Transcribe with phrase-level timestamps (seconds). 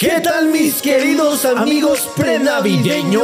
[0.00, 3.20] ¿Qué tal mis queridos amigos prenavideños?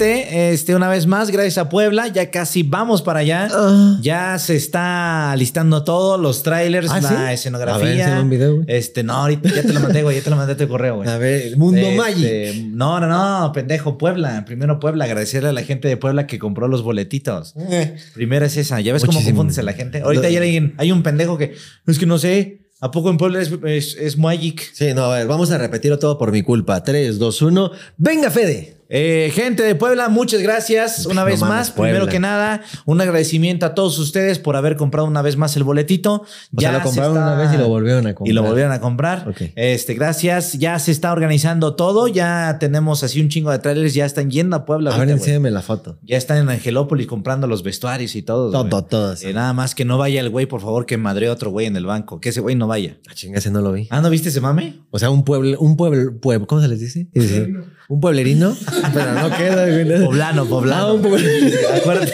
[0.00, 3.48] Este, una vez más, gracias a Puebla, ya casi vamos para allá.
[3.52, 3.98] Ah.
[4.02, 7.14] Ya se está listando todo, los trailers, ¿Ah, la sí?
[7.34, 8.06] escenografía.
[8.06, 8.64] A ver, un video.
[8.66, 10.96] Este, no, ahorita ya te lo mandé, güey, ya te lo mandé a tu correo,
[10.96, 11.08] güey.
[11.08, 12.64] A ver, el mundo Este, Magic.
[12.72, 14.44] No, no, no, pendejo, Puebla.
[14.44, 17.54] Primero Puebla, agradecerle a la gente de Puebla que compró los boletitos.
[17.56, 18.80] Eh, Primero es esa.
[18.80, 20.00] ¿Ya ves cómo confundes a la gente?
[20.00, 21.54] Ahorita ya hay, un pendejo que
[21.86, 22.60] es que no sé.
[22.80, 24.60] ¿A poco en Puebla es, es, es Magic?
[24.74, 26.82] Sí, no, a ver, vamos a repetirlo todo por mi culpa.
[26.82, 27.70] 3, 2, 1.
[27.96, 28.83] ¡Venga, Fede!
[28.96, 31.70] Eh, gente de Puebla, muchas gracias una No vez mames, más.
[31.72, 31.94] Puebla.
[31.94, 35.64] Primero que nada, un agradecimiento a todos ustedes por haber comprado una vez más el
[35.64, 36.22] boletito.
[36.56, 38.30] O sea, lo compraron está- una vez y lo volvieron a comprar.
[38.30, 39.28] Y lo volvieron a comprar.
[39.28, 39.50] Ok.
[39.56, 40.52] Este, gracias.
[40.52, 42.06] Ya se está organizando todo.
[42.06, 43.94] Ya tenemos así un chingo de trailers.
[43.94, 44.94] Ya están yendo a Puebla.
[44.94, 45.98] A ver, enséñame la foto.
[46.04, 48.52] Ya están en Angelópolis comprando los vestuarios y todo.
[48.52, 49.16] Todo, todo.
[49.16, 49.26] sí.
[49.26, 51.74] Eh, nada más que no vaya el güey, por favor, que madre otro güey en
[51.74, 52.20] el banco.
[52.20, 52.98] Que ese güey no vaya.
[53.10, 53.88] Ah, chinga, ese no lo vi.
[53.90, 54.80] Ah, ¿no viste ese mame?
[54.92, 57.08] O sea, un pueblo, un pueblo, pueblo, ¿cómo se les dice?
[57.12, 57.46] Sí, sí.
[57.88, 58.56] Un pueblerino.
[58.92, 59.84] Pero no queda, güey.
[59.84, 60.04] no.
[60.06, 60.86] Poblano, poblano.
[60.86, 61.56] Ah, un pueblerino.
[61.76, 62.12] Acuérdate,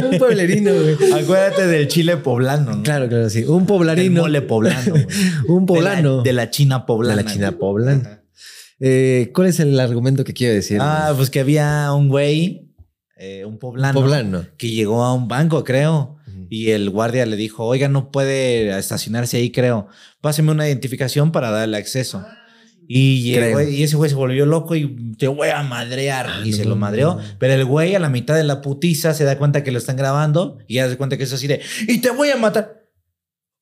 [0.10, 1.12] un pueblerino, güey.
[1.12, 2.82] acuérdate del chile poblano, ¿no?
[2.82, 3.44] Claro, claro, sí.
[3.44, 4.22] Un poblarino.
[4.22, 4.90] mole poblano.
[4.92, 5.06] güey.
[5.48, 6.22] Un poblano.
[6.22, 7.16] De la, de la China poblana.
[7.16, 8.20] De la China poblana.
[8.80, 10.78] Eh, ¿Cuál es el argumento que quiere decir?
[10.80, 12.72] Ah, pues que había un güey,
[13.16, 14.46] eh, un poblano, poblano.
[14.58, 16.16] que llegó a un banco, creo.
[16.50, 19.88] Y el guardia le dijo, oiga, no puede estacionarse ahí, creo.
[20.20, 22.24] Páseme una identificación para darle acceso.
[22.86, 23.58] Y, el Creo.
[23.58, 26.26] güey- y ese güey se volvió loco y te voy a madrear.
[26.28, 27.18] Ah, y no se lo madreó.
[27.38, 29.96] Pero el güey a la mitad de la putiza se da cuenta que lo están
[29.96, 32.82] grabando y ya se cuenta que es así de, y te voy a matar.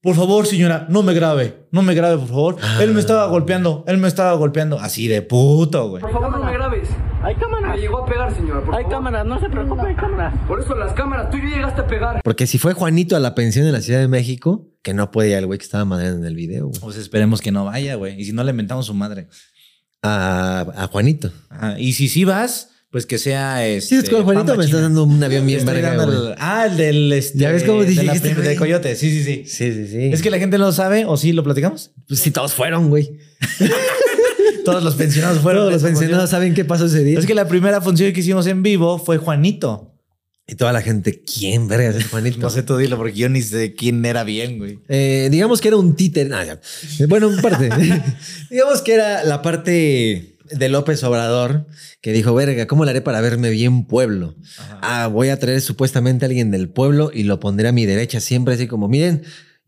[0.03, 1.69] Por favor, señora, no me grabe.
[1.71, 2.57] No me grabe, por favor.
[2.61, 2.79] Ah.
[2.83, 3.85] Él me estaba golpeando.
[3.87, 4.81] Él me estaba golpeando.
[4.81, 6.01] Así de puto, güey.
[6.01, 6.89] Por favor, no me grabes.
[7.23, 7.72] Hay cámaras.
[7.72, 8.61] Me llegó a pegar, señora.
[8.65, 8.97] Por Hay favor.
[8.99, 10.35] cámaras, no se preocupe, hay cámaras.
[10.49, 11.31] Por eso las cámaras.
[11.31, 12.21] Tú ya llegaste a pegar.
[12.25, 15.31] Porque si fue Juanito a la pensión en la Ciudad de México, que no puede
[15.31, 16.81] ir al güey que estaba madreando en el video, güey.
[16.81, 18.19] Pues esperemos que no vaya, güey.
[18.21, 19.29] Y si no, le inventamos su madre.
[20.03, 21.31] A, a Juanito.
[21.51, 21.79] Ajá.
[21.79, 23.89] Y si sí vas, pues que sea este.
[23.89, 24.81] Sí, es que Juanito me está China.
[24.83, 27.13] dando un avión bien verga, el- Ah, el del.
[27.13, 28.49] Este, Ya ves cómo de prim- güey.
[28.49, 28.97] de Coyote.
[28.97, 30.11] Sí, sí, sí, Sí, sí, sí.
[30.13, 31.93] Es que la gente no lo sabe, o sí lo platicamos.
[32.09, 33.17] Pues si todos fueron, güey.
[34.65, 35.63] Todos los pensionados fueron.
[35.63, 37.19] Todos los pensionados saben qué pasó ese día.
[37.19, 39.93] Es que la primera función que hicimos en vivo fue Juanito.
[40.47, 42.39] Y toda la gente, ¿quién verga es Juanito?
[42.39, 44.81] No sé tú dilo, porque yo ni sé quién era bien, güey.
[44.89, 46.31] Eh, digamos que era un títer.
[46.33, 47.71] Eh, Bueno, en parte.
[48.51, 51.67] digamos que era la parte de López Obrador
[52.01, 54.35] que dijo, verga, ¿cómo le haré para verme bien pueblo?
[54.83, 58.21] Ah, voy a traer supuestamente a alguien del pueblo y lo pondré a mi derecha
[58.21, 59.23] siempre así como, miren,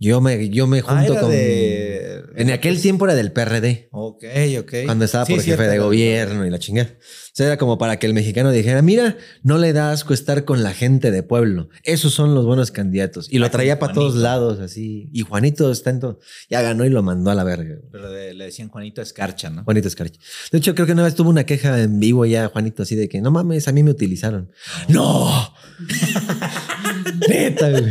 [0.04, 1.30] yo me, yo me Ah, junto con...
[1.30, 3.88] de- En aquel tiempo era del PRD.
[3.92, 4.24] Ok,
[4.60, 4.72] ok.
[4.86, 6.90] Cuando estaba Sí, por cierto, jefe de gobierno y la chingada.
[6.98, 10.44] O sea, era como para que el mexicano dijera, mira, no le da asco estar
[10.44, 11.68] con la gente de pueblo.
[11.82, 13.26] Esos son los buenos candidatos.
[13.30, 15.08] Y lo Ay, traía para todos lados, así.
[15.12, 16.20] Y Juanito está en todo.
[16.50, 17.76] Ya ganó y lo mandó a la verga.
[17.90, 19.64] Pero de- le decían Juanito Escarcha, ¿no?
[19.64, 20.20] Juanito Escarcha.
[20.52, 23.08] De hecho, creo que una vez tuvo una queja en vivo ya, Juanito, así de
[23.08, 24.50] que, no mames, a mí me utilizaron.
[24.88, 25.52] ¡No!
[27.28, 27.84] Neta, güey.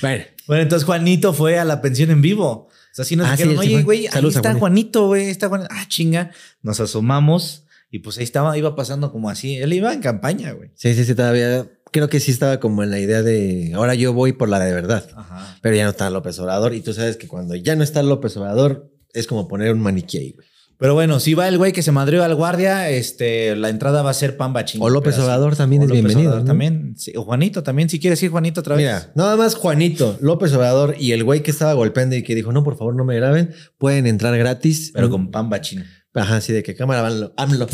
[0.00, 2.48] Bueno, Bueno, entonces Juanito fue a la pensión en vivo.
[2.50, 4.58] O sea, sí nos Ah, dijeron, sí, oye, güey, ahí está Juanito.
[4.58, 5.68] Juanito, güey, está Juanito.
[5.72, 6.30] Ah, chinga.
[6.62, 9.56] Nos asomamos y pues ahí estaba, iba pasando como así.
[9.56, 10.70] Él iba en campaña, güey.
[10.74, 11.66] sí, sí, sí, todavía.
[11.90, 14.72] Creo que sí estaba como en la idea de, ahora yo voy por la de
[14.72, 15.06] verdad.
[15.14, 15.58] Ajá.
[15.60, 16.72] Pero ya no está López Obrador.
[16.74, 20.16] Y tú sabes que cuando ya no está López Obrador, es como poner un maniquí
[20.18, 20.46] ahí, güey.
[20.82, 24.10] Pero bueno, si va el güey que se madrió al guardia, este, la entrada va
[24.10, 24.88] a ser Pamba Chingón.
[24.88, 26.48] O López Obrador también o es López bienvenido, Obrador ¿no?
[26.50, 28.84] También, sí, o Juanito también, si quieres ir Juanito otra vez.
[28.84, 32.50] Mira, nada más Juanito, López Obrador y el güey que estaba golpeando y que dijo,
[32.50, 34.90] no, por favor, no me graben, pueden entrar gratis.
[34.92, 35.84] Pero con Pamba Chino.
[36.14, 37.68] Ajá, así de que cámara, vanlo, AMLO.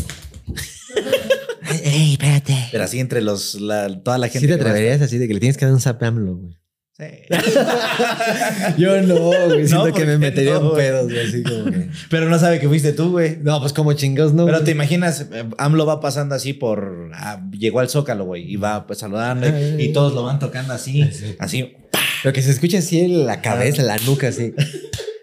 [1.83, 2.67] Ey, espérate.
[2.71, 4.41] Pero así entre los, la- toda la gente.
[4.41, 6.57] ¿Sí te atreverías así de que le tienes que dar un zap a AMLO, güey?
[6.99, 7.05] Sí.
[8.77, 9.67] Yo no, güey.
[9.67, 11.87] Siento No, que ¿por me metería no, en pedos, güey, así como que...
[12.09, 13.37] Pero no sabe que fuiste tú, güey.
[13.41, 14.45] No, pues como chingados, no.
[14.45, 14.65] Pero güey.
[14.65, 17.11] te imaginas, eh, AMLO va pasando así por.
[17.13, 20.73] ah, llegó al Zócalo, güey, y va pues saludando y, y todos lo van tocando
[20.73, 21.77] así, así.
[22.21, 24.53] Pero que se escuche así en la cabeza, la nuca, así.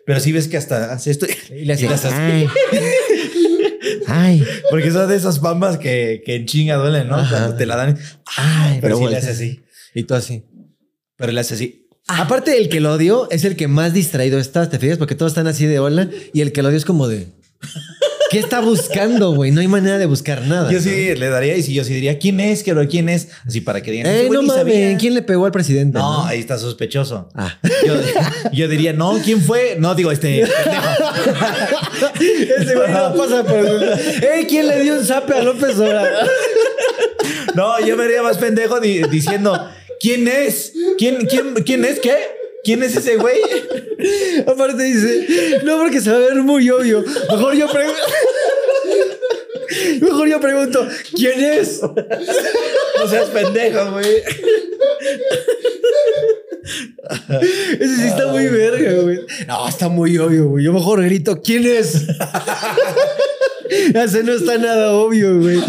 [0.06, 1.26] Pero sí ves que hasta hace esto.
[1.50, 2.46] Y le hace ay.
[4.08, 4.44] Ay.
[4.70, 7.16] Porque son de esas pambas que, que en chinga duelen, ¿no?
[7.16, 7.36] Ajá.
[7.38, 7.98] Cuando te la dan.
[8.36, 9.62] Ay, Pero sí le hace así.
[9.94, 10.44] Y tú así.
[11.16, 11.86] Pero le hace así.
[12.08, 14.96] Aparte, el que lo dio es el que más distraído está, ¿te fijas?
[14.98, 17.26] Porque todos están así de hola y el que lo dio es como de.
[18.30, 19.52] ¿Qué está buscando, güey?
[19.52, 20.70] No hay manera de buscar nada.
[20.70, 22.64] Yo sí le daría y si yo sí diría, ¿quién es?
[22.64, 23.28] Quiero, ¿quién es?
[23.46, 24.06] Así para que digan.
[24.08, 24.74] Eh, "Ese güey no ni sabía".
[24.86, 25.96] mames, ¿quién le pegó al presidente?
[25.98, 27.28] No, ahí está sospechoso.
[27.34, 27.56] Ah.
[27.86, 27.94] Yo,
[28.52, 29.76] yo diría, no, ¿quién fue?
[29.78, 30.42] No, digo, este.
[32.20, 33.64] Ese güey no pasa por.
[33.64, 34.46] ¡Eh!
[34.48, 36.28] ¿Quién le dio un zape a López Obrador?
[37.54, 39.68] No, yo me haría más pendejo di- diciendo,
[40.00, 40.72] ¿Quién es?
[40.98, 42.00] ¿Quién, quién, quién es?
[42.00, 42.16] ¿Qué?
[42.64, 43.38] ¿Quién es ese güey?
[44.46, 47.04] Aparte dice, no, porque se va a ver muy obvio.
[47.30, 48.02] Mejor yo pregunto.
[50.00, 51.80] Mejor yo pregunto, ¿quién es?
[51.82, 54.22] No seas pendejo, güey.
[57.80, 59.20] Ese sí está muy verga, güey.
[59.46, 60.64] No, está muy obvio, güey.
[60.64, 61.94] Yo mejor grito, ¿quién es?
[63.94, 65.60] Ese no está nada obvio, güey.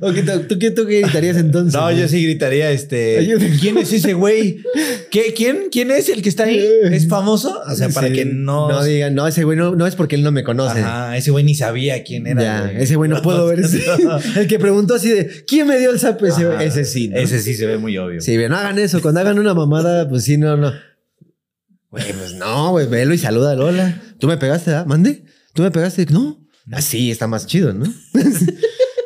[0.00, 0.16] Ok,
[0.48, 1.74] ¿tú, qué, tú qué gritarías entonces?
[1.74, 1.98] No, güey?
[1.98, 3.28] yo sí gritaría, este.
[3.60, 4.62] ¿Quién es ese güey?
[5.10, 6.64] ¿Qué, quién, ¿Quién es el que está ahí?
[6.84, 7.60] ¿Es famoso?
[7.66, 8.68] O sea, para que no.
[8.68, 10.82] No digan, no, ese güey no, no es porque él no me conoce.
[11.14, 12.42] Ese güey ni sabía quién era.
[12.42, 12.82] Ya, güey.
[12.82, 13.60] ese güey no puedo ver.
[13.60, 13.82] ese.
[14.36, 16.22] El que preguntó así de, ¿quién me dio el zap?
[16.22, 16.64] Ese, Ajá.
[16.64, 17.08] ese sí.
[17.08, 17.16] ¿no?
[17.16, 18.20] Ese sí se ve muy obvio.
[18.20, 19.00] Sí, no hagan eso.
[19.00, 20.72] Cuando hagan una mamada, pues sí, no, no.
[21.90, 24.02] Güey, pues no, güey, velo y saluda Lola.
[24.18, 24.84] ¿Tú me pegaste, ah?
[24.86, 25.24] ¿Mande?
[25.54, 26.06] ¿Tú me pegaste?
[26.06, 26.46] No.
[26.70, 27.86] Así está más chido, ¿no?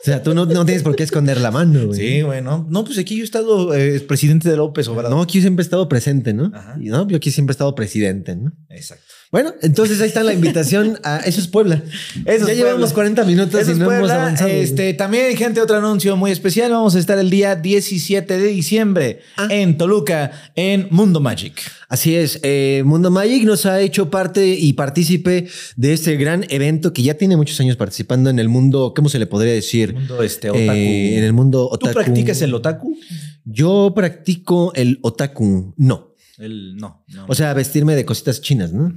[0.02, 2.00] o sea, tú no, no tienes por qué esconder la mano, güey.
[2.00, 2.66] Sí, güey, no.
[2.68, 5.12] No, pues aquí yo he estado eh, presidente de López Obrador.
[5.12, 6.50] No, aquí yo siempre he estado presente, ¿no?
[6.52, 6.76] Ajá.
[6.80, 8.52] Y no, yo aquí siempre he estado presidente, ¿no?
[8.68, 9.04] Exacto.
[9.32, 11.82] Bueno, entonces ahí está la invitación a Eso es Puebla.
[12.26, 13.14] Eso ya es llevamos Puebla.
[13.14, 14.50] 40 minutos Eso y no hemos avanzado.
[14.50, 16.70] Este, también, gente, otro anuncio muy especial.
[16.70, 19.48] Vamos a estar el día 17 de diciembre Ah.
[19.50, 21.62] en Toluca, en Mundo Magic.
[21.88, 25.46] Así es, eh, Mundo Magic nos ha hecho parte y partícipe
[25.76, 29.18] de este gran evento que ya tiene muchos años participando en el mundo, ¿cómo se
[29.18, 29.94] le podría decir?
[29.94, 30.72] Mundo este, otaku.
[30.72, 31.94] Eh, en el mundo ¿Tú otaku.
[31.94, 32.98] practicas el otaku?
[33.44, 36.11] Yo practico el otaku, no.
[36.42, 37.24] El, no, no.
[37.28, 38.92] O sea, vestirme de cositas chinas, ¿no?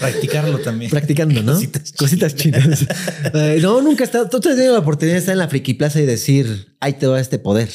[0.00, 0.90] practicarlo también.
[0.90, 1.52] Practicando, ¿no?
[1.52, 2.86] Cositas Cositas chinas.
[3.34, 4.28] Eh, no, nunca he estado.
[4.28, 7.06] Tú has tenido la oportunidad de estar en la Friki Plaza y decir, ahí te
[7.06, 7.70] va este poder.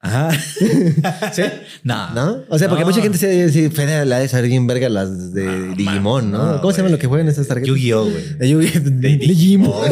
[0.00, 0.30] Ajá.
[1.32, 1.42] ¿Sí?
[1.84, 2.10] No.
[2.14, 2.42] ¿No?
[2.48, 2.90] O sea, porque No.
[2.90, 6.54] mucha gente se dice, Fede, la de bien verga las de No, Digimon, ¿no?
[6.54, 6.92] no, ¿Cómo se llama güey.
[6.92, 7.68] lo que juegan esas tarjetas?
[7.68, 8.34] Yu-Gi-Oh, güey.
[8.38, 9.82] De Digimon.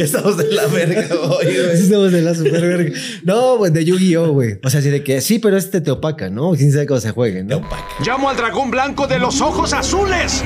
[0.00, 1.70] Estamos de la verga hoy, güey.
[1.72, 2.98] estamos de la super verga.
[3.22, 4.58] No, pues de Yu-Gi-Oh, güey.
[4.64, 6.52] O sea, así de que sí, pero este te opaca, ¿no?
[6.52, 7.58] Quién sabe cómo se juegue, ¿no?
[7.58, 7.86] opaca.
[8.04, 10.42] Llamo al dragón blanco de los ojos azules.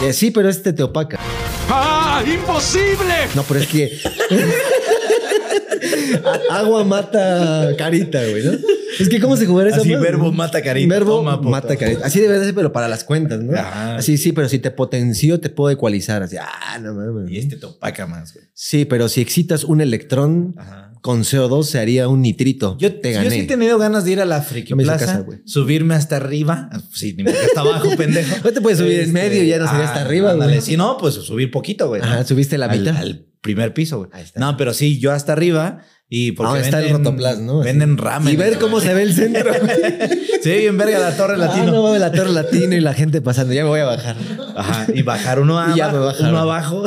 [0.00, 1.18] Que sí, pero este te opaca.
[1.70, 2.22] ¡Ah!
[2.26, 3.28] ¡Imposible!
[3.34, 3.92] No, pero es que.
[6.50, 8.52] Agua mata carita, güey, ¿no?
[8.98, 10.94] Es que, ¿cómo se jugará esa Así, verbo mata carita.
[10.94, 12.04] Verbo Toma, mata carita.
[12.06, 13.56] Así debe de ser, pero para las cuentas, ¿no?
[13.58, 13.96] Ajá.
[13.96, 16.22] Así, sí, pero si te potenció, te puedo ecualizar.
[16.22, 17.30] Así, ah, no mames.
[17.30, 18.46] Y este te opaca más, güey.
[18.54, 20.92] Sí, pero si excitas un electrón Ajá.
[21.00, 22.76] con CO2, se haría un nitrito.
[22.78, 23.30] Yo, te yo gané.
[23.30, 26.68] sí he tenido ganas de ir a la Friki No Plaza, subirme hasta arriba.
[26.72, 28.36] Ah, Sí, ni hasta abajo, pendejo.
[28.44, 30.52] No te puedes subir en medio, ya no sería hasta arriba, ándale.
[30.54, 30.62] güey.
[30.62, 32.02] Si no, pues subir poquito, güey.
[32.02, 32.96] Ajá, subiste la Al- mitad.
[32.96, 34.10] Al, primer piso, güey.
[34.12, 34.38] Ahí está.
[34.38, 35.78] No, pero sí, yo hasta arriba
[36.14, 37.60] y porque Ah, está el venden- rotoplas, ¿no?
[37.60, 38.34] Venden ramen.
[38.34, 39.50] Y ver cómo se ve el centro.
[40.42, 41.70] Sí, bien verga la torre Ah, latino.
[41.70, 43.54] no mames, la torre latino y la gente pasando.
[43.54, 44.16] Ya me voy a bajar.
[44.56, 44.86] Ajá.
[44.92, 46.84] Y bajar uno, Y ya abajo, uno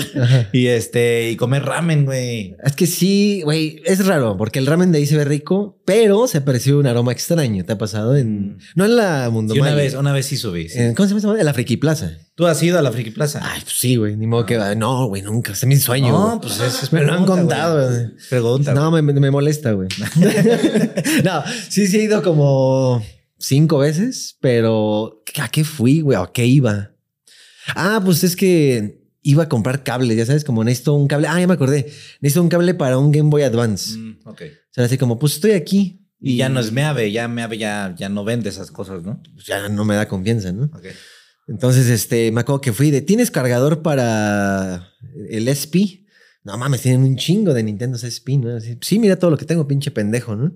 [0.52, 2.56] y este y comer ramen, güey.
[2.64, 6.28] Es que sí, güey, es raro, porque el ramen de ahí se ve rico, pero
[6.28, 7.64] se percibe un aroma extraño.
[7.64, 8.58] ¿Te ha pasado en.
[8.76, 10.68] No en la Mundo Sí, una vez, una vez sí subí.
[10.70, 10.80] sí.
[10.96, 11.40] ¿Cómo se llama?
[11.40, 12.12] En la Friki Plaza.
[12.36, 13.40] ¿Tú has ido a la Friki Plaza?
[13.42, 14.18] Ay, pues sí, güey.
[14.18, 14.58] Ni modo que.
[14.76, 15.54] No, güey, nunca.
[15.54, 16.12] Es mi sueño.
[16.12, 16.40] no, güey.
[16.42, 18.08] pues es, es Me lo han contado, güey.
[18.30, 18.74] Pregunta.
[18.74, 19.88] No, me, me- molesta, güey.
[21.24, 23.02] no, sí, sí he ido como
[23.40, 26.18] cinco veces, pero ¿a qué fui, güey?
[26.18, 26.92] ¿A qué iba?
[27.74, 31.28] Ah, pues es que iba a comprar cables, ya sabes, como necesito un cable.
[31.30, 31.92] Ah, ya me acordé.
[32.20, 33.98] Necesito un cable para un Game Boy Advance.
[33.98, 34.42] Mm, ok.
[34.42, 36.02] O sea, así como, pues estoy aquí.
[36.20, 39.22] Y ya no es Meave, ya Meave ya, ya no vende esas cosas, ¿no?
[39.46, 40.66] ya no me da confianza, ¿no?
[40.66, 40.88] Ok.
[41.48, 44.90] Entonces, este, me acuerdo que fui de, ¿tienes cargador para
[45.30, 46.06] el SP?
[46.46, 48.56] No mames, tienen un chingo de Nintendo SP, ¿no?
[48.56, 50.54] Así, sí, mira todo lo que tengo, pinche pendejo, ¿no?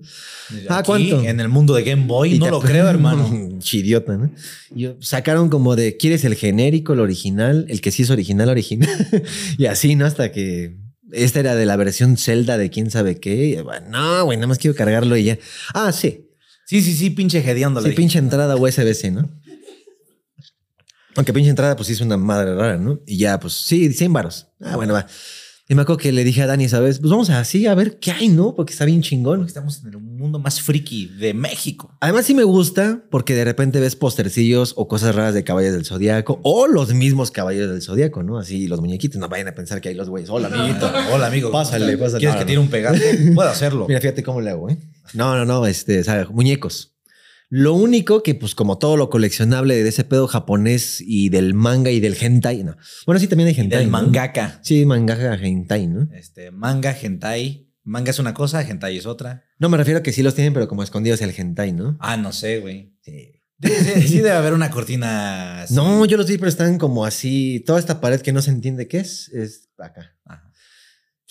[0.68, 1.20] Ah, ¿cuánto?
[1.20, 3.28] En el mundo de Game Boy, Y no lo creo, hermano.
[3.58, 4.30] Chidiota, ¿no?
[4.74, 7.66] Y sacaron como de, ¿quieres el genérico, el original?
[7.68, 8.88] El que sí es original, original.
[9.58, 10.06] y así, ¿no?
[10.06, 10.76] Hasta que
[11.10, 13.46] esta era de la versión Zelda de quién sabe qué.
[13.46, 15.38] Y, bueno, no, güey, nada más quiero cargarlo y ya.
[15.74, 16.28] Ah, sí.
[16.66, 17.82] Sí, sí, sí, pinche hediondo.
[17.82, 19.28] Sí, pinche entrada USB-C, ¿no?
[21.16, 23.00] Aunque pinche entrada, pues sí es una madre rara, ¿no?
[23.06, 24.46] Y ya, pues sí, 100 varos.
[24.60, 25.06] Ah, bueno, va.
[25.68, 26.98] Y me acuerdo que le dije a Dani, ¿sabes?
[26.98, 28.56] Pues vamos así a ver qué hay, ¿no?
[28.56, 29.44] Porque está bien chingón.
[29.46, 31.96] Estamos en el mundo más friki de México.
[32.00, 35.84] Además, sí me gusta porque de repente ves postercillos o cosas raras de caballos del
[35.84, 38.38] zodiaco o los mismos caballos del zodiaco, ¿no?
[38.38, 39.20] Así los muñequitos.
[39.20, 40.28] No vayan a pensar que hay los güeyes.
[40.28, 40.90] Hola, amiguito.
[41.12, 41.50] Hola, amigo.
[41.52, 42.18] ¿cómo Pásale, pásale.
[42.18, 42.48] ¿Quieres No, que no.
[42.48, 43.02] tire un pegazo?
[43.36, 43.86] Puedo hacerlo.
[43.86, 44.78] Mira, fíjate cómo le hago, ¿eh?
[45.14, 46.96] No, no, no, este, o sea, muñecos.
[47.52, 51.90] Lo único que, pues, como todo lo coleccionable de ese pedo japonés y del manga
[51.90, 52.76] y del hentai, no.
[53.06, 53.80] Bueno, sí, también hay hentai.
[53.80, 53.98] Del ¿no?
[53.98, 54.60] mangaka.
[54.62, 56.08] Sí, mangaka hentai, ¿no?
[56.14, 57.68] Este, manga, hentai.
[57.82, 59.44] Manga es una cosa, hentai es otra.
[59.58, 61.98] No, me refiero a que sí los tienen, pero como escondidos el hentai, ¿no?
[62.00, 62.94] Ah, no sé, güey.
[63.02, 63.32] Sí.
[64.06, 65.62] Sí, debe haber una cortina.
[65.62, 65.74] así.
[65.74, 67.62] No, yo los vi, pero están como así.
[67.66, 70.16] Toda esta pared que no se entiende qué es, es acá.
[70.24, 70.50] Ajá.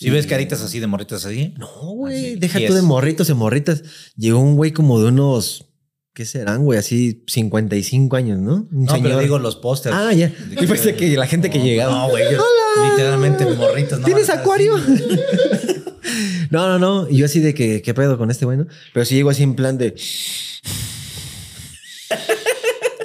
[0.00, 1.52] Si ves caritas así de morritas así.
[1.58, 3.82] No, güey, deja tú de morritos y morritas.
[4.16, 5.69] Llegó un güey como de unos,
[6.14, 6.78] ¿qué serán, güey?
[6.78, 8.68] Así 55 años, ¿no?
[8.72, 9.94] Un No, pero digo los pósters.
[9.96, 10.32] Ah, ya.
[10.60, 11.92] Yo pensé que la gente que llegaba.
[11.92, 12.24] No, güey.
[12.32, 12.42] yo-
[12.90, 13.98] Literalmente morritos.
[14.00, 14.76] no ¿Tienes acuario?
[14.76, 15.04] así.
[16.50, 17.08] no, no, no.
[17.10, 18.66] Y yo así de que, ¿qué pedo con este güey, no?
[18.94, 19.94] Pero sí llego así en plan de.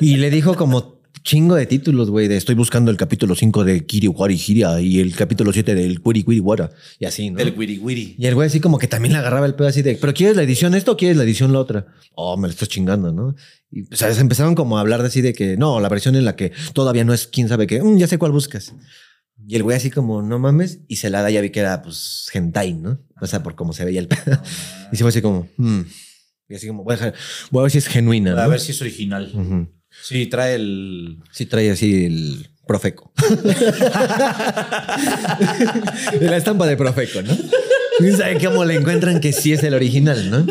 [0.02, 3.84] y le dijo como chingo de títulos, güey, de estoy buscando el capítulo 5 de
[3.86, 6.70] Kiri Wari Hiria y el capítulo 7 del Quiri Quiri Wara.
[7.00, 7.38] Y así, ¿no?
[7.39, 8.15] Del wiri wiri.
[8.20, 10.38] Y el güey así como que también le agarraba el pedo así de, ¿pero quieres
[10.38, 11.88] la edición esto o quieres la edición la otra?
[12.13, 13.36] Oh, me lo estás chingando, ¿no?
[13.72, 16.15] Y o sea, se empezaron como a hablar de así de que, no, la versión
[16.15, 18.75] en la que todavía no es quién sabe qué, "Mm, ya sé cuál buscas.
[19.48, 21.82] Y el güey así como, no mames, y se la da, ya vi que era
[21.82, 23.00] pues hentai, ¿no?
[23.20, 24.39] O sea, por cómo se veía el pedo.
[24.91, 25.82] y se fue así como, "Hmm".
[26.48, 27.13] Y así como, voy a, dejar-
[27.50, 28.34] voy a ver si es genuina.
[28.39, 28.50] A ¿no?
[28.51, 29.32] ver si es original.
[30.04, 31.18] Sí, trae el.
[31.32, 33.12] Sí trae así el Profeco.
[36.22, 37.36] la estampa de Profeco, ¿no?
[38.00, 40.46] Y sabe cómo le encuentran que sí es el original, ¿no?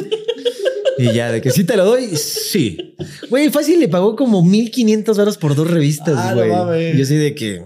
[0.97, 2.95] Y ya, de que sí te lo doy, sí.
[3.29, 6.97] Güey, fácil le pagó como 1500 horas por dos revistas, Ah, no güey.
[6.97, 7.63] yo así de que...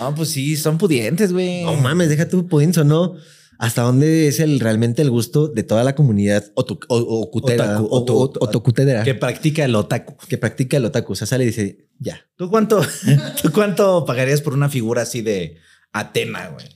[0.00, 1.64] No, pues sí, son pudientes, güey.
[1.64, 3.16] no mames, deja tu pudienzo, ¿no?
[3.58, 8.36] ¿Hasta dónde es el realmente el gusto de toda la comunidad otu- o- Otaku, otu-
[8.40, 10.16] otokutera Que practica el otaku.
[10.28, 11.12] que practica el otaku?
[11.12, 12.20] O sea, sale y dice, ya.
[12.36, 12.80] ¿Tú cuánto,
[13.42, 15.56] ¿Tú cuánto pagarías por una figura así de
[15.92, 16.66] Atena, güey?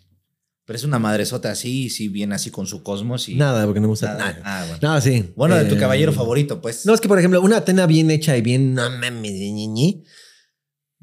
[0.65, 3.35] Pero es una madresota así, sí, bien así con su cosmos y.
[3.35, 4.33] Nada, porque no me gusta Nada.
[4.35, 4.41] nada.
[4.45, 4.79] Ah, bueno.
[4.95, 5.33] No, sí.
[5.35, 6.87] Bueno, de tu Eh, caballero favorito, pues.
[6.87, 8.79] No, es que, por ejemplo, una Atena bien hecha y bien,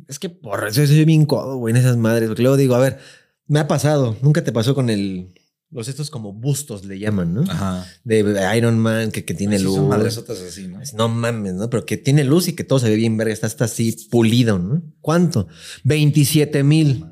[0.08, 2.30] Es que por eso soy bien codo, güey, en esas madres.
[2.30, 3.00] Porque luego digo, a ver,
[3.48, 4.16] me ha pasado.
[4.22, 5.34] Nunca te pasó con el.
[5.70, 7.42] Los estos como bustos le llaman, ¿no?
[7.42, 7.86] Ajá.
[8.06, 8.20] De
[8.58, 9.76] Iron Man que, que tiene Sí, luz.
[9.76, 10.80] son madresotas así, ¿no?
[10.96, 11.70] No mames, ¿no?
[11.70, 13.34] Pero que tiene luz y que todo se ve bien verga.
[13.34, 14.82] Está hasta así pulido, ¿no?
[15.02, 15.48] ¿Cuánto?
[15.84, 17.06] 27 mil.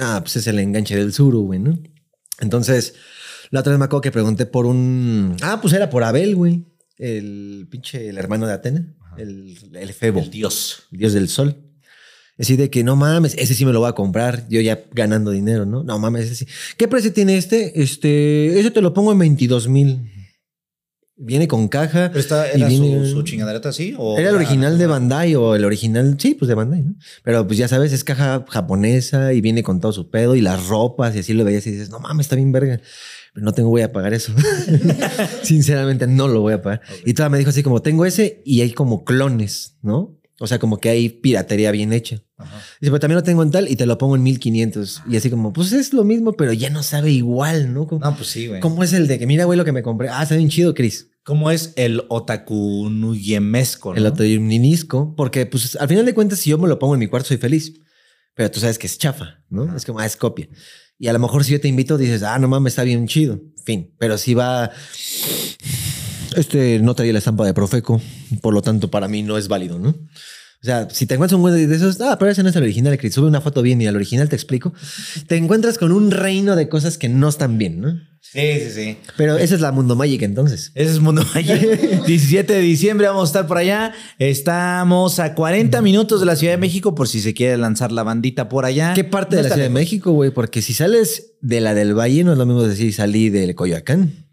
[0.00, 1.78] Ah, pues es el enganche del suru, güey, ¿no?
[2.40, 2.94] Entonces,
[3.50, 5.36] la otra vez me acuerdo que pregunté por un.
[5.42, 6.66] Ah, pues era por Abel, güey.
[6.98, 8.92] El pinche, el hermano de Atena.
[9.16, 10.18] El, el Febo.
[10.20, 10.84] El dios.
[10.90, 11.56] el dios del sol.
[12.42, 15.30] Así de que no mames, ese sí me lo voy a comprar, yo ya ganando
[15.30, 15.84] dinero, ¿no?
[15.84, 16.46] No mames, ese sí.
[16.76, 17.80] ¿Qué precio tiene este?
[17.80, 20.10] Este, ese te lo pongo en 22 mil.
[21.16, 22.08] Viene con caja.
[22.08, 23.94] ¿Pero esta y era viene- su, su chingadereta así?
[23.96, 26.96] ¿O Era el original de Bandai o el original, sí, pues de Bandai, ¿no?
[27.22, 30.66] Pero pues ya sabes, es caja japonesa y viene con todo su pedo y las
[30.66, 32.80] ropas y así lo veías y dices, no mames, está bien verga.
[33.34, 34.32] Pero no tengo, voy a pagar eso.
[35.42, 36.80] Sinceramente no lo voy a pagar.
[37.04, 40.18] Y toda me dijo así como, tengo ese y hay como clones, ¿no?
[40.42, 42.20] O sea, como que hay piratería bien hecha.
[42.36, 42.56] Ajá.
[42.80, 45.02] Dice, pero también lo tengo en tal y te lo pongo en 1500.
[45.08, 47.86] Y así como, pues es lo mismo, pero ya no sabe igual, ¿no?
[47.86, 48.60] Como- No, pues sí, güey.
[48.60, 50.08] ¿Cómo es el de que, mira, güey, lo que me compré?
[50.08, 51.08] Ah, está bien chido, Chris.
[51.24, 53.94] ¿Cómo es el otaku nuyemesco?
[53.94, 54.08] El ¿no?
[54.08, 57.28] otoyuninisco, porque pues al final de cuentas, si yo me lo pongo en mi cuarto,
[57.28, 57.74] soy feliz.
[58.34, 59.76] Pero tú sabes que es chafa, ¿no?
[59.76, 60.48] Es como, ah, es copia.
[60.98, 63.40] Y a lo mejor si yo te invito, dices, ah, no mames, está bien chido.
[63.64, 63.94] Fin.
[63.98, 64.70] Pero si va.
[66.36, 68.00] Este no traía la estampa de Profeco,
[68.40, 69.94] por lo tanto, para mí no es válido, ¿no?
[70.62, 72.62] O sea, si te encuentras un güey de esos, ah, pero ese no es el
[72.62, 74.72] original, Chris, sube una foto bien y al original te explico,
[75.26, 78.00] te encuentras con un reino de cosas que no están bien, ¿no?
[78.20, 78.96] Sí, sí, sí.
[79.16, 80.70] Pero esa es la Mundo Magic entonces.
[80.76, 82.04] Ese es Mundo Magic.
[82.06, 83.92] 17 de diciembre vamos a estar por allá.
[84.20, 88.04] Estamos a 40 minutos de la Ciudad de México por si se quiere lanzar la
[88.04, 88.94] bandita por allá.
[88.94, 89.74] ¿Qué parte No de la Ciudad de.
[89.74, 90.30] México, güey?
[90.30, 94.28] Porque si sales de la del Valle, no es lo mismo decir salí del Coyoacán.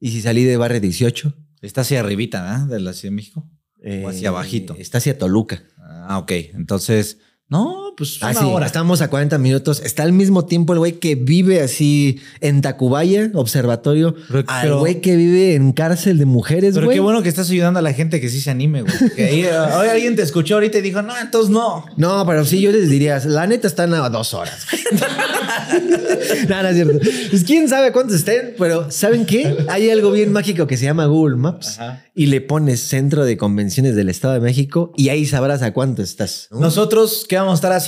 [0.00, 1.32] Y si salí de Barrio 18.
[1.62, 2.66] Está hacia arribita, ¿verdad?
[2.66, 3.48] De la Ciudad de México.
[3.82, 4.76] Eh, O hacia abajito.
[4.78, 5.62] Está hacia Toluca.
[5.78, 6.32] Ah, ok.
[6.54, 7.18] Entonces,
[7.48, 8.66] no, pues Ah, una sí, hora.
[8.66, 9.82] estamos a 40 minutos.
[9.84, 15.00] Está al mismo tiempo el güey que vive así en Tacubaya, observatorio, Pero- al güey
[15.00, 16.96] que vive en cárcel de mujeres, Pero güey.
[16.96, 18.94] qué bueno que estás ayudando a la gente que sí se anime, güey.
[19.16, 21.84] Que ahí, eh, hoy alguien te escuchó ahorita y dijo, no, entonces no.
[21.96, 24.66] No, pero sí, yo les diría, la neta están a dos horas.
[26.48, 26.98] no, no es cierto.
[27.30, 29.56] Pues quién sabe cuántos estén, pero ¿saben qué?
[29.68, 32.04] Hay algo bien mágico que se llama Google Maps Ajá.
[32.14, 36.02] y le pones Centro de Convenciones del Estado de México y ahí sabrás a cuánto
[36.02, 36.48] estás.
[36.50, 36.60] ¿no?
[36.60, 37.87] Nosotros, ¿qué vamos a estar haciendo?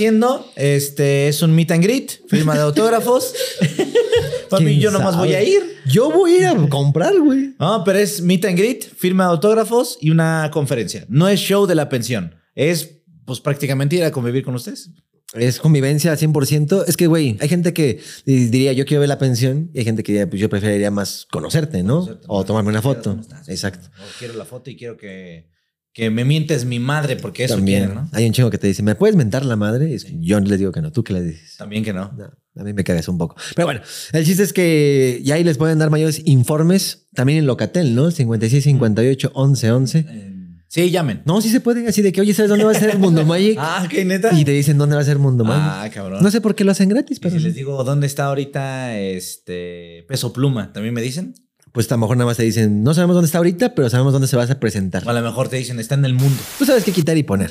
[0.57, 3.35] Este es un meet and greet, firma de autógrafos.
[4.49, 5.27] Papi, ¿Quién yo nomás sabe?
[5.27, 5.63] voy a ir.
[5.87, 7.55] Yo voy a ir a comprar, güey.
[7.59, 11.05] No, pero es meet and greet, firma de autógrafos y una conferencia.
[11.11, 12.35] No es show de la pensión.
[12.55, 14.91] Es, pues, prácticamente ir a convivir con ustedes.
[15.35, 16.85] Es convivencia al 100%.
[16.89, 20.03] Es que, güey, hay gente que diría yo quiero ver la pensión y hay gente
[20.03, 22.01] que diría, pues yo preferiría más conocerte, ¿no?
[22.01, 23.21] Conocerte, o tomarme una foto.
[23.49, 23.89] Exacto.
[23.99, 25.51] O quiero la foto y quiero que,
[25.93, 28.09] que me mientes mi madre, porque eso También quieren, ¿no?
[28.13, 29.93] hay un chingo que te dice, ¿me puedes mentar la madre?
[29.95, 30.93] Es- Yo les digo que no.
[30.93, 31.57] ¿Tú qué le dices?
[31.57, 32.13] También que no.
[32.17, 33.37] No, a mí me cagas un poco.
[33.57, 33.81] Pero bueno,
[34.13, 38.11] el chiste es que ya ahí les pueden dar mayores informes también en Locatel, ¿no?
[38.11, 39.99] 56 58 11 11.
[40.09, 40.27] Eh,
[40.73, 41.23] Sí, llamen.
[41.25, 41.89] No, sí se puede.
[41.89, 43.57] Así de que, oye, ¿sabes dónde va a ser el Mundo Magic?
[43.61, 44.31] Ah, qué neta.
[44.33, 45.65] Y te dicen dónde va a ser Mundo Magic.
[45.67, 46.23] Ah, cabrón.
[46.23, 47.35] No sé por qué lo hacen gratis, Y pero.
[47.37, 51.35] si les digo dónde está ahorita este peso pluma, ¿también me dicen?
[51.73, 54.13] Pues a lo mejor nada más te dicen, no sabemos dónde está ahorita, pero sabemos
[54.13, 55.07] dónde se va a presentar.
[55.07, 56.37] O a lo mejor te dicen, está en el mundo.
[56.59, 57.51] Tú sabes qué quitar y poner.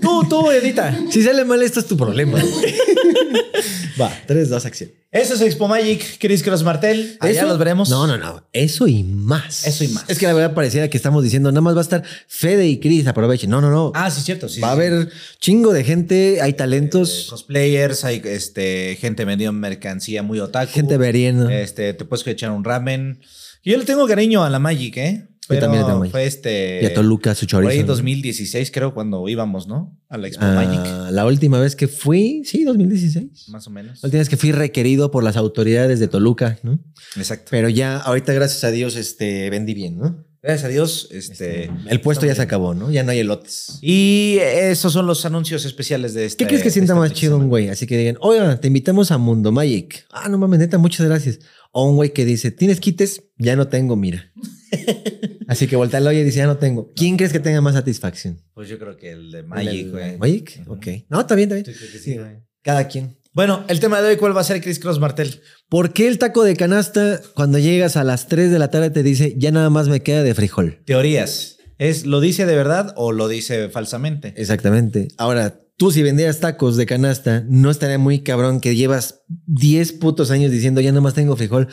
[0.00, 0.98] Tú, tú, edita.
[1.10, 2.38] Si sale mal, esto es tu problema.
[4.00, 4.90] Va, tres, dos, acción.
[5.10, 7.16] Eso es Expo Magic, Chris Cross Martel.
[7.20, 7.88] Allá los veremos.
[7.88, 8.44] No, no, no.
[8.52, 9.66] Eso y más.
[9.66, 10.04] Eso y más.
[10.08, 12.78] Es que la verdad pareciera que estamos diciendo, nada más va a estar Fede y
[12.78, 13.50] Chris, aprovechen.
[13.50, 13.90] No, no, no.
[13.94, 14.48] Ah, sí, cierto.
[14.48, 15.08] Sí, va a haber
[15.40, 20.72] chingo de gente, hay Eh, talentos, cosplayers, hay este, gente vendiendo mercancía muy otaku.
[20.72, 21.48] gente veriendo.
[21.48, 23.20] Este, te puedes echar un ramen.
[23.68, 25.28] Yo le tengo cariño a la Magic, ¿eh?
[25.46, 26.12] Pero también le tengo Magic.
[26.12, 26.80] fue este.
[26.82, 27.82] y a Toluca su Por ahí chorizo.
[27.82, 27.86] ¿no?
[27.88, 29.94] 2016, creo, cuando íbamos, ¿no?
[30.08, 31.12] A la Expo Ah, Magic.
[31.12, 33.48] la última vez que fui, sí, 2016.
[33.50, 34.02] Más o menos.
[34.02, 36.80] La última vez que fui requerido por las autoridades de Toluca, ¿no?
[37.16, 37.48] Exacto.
[37.50, 40.24] Pero ya, ahorita, gracias a Dios, este, vendí bien, ¿no?
[40.42, 41.08] Gracias a Dios.
[41.10, 42.90] Este, El puesto ya se acabó, ¿no?
[42.90, 43.78] Ya no hay elotes.
[43.82, 46.44] Y esos son los anuncios especiales de este.
[46.44, 47.68] ¿Qué crees que sienta más chido un güey?
[47.68, 50.06] Así que digan, oiga, te invitamos a Mundo Magic.
[50.10, 51.40] Ah, no mames, neta, muchas gracias.
[51.80, 53.22] O un güey que dice, ¿tienes quites?
[53.36, 54.32] Ya no tengo, mira.
[55.46, 56.92] Así que voltea al oye y dice, ya no tengo.
[56.96, 58.42] ¿Quién crees que tenga más satisfacción?
[58.52, 60.18] Pues yo creo que el de ¿El Magic, güey.
[60.18, 60.86] Magic, ok.
[61.08, 61.78] No, está bien, está bien.
[61.92, 62.42] Que sí, güey.
[62.62, 63.16] Cada quien.
[63.32, 65.40] Bueno, el tema de hoy, ¿cuál va a ser Chris Cross Martel?
[65.68, 69.04] ¿Por qué el taco de canasta cuando llegas a las 3 de la tarde te
[69.04, 70.82] dice, ya nada más me queda de frijol?
[70.84, 71.58] Teorías.
[71.78, 74.34] ¿Es lo dice de verdad o lo dice falsamente?
[74.36, 75.06] Exactamente.
[75.16, 80.30] Ahora, tú si vendieras tacos de canasta, no estaría muy cabrón que llevas 10 putos
[80.30, 81.68] años diciendo ya nada más tengo frijol.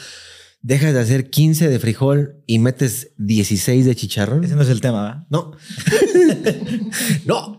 [0.61, 4.43] Dejas de hacer 15 de frijol y metes 16 de chicharrón.
[4.43, 5.27] Ese no es el tema, ¿va?
[5.29, 5.51] No.
[7.25, 7.54] no.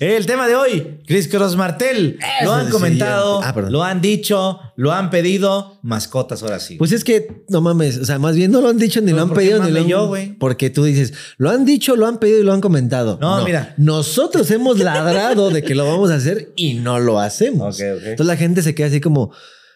[0.00, 2.18] El tema de hoy, Chris Cross Martel.
[2.40, 3.42] Eso Lo han comentado.
[3.42, 5.78] Ah, lo han dicho, lo han pedido.
[5.82, 6.76] Mascotas, ahora sí.
[6.76, 9.16] Pues es que, no mames, o sea, más bien no lo han dicho ni Pero
[9.18, 9.86] lo han ¿por qué pedido ni lo han...
[9.86, 10.38] yo, güey?
[10.38, 13.18] Porque tú dices, lo han dicho, lo han pedido y lo han comentado.
[13.20, 13.74] No, mira.
[13.76, 17.78] Nosotros hemos ladrado de que lo vamos a hacer y no lo hacemos.
[17.78, 18.02] Ok, ok.
[18.06, 19.32] Entonces la gente se queda así como,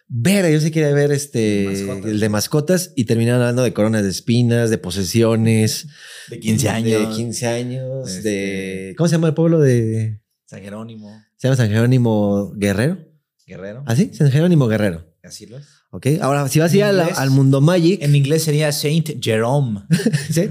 [0.09, 2.11] ver, yo sí quería ver este, Mascotas.
[2.11, 5.87] el de mascotas y terminan hablando de coronas de espinas, de posesiones.
[6.31, 7.09] de 15 años.
[7.11, 8.95] De 15 años, Este- de...
[8.97, 10.21] ¿Cómo se llama el pueblo de...
[10.47, 12.99] San Jerónimo, Se llama San Jerónimo Guerrero?
[13.47, 13.83] Guerrero.
[13.87, 14.11] ¿Ah, sí?
[14.13, 15.05] San Jerónimo Guerrero.
[15.23, 15.65] Así lo es.
[15.91, 19.81] Ok, ahora si vas a ir al mundo Magic, En inglés sería Saint Jerome.
[20.31, 20.49] ¿sí?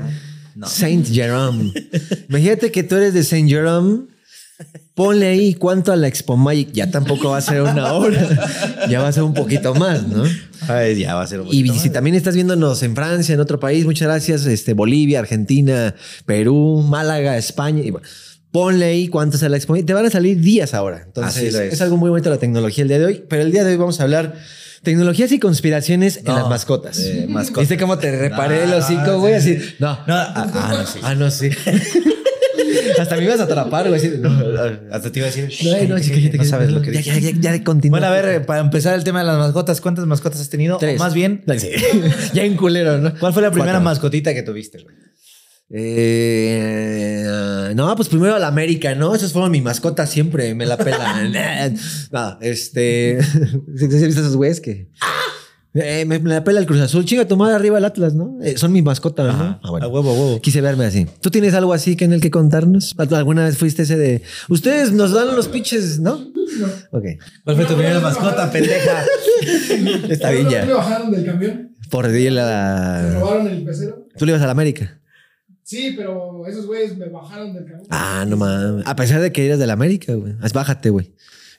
[0.55, 0.67] No.
[0.67, 1.73] Saint Jerome.
[2.29, 4.07] Imagínate que tú eres de Saint Jerome.
[4.95, 6.69] Ponle ahí cuánto a la Expo Magic.
[6.73, 8.27] Ya tampoco va a ser una hora.
[8.89, 10.23] Ya va a ser un poquito más, ¿no?
[10.67, 11.93] Ay, ya va a ser un Y poquito si más.
[11.93, 14.45] también estás viéndonos en Francia, en otro país, muchas gracias.
[14.45, 17.81] Este, Bolivia, Argentina, Perú, Málaga, España.
[17.83, 17.91] Y
[18.51, 19.87] ponle ahí cuánto es la Expo Magic.
[19.87, 21.01] Te van a salir días ahora.
[21.05, 21.73] Entonces, es.
[21.73, 21.81] es.
[21.81, 23.23] algo muy bonito la tecnología el día de hoy.
[23.27, 24.35] Pero el día de hoy vamos a hablar
[24.83, 26.97] tecnologías y conspiraciones en No, las mascotas.
[26.97, 27.61] de mascotas.
[27.61, 29.41] ¿Viste cómo te reparé No, el hocico, no, güey?
[29.41, 29.75] sí, Así, sí.
[29.79, 29.93] no.
[30.07, 30.99] No, ah, ah, no, sí.
[31.01, 31.49] Ah, no, sí.
[32.99, 34.01] Hasta me ibas a atrapar, güey.
[34.19, 34.29] No,
[34.91, 35.49] Hasta te iba a decir.
[35.87, 37.21] no, no, chica, cállate, no sabes lo que ya, dices.
[37.23, 37.99] ya, ya, ya, continúa.
[37.99, 40.77] Bueno, a ver, eh, para empezar el tema de las mascotas, ¿cuántas mascotas has tenido?
[40.77, 40.99] Tres.
[40.99, 41.69] O más bien, Sí.
[42.33, 43.13] ya en culero, ¿no?
[43.19, 43.85] ¿cuál fue la primera Cuatro.
[43.85, 44.83] mascotita que tuviste?
[44.83, 44.95] güey?
[45.75, 47.23] Eh,
[47.75, 49.15] no, pues primero la América, ¿no?
[49.15, 51.33] Esas fueron mi mascota siempre, me la pelan.
[52.11, 53.19] no, este.
[53.23, 54.89] ¿Sí has visto esos güeyes que.?
[55.75, 57.03] Eh, me, me la pela el Cruz Azul.
[57.03, 58.37] Chinga tu madre arriba el Atlas, ¿no?
[58.43, 59.29] Eh, son mi mascota, ¿no?
[59.31, 59.59] Ajá.
[59.63, 59.85] Ah, bueno.
[59.87, 60.41] A huevo, a huevo.
[60.41, 61.07] Quise verme así.
[61.19, 62.93] ¿Tú tienes algo así que en el que contarnos?
[62.97, 64.21] ¿Alguna vez fuiste ese de.
[64.49, 66.13] Ustedes nos dan los pinches, ¿no?
[66.91, 67.03] Ok.
[67.43, 69.03] ¿Cuál fue tu primera mascota, pendeja?
[70.09, 70.65] Está bien ¿No ya.
[70.65, 71.75] me bajaron del camión?
[71.89, 73.13] Por día ¿Me la.
[73.19, 74.07] robaron el pecero?
[74.17, 74.99] Tú le ibas a la América.
[75.63, 77.87] Sí, pero esos güeyes me bajaron del camión.
[77.89, 78.85] Ah, no mames.
[78.85, 80.33] A pesar de que eres de la América, güey.
[80.53, 81.13] Bájate, güey.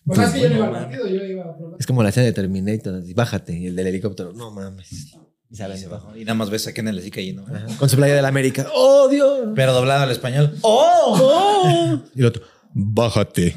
[0.06, 1.76] Es que yo no iba al partido, yo iba a otro lado.
[1.80, 2.94] Es como la escena de Terminator.
[2.96, 3.58] así, Bájate.
[3.58, 4.32] Y el del helicóptero.
[4.34, 4.92] No mames.
[4.92, 5.16] Y se
[5.50, 5.90] Y se aventó.
[5.90, 6.16] bajó.
[6.16, 7.42] Y nada más ves a Ken así cayendo.
[7.48, 7.64] ¿eh?
[7.78, 8.66] Con su playa de la América.
[8.74, 9.50] ¡Oh, Dios!
[9.54, 10.54] Pero doblado al español.
[10.62, 12.00] ¡Oh!
[12.14, 12.42] Y el otro.
[12.74, 13.56] Bájate.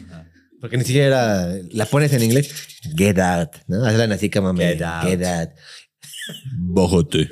[0.62, 2.52] Porque ni siquiera era- la pones en inglés.
[2.96, 3.50] Get out.
[3.68, 3.84] ¿No?
[3.86, 4.66] Hazla así como me.
[4.68, 5.04] Get out.
[5.08, 5.50] Get out.
[6.58, 7.30] Bájate.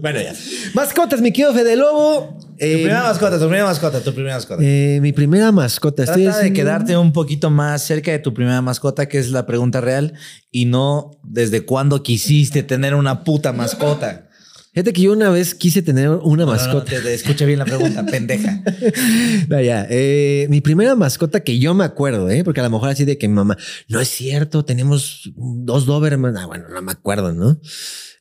[0.00, 0.34] bueno, ya.
[0.74, 2.38] Mascotas, mi querido Fede Lobo.
[2.60, 4.62] Tu Eh, primera mascota, tu primera mascota, tu primera mascota.
[4.62, 6.02] eh, mi primera mascota.
[6.04, 9.30] Estoy Trata de haciendo- quedarte un poquito más cerca de tu primera mascota, que es
[9.30, 10.12] la pregunta real,
[10.50, 14.26] y no desde cuándo quisiste tener una puta mascota.
[14.74, 16.84] Fíjate que yo una vez quise tener una No, no, mascota.
[16.84, 18.62] te- te escucha bien la pregunta, pendeja.
[19.64, 19.86] Ya.
[19.90, 22.44] Eh, mi primera mascota que yo me acuerdo, ¿eh?
[22.44, 23.56] porque a lo mejor así de que mi mamá,
[23.88, 26.36] no es cierto, tenemos dos Doberman.
[26.36, 27.58] Ah, bueno, no me acuerdo, ¿no?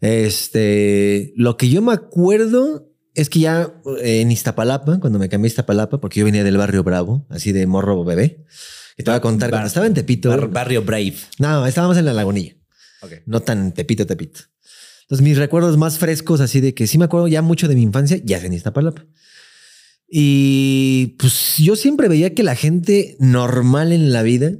[0.02, 5.48] Este, lo que yo me acuerdo es que ya eh, en Iztapalapa, cuando me cambié
[5.48, 8.46] a Iztapalapa, porque yo venía del barrio Bravo, así de morro bebé,
[8.96, 10.30] que te voy a contar, cuando estaba en Tepito.
[10.30, 11.16] Bar- barrio Brave.
[11.40, 12.56] no, estábamos en la lagunilla.
[13.02, 13.14] Ok.
[13.26, 14.42] No tan Tepito, Tepito.
[15.04, 17.82] Entonces, mis recuerdos más frescos, así de que sí me acuerdo ya mucho de mi
[17.82, 19.06] infancia, ya es en Iztapalapa.
[20.12, 24.52] Y pues yo siempre veía que la gente normal en la vida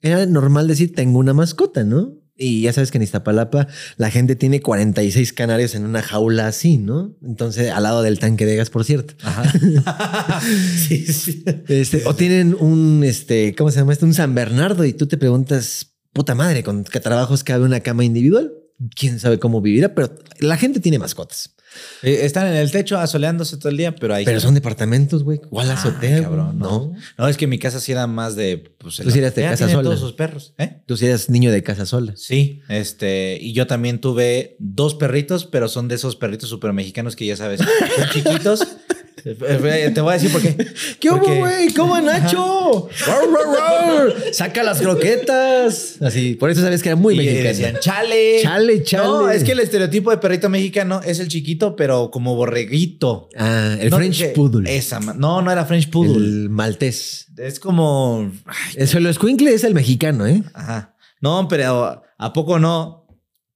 [0.00, 2.17] era normal decir tengo una mascota, ¿no?
[2.40, 6.78] Y ya sabes que en Iztapalapa la gente tiene 46 canarios en una jaula así,
[6.78, 7.16] ¿no?
[7.20, 9.14] Entonces, al lado del tanque de gas, por cierto.
[9.22, 10.40] Ajá.
[10.88, 11.44] sí, sí.
[11.66, 14.06] Este, o tienen un, este, ¿cómo se llama esto?
[14.06, 18.04] Un San Bernardo y tú te preguntas, puta madre, ¿con qué trabajos cabe una cama
[18.04, 18.52] individual?
[18.94, 21.56] Quién sabe cómo vivirá, pero la gente tiene mascotas.
[22.02, 24.24] Eh, Están en el techo asoleándose todo el día, pero ahí.
[24.24, 25.38] Pero son departamentos, güey.
[25.38, 26.22] ¿Cuál Ah, azotea?
[26.22, 26.68] cabrón, no.
[26.68, 26.92] no.
[27.18, 28.58] No, es que mi casa sí era más de.
[28.78, 29.82] Pues, Tú sí eras de casa sola.
[29.82, 30.82] todos sus perros, ¿eh?
[30.86, 32.12] Tú sí eras niño de casa sola.
[32.16, 37.16] Sí, este, y yo también tuve dos perritos, pero son de esos perritos super mexicanos
[37.16, 38.60] que ya sabes, son chiquitos.
[39.22, 40.56] Te voy a decir por qué.
[41.00, 41.72] ¿Qué hubo, güey?
[41.74, 42.88] ¿Cómo, Nacho?
[43.06, 44.14] Rar, rar.
[44.32, 46.00] Saca las croquetas.
[46.02, 47.48] Así, por eso sabes que era muy Y mexicano.
[47.48, 48.40] decían, chale.
[48.42, 49.04] Chale, chale.
[49.06, 53.28] No, es que el estereotipo de perrito mexicano es el chiquito, pero como borreguito.
[53.36, 54.76] Ah, el No, French que- Poodle.
[54.76, 56.16] Esa, no, no era French Poodle.
[56.16, 57.26] El maltés.
[57.36, 58.30] Es como.
[58.46, 60.42] ay, Eso, el escuincle es el mexicano, ¿eh?
[60.54, 60.94] Ajá.
[61.20, 63.06] No, pero ¿a poco no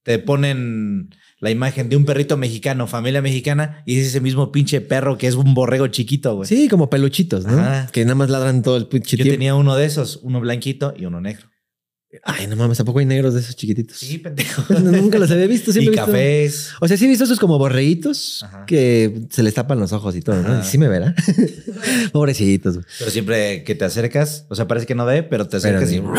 [0.03, 1.11] te ponen
[1.42, 5.26] la imagen de un perrito mexicano, familia mexicana, y es ese mismo pinche perro que
[5.26, 6.48] es un borrego chiquito, güey?
[6.48, 7.59] Sí, como peluchitos, ¿no?
[7.59, 7.88] Ajá.
[7.92, 9.38] Que nada más ladran todo el pinche Yo tiempo.
[9.38, 11.51] tenía uno de esos, uno blanquito y uno negro.
[12.25, 13.96] Ay, no mames, tampoco hay negros de esos chiquititos.
[13.96, 14.62] Sí, pendejo.
[14.81, 15.70] Nunca los había visto.
[15.70, 16.68] y Siempre visto- cafés.
[16.81, 18.66] O sea, sí he visto esos como borreguitos Ajá.
[18.66, 20.61] que se les tapan los ojos y todo, ¿no?
[20.61, 21.14] Y sí me verá.
[22.12, 22.79] Pobrecitos.
[22.98, 26.12] Pero siempre que te acercas, o sea, parece que no ve, pero te acercas Pero-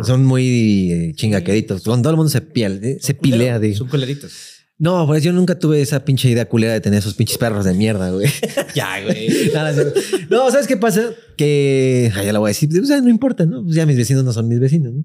[0.00, 0.04] y.
[0.04, 1.82] Son muy eh, chingaqueritos.
[1.82, 3.76] Todo el mundo se, piel, eh, se pilea, digo.
[3.78, 4.32] Son culeritos.
[4.76, 7.74] No, pues yo nunca tuve esa pinche idea culera de tener esos pinches perros de
[7.74, 8.28] mierda, güey.
[8.74, 9.28] ya, güey.
[10.30, 11.10] No, ¿sabes qué pasa?
[11.36, 13.62] Que ah, ya lo voy a decir, o sea, no importa, ¿no?
[13.62, 15.04] Pues ya mis vecinos no son mis vecinos, ¿no?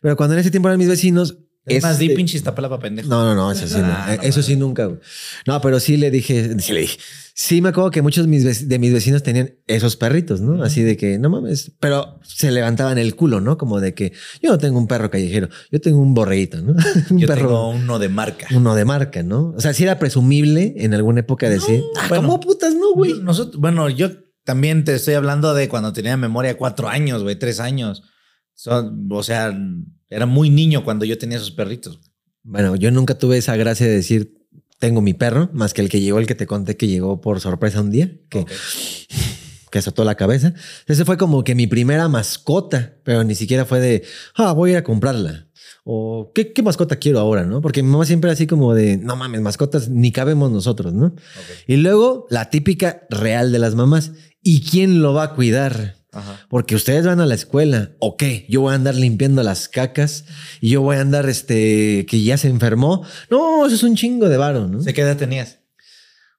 [0.00, 1.38] Pero cuando en ese tiempo eran mis vecinos.
[1.76, 3.08] Es más, di este- pinche Iztapalapa, pendejo.
[3.08, 3.86] No, no, no, eso sí, no.
[3.86, 4.86] Ah, no eso sí nunca.
[4.86, 4.98] güey.
[5.46, 6.98] No, pero sí le dije, sí le dije.
[7.32, 10.62] Sí me acuerdo que muchos de mis vecinos tenían esos perritos, ¿no?
[10.62, 13.56] Así de que, no mames, pero se levantaban el culo, ¿no?
[13.56, 16.74] Como de que yo no tengo un perro callejero, yo tengo un borreguito, ¿no?
[17.10, 18.46] un Yo perro, tengo uno de marca.
[18.54, 19.54] uno de marca, ¿no?
[19.56, 22.24] O sea, sí era presumible en alguna época decir, ah, bueno.
[22.26, 23.14] ¿cómo putas no, güey?
[23.22, 24.10] Nosotros, bueno, yo
[24.44, 28.02] también te estoy hablando de cuando tenía memoria cuatro años, güey, tres años.
[28.54, 29.56] Son, o sea,
[30.10, 32.00] era muy niño cuando yo tenía esos perritos.
[32.42, 34.34] Bueno, yo nunca tuve esa gracia de decir,
[34.78, 37.40] tengo mi perro, más que el que llegó, el que te conté que llegó por
[37.40, 38.50] sorpresa un día, que, Ok.
[39.70, 40.54] que azotó la cabeza.
[40.86, 44.02] Ese fue como que mi primera mascota, pero ni siquiera fue de,
[44.36, 45.46] ah, voy a ir a comprarla.
[45.84, 47.60] O ¿qué, qué mascota quiero ahora, ¿no?
[47.60, 51.14] Porque mi mamá siempre era así como de, no mames, mascotas ni cabemos nosotros, ¿no?
[51.66, 55.96] Y luego la típica real de las mamás, ¿y quién lo va a cuidar?
[56.12, 56.46] Ajá.
[56.48, 58.46] Porque ustedes van a la escuela, ¿o qué?
[58.48, 60.24] Yo voy a andar limpiando las cacas
[60.60, 63.04] y yo voy a andar, este, que ya se enfermó.
[63.30, 64.82] No, eso es un chingo de varo, ¿no?
[64.82, 65.58] ¿De qué edad tenías?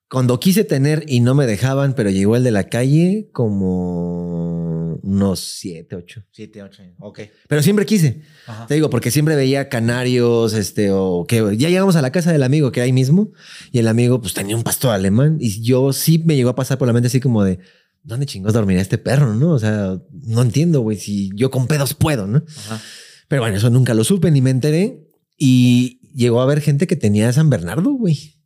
[0.09, 5.39] Cuando quise tener y no me dejaban, pero llegó el de la calle como unos
[5.39, 6.25] siete, ocho.
[6.31, 6.83] Siete, ocho.
[6.99, 7.21] Ok.
[7.47, 8.21] Pero siempre quise.
[8.45, 8.67] Ajá.
[8.67, 12.43] Te digo, porque siempre veía canarios, este, o que ya llegamos a la casa del
[12.43, 13.31] amigo que ahí mismo
[13.71, 16.77] y el amigo pues tenía un pastor alemán y yo sí me llegó a pasar
[16.77, 17.59] por la mente así como de,
[18.03, 19.33] ¿dónde chingos dormirá este perro?
[19.35, 22.43] No, o sea, no entiendo, güey, si yo con pedos puedo, ¿no?
[22.65, 22.81] Ajá.
[23.27, 26.95] Pero bueno, eso nunca lo supe ni me enteré y llegó a haber gente que
[26.95, 28.40] tenía San Bernardo, güey.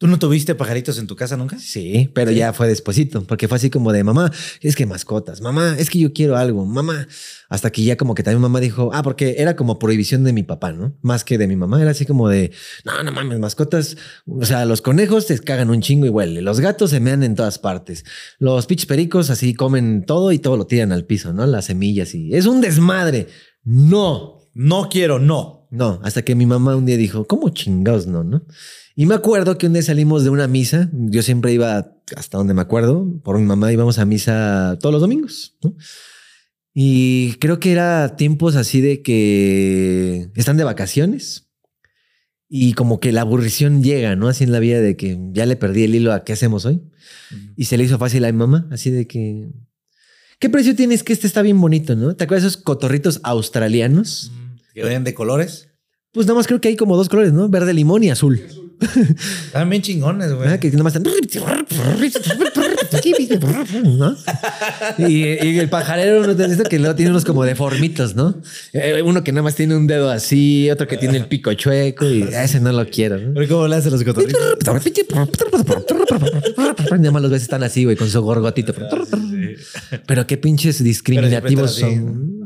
[0.00, 1.58] ¿Tú no tuviste pajaritos en tu casa nunca?
[1.58, 2.38] Sí, pero Sí.
[2.38, 4.32] ya fue despuesito, porque fue así como de mamá,
[4.62, 7.06] es que mascotas, mamá, es que yo quiero algo, mamá.
[7.50, 10.42] Hasta que ya como que también mamá dijo, ah, porque era como prohibición de mi
[10.42, 10.96] papá, ¿no?
[11.02, 12.50] Más que de mi mamá, era así como de,
[12.86, 16.60] no, no mames, mascotas, o sea, los conejos te cagan un chingo y huele, los
[16.60, 18.06] gatos se mean en todas partes,
[18.38, 21.44] los pitch pericos así comen todo y todo lo tiran al piso, ¿no?
[21.44, 23.26] Las semillas y es un desmadre.
[23.64, 25.59] No, No quiero, no.
[25.70, 28.44] No, hasta que mi mamá un día dijo, ¿cómo chingados no, no?
[28.96, 32.54] Y me acuerdo que un día salimos de una misa, yo siempre iba, hasta donde
[32.54, 35.74] me acuerdo, por mi mamá íbamos a misa todos los domingos, ¿no?
[36.74, 41.48] Y creo que era tiempos así de que están de vacaciones
[42.48, 44.28] y como que la aburrición llega, ¿no?
[44.28, 46.82] Así en la vida de que ya le perdí el hilo a qué hacemos hoy.
[47.56, 49.50] Y se le hizo fácil a mi mamá, así de que...
[50.40, 52.16] ¿Qué precio tienes que este está bien bonito, no?
[52.16, 54.32] ¿Te acuerdas de esos cotorritos australianos?
[54.88, 55.68] Que de colores.
[56.12, 57.48] Pues nada más creo que hay como dos colores, ¿no?
[57.48, 58.40] Verde limón y azul.
[59.46, 60.40] Estaban bien chingones, güey.
[60.40, 60.58] ¿verdad?
[60.58, 61.12] Que nada más están...
[63.98, 64.16] ¿no?
[64.98, 66.68] Y, y el pajarero, ¿no te?
[66.68, 68.40] Que luego tiene unos como deformitos, ¿no?
[68.72, 72.06] Eh, Uno que nada más tiene un dedo así, otro que tiene el pico chueco
[72.06, 73.48] y ese no lo quiero, ¿no?
[73.48, 74.40] ¿Cómo le hacen los cotorritos?
[76.90, 78.74] Nada más los ves están así, güey, con su gorgotito.
[80.06, 82.39] Pero qué pinches discriminativos están son.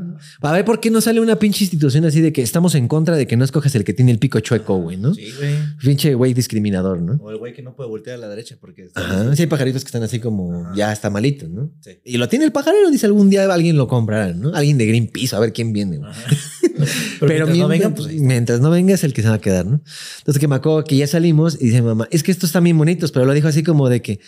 [0.45, 3.17] A ver por qué no sale una pinche institución así de que estamos en contra
[3.17, 5.15] de que no escojas el que tiene el pico chueco, güey, ¿no?
[5.15, 5.55] Sí, güey.
[5.83, 7.15] Pinche güey discriminador, ¿no?
[7.23, 8.89] O el güey que no puede voltear a la derecha porque.
[8.95, 9.35] Ajá.
[9.35, 10.73] Sí, hay pajaritos que están así como Ajá.
[10.77, 11.73] ya está malito, ¿no?
[11.81, 11.99] Sí.
[12.05, 14.55] Y lo tiene el pajarero, dice algún día alguien lo comprará, ¿no?
[14.55, 15.99] Alguien de Greenpeace, a ver quién viene.
[15.99, 16.13] güey.
[17.21, 19.81] Pero, mientras no pues mientras no venga es el que se va a quedar, ¿no?
[20.19, 22.77] Entonces que me acuerdo que ya salimos y dice mamá, es que estos están bien
[22.77, 24.21] bonitos, pero lo dijo así como de que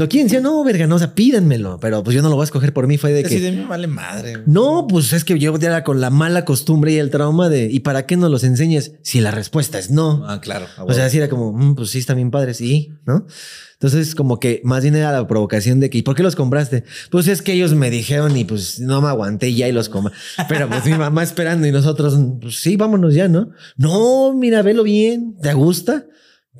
[0.00, 2.42] lo quieren, decía, no, verga, no, o sea, pídanmelo, pero pues yo no lo voy
[2.42, 4.32] a escoger por mí, fue de que de mí vale madre.
[4.32, 4.44] güey.
[4.46, 7.66] no, pues es que yo ya era con la mala costumbre y el trauma de
[7.70, 10.24] ¿y para qué nos los enseñas si la respuesta es no?
[10.26, 10.66] Ah, claro.
[10.84, 13.26] O sea, así era como, "Mm, pues sí, están bien padres, sí, ¿no?
[13.74, 16.84] Entonces, como que más bien era la provocación de que, ¿y por qué los compraste?
[17.10, 19.88] Pues es que ellos me dijeron y pues no me aguanté y ya y los
[19.88, 20.12] compré.
[20.50, 23.52] Pero pues mi mamá esperando y nosotros, pues sí, vámonos ya, ¿no?
[23.78, 26.04] No, mira, velo bien, ¿te gusta?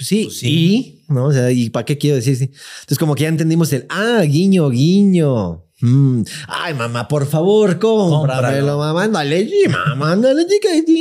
[0.00, 0.48] Sí, Pues sí.
[0.48, 1.26] y, ¿no?
[1.26, 2.36] O sea, ¿y para qué quiero decir?
[2.36, 2.44] Sí.
[2.44, 5.64] Entonces, como que ya entendimos el, ah, guiño, guiño.
[5.80, 6.22] Mm.
[6.48, 9.04] Ay, mamá, por favor, cómpramelo, mamá.
[9.04, 10.44] Ándale, mamá, ándale,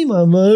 [0.06, 0.50] mamá.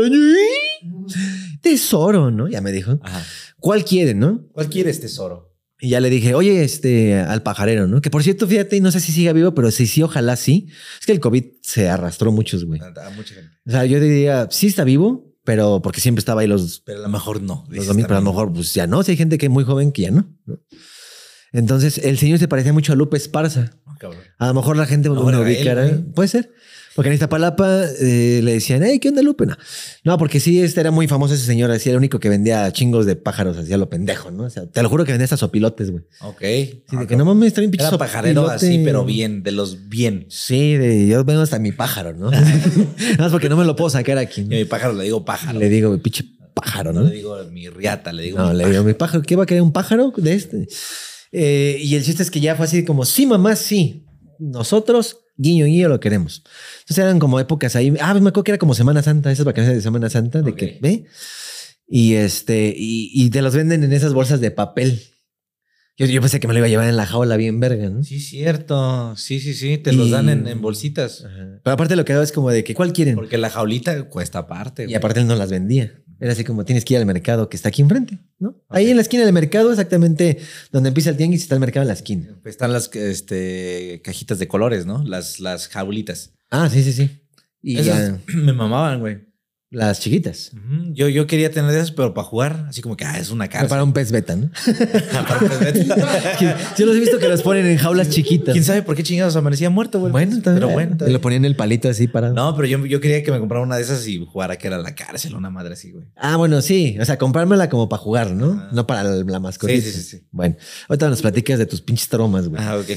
[1.62, 2.48] Tesoro, ¿no?
[2.48, 3.00] Ya me dijo.
[3.02, 3.24] Ajá.
[3.60, 4.46] ¿Cuál quiere, no?
[4.52, 5.54] ¿Cuál quieres, tesoro?
[5.80, 8.00] Y ya le dije, oye, este, al pajarero, ¿no?
[8.02, 10.68] Que por cierto, fíjate, no sé si siga vivo, pero sí, sí, ojalá sí.
[11.00, 12.80] Es que el COVID se arrastró muchos, güey.
[12.82, 13.50] A mucha gente.
[13.66, 17.02] O sea, yo diría, sí está vivo, pero porque siempre estaba ahí los, Pero a
[17.04, 17.66] lo mejor no.
[17.70, 19.04] los domingos, pero a lo mejor, pues ya no.
[19.04, 20.28] Si hay gente que es muy joven que ya no.
[21.52, 23.72] Entonces, el señor se parecía mucho a Lupe Esparza.
[24.00, 24.22] Cabrón.
[24.40, 25.88] A lo mejor la gente No, lo ubicará.
[25.88, 26.02] güey.
[26.14, 26.52] Puede ser.
[26.96, 29.46] Porque en Iztapalapa eh, le decían, hey, ¿qué onda Lupe?
[29.46, 29.58] No.
[30.04, 31.72] no, porque sí, este era muy famoso ese señor.
[31.72, 34.44] Así era el único que vendía chingos de pájaros, hacía lo pendejo, ¿no?
[34.44, 36.04] O sea, te lo juro que vendía hasta sopilotes, güey.
[36.22, 36.40] Ok.
[36.42, 39.52] Sí, de Ah, que no mames, está bien pinche Era pajarero así, pero bien, de
[39.52, 40.26] los bien.
[40.30, 42.30] Sí, de, yo vengo hasta mi pájaro, ¿no?
[42.32, 44.42] Nada más porque no me lo puedo sacar aquí.
[44.42, 45.60] Y a mi pájaro le digo pájaro.
[45.60, 47.10] Le digo, pinche pájaro, no ¿no?
[47.10, 48.38] le digo mi riata, le digo.
[48.38, 50.68] No, mi le digo, mi pájaro, ¿qué va a querer un pájaro de este?
[51.32, 54.06] Eh, y el chiste es que ya fue así como, sí, mamá, sí.
[54.40, 56.44] Nosotros, guiño, guiño, lo queremos.
[56.82, 57.94] Entonces eran como épocas ahí.
[58.00, 60.80] Ah, me acuerdo que era como Semana Santa, esas vacaciones de Semana Santa, de que,
[60.82, 61.06] ¿ve?
[61.88, 65.02] Y este, y, y te los venden en esas bolsas de papel.
[65.96, 68.04] Yo, yo pensé que me lo iba a llevar en la jaula bien verga, ¿no?
[68.04, 69.16] Sí, cierto.
[69.16, 69.78] Sí, sí, sí.
[69.78, 71.24] Te los dan en, en bolsitas.
[71.24, 71.60] Ajá.
[71.64, 73.16] Pero aparte lo que daba es como de que, ¿cuál quieren?
[73.16, 74.88] Porque la jaulita cuesta aparte.
[74.90, 75.94] Y aparte él no las vendía.
[76.24, 78.56] Era así como tienes que ir al mercado que está aquí enfrente, ¿no?
[78.70, 80.38] Ahí en la esquina del mercado, exactamente
[80.72, 82.30] donde empieza el tianguis, está el mercado en la esquina.
[82.46, 85.04] Están las este, cajitas de colores, ¿no?
[85.04, 86.32] Las, las jaulitas.
[86.50, 87.10] Ah, sí, sí, sí.
[87.62, 89.33] Y Esas ya, me mamaban, güey.
[89.74, 90.52] Las chiquitas.
[90.94, 93.70] Yo, yo quería tener esas, pero para jugar, así como que ah, es una cárcel.
[93.70, 94.50] Para un pez beta, ¿no?
[95.12, 95.74] Para-
[96.78, 98.54] Yo los he visto que los ponen en jaulas chiquitas.
[98.54, 100.12] ¿Quién sabe por qué chingados amanecía muerto, güey?
[100.12, 100.56] Bueno, también.
[100.56, 100.98] Pero bueno.
[101.08, 102.30] Y lo ponían en el palito así para.
[102.30, 104.78] No, pero yo, yo quería que me comprara una de esas y jugara que era
[104.78, 106.06] la cárcel, una madre así, güey.
[106.16, 106.96] Ah, bueno, sí.
[107.02, 108.68] O sea, comprármela como para jugar, ¿no?
[108.72, 109.82] No para la, la mascotita.
[109.82, 110.24] Sí, sí, sí, sí.
[110.32, 110.56] Bueno,
[110.88, 112.62] ahorita nos platicas de tus pinches traumas, güey.
[112.64, 112.90] Ah, ok.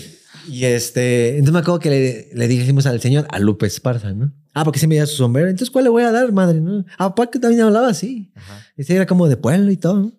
[0.49, 4.33] Y este, entonces me acuerdo que le, le dijimos al señor, a Lupe Esparza, ¿no?
[4.55, 5.49] Ah, porque se me dio su sombrero.
[5.49, 6.61] Entonces, ¿cuál le voy a dar, madre?
[6.61, 6.85] ¿No?
[6.99, 8.33] Ah, que también hablaba así.
[8.77, 9.97] Este era como de pueblo y todo.
[10.01, 10.13] ¿no?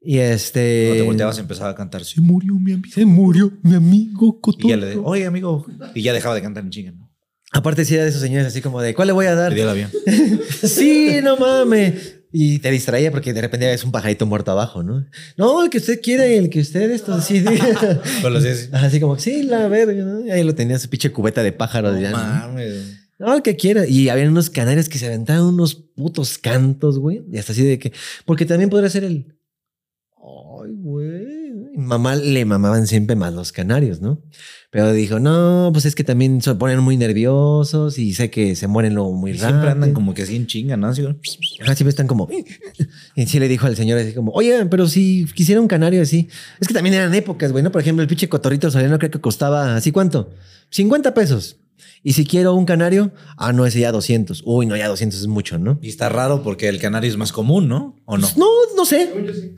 [0.00, 0.86] Y este.
[0.88, 2.92] Cuando te volteabas empezaba a cantar, se murió mi amigo.
[2.92, 5.10] Se murió mi amigo Y ya le de, Cotorro.
[5.12, 5.66] oye, amigo.
[5.94, 7.10] Y ya dejaba de cantar en chinga, ¿no?
[7.52, 9.50] Aparte, sí era de esos señores así como de, ¿cuál le voy a dar?
[9.50, 9.90] Le dio el avión.
[10.64, 12.19] sí, no mames.
[12.32, 15.04] Y te distraía porque de repente ves un pajarito muerto abajo, ¿no?
[15.36, 17.42] No, el que usted quiere, el que usted esto así.
[17.42, 19.00] Pero lo hacía así.
[19.00, 20.24] como, sí, la verga, ¿no?
[20.24, 23.00] Y ahí lo tenía su pinche cubeta de pájaros No mames.
[23.18, 23.86] No, el que quiera.
[23.86, 27.22] Y habían unos canarios que se aventaban unos putos cantos, güey.
[27.30, 27.92] Y hasta así de que.
[28.24, 29.26] Porque también podría ser el.
[30.16, 31.39] Ay, güey.
[31.76, 34.20] Mamá le mamaban siempre más los canarios, ¿no?
[34.70, 38.66] Pero dijo, no, pues es que también se ponen muy nerviosos y sé que se
[38.66, 39.48] mueren luego muy rápido.
[39.48, 40.88] siempre andan como que así en chinga, ¿no?
[40.88, 42.28] Así, Ajá, siempre están como.
[43.16, 46.28] Y sí le dijo al señor así como, oye, pero si quisiera un canario así.
[46.60, 47.70] Es que también eran épocas, güey, ¿no?
[47.70, 50.30] Por ejemplo, el pinche cotorrito soriano creo que costaba así, ¿cuánto?
[50.70, 51.59] 50 pesos.
[52.02, 54.42] Y si quiero un canario, ah, no, ese ya 200.
[54.44, 55.78] Uy, no, ya 200 es mucho, ¿no?
[55.82, 57.96] Y está raro porque el canario es más común, ¿no?
[58.06, 58.26] ¿O no?
[58.26, 59.08] Pues no, no sé.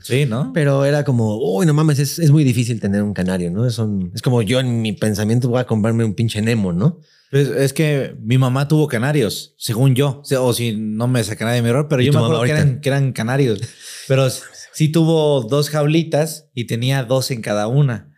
[0.01, 0.25] Sí.
[0.25, 0.51] ¿no?
[0.53, 3.65] Pero era como, uy, no mames, es, es muy difícil tener un canario, ¿no?
[3.65, 6.99] Es, un- es como yo en mi pensamiento voy a comprarme un pinche Nemo, ¿no?
[7.31, 10.19] Pues, es que mi mamá tuvo canarios, según yo.
[10.21, 12.27] O, sea, o si no me sacará de mi error, pero ¿Y yo me mamá
[12.35, 13.59] acuerdo que eran, que eran canarios.
[14.07, 14.27] Pero
[14.73, 18.12] sí tuvo dos jaulitas y tenía dos en cada una.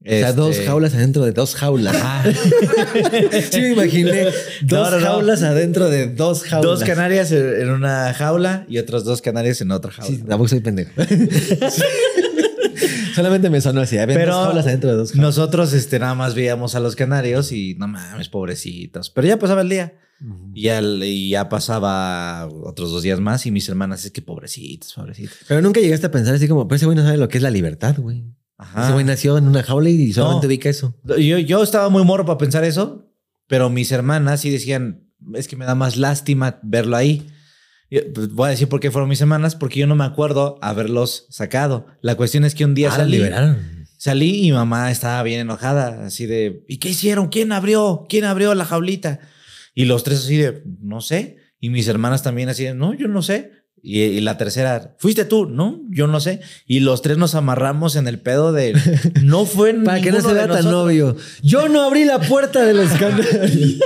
[0.00, 1.96] O sea, dos Este, jaulas adentro de dos jaulas.
[1.96, 2.24] Ajá.
[3.50, 4.24] sí, me imaginé
[4.62, 5.04] dos No, no, no.
[5.06, 6.64] jaulas adentro de dos jaulas.
[6.64, 10.08] Dos canarias en una jaula y otros dos canarios en otra jaula.
[10.16, 10.92] Sí, tampoco soy pendejo.
[13.14, 13.98] Solamente me sonó así.
[13.98, 15.22] Había Pero dos jaulas adentro de dos jaulas.
[15.36, 19.10] Nosotros este, nada más veíamos a los canarios y no mames, pobrecitos.
[19.10, 19.94] Pero ya pasaba el día.
[20.52, 24.92] Y ya, y ya pasaba otros dos días más y mis hermanas, es que pobrecitos,
[24.94, 25.36] pobrecitos.
[25.46, 27.42] Pero nunca llegaste a pensar así como, pues ese güey no sabe lo que es
[27.42, 28.24] la libertad, güey.
[28.58, 28.84] Ajá.
[28.84, 30.48] Ese güey nació en una jaula y solamente No.
[30.48, 30.94] ubica eso.
[31.18, 33.04] Yo, yo estaba muy morro para pensar eso,
[33.46, 37.26] Pero mis hermanas sí decían, es que me da más lástima verlo ahí.
[37.88, 40.58] Y, pues, Voy a decir por qué fueron mis hermanas, porque yo no me acuerdo
[40.60, 41.86] haberlos sacado.
[42.02, 43.56] La cuestión es que un día Ah, salí, liberaron.
[43.96, 47.28] salí y mamá estaba bien enojada, así de, ¿y qué hicieron?
[47.28, 48.04] ¿Quién abrió?
[48.08, 49.20] ¿Quién abrió la jaulita?
[49.74, 51.38] Y los tres así de, no sé.
[51.60, 53.52] Y mis hermanas también así de, no, yo no sé.
[53.82, 55.46] Y, y la tercera, ¿fuiste tú?
[55.46, 56.40] No, yo no sé.
[56.66, 58.74] Y los tres nos amarramos en el pedo de,
[59.22, 60.84] no fue Para que no se vea tan nosotros".
[60.84, 61.16] obvio.
[61.42, 63.78] Yo no abrí la puerta de los canarios.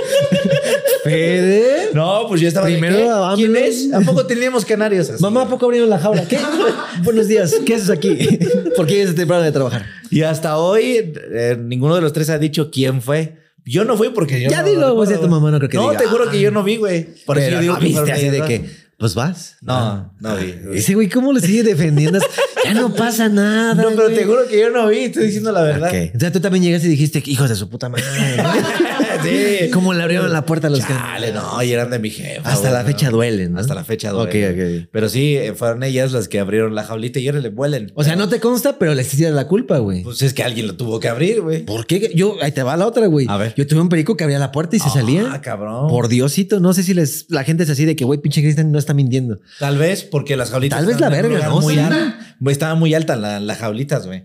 [1.03, 1.89] Fede.
[1.93, 3.33] No, pues yo estaba Primero.
[3.35, 3.91] ¿Quién es?
[3.93, 5.09] ¿A poco teníamos canarios?
[5.09, 5.21] Así.
[5.21, 6.25] Mamá, ¿a poco abrieron la jaula?
[6.27, 6.39] ¿Qué?
[7.03, 7.53] Buenos días.
[7.65, 8.17] ¿Qué haces aquí?
[8.75, 9.85] ¿Por qué es temprano de trabajar?
[10.09, 13.37] Y hasta hoy, eh, ninguno de los tres ha dicho quién fue.
[13.65, 15.69] Yo no fui porque yo Ya no dilo, recuerdo, pues, ya tu mamá no creo
[15.69, 17.07] que No, diga, te juro que yo no vi, güey.
[17.25, 18.69] Por eso yo digo no que viste así de que,
[19.03, 19.57] pues vas.
[19.59, 20.55] No, no vi.
[20.75, 22.19] Ese güey, ¿cómo le sigue defendiendo?
[22.63, 23.73] ya no pasa nada.
[23.73, 24.15] No, pero güey.
[24.15, 25.91] te juro que yo no vi, estoy diciendo la verdad.
[26.15, 28.05] O sea, tú también llegaste y dijiste, hijos de su puta madre.
[29.23, 29.69] Sí.
[29.71, 31.33] ¿Cómo le abrieron la puerta a los Chale, canarios?
[31.35, 32.51] no, y eran de mi jefa.
[32.51, 33.59] Hasta la fecha duelen, ¿no?
[33.59, 34.47] Hasta la fecha duele.
[34.49, 34.89] Ok, ok.
[34.91, 37.91] Pero sí, eh, fueron ellas las que abrieron la jaulita y ahora le vuelen.
[37.95, 40.03] O sea, no te consta, pero les hicieron la culpa, güey.
[40.03, 41.65] Pues es que alguien lo tuvo que abrir, güey.
[41.65, 42.11] ¿Por qué?
[42.15, 43.25] Yo, ahí te va la otra, güey.
[43.29, 43.53] A ver.
[43.55, 45.41] Yo tuve un perico que abría la puerta y se Ah, salía.
[45.41, 45.87] cabrón.
[45.89, 48.71] Por Diosito, no sé si les, la gente es así de que, güey, pinche Cristian
[48.71, 49.39] no está mintiendo.
[49.59, 50.79] Tal vez porque las jaulitas.
[50.79, 51.61] Tal vez la verga, ¿no?
[51.61, 52.19] Muy alta.
[52.47, 54.23] Estaba muy alta la- las jaulitas, güey.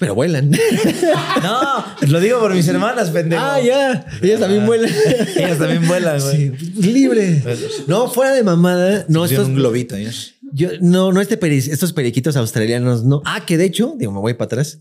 [0.00, 0.50] Pero vuelan.
[1.42, 3.42] No, lo digo por mis hermanas, pendejo.
[3.44, 4.04] ah, ya.
[4.22, 4.90] Ellas también vuelan.
[5.36, 6.52] Ellas también vuelan, güey.
[6.58, 7.42] Sí, libre.
[7.86, 9.04] No, fuera de mamada.
[9.08, 9.96] No, estos, un globito.
[9.96, 10.10] ¿eh?
[10.52, 13.22] yo, no, no este peri- estos periquitos australianos, no.
[13.24, 14.78] Ah, que de hecho, digo, me voy para atrás.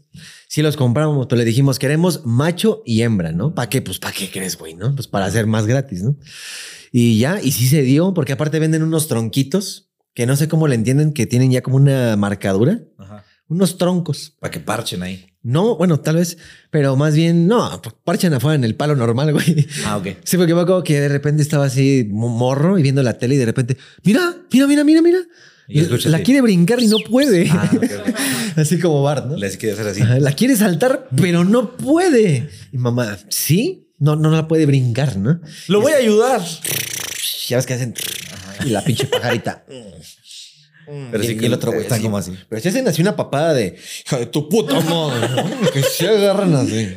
[0.47, 3.53] Sí los compramos, pero le dijimos, queremos macho y hembra, ¿no?
[3.53, 3.82] ¿Para qué?
[3.82, 4.73] Pues, ¿para qué crees, güey?
[4.75, 4.95] ¿No?
[4.95, 6.15] Pues para hacer más gratis, ¿no?
[6.91, 10.67] Y ya, y sí se dio, porque aparte venden unos tronquitos que no sé cómo
[10.67, 12.79] le entienden, que tienen ya como una marcadura.
[12.97, 13.23] Ajá.
[13.50, 14.36] Unos troncos.
[14.40, 15.26] Para que parchen ahí.
[15.42, 16.38] No, bueno, tal vez,
[16.70, 19.68] pero más bien, no, parchan afuera en el palo normal, güey.
[19.86, 20.08] Ah, ok.
[20.24, 23.36] Sí, porque me acuerdo que de repente estaba así mo- morro y viendo la tele
[23.36, 25.20] y de repente, mira, mira, mira, mira, mira.
[25.68, 26.24] Y la así.
[26.26, 27.48] quiere brincar y no puede.
[27.52, 27.70] Ah,
[28.58, 29.38] así como Bart, ¿no?
[29.38, 30.02] Les quiero hacer así.
[30.02, 32.50] Ajá, La quiere saltar, pero no puede.
[32.72, 33.88] Y mamá, ¿sí?
[34.00, 35.40] No, no la puede brincar, ¿no?
[35.68, 36.42] Lo voy a ayudar.
[37.48, 37.94] Ya ves que hacen.
[38.66, 39.64] Y la pinche pajarita.
[41.12, 41.84] Pero y, sí y que el otro güey.
[41.84, 42.04] está así.
[42.04, 42.34] como así.
[42.49, 43.75] Pero si hacen así una papada de
[44.06, 45.28] hija de tu puta madre,
[45.73, 46.88] que se agarran así.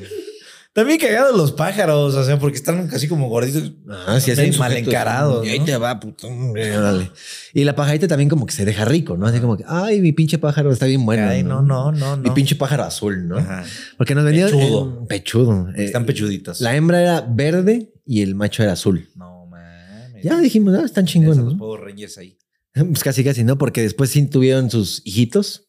[0.75, 3.73] También cagados los pájaros, o sea, porque están casi como gorditos.
[4.07, 5.65] Ah, sí, mal encarados, Y ahí ¿no?
[5.67, 6.27] te va, puto.
[6.29, 7.11] órale.
[7.53, 9.27] Y la pajarita también como que se deja rico, ¿no?
[9.27, 11.29] Así como que, ay, mi pinche pájaro está bien bueno.
[11.29, 12.35] Ay, no, no, no, Mi no.
[12.35, 13.37] pinche pájaro azul, ¿no?
[13.37, 13.65] Ajá.
[13.99, 14.99] Porque nos vendían Pechudo.
[15.03, 15.69] en- pechudo.
[15.77, 16.63] Eh, Están pechuditos.
[16.63, 19.11] la hembra era verde y el macho era azul.
[19.15, 20.25] No mames.
[20.25, 21.37] Ya dijimos, ah, están chingones.
[21.45, 21.59] los ¿no?
[21.59, 22.39] Power Rangers ahí.
[22.89, 23.59] Pues casi, casi, ¿no?
[23.59, 25.67] Porque después sí tuvieron sus hijitos.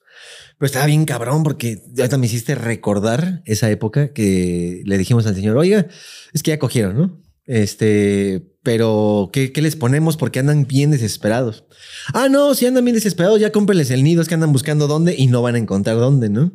[0.58, 5.36] Pero estaba bien cabrón porque ahorita me hiciste recordar esa época que le dijimos al
[5.36, 5.88] señor, oiga,
[6.32, 7.22] es que ya cogieron, ¿no?
[7.46, 10.16] Este, pero ¿qué, qué les ponemos?
[10.16, 11.66] Porque andan bien desesperados.
[12.14, 15.16] Ah, no, si andan bien desesperados, ya cómprenles el nido, es que andan buscando dónde
[15.18, 16.54] y no van a encontrar dónde, ¿no?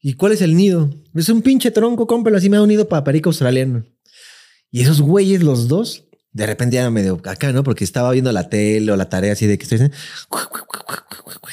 [0.00, 0.90] ¿Y cuál es el nido?
[1.14, 3.84] Es un pinche tronco, cómprelo así, me da un nido para perico australiano.
[4.70, 7.62] Y esos güeyes, los dos, de repente ya medio acá, ¿no?
[7.62, 9.96] Porque estaba viendo la tele o la tarea así de que estoy diciendo,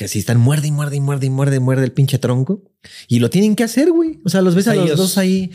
[0.04, 2.64] así están muerde y muerde y muerde y muerde y muerde el pinche tronco.
[3.08, 4.20] Y lo tienen que hacer, güey.
[4.26, 5.52] O sea, los ves a los dos ahí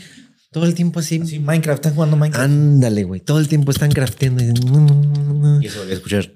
[0.51, 1.21] todo el tiempo así.
[1.25, 2.45] Sí, Minecraft, están jugando Minecraft.
[2.45, 3.19] Ándale, güey.
[3.21, 4.43] Todo el tiempo están crafteando.
[4.43, 6.31] y- Y eso voy a escuchar.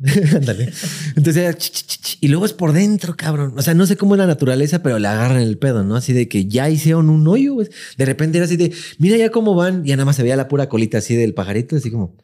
[0.34, 0.72] Ándale.
[1.16, 3.54] Entonces, era ch, ch, y luego es por dentro, cabrón.
[3.56, 5.96] O sea, no sé cómo es la naturaleza, pero le agarran el pedo, ¿no?
[5.96, 7.56] Así de que ya hicieron un hoyo.
[7.96, 9.84] De repente era así de, mira ya cómo van.
[9.84, 12.16] Y ya nada más se veía la pura colita así del pajarito, así como.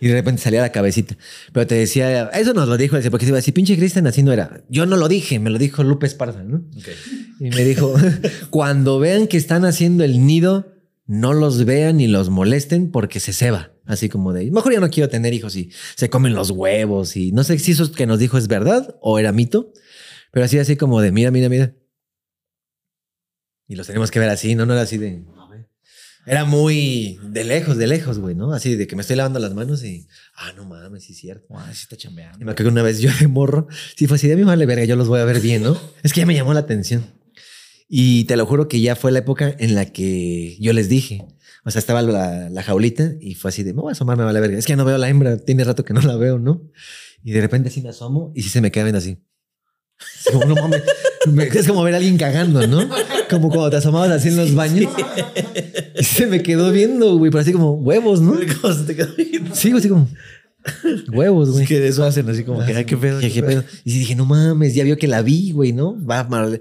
[0.00, 1.16] Y de repente salía la cabecita.
[1.52, 4.22] Pero te decía, eso nos lo dijo, porque se iba a decir, pinche Cristian así
[4.22, 4.62] no era.
[4.68, 6.64] Yo no lo dije, me lo dijo Lupe Esparza, ¿no?
[7.40, 7.94] Y me dijo,
[8.50, 10.72] cuando vean que están haciendo el nido,
[11.06, 13.72] no los vean ni los molesten porque se ceba.
[13.84, 17.32] Así como de, mejor ya no quiero tener hijos y se comen los huevos y
[17.32, 19.72] no sé si eso que nos dijo es verdad o era mito,
[20.30, 21.74] pero así, así como de, mira, mira, mira.
[23.66, 25.24] Y los tenemos que ver así, no, no era así de...
[26.24, 28.52] Era muy de lejos, de lejos, güey, ¿no?
[28.52, 31.46] Así de que me estoy lavando las manos y, ah, no mames, sí es cierto.
[31.48, 32.38] Guau, sí está chambeando.
[32.40, 34.84] Y me acuerdo una vez yo de morro, sí fue así de mi vale verga,
[34.84, 35.76] yo los voy a ver bien, ¿no?
[36.04, 37.04] Es que ya me llamó la atención.
[37.94, 41.26] Y te lo juro que ya fue la época en la que yo les dije,
[41.62, 44.24] o sea, estaba la, la jaulita y fue así de, me voy a asomar, me
[44.24, 44.56] vale verga.
[44.56, 46.62] Es que ya no veo a la hembra, tiene rato que no la veo, ¿no?
[47.22, 49.18] Y de repente así me asomo y sí se me queda viendo así.
[50.24, 50.82] Es como, no mames,
[51.30, 52.88] me- es como ver a alguien cagando, ¿no?
[53.28, 54.90] Como cuando te asomabas así en los baños.
[55.98, 58.32] Y se me quedó viendo, güey, pero así como huevos, ¿no?
[59.52, 60.08] Sí, güey, así como.
[61.12, 61.64] Huevos, güey.
[61.64, 63.20] Es que eso hacen así como que, ay, qué pedo.
[63.20, 63.64] ¿Qué, qué pedo?
[63.84, 65.96] Y dije, no mames, ya vio que la vi, güey, ¿no?
[66.06, 66.60] Va mal.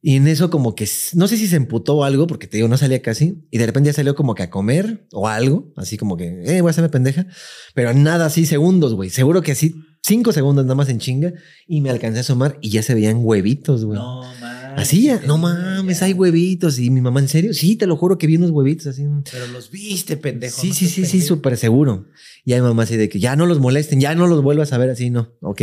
[0.00, 2.68] Y en eso como que, no sé si se emputó o algo, porque te digo,
[2.68, 3.42] no salía casi.
[3.50, 6.60] Y de repente ya salió como que a comer o algo, así como que, eh,
[6.60, 7.26] voy a hacerme pendeja.
[7.74, 9.10] Pero nada, así segundos, güey.
[9.10, 11.32] Seguro que así, cinco segundos nada más en chinga.
[11.66, 13.98] Y me alcancé a asomar y ya se veían huevitos, güey.
[13.98, 14.78] No mames.
[14.78, 16.78] Así ya, no mames, hay huevitos.
[16.78, 17.52] Y mi mamá, ¿en serio?
[17.52, 19.04] Sí, te lo juro que vi unos huevitos así.
[19.32, 20.60] Pero los viste, pendejo.
[20.60, 22.06] Sí, no sí, sí, sí, súper seguro.
[22.44, 24.78] Y hay mamá así de que ya no los molesten, ya no los vuelvas a
[24.78, 25.32] ver así, no.
[25.40, 25.62] Ok.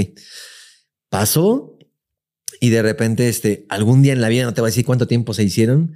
[1.10, 1.75] Pasó
[2.60, 5.08] y de repente, este, algún día en la vida, no te voy a decir cuánto
[5.08, 5.96] tiempo se hicieron,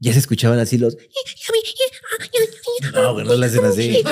[0.00, 0.96] ya se escuchaban así los.
[2.94, 4.02] No, no le hacen así.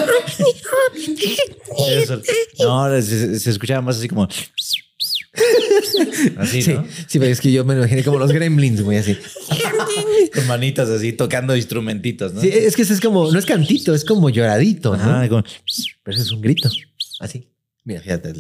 [2.58, 4.28] No, se, se escuchaba más así como.
[6.38, 6.86] Así, Sí, ¿no?
[7.06, 9.18] sí, pero es que yo me lo imaginé como los gremlins, güey, así.
[10.34, 12.40] Con manitas así, tocando instrumentitos, ¿no?
[12.40, 15.02] Sí, es que eso es como, no es cantito, es como lloradito, ¿no?
[15.02, 15.44] Ajá, como-
[16.02, 16.70] Pero eso es un grito.
[17.20, 17.48] Así.
[17.84, 18.32] Mira, fíjate.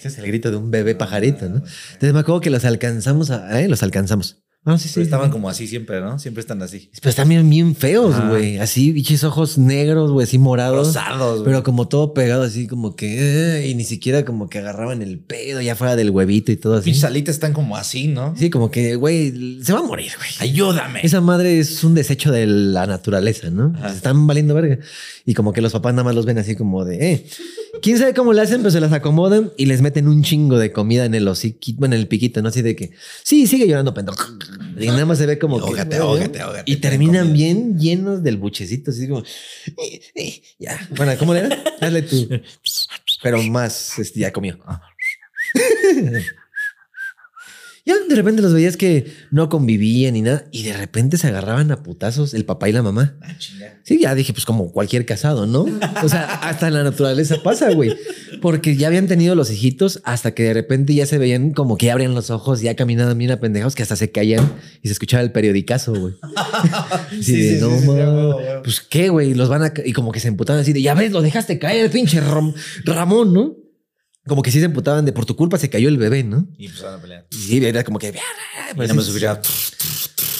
[0.00, 1.56] Ese es el grito de un bebé pajarito, ¿no?
[1.56, 3.60] Entonces me acuerdo que los alcanzamos a.
[3.60, 3.68] ¿eh?
[3.68, 4.38] Los alcanzamos.
[4.64, 4.94] Ah, sí, sí.
[4.96, 6.18] Pero estaban como así siempre, ¿no?
[6.18, 6.90] Siempre están así.
[7.00, 8.58] Pero están bien, bien feos, güey.
[8.58, 10.88] Así, biches ojos negros, güey, así morados.
[10.88, 11.42] Rosados.
[11.46, 13.60] Pero como todo pegado, así como que.
[13.60, 16.74] eh, y ni siquiera como que agarraban el pedo ya fuera del huevito y todo
[16.76, 16.86] así.
[16.86, 18.34] Pinches alitas están como así, ¿no?
[18.36, 20.50] Sí, como que, güey, se va a morir, güey.
[20.50, 21.00] Ayúdame.
[21.02, 23.74] Esa madre es un desecho de la naturaleza, ¿no?
[23.88, 24.78] Se están valiendo verga.
[25.24, 27.26] Y como que los papás nada más los ven así como de, eh.
[27.82, 28.58] ¿Quién sabe cómo le hacen?
[28.58, 31.94] Pero se las acomodan y les meten un chingo de comida en el hociquito, bueno,
[31.94, 32.48] en el piquito, ¿no?
[32.48, 32.90] Así de que,
[33.22, 34.18] sí, sigue llorando, pendejo.
[34.78, 36.62] Y nada más se ve como que.
[36.66, 40.88] Y terminan bien llenos del buchecito, así como, eh, eh, ya.
[40.96, 41.64] Bueno, ¿cómo le era?
[41.80, 42.28] Hazle tú.
[43.22, 44.58] Pero más, este, ya comió.
[47.86, 51.70] Ya de repente los veías que no convivían ni nada y de repente se agarraban
[51.72, 53.16] a putazos el papá y la mamá.
[53.22, 53.34] Ah.
[53.82, 55.66] Sí, ya dije, pues como cualquier casado, ¿no?
[56.02, 57.96] O sea, hasta en la naturaleza pasa, güey.
[58.42, 61.90] Porque ya habían tenido los hijitos hasta que de repente ya se veían como que
[61.90, 64.52] abrían los ojos, ya caminaban bien apendejados que hasta se caían
[64.82, 66.14] y se escuchaba el periodicazo, güey.
[67.22, 68.40] Sí, Sí, no sí, a a huevo".
[68.62, 71.12] Pues qué, güey, los van a y como que se emputaban así de ya ves,
[71.12, 72.54] lo dejaste caer, pinche Ram-
[72.84, 73.56] Ramón, ¿no?
[74.26, 76.46] Como que sí se emputaban de por tu culpa se cayó el bebé, ¿no?
[76.58, 77.26] Y pues van a pelear.
[77.30, 78.14] Sí, era como que.
[78.76, 79.26] Pues más sí,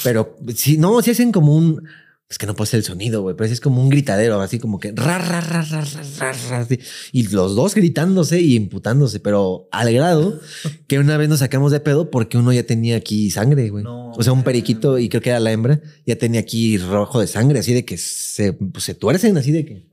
[0.02, 1.82] pero sí, no, sí hacen como un.
[2.28, 4.60] Es que no puede ser el sonido, güey, pero sí es como un gritadero, así
[4.60, 6.78] como que ra, ra, ra, ra, ra, ra, ra, así.
[7.10, 10.40] Y los dos gritándose y imputándose, pero al grado
[10.86, 13.82] que una vez nos sacamos de pedo porque uno ya tenía aquí sangre, güey.
[13.82, 17.18] No, o sea, un periquito, y creo que era la hembra, ya tenía aquí rojo
[17.18, 19.89] de sangre, así de que se, pues, se tuercen, así de que.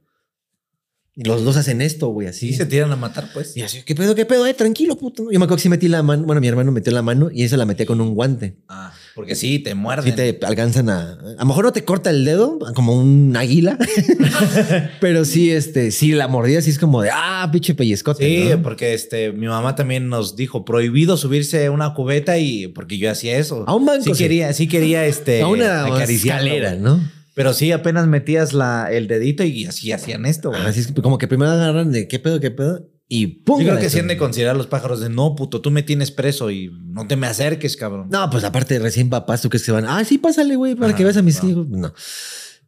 [1.20, 2.50] Y los dos hacen esto, güey, así.
[2.50, 3.58] Sí, se tiran a matar, pues.
[3.58, 4.46] Y así, ¿qué pedo, qué pedo?
[4.46, 5.32] Eh, tranquilo, puto.
[5.32, 7.42] Yo me acuerdo que sí metí la mano, bueno, mi hermano metió la mano y
[7.42, 8.54] esa la metía con un guante.
[8.70, 10.06] Ah, porque sí, te muerden.
[10.06, 11.14] Si te alcanzan a.
[11.14, 13.80] A lo mejor no te corta el dedo como un águila,
[15.02, 18.24] pero sí, este, sí, la mordida sí es como de ah, pinche pellizcote.
[18.24, 18.62] Sí, ¿no?
[18.62, 23.10] porque este, mi mamá también nos dijo prohibido subirse a una cubeta y porque yo
[23.10, 23.64] hacía eso.
[23.68, 24.24] A un banco, Sí sí.
[24.24, 25.42] quería, sí quería este.
[25.42, 26.76] a una escalera.
[26.76, 27.17] ¿no?
[27.38, 30.50] Pero sí, apenas metías la, el dedito y así hacían esto.
[30.50, 30.60] güey.
[30.64, 33.62] Así es que como que primero agarran de qué pedo, qué pedo y pum.
[33.62, 36.10] Yo creo que sí han de considerar los pájaros de no, puto, tú me tienes
[36.10, 38.08] preso y no te me acerques, cabrón.
[38.10, 41.18] No, pues aparte recién papás, tú que van, ah, sí, pásale, güey, para que veas
[41.18, 41.50] a mis no.
[41.52, 41.70] hijos.
[41.70, 41.94] No.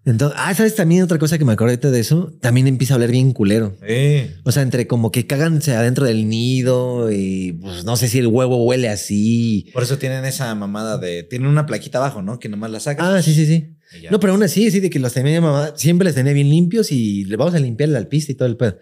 [0.05, 3.09] Entonces, ah, sabes también otra cosa que me acordé de eso, también empieza a hablar
[3.09, 3.75] bien culero.
[3.81, 4.35] Eh.
[4.43, 8.27] O sea, entre como que cáganse adentro del nido y pues no sé si el
[8.27, 9.71] huevo huele así.
[9.73, 11.23] Por eso tienen esa mamada de.
[11.23, 12.37] Tienen una plaquita abajo, ¿no?
[12.37, 13.15] Que nomás la sacan.
[13.15, 13.75] Ah, sí, sí, sí.
[14.11, 16.49] No, pero aún así, sí, de que los tenía mi mamá, siempre les tenía bien
[16.49, 18.77] limpios y le vamos a limpiar la alpista y todo el pedo.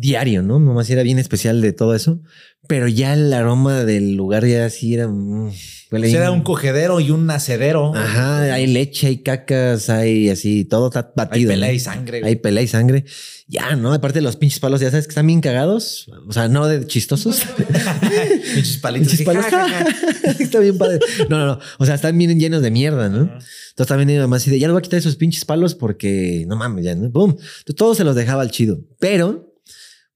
[0.00, 0.60] Diario, ¿no?
[0.60, 2.20] Mamá sí era bien especial de todo eso,
[2.68, 5.08] pero ya el aroma del lugar ya sí era...
[5.08, 5.50] mm,
[5.90, 7.92] Pues era un cogedero y un nacedero.
[7.96, 11.50] Ajá, hay leche, hay cacas, hay así, todo está Hay batido.
[11.50, 11.74] pelea ¿no?
[11.74, 12.20] y sangre.
[12.24, 13.04] Hay pelea y sangre.
[13.48, 13.92] Ya, ¿no?
[13.92, 16.08] Aparte de los pinches palos, ya sabes que están bien cagados.
[16.28, 17.42] O sea, no de chistosos.
[18.54, 19.08] Pinches palitos.
[19.08, 19.44] Pinches palos.
[20.38, 21.00] Está bien padre.
[21.28, 21.58] No, no, no.
[21.78, 23.22] O sea, están bien llenos de mierda, ¿no?
[23.22, 26.56] Entonces también mamá así de, ya le voy a quitar esos pinches palos porque no
[26.56, 27.10] mames, ya, ¿no?
[27.10, 27.30] Boom.
[27.30, 28.80] Entonces, todo se los dejaba al chido.
[28.98, 29.47] Pero,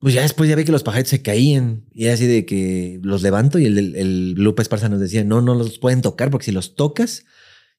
[0.03, 1.84] pues ya después ya vi que los pajaritos se caían.
[1.92, 5.22] Y era así de que los levanto y el, el, el Lupe Esparza nos decía,
[5.22, 7.24] no, no los pueden tocar porque si los tocas,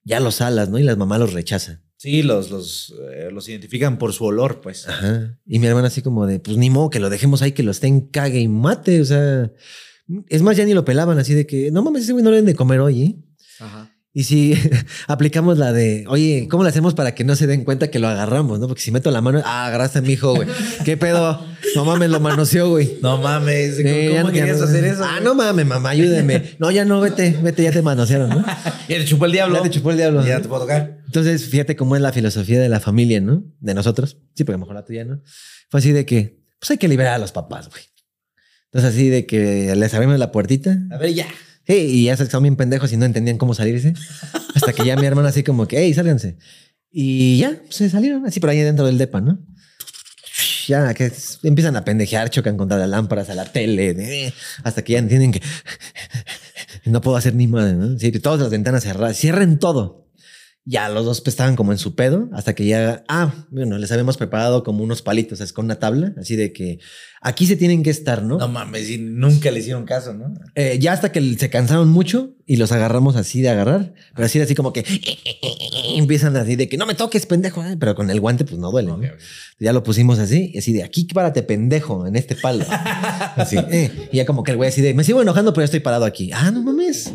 [0.04, 0.78] ya los alas, ¿no?
[0.78, 1.84] Y las mamás los rechazan.
[1.98, 4.88] Sí, los, los, eh, los identifican por su olor, pues.
[4.88, 5.38] Ajá.
[5.46, 7.72] Y mi hermana así como de, pues ni modo que lo dejemos ahí, que lo
[7.72, 9.02] estén cague y mate.
[9.02, 9.52] O sea,
[10.28, 12.36] es más, ya ni lo pelaban así de que, no mames, ese güey no le
[12.36, 13.16] den de comer hoy, ¿eh?
[13.60, 13.93] Ajá.
[14.16, 14.54] Y si
[15.08, 18.06] aplicamos la de, oye, ¿cómo le hacemos para que no se den cuenta que lo
[18.06, 18.60] agarramos?
[18.60, 18.68] ¿no?
[18.68, 20.48] Porque si meto la mano, ah, agarraste a mi hijo, güey.
[20.84, 21.44] ¿Qué pedo?
[21.74, 22.98] No mames, lo manoseó, güey.
[23.02, 25.02] No mames, ¿cómo, Eh, cómo querías no- hacer eso?
[25.04, 25.24] Ah, güey?
[25.24, 26.54] no mames, mamá, ayúdeme.
[26.60, 28.44] No, ya no, vete, vete, ya te manosearon, ¿no?
[28.88, 29.56] Ya te chupó el diablo.
[29.56, 30.24] Ya te chupó el diablo.
[30.24, 31.00] Ya te puedo tocar.
[31.06, 33.42] Entonces, fíjate cómo es la filosofía de la familia, ¿no?
[33.60, 34.18] De nosotros.
[34.34, 35.20] Sí, porque a lo mejor la tuya, ¿no?
[35.70, 37.82] Fue así de que, pues hay que liberar a los papás, güey.
[38.66, 40.78] Entonces, así de que les abrimos la puertita.
[40.92, 41.26] A ver, ya.
[41.66, 43.94] Y ya se estaban bien pendejos y no entendían cómo salirse.
[44.54, 46.36] Hasta que ya mi hermano así como que, hey, sálganse.
[46.90, 49.38] Y ya, se salieron así por ahí dentro del depa, ¿no?
[50.68, 51.12] Ya que
[51.42, 55.42] empiezan a pendejear, chocan contra las lámparas, a la tele, hasta que ya entienden que
[56.84, 57.96] no puedo hacer ni madre, ¿no?
[58.20, 60.03] Todas las ventanas cerradas, cierren todo.
[60.66, 64.16] Ya los dos estaban como en su pedo, hasta que ya, ah, bueno, les habíamos
[64.16, 66.78] preparado como unos palitos, es con una tabla, así de que
[67.20, 68.38] aquí se tienen que estar, ¿no?
[68.38, 70.32] No mames, y nunca le hicieron caso, ¿no?
[70.54, 74.40] Eh, ya hasta que se cansaron mucho y los agarramos así de agarrar, pero así,
[74.40, 74.84] así como que
[75.96, 78.70] empiezan así de que no me toques, pendejo, eh", pero con el guante pues no
[78.70, 78.92] duele.
[79.58, 82.64] Ya lo pusimos así, y así de aquí párate, pendejo, en este palo.
[83.36, 85.66] Así, eh, y ya como que el güey así de me sigo enojando, pero ya
[85.66, 86.30] estoy parado aquí.
[86.32, 87.12] Ah, no mames.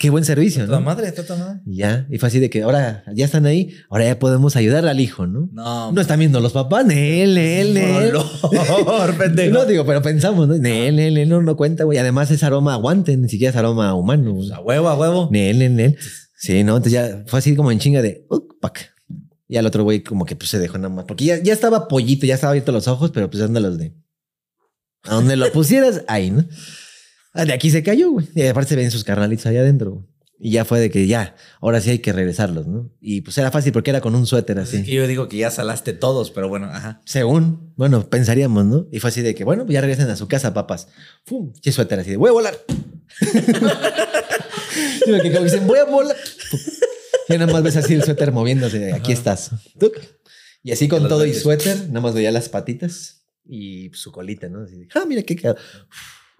[0.00, 0.84] Qué buen servicio, Toda ¿no?
[0.86, 1.60] madre, toda madre.
[1.66, 4.86] Y ya, y fue así de que ahora ya están ahí, ahora ya podemos ayudar
[4.86, 5.48] al hijo, ¿no?
[5.52, 7.36] No, No están viendo los papás, Nel.
[7.76, 9.52] Olor, pendejo.
[9.52, 10.56] No digo, pero pensamos, ¿no?
[10.56, 11.98] Nel, Nel, Nel, no, no cuenta, güey.
[11.98, 14.34] Además es aroma aguante, ni siquiera es aroma humano.
[14.34, 14.52] güey.
[14.52, 15.28] A huevo, a huevo.
[15.32, 15.98] Nel, nel, nel.
[16.36, 18.94] Sí, no, entonces ya fue así como en chinga de "Uc, pac.
[19.48, 21.06] Y al otro güey como que pues se dejó nada más.
[21.06, 23.96] Porque ya, ya estaba pollito, ya estaba abierto los ojos, pero pues anda los de...
[25.04, 26.44] A donde lo pusieras, ahí, ¿no?
[27.38, 28.26] Ah, De aquí se cayó, güey.
[28.34, 30.04] Y aparte se ven sus carnalitos allá adentro, güey.
[30.40, 32.92] Y ya fue de que ya, ahora sí hay que regresarlos, ¿no?
[33.00, 35.50] Y pues era fácil porque era con un suéter Así que yo digo que ya
[35.50, 37.00] salaste todos, pero bueno, ajá.
[37.04, 38.86] Según, bueno, pensaríamos, ¿no?
[38.92, 40.88] Y fue así de que, bueno, pues ya regresen a su casa, papás.
[41.24, 41.52] ¡Fum!
[41.60, 42.56] Qué suéter así de, voy a volar.
[45.06, 46.16] Porque como dicen, voy a volar.
[47.28, 49.50] Ya nada más ves así el suéter moviéndose, de, aquí estás.
[50.62, 54.62] Y así con todo y suéter, nada más veía las patitas y su colita, ¿no?
[54.62, 55.36] Así de, ah, mira qué.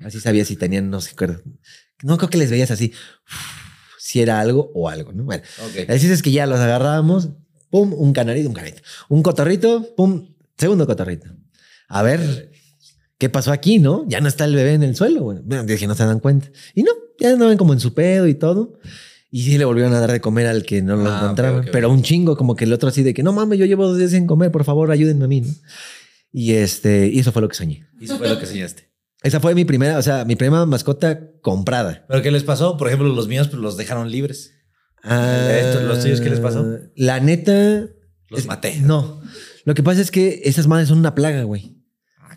[0.05, 1.15] Así sabía si tenían, no sé.
[2.03, 2.93] No creo que les veías así,
[3.99, 5.25] si era algo o algo, ¿no?
[5.25, 5.91] Bueno, Ok.
[5.91, 7.31] Así es que ya los agarrábamos,
[7.71, 11.29] pum, un canarito, un canarito, un cotorrito, pum, segundo cotorrito.
[11.89, 12.53] A ver,
[13.19, 14.05] ¿qué pasó aquí, no?
[14.09, 15.23] Ya no está el bebé en el suelo.
[15.23, 16.49] Bueno, dije, no se dan cuenta.
[16.75, 18.79] Y no, ya andaban como en su pedo y todo.
[19.31, 21.91] Y sí le volvieron a dar de comer al que no lo Ah, ok, pero
[21.91, 24.13] un chingo, como que el otro así de que no mames, yo llevo dos días
[24.13, 25.53] sin comer, por favor, ayúdenme a mí, ¿no?
[26.33, 27.87] Y este, y eso fue lo que soñé.
[28.01, 28.88] Y eso fue lo que enseñaste.
[29.23, 32.05] Esa fue mi primera, o sea, mi primera mascota comprada.
[32.09, 32.77] ¿Pero qué les pasó?
[32.77, 34.53] Por ejemplo, los míos pues, los dejaron libres.
[35.03, 36.65] Ah, ¿Esto, los tuyos qué les pasó?
[36.95, 37.87] La neta.
[38.29, 38.77] Los es- maté.
[38.81, 39.21] No.
[39.65, 41.77] Lo que pasa es que esas madres son una plaga, güey.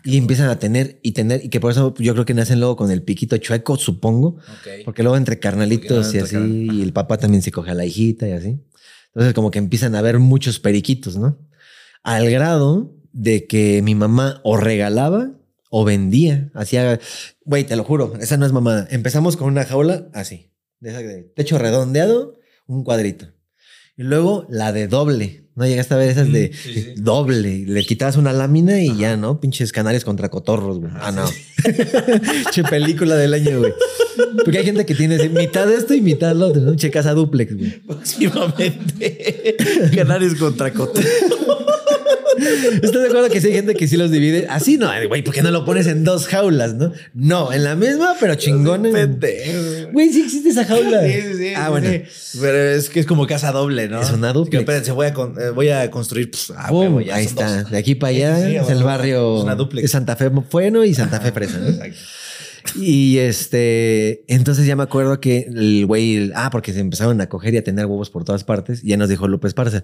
[0.04, 2.74] Y empiezan a tener y tener, y que por eso yo creo que nacen luego
[2.74, 4.28] con el piquito chueco, supongo.
[4.38, 4.84] Ok.
[4.84, 7.84] Porque luego entre carnalitos y así, carnal- y el papá también se coge a la
[7.84, 8.60] hijita y así.
[9.08, 11.38] Entonces, como que empiezan a haber muchos periquitos, ¿no?
[12.02, 15.30] Al grado de que mi mamá o regalaba
[15.74, 16.50] o vendía.
[16.54, 17.00] Hacía,
[17.46, 18.86] güey, te lo juro, esa no es mamada.
[18.90, 20.50] Empezamos con una jaula así,
[20.80, 23.26] de esa de techo redondeado, un cuadrito.
[23.96, 25.48] Y luego la de doble.
[25.54, 26.94] No llegaste a ver esas de Mm, sí, sí.
[26.96, 27.64] doble.
[27.66, 29.38] Le quitabas una lámina y ya, ¿no?
[29.40, 30.92] Pinches canarios contra cotorros, güey.
[30.94, 31.24] Ah, no.
[32.52, 33.72] che película del año, güey.
[34.44, 36.74] Porque hay gente que tiene así, mitad de esto y mitad lo otro, ¿no?
[36.74, 37.70] Che casa duplex, güey.
[37.80, 39.56] Próximamente.
[39.94, 41.02] Canarios contra Cote.
[42.82, 44.46] ¿Estás de acuerdo que sí hay gente que sí los divide?
[44.48, 46.92] Así no, güey, ¿por qué no lo pones en dos jaulas, no?
[47.14, 48.82] No, en la misma, pero chingón.
[49.92, 51.02] Güey, sí existe esa jaula.
[51.06, 51.52] Sí, sí, sí.
[51.56, 51.88] Ah, bueno.
[51.90, 52.38] sí.
[52.40, 54.00] Pero es que es como casa doble, ¿no?
[54.02, 54.50] Es una duplex.
[54.50, 56.30] Que, espérense, voy a, con- eh, voy a construir.
[56.30, 56.68] pues, ah,
[57.12, 57.62] ahí está.
[57.62, 57.70] dos.
[57.70, 59.82] De aquí para allá Sí, es el barrio es una duplex.
[59.82, 61.58] de Santa Fe Bueno y Santa Fe Fresa.
[61.58, 61.68] ¿no?
[61.68, 61.98] Exacto.
[62.76, 67.54] Y este, entonces ya me acuerdo que el güey, ah, porque se empezaron a coger
[67.54, 68.82] y a tener huevos por todas partes.
[68.82, 69.82] Y ya nos dijo López Parza,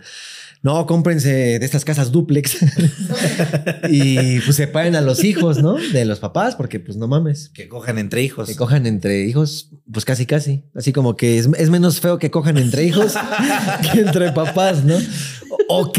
[0.62, 2.58] no, cómprense de estas casas duplex
[3.88, 5.74] y pues separen a los hijos, ¿no?
[5.74, 7.50] De los papás, porque pues no mames.
[7.50, 8.48] Que cojan entre hijos.
[8.48, 10.64] Que cojan entre hijos, pues casi, casi.
[10.74, 13.14] Así como que es, es menos feo que cojan entre hijos
[13.92, 14.96] que entre papás, ¿no?
[15.68, 15.98] Ok.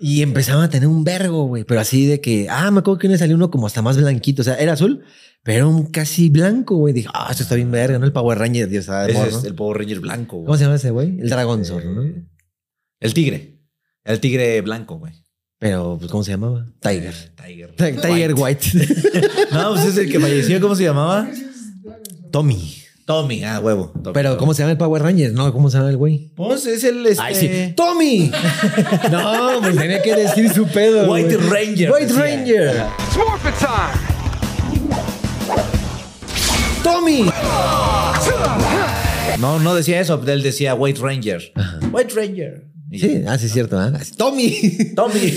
[0.00, 1.64] Y empezaban a tener un vergo, güey.
[1.64, 4.40] Pero así de que, ah, me acuerdo que uno salió uno como hasta más blanquito.
[4.42, 5.02] O sea, era azul,
[5.42, 6.94] pero era un casi blanco, güey.
[6.94, 8.06] Dije, ah, esto está bien verga, ¿no?
[8.06, 9.44] El Power Ranger, Dios, ah, Ese es ¿no?
[9.48, 10.36] el Power Ranger blanco.
[10.36, 10.46] güey.
[10.46, 11.20] ¿Cómo se llama ese güey?
[11.20, 12.02] El Dragon Sword, ¿no?
[12.04, 12.24] Eh,
[13.00, 13.60] El tigre.
[14.04, 15.12] El tigre blanco, güey.
[15.58, 16.66] Pero, pues, ¿cómo se llamaba?
[16.80, 17.12] Tiger.
[17.14, 17.70] Eh, Tiger.
[17.76, 18.68] Ti- Tiger White.
[19.52, 20.58] No, pues es el que falleció.
[20.60, 21.28] ¿Cómo se llamaba?
[22.30, 22.79] Tommy.
[23.10, 23.42] Tommy.
[23.42, 23.92] Ah, huevo.
[24.04, 24.36] Tommy, Pero.
[24.36, 25.32] ¿cómo se llama el Power Ranger?
[25.32, 26.30] No, ¿cómo se llama el güey?
[26.36, 27.04] Pues es el.
[27.04, 27.20] Este...
[27.20, 27.72] Ay, sí.
[27.76, 28.30] ¡Tommy!
[29.10, 31.10] no, pues tenía que decir su pedo.
[31.12, 31.48] White güey.
[31.48, 31.90] Ranger.
[31.90, 32.22] White decía.
[32.22, 32.86] Ranger.
[33.58, 34.00] Time!
[36.84, 37.26] ¡Tommy!
[39.40, 40.22] No, no decía eso.
[40.26, 41.52] Él decía White Ranger.
[41.92, 42.66] White Ranger.
[42.90, 43.78] Y- Sí, ah, sí, es cierto.
[43.78, 43.92] ¿ah?
[44.16, 44.92] ¡Tommy!
[44.96, 45.32] Tommy.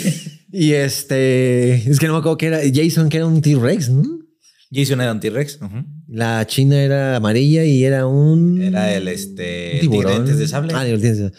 [0.52, 1.90] y este.
[1.90, 2.60] Es que no me acuerdo que era.
[2.74, 4.04] Jason, que era un T-Rex, ¿no?
[4.72, 5.60] Jason era un T-Rex.
[5.62, 5.84] ujú.
[6.14, 8.62] La china era amarilla y era un.
[8.62, 9.80] Era el este.
[9.82, 10.26] tiburón.
[10.26, 10.72] tigre de sable.
[10.76, 11.34] Ah, el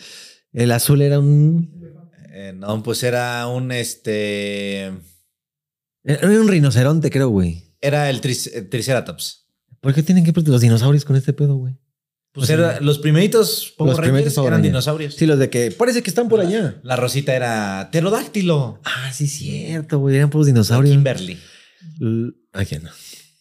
[0.52, 1.70] El azul era un.
[2.32, 4.86] Eh, no, pues era un este.
[6.02, 7.76] Era un rinoceronte, creo, güey.
[7.80, 9.46] Era el tris- eh, Triceratops.
[9.80, 11.78] ¿Por qué tienen que los dinosaurios con este pedo, güey?
[12.32, 15.14] Pues O sea, era, los primeritos Power los primeritos eran dinosaurios.
[15.14, 16.80] Sí, los de que parece que están por allá.
[16.82, 18.80] La rosita era pterodáctilo.
[18.82, 20.16] Ah, sí, cierto, güey.
[20.16, 20.92] Eran puros dinosaurios.
[20.96, 21.38] Kimberly.
[22.52, 22.90] Aquí no.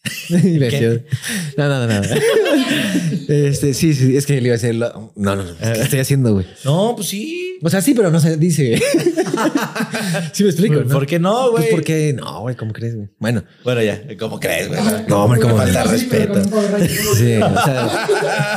[1.58, 2.43] No, no, no.
[3.28, 4.76] Este, sí, sí, es que le iba a decir.
[4.76, 5.58] No, no, no.
[5.58, 6.46] ¿Qué estoy haciendo, güey?
[6.66, 7.60] No, pues sí.
[7.66, 8.78] O sea, sí, pero no se dice.
[10.34, 10.88] sí me explico, ¿no?
[10.90, 11.64] ¿Por qué no, güey?
[11.64, 13.08] Pues porque no, güey, ¿cómo crees, güey?
[13.20, 14.82] Bueno, Bueno, ya, ¿cómo crees, güey?
[15.08, 16.44] no, hombre, ¿cómo falta respeto.
[17.16, 18.08] Sí, o sea,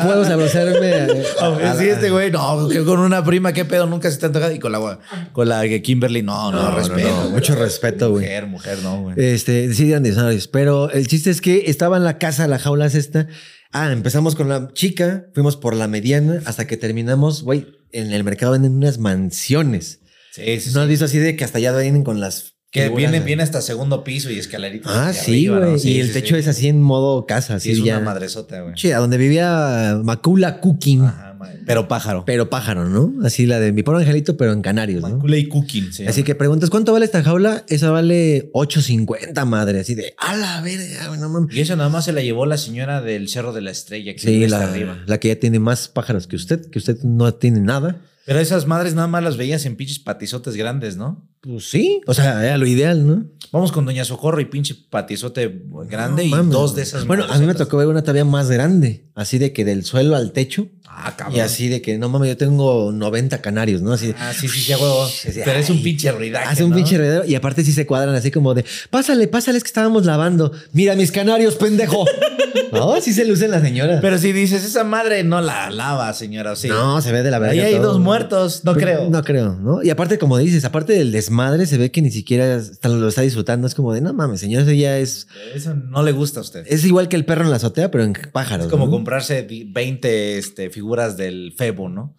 [0.05, 0.93] puedo sabrosarme.
[1.41, 4.53] a- sí, este güey, no, con una prima, qué pedo, nunca se te ha tocado.
[4.53, 4.99] Y con la,
[5.33, 7.31] con la Kimberly, no, no, respeto.
[7.31, 8.25] mucho respeto, güey.
[8.25, 9.15] Mujer, mujer, no, güey.
[9.19, 10.49] Este, sí, dinosaurios.
[10.49, 13.29] Pero el chiste es que estaba en la casa, la jaula es esta.
[13.73, 18.25] Ah, empezamos con la chica, fuimos por la mediana hasta que terminamos, güey, en el
[18.25, 20.01] mercado venden unas mansiones.
[20.33, 20.91] Sí, sí, ¿No has sí.
[20.91, 22.55] visto así de que hasta allá vienen con las...
[22.71, 24.93] Que viene, viene hasta segundo piso y escaleritas.
[24.95, 25.73] Ah, sí, arriba, güey.
[25.73, 25.79] ¿no?
[25.79, 27.97] Sí, y el sí, techo es así en modo casa, Sí, así es ya.
[27.97, 28.75] una madresota, güey.
[28.75, 31.61] Che, a donde vivía Macula Cooking, Ajá, madre.
[31.67, 32.25] Pero pájaro.
[32.27, 33.13] pero pájaro, ¿no?
[33.25, 35.19] Así la de mi pobre angelito, pero en Canarios, ¿no?
[35.21, 35.93] Cooking.
[35.93, 36.27] se Así llama.
[36.27, 37.65] que preguntas, ¿cuánto vale esta jaula?
[37.69, 39.81] Esa vale 8.50, madre.
[39.81, 41.55] Así de, a la verga, no mames.
[41.55, 44.19] Y eso nada más se la llevó la señora del Cerro de la Estrella, que
[44.19, 44.99] Sí, la, arriba.
[45.07, 48.01] la que ya tiene más pájaros que usted, que usted no tiene nada.
[48.25, 51.29] Pero esas madres nada más las veías en pinches patizotes grandes, ¿no?
[51.43, 53.25] Pues sí, o sea, era lo ideal, ¿no?
[53.53, 57.39] Vamos con Doña Socorro y pinche patizote grande No y dos de esas Bueno, a
[57.39, 60.69] mí me tocó ver una todavía más grande, así de que del suelo al techo.
[60.89, 61.37] Ah, cabrón.
[61.37, 63.93] Y así de que, no mames, yo tengo 90 canarios, ¿no?
[63.93, 65.07] Así Ah, sí, sí, sí, huevo.
[65.45, 66.77] Pero es un pinche ruidaje, Hace un ¿no?
[66.77, 70.05] pinche redero y aparte sí se cuadran así como de, pásale, pásale, es que estábamos
[70.07, 70.53] lavando.
[70.73, 72.05] Mira mis canarios, pendejo.
[72.73, 73.99] no, sí se lucen las señoras.
[74.01, 76.69] Pero si dices, esa madre no la lava, señora, o sí.
[76.69, 77.53] No, se ve de la verdad.
[77.53, 79.11] Ahí hay dos muertos, no creo.
[79.11, 79.83] No creo, ¿no?
[79.83, 83.67] Y aparte, como dices, aparte del desmadre, se ve que ni siquiera lo está disfrutando.
[83.67, 85.27] Es como de, no mames, señor, eso ya es...
[85.55, 86.61] Eso no le gusta a usted.
[86.67, 88.69] Es, Es igual que el perro en la azotea, pero en pájaros.
[88.69, 88.91] como ¿no?
[88.91, 92.15] comprarse di- 20 este, figuras del Febo, ¿no?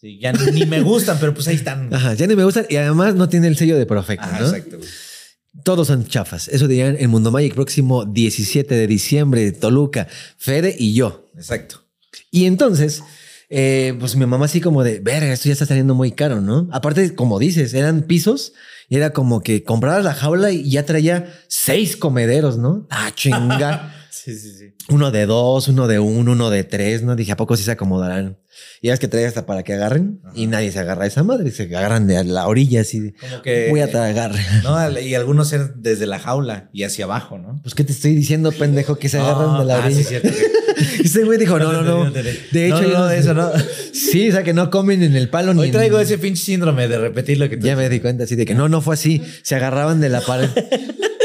[0.00, 1.92] Sí, ya ni, ni me gustan, pero pues ahí están.
[1.94, 4.46] Ajá, ya ni me gustan y además no tiene el sello de perfecto, Ajá, ¿no?
[4.46, 4.78] exacto.
[4.78, 4.88] güey.
[5.64, 6.46] Todos son chafas.
[6.46, 10.06] Eso dirían en Mundo Magic próximo 17 de diciembre, Toluca,
[10.38, 11.28] Fede y yo.
[11.34, 11.82] Exacto.
[12.30, 13.02] Y entonces,
[13.48, 16.68] eh, pues mi mamá así como de, verga, esto ya está saliendo muy caro, ¿no?
[16.70, 18.52] Aparte, como dices, eran pisos
[18.88, 22.86] y era como que comprabas la jaula y ya traía seis comederos, ¿no?
[22.88, 23.96] Ah, chinga.
[24.22, 24.74] Sí, sí, sí.
[24.88, 27.16] uno de dos, uno de uno, uno de tres, ¿no?
[27.16, 28.38] Dije, ¿a poco sí se acomodarán?
[28.82, 31.50] Y es que trae hasta para que agarren y nadie se agarra a esa madre,
[31.52, 33.14] se agarran de la orilla así.
[33.20, 33.68] Como que.
[33.70, 34.32] Voy a tragar.
[34.64, 37.60] No, y algunos desde la jaula y hacia abajo, ¿no?
[37.62, 38.96] Pues, ¿qué te estoy diciendo, pendejo?
[38.98, 39.96] Que se agarran de la Ah, orilla.
[39.98, 40.28] sí, cierto.
[41.04, 42.10] Ese güey dijo, no, no, no.
[42.10, 43.50] De hecho, No, no, de eso no.
[43.92, 46.42] Sí, o sea, que no comen en el palo ni Hoy en- traigo ese pinche
[46.42, 48.80] síndrome de repetir lo que tú Ya me di cuenta así de que no, no
[48.80, 49.22] fue así.
[49.42, 50.48] Se agarraban de la pared.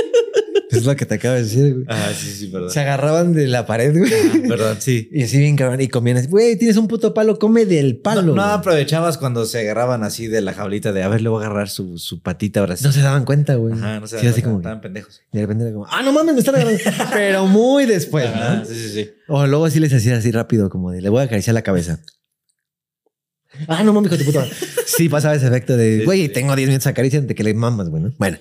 [0.72, 1.86] es lo que te acabo de decir, güey.
[1.88, 2.70] Ah, sí, sí, perdón.
[2.72, 4.47] Se agarraban de la pared, güey.
[4.47, 5.09] Perdón, sí.
[5.11, 5.82] Y así bien cabrón.
[5.82, 8.34] Y comían así, güey, tienes un puto palo, come del palo.
[8.36, 11.45] No, aprovechabas cuando se agarraban así de la jaulita de a ver, le voy a
[11.47, 12.84] agarrar su, su patita ahora sí.
[12.84, 13.74] No se daban cuenta, güey.
[13.74, 14.57] Ajá, no se Sí, así como.
[14.57, 15.22] estaban pendejos.
[15.32, 16.80] De repente era como, ah, no mames, me están agarrando.
[17.13, 18.66] Pero muy después, Ajá, ¿no?
[18.66, 19.09] sí, sí, sí.
[19.28, 21.99] O luego así les hacía así rápido, como de, le voy a acariciar la cabeza.
[23.68, 24.45] Ah, no mames, hijo de puta.
[24.86, 26.30] Sí, pasaba ese efecto de, Sí, güey, sí.
[26.30, 28.13] tengo 10 minutos acarician de que le mamas, güey, ¿no?
[28.18, 28.38] Bueno,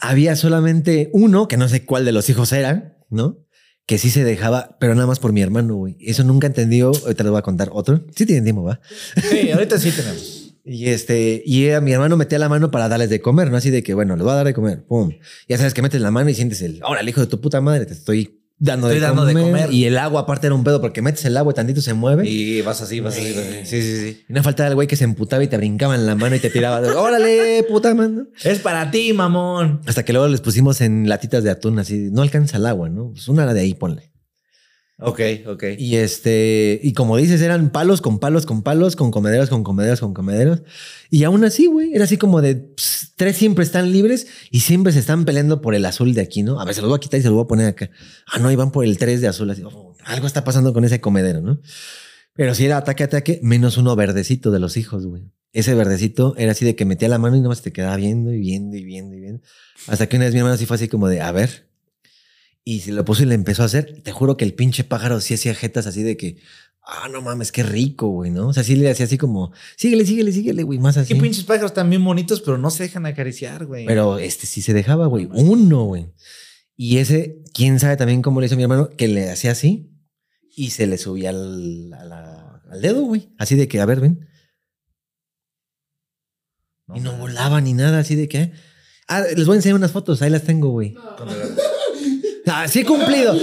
[0.00, 3.38] había solamente uno, que no sé cuál de los hijos era, ¿no?
[3.86, 5.96] Que sí se dejaba, pero nada más por mi hermano, güey.
[6.00, 6.88] Eso nunca entendió.
[6.88, 8.04] Ahorita les voy a contar otro.
[8.14, 8.80] Sí tienen tiempo, ¿va?
[9.30, 10.36] Sí, ahorita sí tenemos.
[10.62, 13.56] Y este, y era, mi hermano metía la mano para darles de comer, ¿no?
[13.56, 15.10] Así de que, bueno, les voy a dar de comer, pum.
[15.48, 17.62] Ya sabes que metes la mano y sientes el, ahora el hijo de tu puta
[17.62, 19.72] madre, te estoy dando, Estoy de, dando de comer.
[19.72, 22.28] Y el agua aparte era un pedo porque metes el agua y tantito se mueve.
[22.28, 23.32] Y, Y vas así, vas así.
[23.32, 23.58] vas así.
[23.64, 24.24] Sí, sí, sí.
[24.28, 26.50] no faltaba el güey que se emputaba y te brincaba en la mano y te
[26.50, 28.26] tiraba, órale, puta mano.
[28.44, 29.80] Es para ti, mamón.
[29.86, 33.10] Hasta que luego les pusimos en latitas de atún, así, no alcanza el agua, ¿no?
[33.12, 34.09] Pues una de ahí, ponle.
[35.02, 35.64] Ok, ok.
[35.78, 40.00] Y este, y como dices, eran palos con palos con palos, con comederos con comederos
[40.00, 40.62] con comederos.
[41.08, 42.74] Y aún así, güey, era así como de
[43.16, 46.60] tres siempre están libres y siempre se están peleando por el azul de aquí, ¿no?
[46.60, 47.90] A ver, se los voy a quitar y se los voy a poner acá.
[48.26, 50.84] Ah, no, y van por el tres de azul, así, oh, algo está pasando con
[50.84, 51.60] ese comedero, ¿no?
[52.34, 55.30] Pero si era ataque, ataque, menos uno verdecito de los hijos, güey.
[55.52, 58.38] Ese verdecito era así de que metía la mano y nomás te quedaba viendo y
[58.38, 59.42] viendo y viendo y viendo.
[59.88, 61.69] Hasta que una vez mi hermano así fue así como de, a ver.
[62.64, 64.02] Y se lo puso y le empezó a hacer.
[64.02, 66.36] Te juro que el pinche pájaro sí hacía jetas así de que,
[66.82, 68.48] ah, no mames, qué rico, güey, ¿no?
[68.48, 71.14] O sea, sí le hacía así como, síguele, síguele, síguele, güey, más así.
[71.14, 73.86] Qué pinches pájaros tan bien bonitos, pero no se dejan acariciar, güey.
[73.86, 75.28] Pero este sí se dejaba, güey.
[75.32, 76.12] Uno, güey.
[76.76, 79.90] Y ese, quién sabe también cómo le hizo mi hermano, que le hacía así
[80.54, 83.30] y se le subía al, a la- al dedo, güey.
[83.38, 84.28] Así de que, a ver, ven.
[86.94, 88.52] y no volaba ni nada, así de que.
[89.08, 90.94] Ah, les voy a enseñar unas fotos, ahí las tengo, güey.
[92.52, 93.34] Ah, sí he cumplido.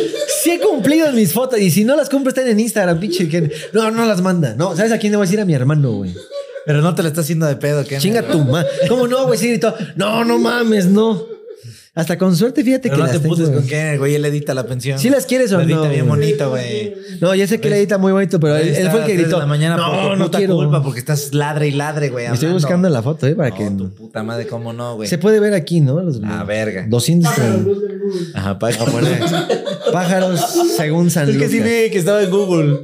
[0.43, 1.59] Sí he cumplido en mis fotos.
[1.59, 3.27] Y si no las cumplo, están en Instagram, pinche.
[3.73, 4.53] No, no las manda.
[4.55, 5.39] No, ¿sabes a quién le voy a decir?
[5.39, 6.13] A mi hermano, güey.
[6.65, 7.97] Pero no te lo está haciendo de pedo, ¿qué?
[7.97, 8.65] Chinga tu ma.
[8.89, 9.39] ¿Cómo no, güey?
[9.39, 9.73] Sí gritó.
[9.95, 11.36] No, no mames, no.
[11.97, 13.59] Hasta con suerte, fíjate Pero que no las te tengo, puses güey.
[13.59, 14.15] con qué, güey.
[14.15, 14.99] Él edita la pensión.
[14.99, 16.19] ¿Sí las quieres o no, edita bien güey?
[16.21, 16.93] bonito, güey.
[17.19, 19.15] No, ya sé que le edita muy bonito, pero él, él fue el que a
[19.15, 19.29] gritó.
[19.37, 20.55] de la mañana no, por tu no puta quiero.
[20.55, 22.27] culpa, porque estás ladre y ladre, güey.
[22.27, 23.35] Estoy buscando la foto, ¿eh?
[23.35, 23.65] Para No, que.
[23.71, 25.09] tu puta madre, ¿cómo no, güey?
[25.09, 25.99] Se puede ver aquí, ¿no?
[26.01, 26.85] Los Ah, verga.
[26.87, 28.27] 200 Pájaros, busca en Google.
[28.35, 28.69] Ajá, pa-
[29.91, 30.41] pájaros
[30.77, 31.71] según San Es que sí Lucas.
[31.71, 32.79] vi que estaba en Google.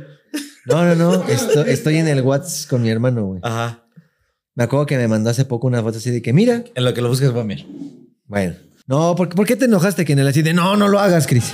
[0.66, 1.28] No, no, no.
[1.28, 3.40] Esto- estoy en el WhatsApp con mi hermano, güey.
[3.44, 3.86] Ajá.
[4.56, 6.64] Me acuerdo que me mandó hace poco una foto así de que, mira.
[6.76, 7.66] En lo que lo buscas, va bien.
[8.28, 8.56] Bueno.
[8.86, 11.26] No, ¿por, ¿por qué te enojaste que en el así de no, no lo hagas,
[11.28, 11.54] Chris?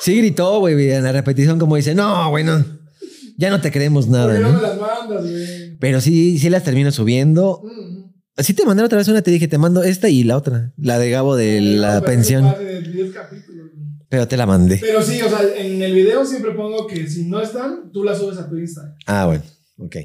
[0.00, 2.64] Sí gritó, güey, en la repetición como dice, no, güey, no.
[3.38, 5.76] Ya no te creemos nada, ¿Por qué no las mandas, güey?
[5.78, 7.62] Pero sí, sí las termino subiendo.
[8.36, 10.98] Así te mandé otra vez una, te dije, te mando esta y la otra, la
[10.98, 12.44] de Gabo de la No, pero pensión.
[12.44, 13.86] más de 10 capítulos, güey.
[14.08, 14.78] Pero te la mandé.
[14.80, 18.18] Pero sí, o sea, en el video siempre pongo que si no están, tú las
[18.18, 18.94] subes a tu Instagram.
[19.06, 19.42] Ah, bueno,
[19.78, 19.96] ok.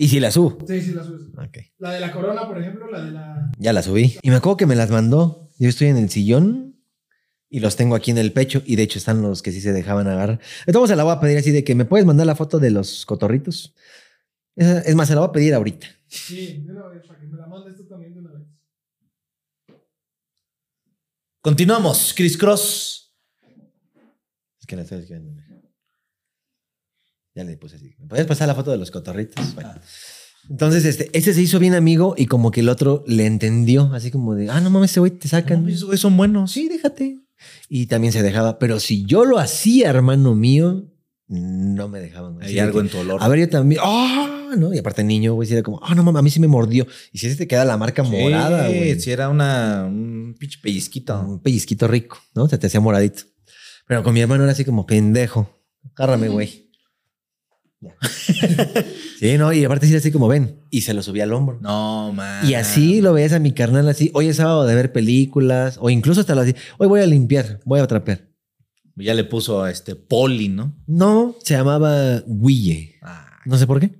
[0.00, 0.56] Y si la subo.
[0.64, 1.22] Sí, sí, las subes.
[1.36, 1.58] Ok.
[1.78, 3.50] La de la corona, por ejemplo, la de la.
[3.58, 4.16] Ya la subí.
[4.22, 5.50] Y me acuerdo que me las mandó.
[5.58, 6.80] Yo estoy en el sillón
[7.50, 8.62] y los tengo aquí en el pecho.
[8.64, 10.38] Y de hecho están los que sí se dejaban agarrar.
[10.66, 12.70] Entonces se la voy a pedir así de que me puedes mandar la foto de
[12.70, 13.74] los cotorritos.
[14.54, 15.88] Es más, se la voy a pedir ahorita.
[16.06, 18.46] Sí, de una vez, para que me la mandes tú también de una vez.
[21.40, 22.14] Continuamos.
[22.16, 23.12] Chris Cross.
[24.60, 25.42] Es que la estoy escribiendo.
[27.38, 27.94] Ya le puse así.
[28.00, 29.54] ¿Me puedes pasar la foto de los cotorritos?
[29.54, 29.70] Bueno.
[30.50, 34.10] Entonces, este, ese se hizo bien amigo y como que el otro le entendió, así
[34.10, 35.62] como de, ah, no mames, ese güey te sacan.
[35.62, 36.50] No, esos güeyes son buenos.
[36.50, 37.20] sí, déjate.
[37.68, 38.58] Y también se dejaba.
[38.58, 40.90] Pero si yo lo hacía, hermano mío,
[41.28, 42.34] no me dejaban.
[42.34, 42.48] güey.
[42.48, 43.22] Hay algo que, en tu olor.
[43.22, 43.80] A ver, yo también.
[43.84, 44.54] ¡Ah!
[44.58, 44.74] ¿no?
[44.74, 46.88] Y aparte, niño, güey, si era como, ah, no mames, a mí sí me mordió.
[47.12, 48.98] Y si ese te queda la marca Sí, morada, güey.
[48.98, 51.20] Si era una, un pinche pellizquito.
[51.20, 52.48] Un pellizquito rico, ¿no?
[52.48, 53.22] Se te hacía moradito.
[53.86, 55.48] Pero con mi hermano era así como pendejo.
[55.94, 56.67] Agárrame, güey.
[57.80, 57.94] Ya.
[59.20, 60.60] sí, no, y aparte sí así como ven.
[60.70, 61.58] Y se lo subía al hombro.
[61.60, 62.48] No, man.
[62.48, 64.10] Y así lo veías a mi carnal así.
[64.14, 65.78] Hoy es sábado de ver películas.
[65.80, 66.54] O incluso hasta lo así.
[66.78, 68.28] Hoy voy a limpiar, voy a trapear.
[68.96, 70.76] Ya le puso este poli, ¿no?
[70.86, 72.96] No, se llamaba Wille.
[73.02, 73.92] Ah, No sé por qué.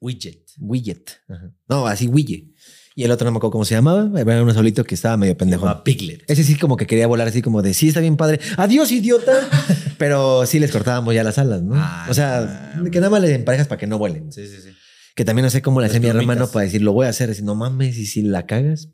[0.00, 0.44] widget.
[0.58, 1.10] Widget.
[1.28, 1.50] Ajá.
[1.68, 2.52] No, así Wille.
[2.96, 4.08] Y el otro no me acuerdo cómo se llamaba.
[4.20, 5.82] Era uno solito que estaba medio pendejo.
[5.82, 6.22] Piglet.
[6.28, 8.38] Ese sí como que quería volar así como de, sí, está bien padre.
[8.56, 9.32] Adiós, idiota.
[9.98, 11.74] Pero sí les cortábamos ya las alas, ¿no?
[11.76, 14.30] Ah, o sea, que nada más les emparejas para que no vuelen.
[14.30, 14.70] Sí, sí, sí.
[15.16, 17.28] Que también no sé cómo le hacía mi hermano para decir, lo voy a hacer.
[17.28, 18.90] Decir, no mames, y si la cagas.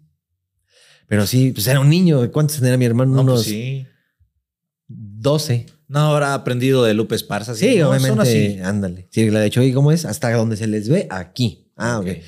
[1.07, 2.31] Pero sí, pues era un niño.
[2.31, 3.15] ¿Cuántos tenía mi hermano?
[3.15, 3.87] No, Unos pues sí.
[4.89, 5.67] 12.
[5.89, 7.55] No, ahora ha aprendido de Lupe Esparza.
[7.55, 8.09] Sí, no, obviamente.
[8.09, 8.59] Son así.
[8.63, 9.09] Ándale.
[9.11, 10.05] Sí, le ha dicho, ¿y cómo es?
[10.05, 11.71] Hasta donde se les ve, aquí.
[11.77, 12.07] Ah, ok.
[12.07, 12.19] Ok.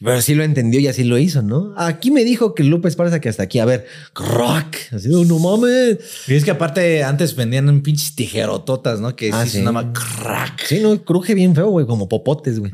[0.00, 1.74] Pero sí lo entendió y así lo hizo, ¿no?
[1.76, 3.58] Aquí me dijo que Lupe Esparza que hasta aquí.
[3.58, 3.84] A ver,
[4.14, 4.76] rock.
[4.92, 5.98] Así, oh, no mames.
[6.28, 9.16] Y es que aparte antes vendían en pinches tijerototas, ¿no?
[9.16, 9.58] Que Ah, sí, sí.
[9.58, 10.64] sonaba crack.
[10.66, 12.70] Sí, no, cruje bien feo, güey, como popotes, güey.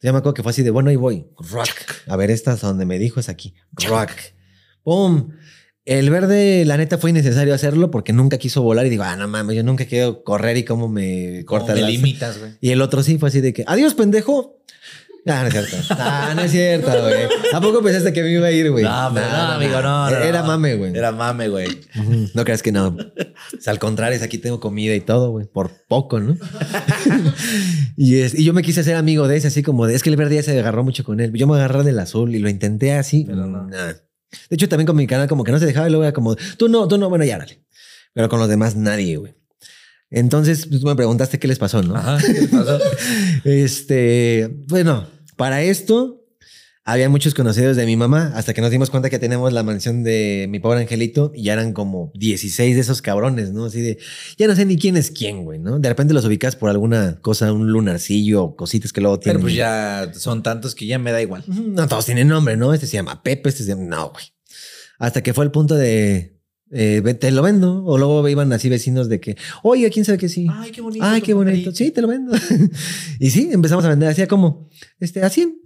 [0.00, 1.26] Ya me acuerdo que fue así de, bueno, ahí voy.
[1.50, 1.68] Rock.
[2.06, 3.54] A ver, esta es donde me dijo es aquí.
[3.86, 4.10] Rock.
[4.82, 5.30] ¡Pum!
[5.84, 9.28] El verde, la neta, fue innecesario hacerlo porque nunca quiso volar y digo, ah, no
[9.28, 12.52] mames, yo nunca quiero correr y cómo me corta me limitas, güey.
[12.62, 14.62] Y el otro sí fue así de que, adiós, pendejo.
[15.28, 15.76] Ah, no es cierto.
[15.90, 17.24] Ah, no es cierto, güey.
[17.52, 18.84] ¿A poco pensaste que me iba a ir, güey?
[18.84, 20.48] No, no, amigo, no, no, Era no.
[20.48, 20.94] mame, güey.
[20.94, 21.66] Era mame, güey.
[22.34, 22.88] No creas que no.
[22.88, 25.46] O sea, al contrario, es aquí tengo comida y todo, güey.
[25.46, 26.36] Por poco, ¿no?
[27.96, 30.10] y, es, y yo me quise hacer amigo de ese, así como de, es que
[30.10, 31.32] el verde ya se agarró mucho con él.
[31.32, 33.24] Yo me agarré del azul y lo intenté así.
[33.26, 33.66] Pero no.
[33.66, 33.96] De
[34.50, 36.68] hecho, también con mi canal como que no se dejaba y luego era como, tú
[36.68, 37.64] no, tú no, bueno, ya dale.
[38.12, 39.34] Pero con los demás nadie, güey.
[40.10, 41.96] Entonces, pues, tú me preguntaste qué les pasó, ¿no?
[41.96, 42.18] Ajá.
[42.18, 42.78] ¿Qué pasó?
[43.44, 45.06] Este, bueno,
[45.36, 46.24] para esto
[46.86, 50.04] había muchos conocidos de mi mamá hasta que nos dimos cuenta que tenemos la mansión
[50.04, 53.64] de mi pobre angelito y ya eran como 16 de esos cabrones, ¿no?
[53.64, 53.98] Así de,
[54.36, 55.78] ya no sé ni quién es quién, güey, ¿no?
[55.78, 59.38] De repente los ubicas por alguna cosa, un lunarcillo o cositas que luego tienen.
[59.38, 61.42] Pero pues ya son tantos que ya me da igual.
[61.46, 62.74] No, todos tienen nombre, ¿no?
[62.74, 63.84] Este se llama Pepe, este se llama...
[63.84, 64.24] No, güey.
[64.98, 66.33] Hasta que fue el punto de...
[66.74, 67.84] eh, te lo vendo.
[67.84, 70.46] O luego iban así vecinos de que, oye, quién sabe que sí.
[70.50, 71.04] Ay, qué bonito.
[71.04, 71.72] Ay, qué bonito.
[71.72, 72.32] Sí, te lo vendo.
[73.20, 74.08] y sí, empezamos a vender.
[74.08, 74.68] Hacía como,
[75.00, 75.56] este, a 100.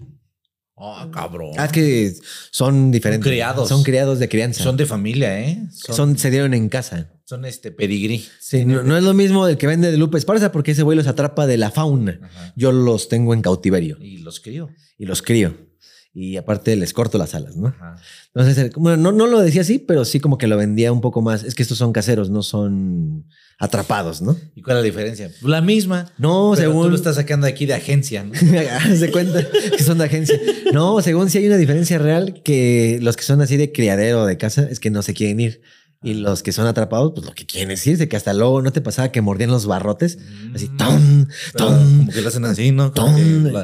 [0.80, 1.50] Oh, cabrón.
[1.58, 2.14] Ah, es que
[2.52, 3.24] son diferentes.
[3.24, 3.68] Son criados.
[3.68, 4.62] Son criados de crianza.
[4.62, 5.58] Son de familia, ¿eh?
[5.72, 7.10] son, Son, se dieron en casa.
[7.24, 8.24] son este pedigrí.
[8.38, 10.96] Sí, no, no es lo mismo del que vende de Lupe Esparza porque ese güey
[10.96, 12.20] los atrapa de la fauna.
[12.22, 12.52] Ajá.
[12.54, 14.68] Yo los tengo en cautiverio Y los crío.
[14.96, 15.67] y los crío.
[16.14, 17.68] Y aparte les corto las alas, ¿no?
[17.68, 17.96] Ajá.
[18.34, 21.22] Entonces, bueno, no, no lo decía así, pero sí como que lo vendía un poco
[21.22, 21.44] más.
[21.44, 23.26] Es que estos son caseros, no son
[23.60, 24.36] atrapados, ¿no?
[24.54, 25.30] ¿Y cuál es la diferencia?
[25.42, 26.10] La misma.
[26.18, 26.84] No, Pero según...
[26.84, 28.32] tú lo estás sacando aquí de agencia, ¿no?
[28.98, 29.46] De cuenta
[29.76, 30.40] que son de agencia.
[30.72, 34.36] No, según si hay una diferencia real, que los que son así de criadero de
[34.38, 35.60] casa es que no se quieren ir.
[36.02, 38.72] Y los que son atrapados, pues lo que quieren es irse, que hasta luego no
[38.72, 40.18] te pasaba que mordían los barrotes.
[40.54, 41.28] Así, ton, Mm.
[41.56, 42.92] Ton, como que lo hacen así, ¿no?
[42.92, 43.14] Ton.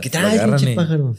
[0.02, 1.14] ¿Qué agarran pinche pájaro?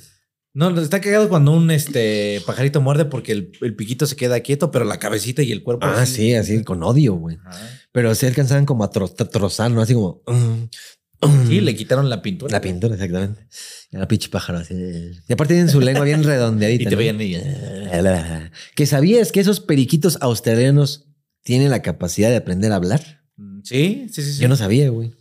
[0.55, 4.71] No, está cagado cuando un este pajarito muerde porque el, el piquito se queda quieto,
[4.71, 5.85] pero la cabecita y el cuerpo.
[5.85, 7.37] Ah, sí, así, con odio, güey.
[7.91, 9.81] Pero se alcanzaban como a tro- trozar, ¿no?
[9.81, 10.23] Así como...
[10.25, 11.47] mm, mm.
[11.49, 12.53] Sí, le quitaron la pintura.
[12.53, 13.45] La pintura, exactamente.
[13.91, 14.73] Y la pinche pájaro así.
[15.27, 16.83] Y aparte tienen su lengua bien redondeadita.
[16.83, 16.97] Y te ¿no?
[16.97, 17.35] veían y...
[18.75, 21.05] Que sabías que esos periquitos australianos
[21.43, 23.23] tienen la capacidad de aprender a hablar.
[23.35, 24.33] Mm, Sí, sí, sí.
[24.33, 24.41] sí.
[24.41, 25.11] Yo no sabía, güey.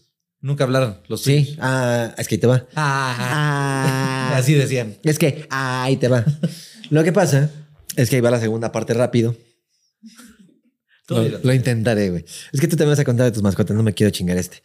[0.44, 1.56] Nunca hablaron los Sí.
[1.58, 2.66] Ah, es que ahí te va.
[2.76, 4.94] Ah, así decían.
[5.02, 6.22] Es que ah, ahí te va.
[6.90, 7.50] Lo que pasa
[7.96, 9.34] es que ahí va la segunda parte rápido.
[11.08, 12.26] Lo, intentaré, güey.
[12.52, 14.62] Es que tú también vas a contar de tus mascotas, no me quiero chingar este.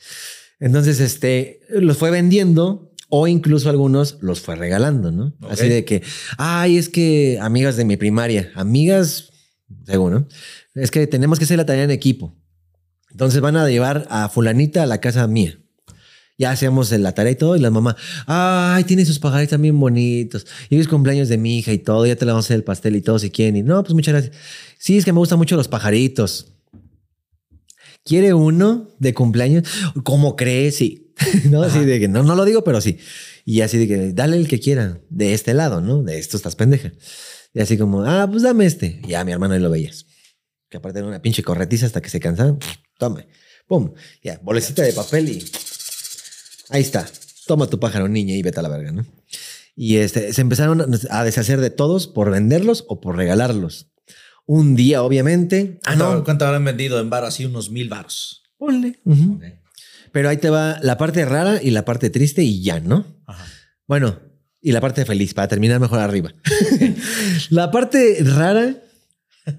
[0.59, 5.34] Entonces, este, los fue vendiendo o incluso algunos los fue regalando, ¿no?
[5.49, 6.03] Así de que,
[6.38, 9.30] ay, es que amigas de mi primaria, amigas,
[9.86, 10.27] según, ¿no?
[10.75, 12.36] Es que tenemos que hacer la tarea en equipo.
[13.11, 15.57] Entonces van a llevar a fulanita a la casa mía.
[16.39, 20.47] Ya hacemos la tarea y todo, y la mamá, ay, tiene sus pajaritos también bonitos.
[20.69, 22.55] Y hoy es cumpleaños de mi hija y todo, ya te la vamos a hacer
[22.55, 23.57] el pastel y todo si quieren.
[23.57, 24.35] Y no, pues muchas gracias.
[24.77, 26.53] Sí, es que me gustan mucho los pajaritos.
[28.05, 29.67] ¿Quiere uno de cumpleaños?
[30.03, 30.77] ¿Cómo crees?
[30.77, 31.13] Sí.
[31.49, 32.97] no, así de que no, no lo digo, pero sí.
[33.43, 36.03] Y así de que dale el que quiera, de este lado, ¿no?
[36.03, 36.93] De esto estás pendeja.
[37.53, 39.01] Y así como, ah, pues dame este.
[39.03, 40.05] Y ya mi hermano ahí lo veías.
[40.69, 42.57] Que aparte era una pinche corretiza hasta que se cansaba.
[42.97, 43.25] Toma,
[43.67, 45.45] pum, ya, bolecita de papel y
[46.70, 47.07] ahí está.
[47.47, 49.05] Toma tu pájaro, niña, y vete a la verga, ¿no?
[49.76, 53.88] Y este, se empezaron a deshacer de todos por venderlos o por regalarlos.
[54.45, 55.80] Un día, obviamente.
[55.84, 57.24] Ah, ¿Cuánto, no, ¿Cuánto habrán vendido en bar?
[57.24, 58.43] Así unos mil baros.
[58.57, 58.99] ponle.
[59.05, 59.39] Ujú.
[60.11, 63.05] Pero ahí te va la parte rara y la parte triste y ya, ¿no?
[63.26, 63.45] Ajá.
[63.88, 64.20] Bueno,
[64.61, 66.34] y la parte feliz, para terminar mejor arriba.
[67.49, 68.76] la parte rara,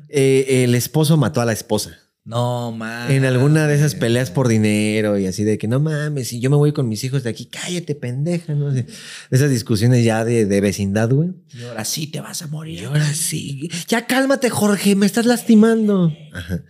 [0.08, 1.98] eh, el esposo mató a la esposa.
[2.30, 3.10] No, mames.
[3.10, 6.48] En alguna de esas peleas por dinero y así de que no mames, si yo
[6.48, 8.72] me voy con mis hijos de aquí, cállate, pendeja, ¿no?
[8.72, 8.86] sé.
[9.32, 11.30] Esas discusiones ya de, de vecindad, güey.
[11.52, 12.82] Y ahora sí te vas a morir.
[12.82, 16.12] Y ahora sí, ya cálmate, Jorge, me estás lastimando.
[16.32, 16.62] Ajá.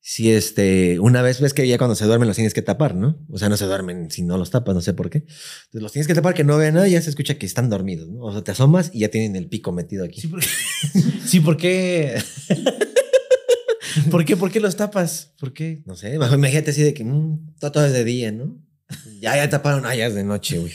[0.00, 3.18] Sí, este, una vez ves que ya cuando se duermen los tienes que tapar, ¿no?
[3.28, 5.18] O sea, no se duermen si no los tapas, no sé por qué.
[5.18, 7.68] Entonces los tienes que tapar que no vean nada y ya se escucha que están
[7.68, 8.20] dormidos, ¿no?
[8.20, 10.22] O sea, te asomas y ya tienen el pico metido aquí.
[10.22, 10.48] Sí, porque.
[11.26, 12.22] sí, ¿por qué?
[14.10, 14.36] ¿Por qué?
[14.36, 15.32] ¿Por qué los tapas?
[15.38, 15.82] ¿Por qué?
[15.86, 18.56] No sé, imagínate así de que mm, todo, es de día, ¿no?
[19.20, 20.72] Ya, ya taparon, ah, ya es de noche, güey.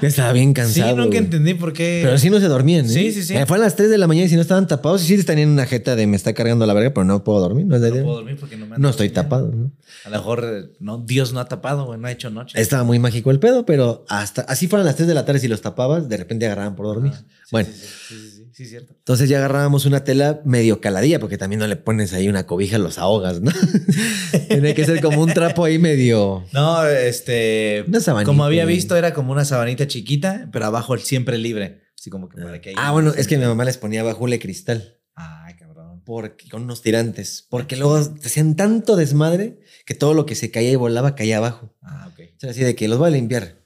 [0.00, 0.90] Ya estaba bien Sí, cansado.
[0.94, 1.18] nunca güey.
[1.18, 2.00] entendí por qué.
[2.04, 2.88] Pero sí no se dormían, ¿eh?
[2.88, 3.34] Sí, sí, sí.
[3.36, 5.48] Eh, fue a las 3 de la mañana y si no estaban tapados, sí estarían
[5.48, 7.82] en una jeta de me está cargando la verga, pero no puedo dormir, no es
[7.82, 9.72] no puedo dormir porque no me han No estoy tapado, ¿no?
[10.04, 12.60] A lo mejor eh, no, Dios no ha tapado, güey, no ha hecho noche.
[12.60, 15.48] Estaba muy mágico el pedo, pero hasta así fueran las 3 de la tarde si
[15.48, 17.14] los tapabas, de repente agarraban por dormir.
[17.16, 18.29] Ah, sí, bueno, Sí, sí,
[18.64, 18.92] sí, cierto.
[18.96, 22.78] entonces ya agarrábamos una tela medio caladilla, porque también no le pones ahí una cobija,
[22.78, 23.50] los ahogas, ¿no?
[24.48, 26.44] Tiene que ser como un trapo ahí medio.
[26.52, 27.84] No, este.
[27.88, 28.26] Una sabanita.
[28.26, 31.82] Como había visto, era como una sabanita chiquita, pero abajo siempre libre.
[31.98, 34.38] Así como que para que haya- Ah, bueno, es que mi mamá les ponía bajule
[34.38, 34.98] cristal.
[35.14, 36.02] Ay, cabrón.
[36.04, 37.46] Porque, con unos tirantes.
[37.50, 41.76] Porque luego hacían tanto desmadre que todo lo que se caía y volaba caía abajo.
[41.82, 42.20] Ah, ok.
[42.36, 43.60] O sea, así de que los voy a limpiar.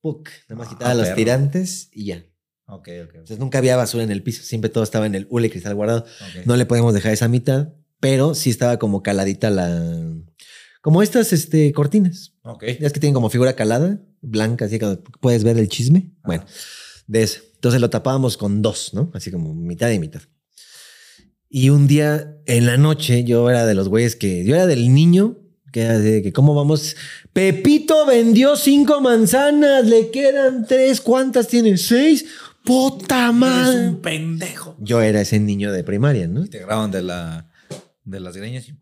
[0.00, 0.28] Puc.
[0.48, 2.24] Nada más Ah, quitaba los tirantes y ya.
[2.68, 3.04] Ok, ok.
[3.04, 4.42] ok, Entonces nunca había basura en el piso.
[4.42, 6.04] Siempre todo estaba en el hule cristal guardado.
[6.44, 10.14] No le podemos dejar esa mitad, pero sí estaba como caladita la.
[10.82, 12.34] Como estas este, cortinas.
[12.42, 12.64] Ok.
[12.80, 16.12] Ya es que tienen como figura calada, blanca, así que puedes ver el chisme.
[16.22, 16.44] Bueno,
[17.06, 17.40] de eso.
[17.54, 19.10] Entonces lo tapábamos con dos, ¿no?
[19.14, 20.22] Así como mitad y mitad.
[21.48, 24.44] Y un día en la noche, yo era de los güeyes que.
[24.44, 25.38] Yo era del niño
[25.72, 26.96] que era de que, ¿cómo vamos?
[27.32, 31.00] Pepito vendió cinco manzanas, le quedan tres.
[31.00, 31.76] ¿Cuántas tiene?
[31.76, 32.24] ¿Seis?
[32.68, 33.88] ¡Puta Eres madre!
[33.88, 34.76] un pendejo.
[34.78, 36.44] Yo era ese niño de primaria, ¿no?
[36.44, 37.48] Y te graban de la
[38.04, 38.74] de las greñas y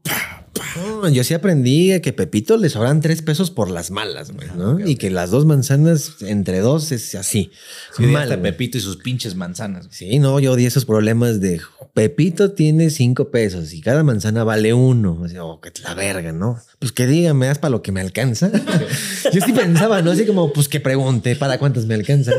[0.76, 4.72] No, yo sí aprendí que Pepito le sobran tres pesos por las malas, güey, ¿no?
[4.72, 7.50] ok, Y que las dos manzanas entre dos es así.
[7.96, 8.40] Sí, Mal, hasta.
[8.40, 9.88] Pepito y sus pinches manzanas.
[9.90, 11.60] Sí, no, yo odié esos problemas de
[11.94, 15.18] Pepito tiene cinco pesos y cada manzana vale uno.
[15.20, 16.60] O sea, oh, que la verga, ¿no?
[16.78, 18.50] Pues que diga, me das para lo que me alcanza.
[19.32, 20.10] yo sí pensaba, ¿no?
[20.12, 22.34] Así como, pues que pregunte para cuántas me alcanzan.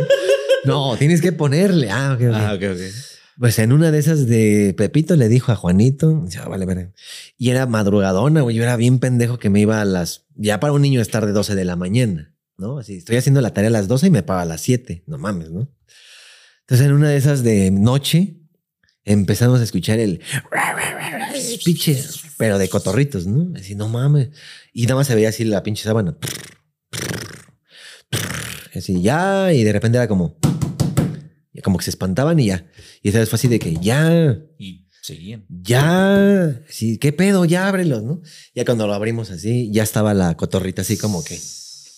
[0.65, 1.89] No, tienes que ponerle.
[1.91, 2.35] Ah, ok, ok.
[2.35, 2.79] Ah, ok, ok.
[3.39, 6.91] Pues en una de esas de Pepito le dijo a Juanito, ya vale, verga.
[7.37, 8.55] Y era madrugadona, güey.
[8.55, 10.25] Yo era bien pendejo que me iba a las.
[10.35, 12.79] Ya para un niño estar de 12 de la mañana, ¿no?
[12.79, 15.03] Así estoy haciendo la tarea a las 12 y me paga a las 7.
[15.05, 15.71] No mames, ¿no?
[16.61, 18.37] Entonces, en una de esas de noche,
[19.05, 20.19] empezamos a escuchar el
[21.63, 22.03] pinche,
[22.37, 23.55] pero de cotorritos, ¿no?
[23.57, 24.29] Así, no mames.
[24.73, 26.17] Y nada más se veía así la pinche sábana.
[28.77, 30.37] Así, ya, y de repente era como,
[31.63, 32.65] como que se espantaban y ya.
[33.01, 35.45] Y esa vez fue así de que ya, Y seguían.
[35.49, 37.45] ya, sí, ¿qué pedo?
[37.45, 38.21] Ya ábrelos, ¿no?
[38.53, 41.39] Ya cuando lo abrimos así, ya estaba la cotorrita así como que,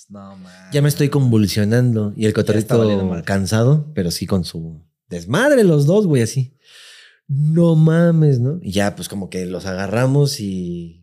[0.10, 0.54] No, man.
[0.72, 2.14] ya me estoy convulsionando.
[2.16, 6.56] Y el cotorrito cansado, pero sí con su desmadre los dos, güey, así.
[7.28, 8.60] No mames, ¿no?
[8.62, 10.99] Y ya, pues como que los agarramos y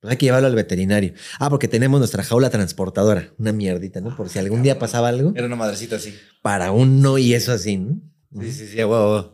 [0.00, 1.12] pues hay que llevarlo al veterinario.
[1.38, 4.16] Ah, porque tenemos nuestra jaula transportadora, una mierdita, ¿no?
[4.16, 6.14] Por si algún día pasaba algo, Era una madrecita así.
[6.42, 8.00] para uno y eso así, ¿no?
[8.40, 9.32] Sí, sí, sí, a huevo.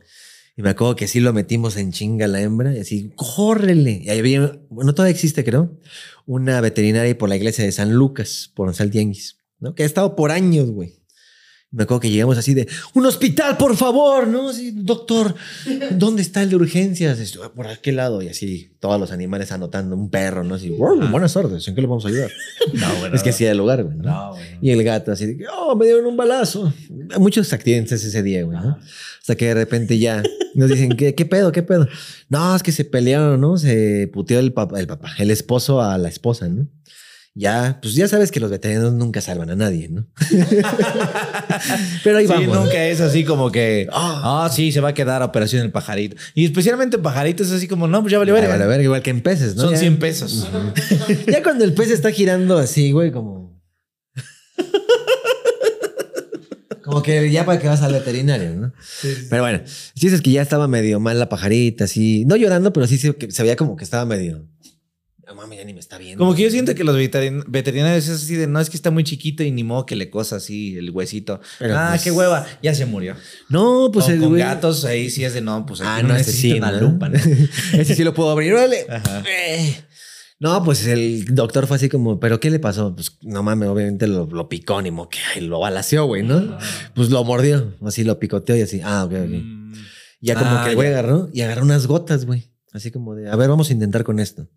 [0.56, 4.00] Y me acuerdo que sí lo metimos en chinga la hembra y así, córrele.
[4.04, 5.78] Y ahí había, bueno, todavía existe, creo,
[6.26, 9.74] una veterinaria por la iglesia de San Lucas, por San Tianguis, ¿no?
[9.74, 10.94] Que ha estado por años, güey.
[11.74, 14.50] Me acuerdo que llegamos así de, un hospital, por favor, ¿no?
[14.50, 15.34] Así, doctor,
[15.90, 17.18] ¿dónde está el de urgencias?
[17.18, 18.22] Esto, "Ah, por aquel lado.
[18.22, 20.54] Y así, todos los animales anotando, un perro, ¿no?
[20.54, 22.30] Así, "Wow, buenas órdenes, ¿en qué le vamos a ayudar?
[22.74, 23.14] No, bueno.
[23.16, 23.96] es que hacía el lugar, güey.
[23.96, 24.32] ¿no?
[24.62, 26.72] Y el gato así de oh, me dieron un balazo.
[27.18, 28.78] Muchos accidentes ese día, güey, ¿no?
[29.20, 30.22] Hasta que de repente ya
[30.54, 31.88] nos dicen, ¿qué, qué pedo, qué pedo?
[32.28, 33.58] No, es que se pelearon, ¿no?
[33.58, 36.68] Se puteó el papá, el papá, el esposo a la esposa, ¿no?
[37.37, 40.07] Ya, pues ya sabes que los veterinarios nunca salvan a nadie, ¿no?
[42.05, 42.57] Pero ahí Sí, vamos.
[42.61, 46.14] nunca es así como que, ah, sí, se va a quedar operación el pajarito.
[46.37, 48.51] Y especialmente pajaritos es así como, no, pues ya Vale, verga.
[48.51, 49.62] vale, verga, igual que en peces, ¿no?
[49.64, 50.49] Son Ya- 100 pesos.
[51.26, 53.53] Ya cuando el pez está girando así, güey, como.
[56.85, 58.72] Como que ya para que vas al veterinario, ¿no?
[59.30, 59.62] Pero bueno,
[59.97, 62.24] sí es que ya estaba medio mal la pajarita, así.
[62.26, 64.47] No llorando, pero sí se, se veía como que estaba medio.
[65.26, 66.18] No mames, ya ni me está viendo.
[66.24, 68.90] Como que yo siento que los veterin- veterinarios es así de, no, es que está
[68.90, 71.40] muy chiquito y ni modo que le cosa así el huesito.
[71.58, 73.16] Pero, ah, pues- qué hueva, ya se murió.
[73.48, 76.08] No, pues Con- el con güey- gatos ahí sí es de, no, pues Ah, no,
[76.08, 76.80] no ese necesita sí, una ¿no?
[76.80, 77.08] lupa.
[77.08, 77.14] ¿no?
[77.72, 78.86] Ese sí lo puedo abrir, órale.
[78.88, 79.22] Ajá.
[79.28, 79.74] Eh.
[80.40, 82.94] No, pues el doctor fue así como, ¿pero qué le pasó?
[82.94, 86.58] Pues no mames, obviamente lo, lo picó, ni modo que ay, lo balació, güey, ¿no?
[86.94, 89.28] Pues lo mordió, así lo picoteó y así, ah, ok, ok.
[89.30, 89.72] Mm,
[90.20, 90.98] Ya como Ah, que el güey ya.
[90.98, 92.50] agarró y agarró unas gotas, güey.
[92.72, 94.48] Así como de, a ver, vamos a intentar con esto.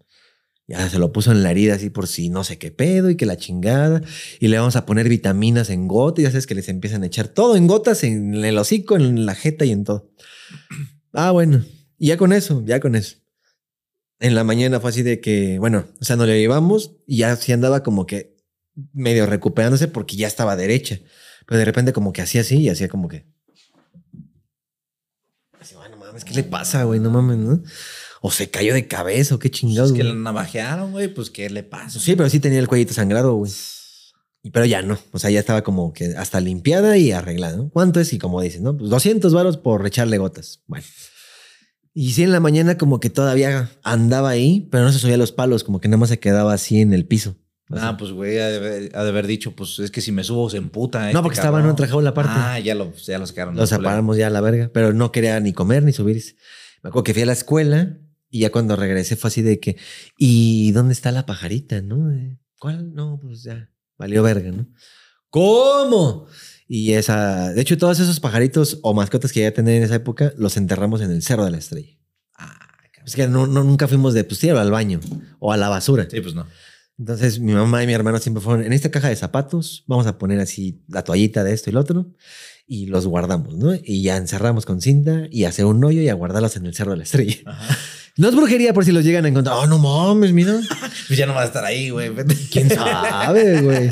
[0.67, 3.15] Ya se lo puso en la herida así por si no sé qué pedo y
[3.15, 4.01] que la chingada.
[4.41, 6.23] Y le vamos a poner vitaminas en gotas.
[6.23, 9.33] Ya sabes que les empiezan a echar todo en gotas, en el hocico, en la
[9.33, 10.11] jeta y en todo.
[11.13, 11.63] Ah, bueno.
[11.97, 13.15] Y ya con eso, ya con eso.
[14.19, 17.35] En la mañana fue así de que, bueno, o sea, nos le llevamos y ya
[17.37, 18.35] sí andaba como que
[18.93, 20.99] medio recuperándose porque ya estaba derecha.
[21.47, 23.25] Pero de repente como que hacía así y hacía como que...
[25.59, 26.99] Así, "Ay, no mames, ¿qué le pasa, güey?
[26.99, 27.63] No mames, ¿no?
[28.21, 29.91] O se cayó de cabeza o qué chingados.
[29.91, 30.13] Es que güey.
[30.13, 31.99] la navajearon, güey, pues ¿qué le pasa?
[31.99, 33.51] Sí, pero sí tenía el cuellito sangrado, güey.
[34.43, 34.97] Y pero ya no.
[35.11, 37.57] O sea, ya estaba como que hasta limpiada y arreglada.
[37.57, 37.69] ¿no?
[37.69, 38.13] ¿Cuánto es?
[38.13, 38.77] Y como dicen, ¿no?
[38.77, 40.61] Pues 200 varos por echarle gotas.
[40.67, 40.85] Bueno.
[41.93, 45.31] Y sí, en la mañana como que todavía andaba ahí, pero no se subía los
[45.31, 47.35] palos, como que nada más se quedaba así en el piso.
[47.71, 50.99] Ah, pues güey, ha de, haber, dicho, pues es que si me subo se emputa.
[50.99, 52.31] No, este porque estaba en otra jaula aparte.
[52.33, 53.55] Ah, ya lo, ya lo sacaron.
[53.55, 56.35] Lo separamos ya a la verga, pero no quería ni comer ni subirse.
[56.81, 57.97] Me acuerdo que fui a la escuela
[58.29, 59.77] y ya cuando regresé fue así de que,
[60.17, 61.81] ¿y dónde está la pajarita?
[61.81, 62.11] ¿No?
[62.11, 62.93] Eh, ¿Cuál?
[62.93, 64.67] No, pues ya, valió verga, ¿no?
[65.29, 66.27] ¿Cómo?
[66.67, 70.33] Y esa, de hecho, todos esos pajaritos o mascotas que ya tener en esa época
[70.37, 71.97] los enterramos en el Cerro de la Estrella.
[72.37, 72.57] Ah,
[73.05, 74.99] Es que no, no- nunca fuimos de, pues tíralo al baño
[75.39, 76.07] o a la basura.
[76.09, 76.45] sí, pues no.
[76.99, 80.17] Entonces mi mamá y mi hermano siempre fueron en esta caja de zapatos, vamos a
[80.17, 82.11] poner así la toallita de esto y lo otro
[82.65, 83.75] y los guardamos, ¿no?
[83.75, 86.91] Y ya encerramos con cinta y hacer un hoyo y a guardarlos en el cerro
[86.91, 87.35] de la estrella.
[88.17, 89.55] No es brujería por si los llegan a encontrar.
[89.59, 90.59] Oh, no mames, mira.
[91.07, 92.11] Pues ya no va a estar ahí, güey.
[92.51, 93.89] ¿Quién sabe, güey?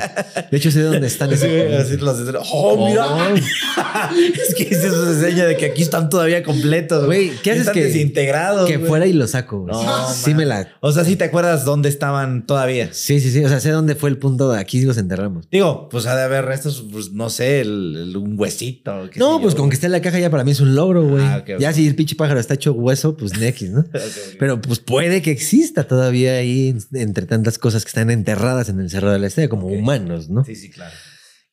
[0.51, 2.01] De hecho, sé dónde están Sí, esos.
[2.01, 3.05] los de- Oh, mira.
[4.49, 7.05] es que eso se enseña de que aquí están todavía completos.
[7.05, 8.67] Güey, ¿qué haces Están que- desintegrados.
[8.69, 9.61] Que fuera y los saco.
[9.61, 9.73] güey.
[9.73, 10.37] No, sí man.
[10.39, 10.67] me la.
[10.81, 12.89] O sea, sí te acuerdas dónde estaban todavía.
[12.91, 13.45] Sí, sí, sí.
[13.45, 15.47] O sea, sé dónde fue el punto de aquí los enterramos.
[15.49, 19.09] Digo, pues ha de haber restos, pues no sé, el, el- un huesito.
[19.15, 19.59] No, pues yo.
[19.61, 21.23] con que esté en la caja ya para mí es un logro, güey.
[21.23, 21.59] Ah, ok, ok.
[21.61, 23.85] Ya si el pinche pájaro está hecho hueso, pues X, ¿no?
[24.39, 28.79] Pero pues puede que exista todavía ahí en- entre tantas cosas que están enterradas en
[28.79, 30.43] el Cerro de la Estrella como humanos, ¿no?
[30.45, 30.93] Sí, sí, claro.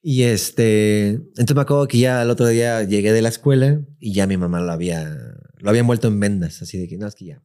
[0.05, 4.13] Y este, entonces me acuerdo que ya el otro día llegué de la escuela y
[4.13, 5.17] ya mi mamá lo había,
[5.59, 7.43] lo había envuelto en vendas, así de que no, es que ya.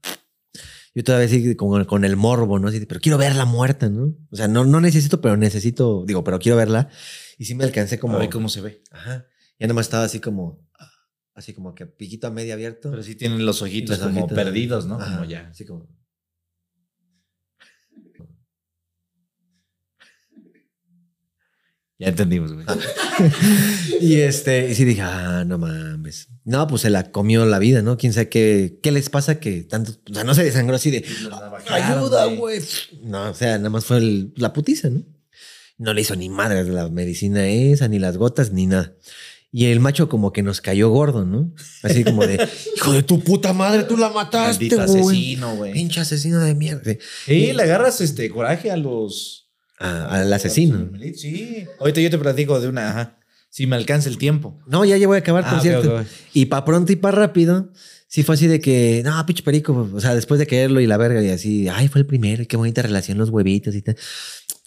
[0.96, 2.70] Yo todavía así con, con el morbo, ¿no?
[2.70, 4.16] Así de, pero quiero verla muerta, ¿no?
[4.32, 6.90] O sea, no, no necesito, pero necesito, digo, pero quiero verla.
[7.38, 8.16] Y sí me alcancé como...
[8.16, 8.82] A ver cómo se ve.
[8.90, 9.28] Ajá.
[9.60, 10.67] Ya nomás estaba así como,
[11.38, 12.90] así como que piquito a medio abierto.
[12.92, 14.36] Pero sí tienen los ojitos Los como ojitos.
[14.36, 14.96] perdidos, ¿no?
[15.00, 15.48] Ajá, Como ya.
[15.48, 15.88] Así como.
[22.00, 22.66] Ya entendimos, güey.
[24.00, 26.28] Y este, y sí dije, ah, no mames.
[26.46, 27.98] No, pues se la comió la vida, ¿no?
[27.98, 31.04] Quién sabe qué, qué les pasa que tanto, o sea, no se desangró así de,
[31.72, 32.62] ayuda, güey.
[33.02, 35.02] No, o sea, nada más fue el- la putiza, ¿no?
[35.80, 38.94] No le hizo ni madre la medicina esa, ni las gotas, ni nada.
[39.52, 41.54] Y el macho como que nos cayó gordo, ¿no?
[41.82, 44.80] Así como de, hijo de tu puta madre, tú la mataste, güey.
[44.82, 45.74] asesino, güey.
[45.74, 46.94] Pinche asesino de mierda.
[47.26, 49.50] Sí, le agarras este coraje a los.
[49.80, 50.90] A- al asesino.
[51.16, 51.66] Sí.
[51.80, 53.20] Ahorita yo te platico de una, ajá.
[53.50, 54.60] Si me alcanza el tiempo.
[54.68, 56.06] No, ya, ya voy a acabar, Ah, por ok, cierto.
[56.34, 57.72] Y para pronto y para rápido,
[58.08, 60.98] sí fue así de que, no, pinche perico, o sea, después de quererlo y la
[60.98, 63.96] verga y así, ay, fue el primero, y qué bonita relación los huevitos y tal.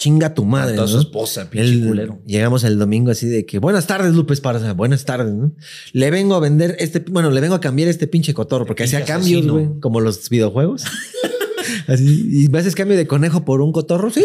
[0.01, 0.92] Chinga tu madre, Mató a ¿no?
[0.92, 2.22] su esposa, pinche El- culero.
[2.26, 5.55] llegamos el domingo así de que, buenas tardes, Lupe Esparza, buenas tardes, ¿no?
[5.92, 9.05] Le vengo a vender este, bueno, le vengo a cambiar este pinche cotorro, porque hacía
[9.05, 10.84] cambios, güey, como los videojuegos.
[11.86, 14.24] así, y me haces cambio de conejo por un cotorro, sí,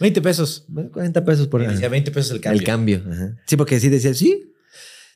[0.00, 0.64] 20 pesos.
[0.92, 2.58] 40 pesos por Y decía 20 pesos el cambio.
[2.60, 3.02] el cambio.
[3.12, 3.36] ajá.
[3.46, 4.54] Sí, porque sí decía, sí.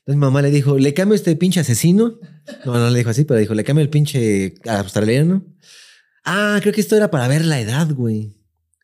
[0.01, 2.19] Entonces mi mamá le dijo, ¿le cambio este pinche asesino?
[2.65, 5.45] No, no le dijo así, pero dijo, ¿le cambio el pinche australiano?
[6.25, 8.35] Ah, creo que esto era para ver la edad, güey.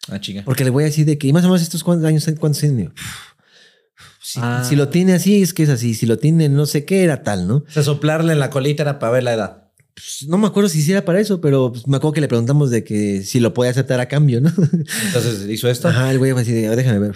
[0.08, 0.44] Ah, chinga.
[0.44, 2.60] Porque le voy a decir de que, ¿y más o menos estos cuántos años, cuántos
[2.62, 2.90] tiene?
[4.22, 4.64] Si, Ah.
[4.68, 5.94] si lo tiene así, es que es así.
[5.94, 7.58] Si lo tiene no sé qué, era tal, ¿no?
[7.58, 9.64] O sea, soplarle en la colita era para ver la edad.
[9.94, 12.28] Pues, no me acuerdo si sí era para eso, pero pues, me acuerdo que le
[12.28, 14.50] preguntamos de que si lo podía aceptar a cambio, ¿no?
[15.06, 15.88] Entonces hizo esto.
[15.88, 17.16] Ajá, el güey fue así de, déjame ver.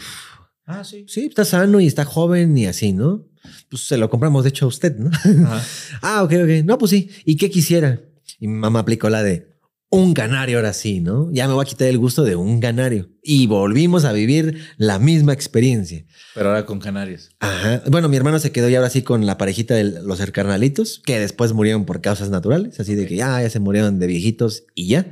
[0.65, 1.05] Ah, sí.
[1.07, 3.25] Sí, está sano y está joven y así, ¿no?
[3.69, 5.09] Pues se lo compramos, de hecho, a usted, ¿no?
[5.13, 5.63] Ajá.
[6.01, 6.65] ah, ok, ok.
[6.65, 7.09] No, pues sí.
[7.25, 8.01] ¿Y qué quisiera?
[8.39, 9.52] Y mi mamá aplicó la de
[9.93, 11.29] un canario ahora sí, ¿no?
[11.31, 13.11] Ya me voy a quitar el gusto de un canario.
[13.21, 16.03] Y volvimos a vivir la misma experiencia.
[16.33, 17.29] Pero ahora con canarios.
[17.39, 17.83] Ajá.
[17.91, 21.19] Bueno, mi hermano se quedó ya ahora sí con la parejita de los carnalitos, que
[21.19, 24.87] después murieron por causas naturales, así de que ya, ya se murieron de viejitos y
[24.87, 25.11] ya.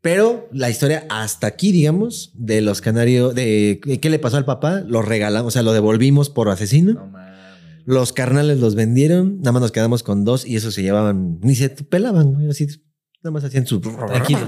[0.00, 4.80] Pero la historia hasta aquí, digamos, de los canarios, de qué le pasó al papá,
[4.80, 6.94] lo regalamos, o sea, lo devolvimos por asesino.
[6.94, 7.34] No mames.
[7.84, 11.54] Los carnales los vendieron, nada más nos quedamos con dos y esos se llevaban, ni
[11.54, 12.66] se pelaban, güey, así,
[13.24, 13.80] nada más hacían su...
[13.80, 14.40] Tranquilo.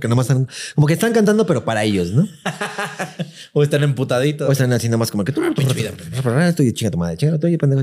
[0.00, 2.28] que nada más están, como que están cantando, pero para ellos, ¿no?
[3.52, 4.48] O están emputaditos.
[4.48, 7.82] O están así nada más como que tú, estoy chinga tu madre, chinga oye, pendejo.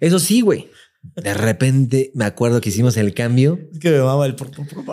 [0.00, 0.68] Eso sí, güey.
[1.16, 3.60] De repente me acuerdo que hicimos el cambio.
[3.72, 4.34] es que me mama el.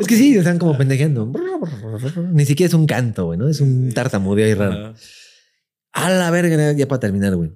[0.02, 1.32] Es que sí, están como pendejeando.
[2.34, 3.48] Ni siquiera es un canto, güey, ¿no?
[3.48, 4.94] Es un tartamudeo ahí raro.
[5.94, 7.52] A la verga, ya para terminar, güey.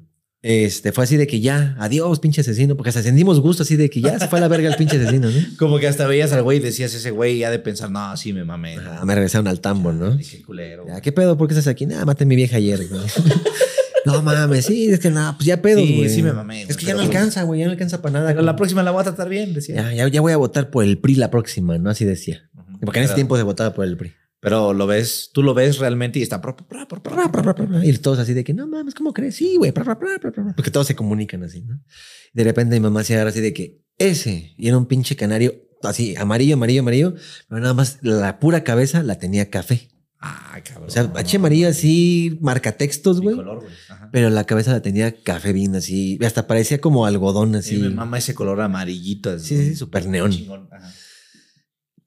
[0.47, 3.89] Este fue así de que ya, adiós, pinche asesino, porque hasta sentimos gusto así de
[3.89, 5.39] que ya se fue a la verga el pinche asesino, ¿no?
[5.57, 8.31] Como que hasta veías al güey y decías, ese güey ya de pensar, no, sí
[8.31, 8.77] me mamé.
[8.77, 10.15] Ah, me regresaron al tambo, ¿no?
[10.15, 10.85] Dije, culero.
[10.87, 11.35] Ya, ¿Qué pedo?
[11.35, 11.87] ¿Por qué estás aquí?
[11.87, 13.01] Nada, maté a mi vieja ayer, güey.
[14.05, 16.09] No mames, sí, es que nada, pues ya pedo, Sí, güey.
[16.09, 18.39] sí me mamé, Es que ya no alcanza, güey, ya no alcanza para nada.
[18.39, 19.75] La próxima la voy a tratar bien, decía.
[19.77, 21.89] Ya, ya, ya voy a votar por el PRI la próxima, ¿no?
[21.89, 22.47] Así decía.
[22.81, 24.13] Porque en ese tiempo se votaba por el PRI.
[24.45, 26.39] Pero lo ves, tú lo ves realmente y está.
[27.83, 29.35] Y todos así de que, no mames, ¿cómo crees?
[29.35, 29.71] Sí, güey.
[29.71, 31.81] Porque todos se comunican así, ¿no?
[32.31, 35.55] De repente mi mamá se agarra así de que ese, y era un pinche canario
[35.81, 37.15] así, amarillo, amarillo, amarillo,
[37.49, 39.89] pero nada más la pura cabeza la tenía café.
[40.19, 40.89] Ah, cabrón.
[40.89, 43.35] O sea, H amarillo así, marcatextos, güey.
[43.35, 43.71] color, güey.
[44.11, 47.77] Pero la cabeza la tenía café bien así, hasta parecía como algodón Sí, así.
[47.77, 49.31] me mama ese color amarillito.
[49.31, 49.47] así.
[49.47, 50.29] Sí, sí, sí, súper neón.
[50.31, 50.69] Chingón.
[50.71, 50.93] Ajá.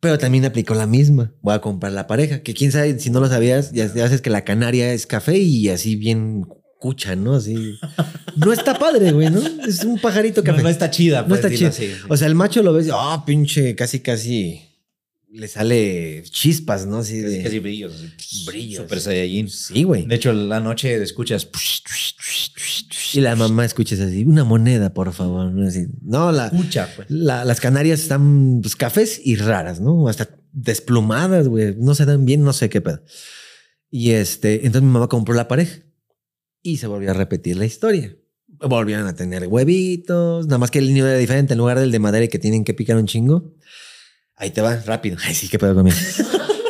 [0.01, 1.33] Pero también aplicó la misma.
[1.43, 2.41] Voy a comprar la pareja.
[2.43, 5.69] Que quién sabe, si no lo sabías, ya, sabes que la canaria es café y
[5.71, 6.47] así bien
[6.79, 7.35] cucha, ¿no?
[7.37, 7.79] Así.
[8.37, 9.41] No está padre, güey, ¿no?
[9.67, 10.63] Es un pajarito No, café.
[10.63, 11.23] no está chida.
[11.23, 11.95] No pues, está dilo chido.
[11.97, 12.03] así.
[12.09, 14.63] O sea, el macho lo ves, ah, pinche, casi, casi
[15.31, 16.99] le sale chispas, ¿no?
[16.99, 17.93] Así de casi brillos.
[18.47, 18.83] Brillos.
[18.83, 19.49] Super Saiyajin.
[19.49, 20.07] Sí, güey.
[20.07, 21.49] De hecho, la noche escuchas.
[23.15, 25.51] Y la mamá escuchas así, una moneda, por favor.
[25.53, 25.67] ¿no?
[25.67, 27.11] Así, no, la, Escucha, pues.
[27.11, 30.09] la- las canarias están pues, cafés y raras, ¿no?
[30.09, 31.75] Hasta desplumadas, güey.
[31.79, 33.03] No se dan bien, no sé qué pedo.
[33.91, 35.79] Y este, entonces mi mamá compró la pareja
[36.63, 38.15] y se volvió a repetir la historia.
[38.61, 41.53] Volvieron a tener huevitos, nada más que el niño era diferente.
[41.55, 43.55] En lugar del de madera que tienen que picar un chingo,
[44.39, 45.17] ahí te va, rápido.
[45.25, 45.97] Ay, sí, qué pedo conmigo.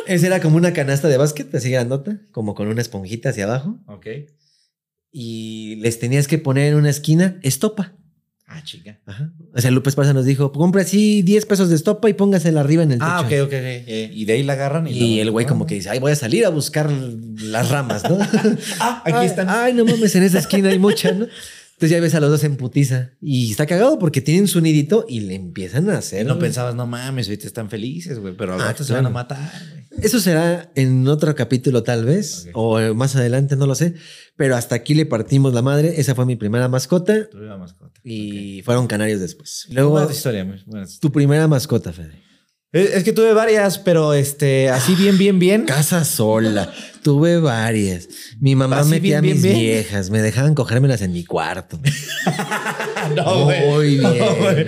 [0.07, 3.79] Esa era como una canasta de básquet, así grandota, como con una esponjita hacia abajo.
[3.87, 4.07] Ok.
[5.11, 7.93] Y les tenías que poner en una esquina estopa.
[8.51, 8.99] Ah, chica.
[9.05, 9.31] Ajá.
[9.53, 12.81] O sea, Lupe Esparza nos dijo, compre así 10 pesos de estopa y póngasela arriba
[12.81, 13.11] en el techo.
[13.11, 13.43] Ah, ok, ok.
[13.43, 13.53] ok.
[13.53, 14.87] Eh, y de ahí la agarran.
[14.87, 18.03] Y, Y el güey como que dice, ay, voy a salir a buscar las ramas,
[18.09, 18.17] ¿no?
[18.79, 19.47] Ah, aquí Ay, están.
[19.49, 21.27] Ay, no mames, en esa esquina hay mucha, ¿no?
[21.79, 23.11] Entonces ya ves a los dos en putiza.
[23.21, 26.25] Y está cagado porque tienen su nidito y le empiezan a hacer.
[26.25, 26.41] no güey.
[26.47, 28.35] pensabas, no mames, ahorita están felices, güey.
[28.35, 30.03] Pero al Ah, rato se van a matar, güey.
[30.05, 33.93] Eso será en otro capítulo tal vez, o más adelante, no lo sé.
[34.35, 36.01] Pero hasta aquí le partimos la madre.
[36.01, 37.97] Esa fue mi primera mascota Tuve la mascota.
[38.03, 39.65] y fueron canarios después.
[39.71, 39.91] Luego.
[39.91, 40.45] Buena historia,
[40.99, 42.21] tu primera mascota, Fede.
[42.71, 45.65] Es, es que tuve varias, pero este, así bien, bien, bien.
[45.65, 46.71] Casa sola.
[47.01, 48.07] Tuve varias.
[48.39, 50.09] Mi mamá Así metía bien, a mis bien, viejas.
[50.11, 51.79] Me dejaban cogérmelas en mi cuarto.
[53.15, 53.67] No, güey.
[53.67, 54.67] Muy No, bien.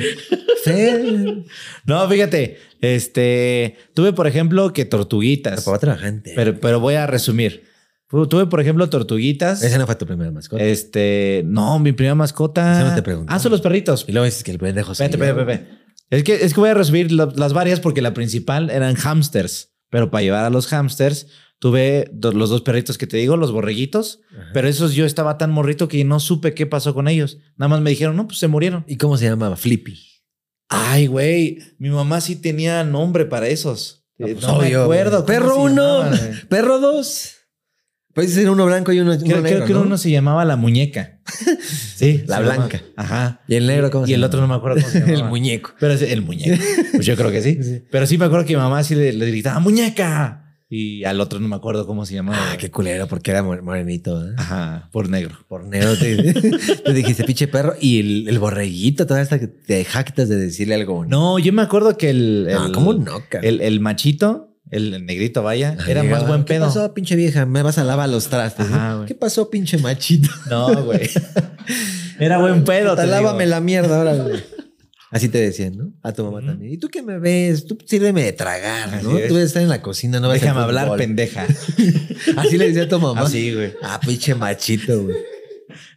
[0.64, 1.45] Sí.
[1.86, 6.34] No, fíjate, este, tuve por ejemplo que tortuguitas, Papá trabajante.
[6.36, 7.65] pero, pero voy a resumir.
[8.10, 9.61] Tu- Tuve por ejemplo tortuguitas.
[9.64, 10.64] Esa no fue tu primera mascota.
[10.64, 12.80] Este, no, mi primera mascota.
[12.80, 13.32] Eso no te pregunté.
[13.34, 14.06] Ah, son los perritos.
[14.07, 15.81] y luego dices que el pendejo se Espérate, espérate, espérate.
[16.12, 20.12] Es que, es que voy a resumir las varias porque la principal eran hamsters, pero
[20.12, 21.28] para llevar a los hamsters
[21.58, 24.20] tuve do, los dos perritos que te digo, los borreguitos,
[24.54, 27.38] pero esos yo estaba tan morrito que no supe qué pasó con ellos.
[27.56, 28.84] Nada más me dijeron, no, pues se murieron.
[28.88, 29.56] ¿Y cómo se llamaba?
[29.56, 30.00] Flippy.
[30.68, 34.06] Ay, güey, mi mamá sí tenía nombre para esos.
[34.18, 35.26] No, eh, pues, me acuerdo.
[35.26, 36.12] Perro 1,
[36.50, 37.40] perro 2.
[38.14, 39.66] Pues era uno blanco y uno, creo, uno negro.
[39.66, 41.20] Creo que uno se llamaba la muñeca.
[41.96, 42.24] sí.
[42.28, 42.82] La blanca.
[42.98, 43.42] Ajá.
[43.48, 45.18] ¿Y el negro cómo se Y el otro no me acuerdo cómo se llamaba.
[45.18, 45.72] el muñeco.
[45.80, 46.62] Pero el muñeco.
[46.94, 47.84] Pues yo creo que sí.
[47.90, 50.38] Pero sí me acuerdo que mi mamá sí le, le, gritaba ¡muñeca!
[50.74, 52.52] Y al otro no me acuerdo cómo se llamaba.
[52.52, 54.26] Ah, qué culero, porque era morenito.
[54.26, 54.34] ¿eh?
[54.38, 55.38] Ajá, por negro.
[55.50, 55.98] Por negro.
[55.98, 56.16] Te,
[56.86, 61.06] te dijiste pinche perro y el, borreguito, toda esta que te jactas de decirle algo.
[61.06, 62.48] No, yo me acuerdo que el.
[62.50, 63.22] el no, ¿cómo no?
[63.42, 66.65] El, el machito el, el negrito, vaya, era más buen pedo.
[66.65, 67.45] ¿Qué pasó, pinche vieja?
[67.45, 68.68] Me vas a lavar los trastes.
[69.06, 70.30] ¿Qué pasó, pinche machito?
[70.49, 71.10] No, güey.
[72.19, 72.95] Era buen pedo.
[72.95, 74.41] Te lávame la mierda ahora, güey.
[75.11, 75.91] Así te decían, ¿no?
[76.03, 76.72] A tu mamá también.
[76.72, 77.65] ¿Y tú qué me ves?
[77.65, 79.18] Tú sírveme de tragar, ¿no?
[79.18, 79.27] es.
[79.27, 81.45] Tú debes estar en la cocina, no vas Déjame al hablar, pendeja.
[82.38, 83.22] Así le decía a tu mamá.
[83.22, 83.73] Así, güey.
[83.84, 85.18] Ah, pinche machito, güey.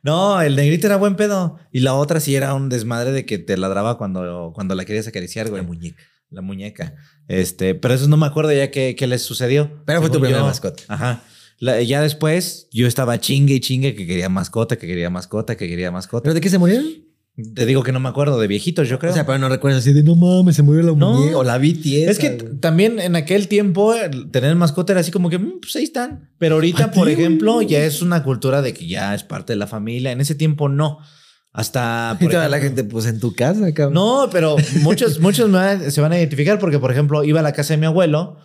[0.02, 1.60] No, el negrito era buen pedo.
[1.70, 5.06] Y la otra sí era un desmadre de que te ladraba cuando, cuando la querías
[5.06, 5.62] acariciar, güey.
[5.62, 6.02] La muñeca.
[6.30, 6.94] La muñeca.
[7.28, 9.70] Este, pero eso no me acuerdo ya qué, qué les sucedió.
[9.86, 10.46] Pero fue tu primera yo.
[10.46, 10.82] mascota.
[10.88, 11.22] Ajá.
[11.59, 15.68] La- ya después yo estaba chingue y chingue que quería mascota, que quería mascota, que
[15.68, 16.24] quería mascota.
[16.24, 16.86] ¿Pero de qué se murieron?
[17.55, 19.10] Te digo que no me acuerdo, de viejitos, yo creo.
[19.10, 21.14] O sea, pero no recuerdas así de no mames, se murió la No.
[21.14, 21.38] muñeca.
[21.38, 23.92] O la tiesa, es que también en aquel tiempo
[24.30, 26.30] tener mascota era así como que, "Mm, pues ahí están.
[26.38, 29.52] Pero ahorita, ¿A ti, por ejemplo, ya es una cultura de que ya es parte
[29.55, 30.12] de la familia.
[30.12, 30.98] En ese tiempo no.
[31.55, 32.16] Hasta.
[32.20, 33.94] Y toda la gente, pues en tu casa, cabrón.
[33.94, 37.43] No, pero muchos, muchos me van- se van a identificar porque, por ejemplo, iba a
[37.44, 38.36] la casa de mi abuelo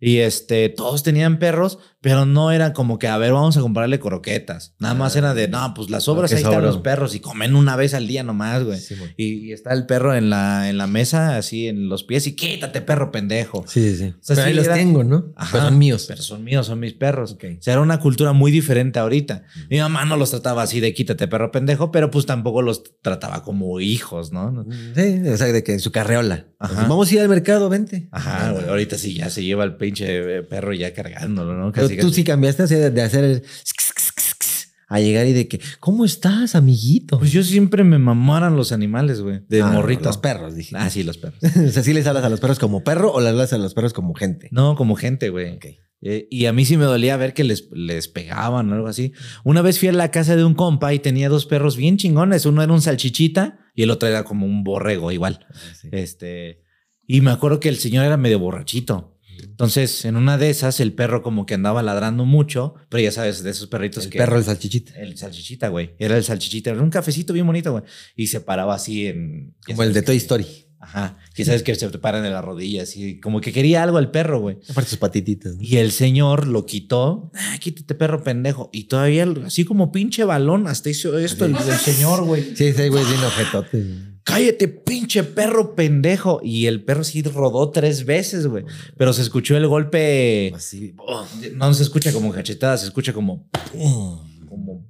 [0.00, 3.98] y este, todos tenían perros, pero no era como que, a ver, vamos a comprarle
[3.98, 4.74] croquetas.
[4.78, 7.56] Nada más era de, no, pues las sobras que ahí están los perros y comen
[7.56, 8.78] una vez al día nomás, güey.
[8.78, 9.14] Sí, güey.
[9.16, 12.36] y, y está el perro en la, en la mesa, así en los pies y
[12.36, 13.64] quítate, perro pendejo.
[13.66, 14.14] Sí, sí, sí.
[14.20, 15.32] sea, pero ahí sí los era- tengo, ¿no?
[15.36, 16.04] Ajá, Pero son míos.
[16.06, 17.32] Pero son míos, son mis perros.
[17.32, 17.44] Ok.
[17.58, 19.42] O sea, era una cultura muy diferente ahorita.
[19.68, 23.42] Mi mamá no los trataba así de quítate, perro pendejo, pero pues tampoco los trataba
[23.42, 24.64] como hijos, ¿no?
[24.94, 26.46] Sí, o sea, de que en su carreola.
[26.60, 26.82] Ajá.
[26.88, 28.08] Vamos a ir al mercado, vente.
[28.12, 28.68] Ajá, güey.
[28.68, 31.72] Ahorita sí ya se lleva el pinche eh, perro ya cargándolo, ¿no?
[31.72, 32.14] Pero tú casi.
[32.14, 33.42] sí cambiaste así de, de hacer el
[34.88, 37.18] a llegar y de que, ¿cómo estás, amiguito?
[37.18, 39.40] Pues yo siempre me mamaran los animales, güey.
[39.46, 40.04] De Ah, morrito.
[40.04, 40.74] Los perros, dije.
[40.78, 41.38] Ah, sí, los perros.
[41.42, 43.74] o sea, ¿sí les hablas a los perros como perro o les hablas a los
[43.74, 44.48] perros como gente?
[44.50, 45.56] No, como gente, güey.
[45.56, 45.66] Ok.
[46.00, 49.12] Eh, y a mí sí me dolía ver que les, les pegaban o algo así.
[49.44, 52.46] Una vez fui a la casa de un compa y tenía dos perros bien chingones.
[52.46, 55.46] Uno era un salchichita y el otro era como un borrego igual.
[55.92, 56.62] Este,
[57.06, 59.17] y me acuerdo que el señor era medio borrachito.
[59.42, 63.42] Entonces, en una de esas, el perro como que andaba ladrando mucho, pero ya sabes,
[63.42, 64.18] de esos perritos El que.
[64.18, 64.94] perro, el salchichita.
[65.00, 65.94] El salchichita, güey.
[65.98, 66.70] Era el salchichita.
[66.70, 67.84] Era un cafecito bien bonito, güey.
[68.16, 69.54] Y se paraba así en.
[69.66, 70.46] Como el de que- Toy Story.
[70.80, 71.18] Ajá.
[71.34, 74.12] Que sabes que se te paran en las rodillas y como que quería algo el
[74.12, 74.58] perro, güey.
[74.70, 75.56] Aparte sus patititas.
[75.56, 75.60] ¿no?
[75.62, 77.32] Y el señor lo quitó.
[77.34, 78.70] Ah, quítate, perro pendejo.
[78.72, 82.54] Y todavía, así como pinche balón, hasta hizo esto el, el señor, güey.
[82.54, 83.84] Sí, ese güey es bien ojetote.
[84.28, 86.40] Cállate, pinche perro pendejo.
[86.44, 88.64] Y el perro sí rodó tres veces, güey.
[88.98, 90.52] Pero se escuchó el golpe.
[90.54, 90.94] Así.
[90.98, 91.24] oh,
[91.54, 93.48] No se escucha como cachetada, se escucha como.
[93.72, 94.86] Como.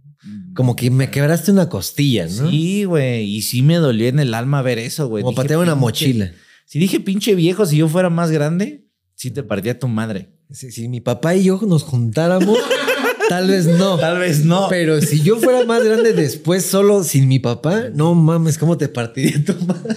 [0.55, 2.51] Como que me quebraste una costilla, ¿no?
[2.51, 3.25] Sí, güey.
[3.37, 5.23] Y sí me dolió en el alma ver eso, güey.
[5.23, 6.33] Como Dije, patear una pinche- mochila.
[6.67, 8.85] Si dije pinche viejo, si yo fuera más grande,
[9.15, 10.35] sí te partía tu madre.
[10.51, 12.59] Si, si mi papá y yo nos juntáramos,
[13.29, 13.99] tal vez no.
[13.99, 14.67] Tal vez no.
[14.69, 18.89] Pero si yo fuera más grande después solo sin mi papá, no mames, ¿cómo te
[18.89, 19.97] partiría tu madre?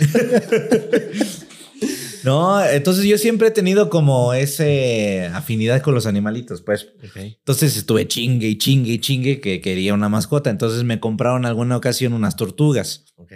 [2.24, 6.88] No, entonces yo siempre he tenido como ese afinidad con los animalitos, pues.
[7.16, 10.50] Entonces estuve chingue y chingue y chingue que quería una mascota.
[10.50, 13.06] Entonces me compraron alguna ocasión unas tortugas.
[13.16, 13.34] Ok.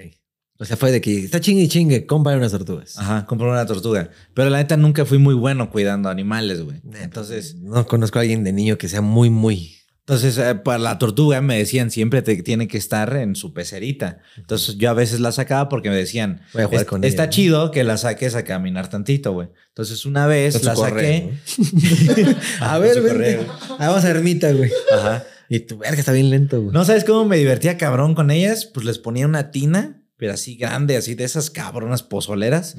[0.58, 2.98] O sea, fue de que está chingue y chingue, compra unas tortugas.
[2.98, 4.10] Ajá, compré una tortuga.
[4.34, 6.80] Pero la neta nunca fui muy bueno cuidando animales, güey.
[7.02, 9.76] Entonces, No conozco a alguien de niño que sea muy, muy.
[10.08, 14.20] Entonces eh, para la tortuga me decían siempre te, tiene que estar en su pecerita.
[14.38, 17.10] Entonces yo a veces la sacaba porque me decían, Voy a jugar "Es- con ella,
[17.10, 17.30] está ¿no?
[17.32, 19.50] chido que la saques a caminar tantito, güey.
[19.70, 22.36] Entonces una vez la correo, saqué.
[22.60, 23.48] A Ah, ver, con su vente.
[23.80, 24.72] Ah, vamos a ermita, güey.
[24.94, 25.24] Ajá.
[25.50, 26.74] Y tu verga está bien lento, güey.
[26.74, 28.66] No sabes cómo me divertía cabrón con ellas.
[28.74, 32.78] Pues les ponía una tina, pero así grande, así de esas cabronas pozoleras.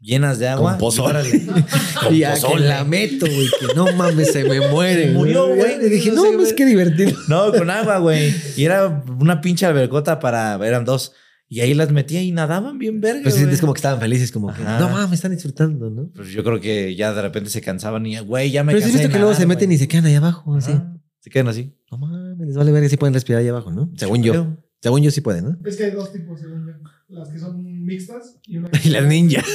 [0.00, 0.72] Llenas de agua.
[0.72, 1.10] Con pozole.
[1.10, 1.46] órale.
[2.02, 5.06] Con Y a que la meto, güey, que no mames, se me muere.
[5.08, 5.84] Se murió, güey.
[5.84, 7.12] Y dije, No no sé, mames, qué divertido.
[7.28, 8.34] No, con agua, güey.
[8.56, 10.54] Y era una pinche albercota para.
[10.66, 11.12] Eran dos.
[11.50, 13.22] Y ahí las metía y nadaban bien verga.
[13.22, 13.44] Pues güey.
[13.44, 16.10] sientes como que estaban felices, como que, no mames, están disfrutando, ¿no?
[16.14, 18.90] Pues yo creo que ya de repente se cansaban y, güey, ya me Pero sí
[18.90, 20.72] cansé visto de que luego se meten y se quedan ahí abajo, así.
[21.20, 21.74] Se quedan así.
[21.90, 23.90] No mames, les vale ver que sí pueden respirar ahí abajo, ¿no?
[23.96, 24.58] Según yo.
[24.80, 25.56] Según yo sí pueden, ¿no?
[25.64, 26.72] Es que hay dos tipos, según yo.
[27.08, 29.42] Las que son mixtas y una que Y las ninja.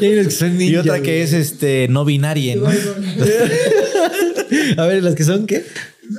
[0.00, 1.02] y hay unas que son Y ninjas, otra güey.
[1.02, 2.66] que es este no binaria, ¿no?
[4.78, 5.64] A ver, las que son, ¿qué?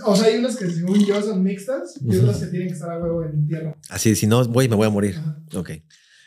[0.06, 2.90] O sea, hay unas que según yo son mixtas y otras que tienen que estar
[2.92, 3.76] a huevo en tierra.
[3.90, 5.16] Así, si no, voy, me voy a morir.
[5.18, 5.38] Ajá.
[5.56, 5.72] Ok.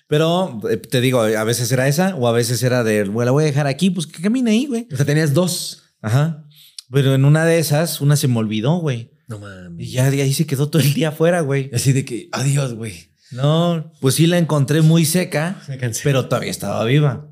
[0.07, 3.31] Pero eh, te digo, a veces era esa o a veces era de, güey, la
[3.33, 4.87] voy a dejar aquí, pues que camine ahí, güey.
[4.93, 5.95] O sea, tenías dos.
[6.03, 6.45] Ajá.
[6.91, 9.14] Pero en una de esas, una se me olvidó, güey.
[9.27, 9.87] No mames.
[9.87, 11.71] Y ya de ahí se quedó todo el día afuera, güey.
[11.73, 12.93] Así de que, adiós, güey.
[13.31, 16.03] No, pues sí la encontré muy seca, Me cansé.
[16.05, 17.31] pero todavía estaba viva.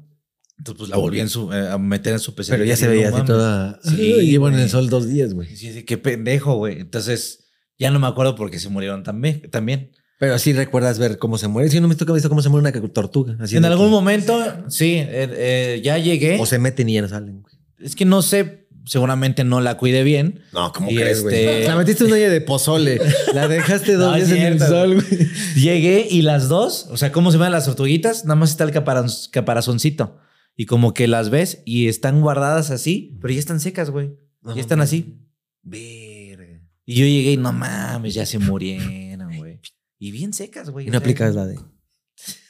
[0.59, 2.57] Entonces, pues la volví en su- eh, a meter en su pecera.
[2.57, 3.81] Pero ya se Y veía no así toda.
[3.85, 5.55] Sí, Sí, llevo en el sol dos días, güey.
[5.57, 6.81] Sí, sí, qué pendejo, güey.
[6.81, 7.47] Entonces,
[7.79, 9.43] ya no me acuerdo por qué se murieron también.
[9.51, 9.91] también.
[10.19, 11.69] Pero sí recuerdas ver cómo se muere.
[11.69, 13.37] Si no me toca visto cómo se muere una tortuga.
[13.41, 16.39] Así en algún que- momento, sí, eh, eh, ya llegué.
[16.41, 17.55] O se meten y ya no salen, güey.
[17.81, 20.43] es que no sé, seguramente no la cuidé bien.
[20.53, 21.35] No, ¿cómo Y crees, güey?
[21.35, 23.01] este- La metiste en una olla de pozole.
[23.35, 25.29] La dejaste dos No, es días en el sol, güey.
[25.55, 28.25] Llegué y las dos, o sea, ¿cómo se ven las tortuguitas?
[28.25, 30.19] Nada más está el caparaz- caparazoncito.
[30.57, 34.13] Y como que las ves y están guardadas así, pero ya están secas, güey.
[34.43, 35.19] No ya están así.
[35.63, 36.61] Verga.
[36.85, 39.61] Y yo llegué y no mames, ya se murieron, güey.
[39.99, 40.87] Y bien secas, güey.
[40.87, 41.59] Y o no sea, aplicas la de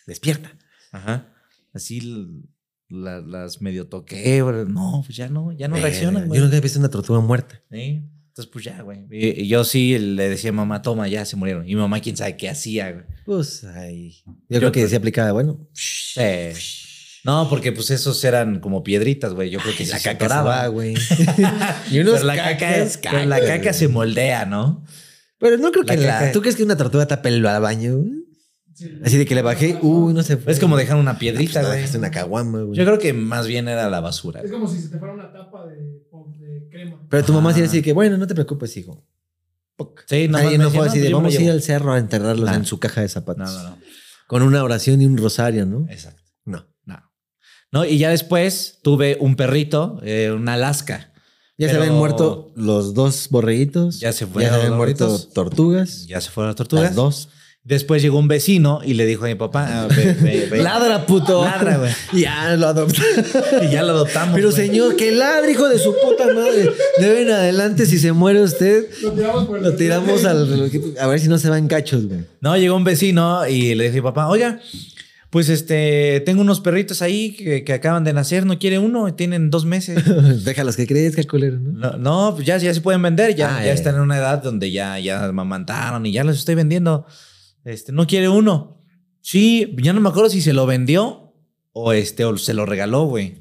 [0.07, 0.57] despierta.
[0.91, 1.29] Ajá.
[1.75, 2.01] Así
[2.93, 4.65] la- las medio toqué, güey.
[4.67, 5.89] No, pues ya no, ya no Verga.
[5.89, 6.39] reaccionan, güey.
[6.39, 7.61] Yo nunca he visto una tortuga muerta.
[7.71, 8.03] Sí.
[8.29, 9.07] Entonces, pues ya, güey.
[9.11, 11.69] Y, y yo sí le decía a mamá, toma, ya se murieron.
[11.69, 13.05] Y mamá, quién sabe qué hacía, güey.
[13.27, 14.23] Pues ahí.
[14.49, 15.69] Yo, creo que creo- sí aplicaba, bueno.
[15.75, 16.21] Sí.
[17.25, 19.51] No, porque pues esos eran como piedritas, güey.
[19.51, 20.95] Yo creo que la sí se caca se va, güey.
[21.91, 24.85] y unos Pero la caca, cacas, pero la caca se moldea, ¿no?
[25.39, 26.19] Pero no creo que La la.
[26.21, 27.99] caca- ¿Tú crees que una tortuga tapa el baño?
[29.05, 30.53] Así de que le bajé, uy, no se fue.
[30.53, 31.85] Es como dejar una piedrita, Pues, no, güey.
[31.85, 32.79] Es una caguama, güey.
[32.79, 34.41] Yo creo que más bien era la basura.
[34.41, 36.97] Es como si se te fuera una tapa de, de crema.
[37.09, 37.65] Pero tu mamá sí Ah.
[37.65, 39.05] decía que, bueno, no te preocupes, hijo.
[39.77, 40.03] Poc.
[40.07, 41.53] Sí, no, Ahí no fue así de, pues me vamos a ir llevo".
[41.53, 42.57] al cerro a enterrarlos Nah.
[42.57, 43.51] en su caja de zapatos.
[43.53, 43.79] No, no, no.
[44.27, 45.87] Con una oración y un rosario, ¿no?
[45.91, 46.23] Exacto.
[46.45, 46.67] No.
[46.85, 46.99] No.
[47.71, 51.13] No, y ya después tuve un perrito, eh, un Alaska.
[51.59, 54.01] Ya se habían muerto los dos borreguitos.
[54.01, 56.07] Ya se Ya fueron se habían los muerto tortugas.
[56.07, 56.85] Ya se fueron las tortugas.
[56.87, 57.29] Las dos.
[57.65, 60.59] Después llegó un vecino y le dijo a mi papá, ah, ve, ve, ve.
[60.65, 61.45] Ladra, puto.
[61.45, 61.93] Ladra, güey.
[62.13, 63.03] Ya lo adoptó.
[63.63, 64.35] Y ya lo adoptamos.
[64.35, 64.67] Pero güey.
[64.67, 66.73] señor, que ladre, hijo de su puta madre.
[66.99, 70.71] De hoy en adelante, si se muere usted, Lo tiramos por lo tiramos al.
[70.99, 72.23] A ver si no se va en cachos, güey.
[72.41, 74.59] No, llegó un vecino y le dije a mi papá, oiga,
[75.31, 79.51] pues este, tengo unos perritos ahí que, que acaban de nacer, no quiere uno, tienen
[79.51, 80.03] dos meses.
[80.45, 81.93] Déjalos que crezca, culero, ¿no?
[81.93, 84.43] No, no, pues ya, ya se pueden vender, ya, Ah, ya están en una edad
[84.43, 87.07] donde ya, ya mamantaron y ya los estoy vendiendo.
[87.65, 88.83] Este, no quiere uno.
[89.21, 91.35] Sí, ya no me acuerdo si se lo vendió
[91.73, 93.39] o este, o se lo regaló, güey.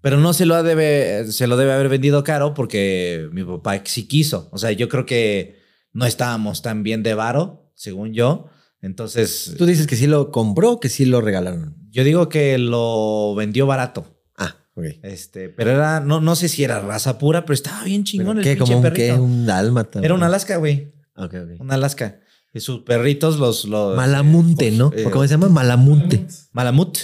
[0.00, 3.82] Pero no se lo ha debe, se lo debe haber vendido caro porque mi papá
[3.84, 4.48] sí quiso.
[4.52, 5.58] O sea, yo creo que
[5.92, 8.46] no estábamos tan bien de varo, según yo.
[8.80, 11.74] Entonces, Tú dices que sí lo compró o que sí lo regalaron.
[11.90, 14.22] yo digo que lo vendió barato.
[14.36, 14.84] Ah, ok.
[15.02, 18.38] Este, pero era, no, no sé si era raza pura, pero estaba bien chingón ¿Pero
[18.38, 18.50] el ¿Qué?
[18.54, 19.14] pinche ¿Como un perrito.
[19.16, 19.20] qué?
[19.20, 20.00] ¿Un dálmata?
[20.00, 20.92] Era un Alaska, güey.
[21.16, 21.60] Ok, ok.
[21.60, 22.20] Un Alaska.
[22.54, 23.64] Y sus perritos, los.
[23.66, 24.90] los Malamunte, eh, ¿no?
[24.94, 25.48] eh, ¿O ¿Cómo se llama?
[25.48, 26.26] Malamunte.
[26.52, 26.98] Malamut.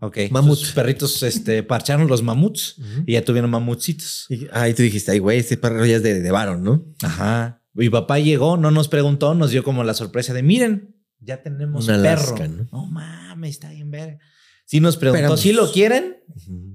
[0.00, 0.18] Ok.
[0.30, 0.58] Mamut.
[0.58, 4.26] Sus perritos este, parcharon los mamuts y ya tuvieron mamutcitos.
[4.30, 6.86] Y- Ahí tú dijiste, ay, güey, este perro ya es de, de varón, ¿no?
[7.02, 7.62] Ajá.
[7.74, 11.86] Mi papá llegó, no nos preguntó, nos dio como la sorpresa de: miren, ya tenemos
[11.88, 12.34] Un perro.
[12.48, 12.68] ¿no?
[12.72, 12.86] ¿no?
[12.86, 14.18] mames, está bien ver.
[14.64, 16.18] Sí nos preguntó, Pero- ¿sí lo quieren?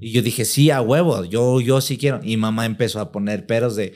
[0.02, 2.20] Y yo dije, sí, a huevo, yo, yo sí quiero.
[2.24, 3.94] Y mamá empezó a poner peros de,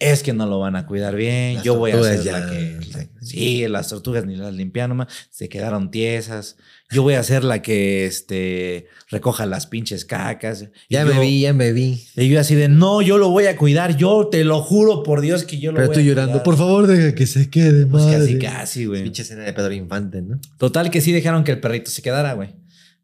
[0.00, 2.50] es que no lo van a cuidar bien, Las yo voy a hacer ya- la
[2.50, 2.78] que...
[3.20, 6.56] Sí, las tortugas ni las limpiaron, nomás se quedaron tiesas.
[6.90, 10.68] Yo voy a hacer la que este, recoja las pinches cacas.
[10.88, 12.04] Ya yo- me vi, ya me vi.
[12.16, 15.20] Y yo así de, no, yo lo voy a cuidar, yo te lo juro por
[15.20, 16.44] Dios que yo lo Pero voy a llorando, cuidar".
[16.44, 18.18] por favor, deja que se quede, Pues madre.
[18.18, 19.02] casi, casi, güey.
[19.02, 20.38] Pinche escena de Pedro Infante, ¿no?
[20.58, 22.54] Total que sí dejaron que el perrito se quedara, güey.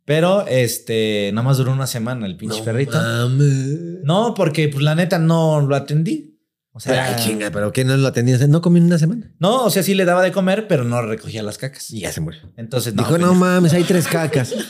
[0.07, 2.93] Pero, este, nada más duró una semana el pinche perrito.
[2.97, 4.01] mames.
[4.05, 6.34] No, porque pues la neta no lo atendí.
[6.77, 8.47] O sea, Ay, chinga, pero ¿qué no lo atendías?
[8.49, 9.33] ¿No comí en una semana?
[9.39, 11.89] no, o sea, sí le daba de comer, pero no recogía las cacas.
[11.93, 12.41] Y ya se murió.
[12.57, 14.53] Entonces, no, Dijo, no mames, hay tres cacas.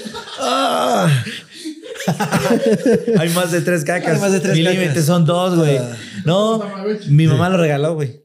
[0.46, 1.08] Ah.
[3.18, 4.16] hay más de tres cacas.
[4.16, 4.78] Hay más de tres Mi cacas.
[4.78, 5.78] límite son dos, güey.
[6.24, 6.62] No,
[7.08, 8.22] mi mamá lo regaló, güey.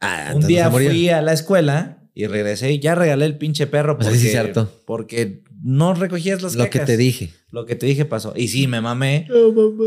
[0.00, 3.98] Ah, Un día fui a la escuela y regresé y ya regalé el pinche perro
[3.98, 4.82] porque, sí se hartó.
[4.86, 7.30] porque no recogías las Lo que te dije.
[7.50, 8.32] Lo que te dije pasó.
[8.36, 9.26] Y sí, me mamé.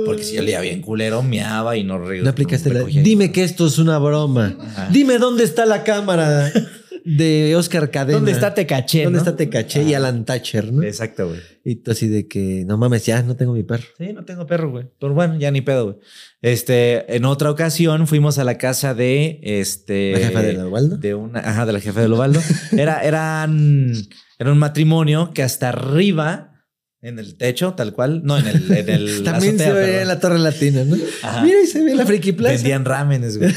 [0.05, 2.79] Porque si olía bien culero, meaba y no re- No aplicaste la.
[2.79, 3.01] recogía.
[3.03, 4.55] Dime que esto es una broma.
[4.59, 4.89] Ajá.
[4.91, 6.51] Dime dónde está la cámara
[7.05, 8.17] de Oscar Cadena.
[8.17, 9.03] ¿Dónde está Te Caché?
[9.05, 9.23] ¿Dónde no?
[9.25, 10.83] está Te Caché y Ah, Alan Thatcher, no?
[10.83, 11.39] Exacto, güey.
[11.65, 13.85] Y tú así de que, no mames, ya no tengo mi perro.
[13.97, 14.85] Sí, no tengo perro, güey.
[14.99, 15.95] Pero bueno, ya ni pedo, güey.
[16.41, 20.11] Este, en otra ocasión fuimos a la casa de este.
[20.11, 20.97] ¿La jefa de Osvaldo?
[20.97, 22.41] De una, ajá, de la jefa de Lobaldo.
[22.77, 23.93] Era, eran,
[24.43, 26.65] era un matrimonio que hasta arriba,
[27.01, 30.01] en el techo, tal cual, no, en el, en el También azotea, se ve perdón.
[30.01, 30.97] en la Torre Latina, ¿no?
[31.21, 31.43] Ajá.
[31.43, 32.55] Mira, y se ve la Friki Plaza.
[32.55, 33.53] Vendían rámenes, güey.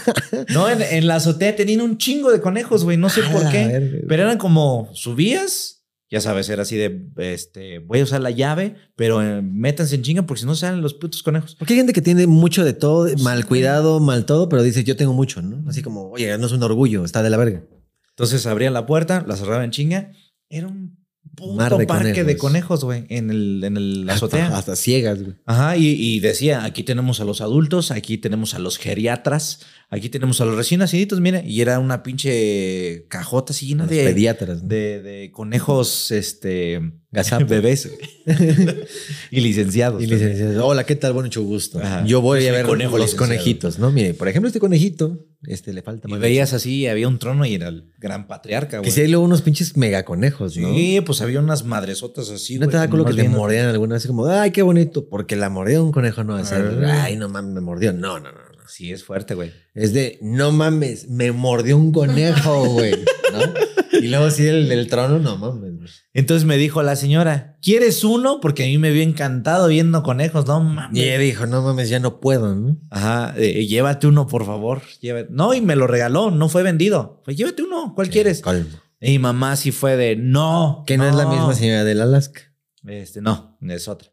[0.54, 2.96] no, en, en la azotea tenían un chingo de conejos, güey.
[2.96, 4.04] No sé por qué.
[4.08, 8.76] pero eran como subías, ya sabes, era así de este, voy a usar la llave,
[8.96, 11.54] pero eh, métanse en chinga porque si no salen los putos conejos.
[11.56, 14.96] Porque hay gente que tiene mucho de todo, mal cuidado, mal todo, pero dice, yo
[14.96, 15.68] tengo mucho, ¿no?
[15.68, 17.62] Así como, oye, no es un orgullo, está de la verga.
[18.10, 20.12] Entonces abrían la puerta, la cerraban en chinga.
[20.48, 20.98] Era un
[21.34, 22.84] puto Mar de parque de conejos.
[22.84, 24.46] güey, en el, en el azotea.
[24.46, 25.36] Hasta, hasta ciegas, güey.
[25.46, 29.60] Ajá, y, y decía, aquí tenemos a los adultos, aquí tenemos a los geriatras,
[29.90, 34.04] aquí tenemos a los recién naciditos, mire, y era una pinche cajota así llena de,
[34.04, 34.62] pediatras.
[34.62, 34.68] ¿no?
[34.68, 37.46] de, de conejos, este, Gazapo.
[37.48, 37.90] bebés
[39.30, 40.02] y licenciados.
[40.02, 41.14] Y dices, hola, ¿qué tal?
[41.14, 41.78] Mucho gusto.
[41.80, 42.04] Ajá.
[42.04, 43.90] Yo voy a ver conejo los conejitos, ¿no?
[43.90, 46.20] Mire, por ejemplo, este conejito, este le falta Y más.
[46.20, 48.90] veías así, había un trono y era el gran patriarca, Que güey.
[48.90, 50.74] si hay luego unos pinches megaconejos, ¿no?
[50.74, 53.94] Sí, pues había unas madresotas así, ¿No güey, te da culo que te mordían alguna
[53.94, 54.06] vez?
[54.06, 55.08] Como, ay, qué bonito.
[55.08, 57.92] Porque la mordió un conejo no va a ser, ay, no mames, me mordió.
[57.92, 58.38] No, no, no.
[58.38, 58.48] no.
[58.68, 59.50] Sí, es fuerte, güey.
[59.74, 62.92] Es de, no mames, me mordió un conejo, güey.
[63.32, 63.40] ¿No?
[64.00, 66.06] Y luego sí, el del trono, no mames.
[66.12, 68.40] Entonces me dijo la señora, ¿quieres uno?
[68.40, 70.98] Porque a mí me vio encantado viendo conejos, no mames.
[70.98, 72.76] Y ella dijo, no mames, ya no puedo, ¿no?
[72.90, 74.82] Ajá, eh, llévate uno, por favor.
[75.00, 75.28] Llévate.
[75.30, 77.22] No, y me lo regaló, no fue vendido.
[77.24, 78.40] Fue, llévate uno, ¿cuál quieres?
[78.40, 78.78] Colmo.
[79.00, 80.84] Y mi mamá sí fue de, no.
[80.86, 82.42] Que no, es la misma señora del Alaska.
[82.84, 84.10] Este, no, es otra.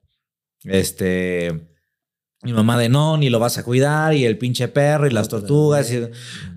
[0.63, 1.74] Este,
[2.45, 5.27] mi mamá de, no, ni lo vas a cuidar, y el pinche perro, y las
[5.27, 5.91] tortugas.
[5.91, 5.99] y-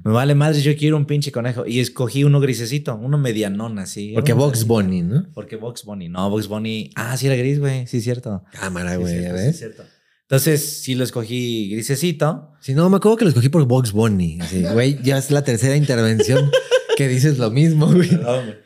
[0.04, 1.66] me vale madre, yo quiero un pinche conejo.
[1.66, 4.12] Y escogí uno grisecito, uno medianón así.
[4.14, 4.64] Porque Box.
[4.66, 5.26] Bunny, ¿no?
[5.34, 6.90] Porque Box Bunny, no, Box Bunny.
[6.94, 8.44] Ah, sí era gris, güey, sí, cierto.
[8.52, 9.58] Cámara, Sí, güey, cierto, ¿ya sí, ves?
[9.58, 9.82] cierto.
[10.22, 12.52] Entonces, sí lo escogí grisecito.
[12.60, 14.38] Si no, me acuerdo que lo escogí por Box Bunny.
[14.42, 16.50] Así, güey, ya es la tercera intervención
[16.98, 18.10] que dices lo mismo, güey.
[18.10, 18.56] Güey.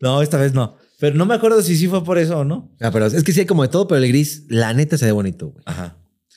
[0.00, 0.76] No, esta vez no.
[0.98, 2.70] Pero no me acuerdo si sí fue por eso o no.
[2.80, 5.04] Ah, pero es que sí hay como de todo, pero el gris, la neta se
[5.06, 5.62] ve bonito, güey.
[5.66, 5.96] Ajá.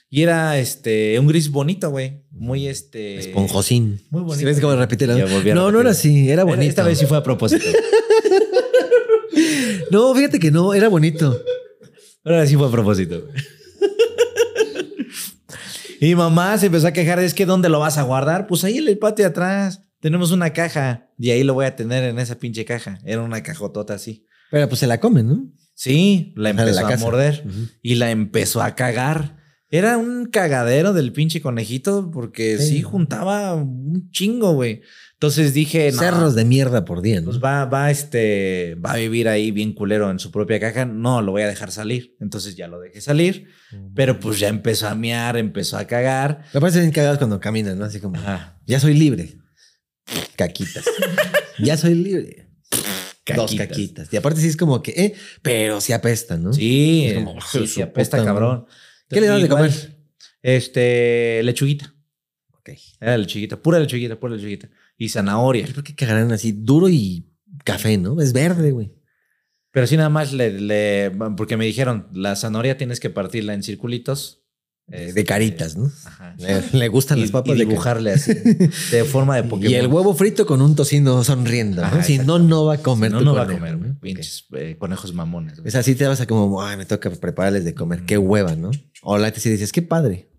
[0.10, 2.24] Y era este un gris bonito, güey.
[2.32, 3.20] Muy este.
[3.20, 4.02] Esponjosín.
[4.10, 4.40] Muy bonito.
[4.40, 5.16] ¿Sí ¿Ves cómo repite la
[5.54, 6.70] No, no era así, era bonito.
[6.70, 7.66] Esta vez sí fue a propósito.
[9.92, 11.42] No, fíjate que no, era bonito.
[12.24, 13.28] Ahora sí fue a propósito.
[16.00, 18.48] y mamá se empezó a quejar, es que ¿dónde lo vas a guardar?
[18.48, 19.84] Pues ahí en el patio de atrás.
[20.00, 23.00] Tenemos una caja y ahí lo voy a tener en esa pinche caja.
[23.04, 24.26] Era una cajotota así.
[24.52, 25.52] Pero pues se la comen, ¿no?
[25.74, 27.44] Sí, la empezó la a morder
[27.82, 29.39] y la empezó a cagar.
[29.72, 32.82] Era un cagadero del pinche conejito porque sí, Sí.
[32.82, 34.82] juntaba un chingo, güey.
[35.14, 37.26] Entonces dije, no, Cerros de mierda por día, ¿no?
[37.26, 40.86] pues va, va, este, va a vivir ahí bien culero en su propia caja.
[40.86, 42.16] No, lo voy a dejar salir.
[42.22, 43.48] Entonces ya lo dejé salir,
[43.94, 46.46] pero pues ya empezó a mear, empezó a cagar.
[46.54, 47.86] Me parece bien cagados cuando caminan, ¿no?
[47.86, 48.60] Así como, Ajá.
[48.66, 49.38] ya soy libre.
[50.36, 50.86] Caquitas.
[51.60, 52.48] ya soy libre.
[53.36, 53.68] Dos Caquitas.
[53.68, 54.14] caquitas.
[54.14, 55.14] Y aparte sí es como que, eh,
[55.44, 56.52] pero sí apesta, ¿no?
[56.54, 58.66] Sí, Es como, sí, apesta puta cabrón.
[59.10, 59.72] ¿Qué le das de comer?
[60.42, 61.94] Este, lechuguita.
[62.54, 62.70] Ok.
[63.00, 64.70] Era lechuguita, pura lechuguita, pura lechuguita.
[64.98, 65.68] Y zanahoria.
[65.74, 67.26] ¿Por qué cagarán así duro y
[67.64, 68.22] café, no?
[68.22, 68.94] Es verde, güey.
[69.72, 73.64] Pero sí, nada más le, le- porque me dijeron, la zanahoria tienes que partirla en
[73.64, 74.39] circulitos.
[74.90, 75.92] De, este, de caritas, ¿no?
[76.06, 76.36] Ajá.
[76.38, 79.72] Le, le gustan Y, las papas y de dibujarle así, de forma de Pokémon.
[79.72, 82.04] Y el huevo frito con un tocino sonriendo, ¿no?
[82.04, 83.78] Si no, no va a comer no, va a comer.
[83.78, 84.00] ¿no?
[84.00, 85.62] Pinches eh, conejos mamones.
[85.64, 88.04] Es así, te vas a como, ay, me toca prepararles de comer.
[88.06, 88.72] Qué hueva, ¿no?
[89.04, 90.30] O la te dices, qué padre.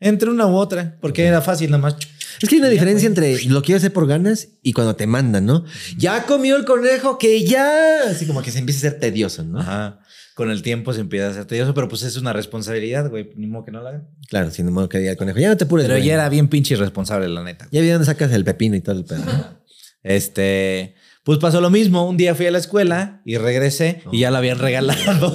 [0.00, 1.96] Entre una u otra, porque era fácil nada más.
[2.42, 5.46] Es que hay una diferencia entre lo quiero hacer por ganas y cuando te mandan,
[5.46, 5.64] ¿no?
[5.96, 8.10] Ya comió el conejo, que ya.
[8.10, 9.60] Así como que se empieza a ser tedioso, ¿no?
[9.60, 10.00] Ajá.
[10.34, 13.30] Con el tiempo se empieza a hacer tedioso, pero pues es una responsabilidad, güey.
[13.36, 14.08] Ni modo que no la hagan.
[14.28, 15.38] Claro, sin modo que diga el conejo.
[15.38, 15.86] Ya no te pures.
[15.86, 16.08] Pero güey.
[16.08, 17.68] ya era bien pinche irresponsable, la neta.
[17.70, 19.24] Ya vi dónde sacas el pepino y todo el pedo.
[20.06, 22.06] Este, pues pasó lo mismo.
[22.06, 25.30] Un día fui a la escuela y regresé y ya la habían regalado.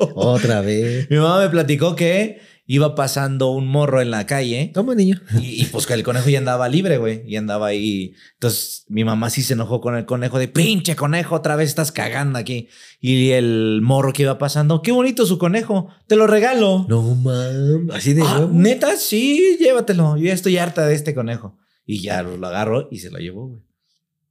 [0.16, 1.08] Otra vez.
[1.08, 2.40] Mi mamá me platicó que
[2.72, 5.20] iba pasando un morro en la calle Toma, niño.
[5.40, 7.22] y, y, pues que el conejo ya andaba libre, güey.
[7.26, 8.14] Y andaba ahí.
[8.34, 11.90] Entonces mi mamá sí se enojó con el conejo de pinche conejo, otra vez estás
[11.90, 12.68] cagando aquí.
[13.00, 16.86] Y el morro que iba pasando, qué bonito su conejo, te lo regalo.
[16.88, 17.90] No, mam.
[17.92, 18.46] Así de Ah.
[18.52, 20.16] Neta, sí, llévatelo.
[20.16, 21.56] Yo ya estoy harta de este conejo.
[21.84, 23.62] Y ya lo agarro y se lo llevó, güey.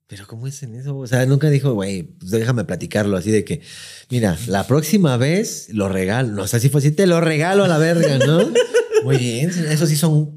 [0.09, 0.97] Pero ¿cómo es en eso?
[0.97, 3.61] O sea, nunca dijo, güey, pues déjame platicarlo así de que,
[4.09, 6.29] mira, la próxima vez lo regalo.
[6.29, 8.51] No, o sea, si fue así, te lo regalo a la verga, ¿no?
[9.03, 10.35] Muy bien, eso sí son,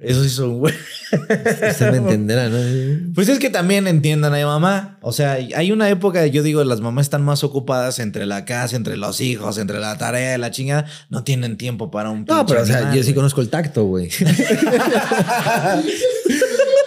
[0.00, 0.74] Eso sí son güey.
[1.12, 2.58] usted me entenderá, ¿no?
[3.14, 4.98] Pues es que también entiendan a mamá.
[5.02, 8.74] O sea, hay una época, yo digo, las mamás están más ocupadas entre la casa,
[8.74, 10.86] entre los hijos, entre la tarea, la chingada.
[11.10, 14.10] No tienen tiempo para un No, pero o sea, yo sí conozco el tacto, güey.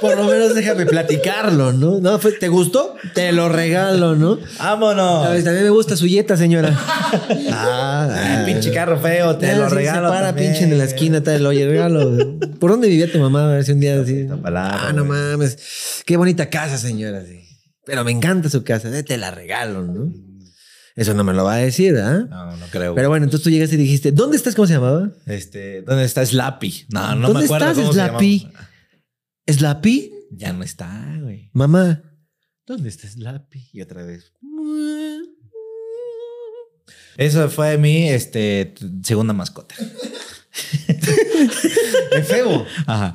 [0.01, 1.99] Por lo menos déjame platicarlo, ¿no?
[1.99, 2.95] No, fue- ¿te gustó?
[3.13, 4.37] Te lo regalo, ¿no?
[4.59, 5.25] ¡Vámonos!
[5.25, 6.77] A también me gusta su yeta, señora.
[7.51, 10.07] Ah, Ah, pinche carro feo, te Ah, lo sí, regalo.
[10.09, 12.37] Se para también, pinche en la esquina, te lo regalo.
[12.59, 13.45] ¿Por dónde vivía tu mamá?
[13.45, 14.27] A ver si un día así.
[14.45, 15.19] Ah, no güey.
[15.19, 15.57] mames.
[16.05, 17.23] Qué bonita casa, señora.
[17.25, 17.41] sí.
[17.85, 18.95] Pero me encanta su casa.
[18.97, 20.11] eh, Te la regalo, ¿no?
[20.95, 22.25] Eso no me lo va a decir, ¿ah?
[22.29, 22.95] No, no creo.
[22.95, 24.55] Pero bueno, entonces tú llegaste y dijiste, ¿dónde estás?
[24.55, 25.09] ¿Cómo se llamaba?
[25.27, 26.87] este, ¿dónde está Slappy?
[26.89, 28.39] No, no ¿Dónde me acuerdo estás, cómo se Slappy?
[28.39, 28.66] llamaba.
[29.49, 30.11] ¿Slappy?
[30.31, 31.49] Ya no está, güey.
[31.53, 32.03] Mamá,
[32.65, 33.69] ¿dónde está Slappy?
[33.73, 34.33] Y otra vez.
[37.17, 39.75] Eso fue mi este, segunda mascota.
[42.11, 42.65] Es feo.
[42.87, 43.13] Ajá.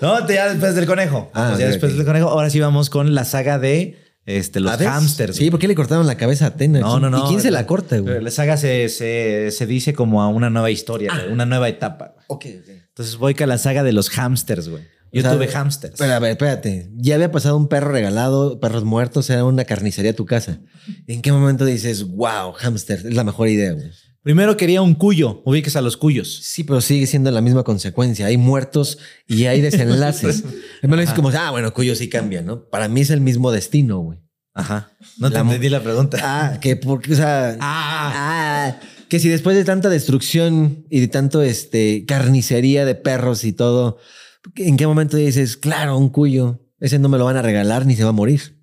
[0.00, 1.30] No, ya después del conejo.
[1.34, 2.28] Ah, Pues ya después del conejo.
[2.28, 3.96] Ahora sí vamos con la saga de
[4.26, 5.36] este, los hamsters.
[5.36, 6.80] Sí, ¿por qué le cortaron la cabeza a Atena?
[6.80, 7.24] No, no, no.
[7.24, 8.20] ¿Y quién se la corta, güey?
[8.22, 11.22] La saga se, se, se dice como a una nueva historia, Ah.
[11.30, 12.16] una nueva etapa.
[12.28, 12.68] Ok, ok.
[12.88, 14.82] Entonces voy con la saga de los hamsters, güey.
[15.12, 15.94] Yo O sea, tuve hamsters.
[15.98, 16.90] Pero a ver, espérate.
[16.96, 20.60] Ya había pasado un perro regalado, perros muertos, era una carnicería a tu casa.
[21.06, 23.90] ¿En qué momento dices, wow, hamster, es la mejor idea, güey?
[24.22, 25.42] Primero quería un cuyo.
[25.46, 26.40] Ubiques a los cuyos.
[26.42, 28.26] Sí, pero sigue siendo la misma consecuencia.
[28.26, 30.44] Hay muertos y hay desenlaces.
[30.82, 32.68] me lo dices como, ah, bueno, cuyo sí cambia, ¿no?
[32.68, 34.18] Para mí es el mismo destino, güey.
[34.52, 34.92] Ajá.
[35.18, 36.18] No te La- entendí la pregunta.
[36.22, 38.12] Ah, que porque, o sea, Ah.
[38.76, 43.52] ah, que si después de tanta destrucción y de tanto este carnicería de perros y
[43.52, 43.98] todo,
[44.56, 47.96] ¿en qué momento dices, claro, un cuyo, ese no me lo van a regalar ni
[47.96, 48.58] se va a morir?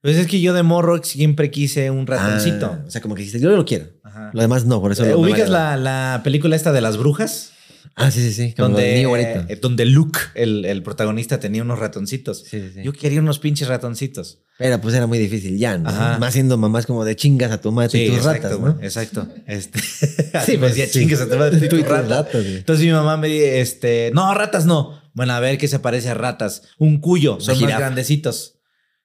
[0.00, 2.66] Pues es que yo de morro siempre quise un ratoncito.
[2.66, 3.86] Ah, o sea, como que dijiste, yo lo quiero.
[4.02, 4.30] Ajá.
[4.34, 7.52] Lo demás no, por eso Eh, lo ¿Ubicas la, la película esta de las brujas?
[7.94, 8.54] Ah, sí, sí, sí.
[8.54, 12.38] Como donde, eh, donde Luke, el, el protagonista, tenía unos ratoncitos.
[12.38, 12.82] Sí, sí, sí.
[12.82, 14.40] Yo quería unos pinches ratoncitos.
[14.58, 15.88] Pero pues era muy difícil ya, ¿no?
[15.88, 16.18] Ajá.
[16.18, 18.82] Más siendo mamás como de chingas a tu madre y tus exacto, ratas, ¿no?
[18.82, 19.28] Exacto.
[19.46, 19.80] Este,
[20.46, 21.00] Sí, me pues, decía sí.
[21.00, 22.26] chingas a tu madre y tus ratas.
[22.34, 25.01] Entonces mi mamá me dice, este, no, ratas no.
[25.14, 26.62] Bueno, a ver qué se parece a ratas.
[26.78, 28.58] Un cuyo, son más grandecitos.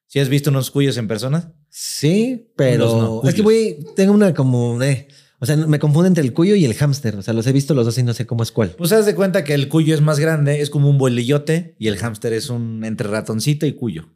[0.07, 1.53] ¿Sí has visto unos cuyos en persona?
[1.69, 5.09] Sí, pero no, es que voy, tengo una como, eh,
[5.39, 7.17] o sea, me confundo entre el cuyo y el hámster.
[7.17, 8.69] O sea, los he visto los dos y no sé cómo es cuál.
[8.77, 11.89] Pues haz de cuenta que el cuyo es más grande, es como un bolillote y
[11.89, 14.09] el hámster es un entre ratoncito y cuyo.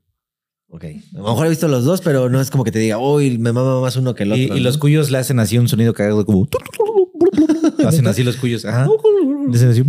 [0.70, 0.86] Ok.
[0.86, 3.38] A lo mejor he visto los dos, pero no es como que te diga, uy,
[3.38, 4.58] me mama más uno que el otro.
[4.58, 6.48] Y, los cuyos le hacen así un sonido cagado como...
[7.86, 8.64] hacen así los cuyos.
[8.66, 8.88] Ajá.
[9.50, 9.84] Le hacen así.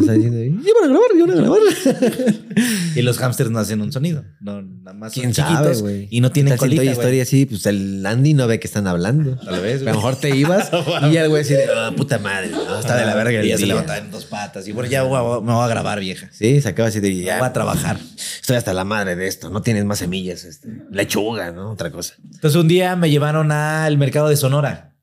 [0.00, 1.60] Está diciendo, "Ya van a grabar, ya van a grabar.
[2.96, 4.24] Y los hámsters no hacen un sonido.
[4.40, 6.82] No, nada más son ¿Quién sabe, chiquitos y no tienen ¿Qué tal si en colita,
[6.82, 6.92] güey.
[6.92, 9.36] Story así, pues el Andy no ve que están hablando.
[9.38, 10.70] Tal vez, A lo mejor te ibas
[11.12, 13.48] y el güey así de, ah, puta madre, no, está de la verga el Y
[13.48, 13.74] ya se día".
[13.74, 14.68] levantaba en dos patas.
[14.68, 16.28] Y bueno, ya voy a- me voy a grabar, vieja.
[16.32, 17.98] Sí, se acaba así de, ya, voy a trabajar.
[18.40, 21.72] estoy hasta la madre de esto, no tienes más semillas, este, lechuga, ¿no?
[21.72, 22.14] Otra cosa.
[22.32, 24.94] Entonces un día me llevaron al mercado de Sonora.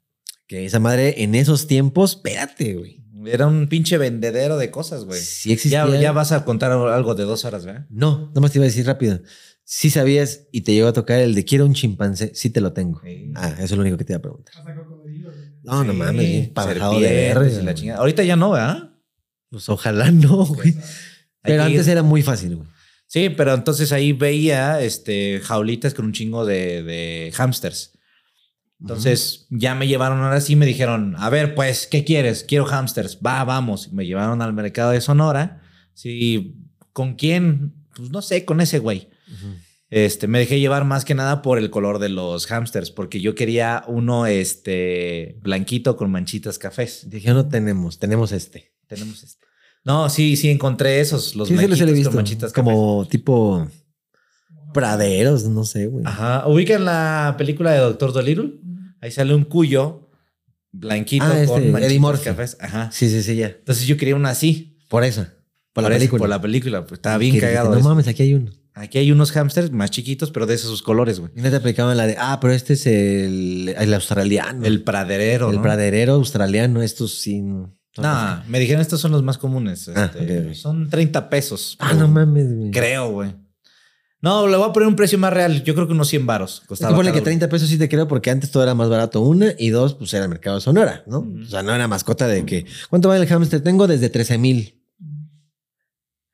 [0.48, 3.02] Que esa madre en esos tiempos, espérate, güey.
[3.26, 5.19] Era un pinche vendedero de cosas, güey.
[5.22, 5.85] Sí existía.
[5.88, 7.85] Ya, ya vas a contar algo de dos horas, ¿verdad?
[7.89, 9.19] No, nada más te iba a decir rápido.
[9.64, 12.73] Si sabías y te llegó a tocar el de quiero un chimpancé, sí te lo
[12.73, 13.02] tengo.
[13.03, 13.31] Sí.
[13.35, 14.53] Ah, eso es lo único que te iba a preguntar.
[15.64, 17.30] No, no mames, bien parajado de
[17.61, 17.99] y la chingada.
[17.99, 18.89] Ahorita ya no, ¿verdad?
[19.49, 20.76] Pues ojalá no, güey.
[21.43, 22.68] Pero antes ir- era muy fácil, güey.
[23.07, 27.91] Sí, pero entonces ahí veía este, jaulitas con un chingo de, de hamsters.
[28.82, 32.44] Entonces ya me llevaron ahora sí, me dijeron, a ver, pues, ¿qué quieres?
[32.44, 33.20] Quiero hamsters.
[33.26, 33.94] Va, vamos.
[33.94, 35.62] Me llevaron al mercado de Sonora.
[35.94, 36.56] Sí,
[36.91, 37.74] ¿con quién?
[37.95, 39.10] Pues no sé, con ese güey.
[39.91, 43.36] Este, me dejé llevar más que nada por el color de los hamsters, porque yo
[43.36, 47.08] quería uno, este, blanquito con manchitas cafés.
[47.10, 48.74] Dije, no tenemos, tenemos este.
[48.88, 49.45] Tenemos este.
[49.84, 52.10] No, sí, sí, encontré esos, los sí, los he visto.
[52.10, 52.74] con manchitas cafés.
[52.74, 53.68] Como tipo
[54.74, 56.06] praderos, no sé, güey.
[56.08, 56.48] Ajá.
[56.48, 58.53] ¿Ubican la película de Doctor Dolittle?
[59.02, 60.10] Ahí sale un cuyo
[60.72, 62.23] blanquito Ah, este, con manchitas Murphy.
[62.23, 62.57] cafés.
[62.60, 62.90] Ajá.
[62.94, 63.48] Sí, sí, sí, ya.
[63.48, 64.80] Entonces yo quería una así.
[64.88, 65.26] Por eso.
[65.73, 66.19] Por la eso, película.
[66.19, 66.82] Por la película.
[66.86, 67.76] Pues estaba bien dijiste, cagado.
[67.76, 68.52] No mames, aquí hay uno.
[68.73, 71.32] Aquí hay unos hamsters más chiquitos, pero de esos colores, güey.
[71.36, 74.65] Y no te aplicaban la de, ah, pero este es el, el australiano.
[74.65, 75.61] El praderero, el ¿no?
[75.61, 77.68] praderero australiano, estos sin.
[77.98, 79.90] No, me dijeron estos son los más comunes.
[79.94, 80.56] Ah, este.
[80.56, 81.76] Son 30 pesos.
[81.80, 82.72] Ah, no mames, güey.
[82.72, 83.36] Creo, güey.
[84.22, 85.64] No, le voy a poner un precio más real.
[85.64, 86.53] Yo creo que unos 100 varos.
[86.56, 87.23] Es que Costaba ponle que uno.
[87.26, 89.22] 30 pesos sí te creo porque antes todo era más barato.
[89.22, 91.26] Una y dos, pues era el mercado de Sonora, ¿no?
[91.41, 92.65] O sea, no era mascota de que.
[92.89, 93.61] ¿Cuánto vale el hamster?
[93.61, 94.77] Tengo desde 13 mil.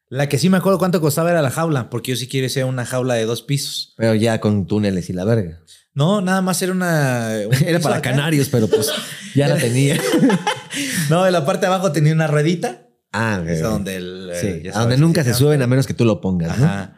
[0.10, 2.64] La que sí me acuerdo cuánto costaba era la jaula, porque yo sí quiero ser
[2.66, 3.94] una jaula de dos pisos.
[3.98, 5.60] Pero ya con túneles y la verga.
[5.94, 7.32] No, nada más era una.
[7.46, 8.12] un Era para acá.
[8.12, 8.90] canarios, pero pues
[9.36, 10.00] ya la tenía.
[11.10, 12.88] No, en la parte de abajo tenía una ruedita.
[13.12, 14.30] Ah, Es donde el.
[14.32, 16.92] eh, Sí, a donde nunca se suben a menos que tú lo pongas, ¿no?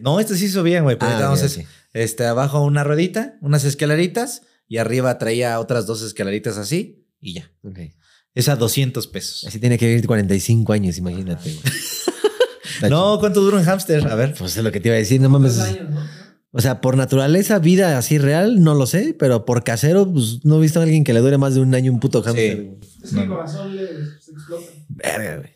[0.00, 0.96] No, este sí hizo bien, güey.
[0.96, 1.70] Pero Ah, ahorita vamos a ok, hacer, ok.
[1.94, 7.50] Este, abajo una ruedita, unas escaleritas y arriba traía otras dos escaleritas así y ya.
[7.64, 7.78] Ok.
[8.34, 9.44] Es a 200 pesos.
[9.48, 11.50] Así tiene que vivir 45 años, imagínate.
[11.52, 11.64] güey.
[12.88, 14.06] No, ¿cuánto dura un hámster?
[14.06, 14.34] A ver.
[14.38, 15.58] Pues es lo que te iba a decir, no mames.
[15.58, 16.00] Años, ¿no?
[16.52, 20.56] O sea, por naturaleza, vida así real, no lo sé, pero por casero, pues no
[20.58, 22.56] he visto a alguien que le dure más de un año un puto hamster.
[22.56, 22.62] Sí.
[22.64, 22.78] güey.
[23.04, 23.86] Es que el corazón le
[24.20, 24.66] se explota.
[24.88, 25.50] Verga, güey.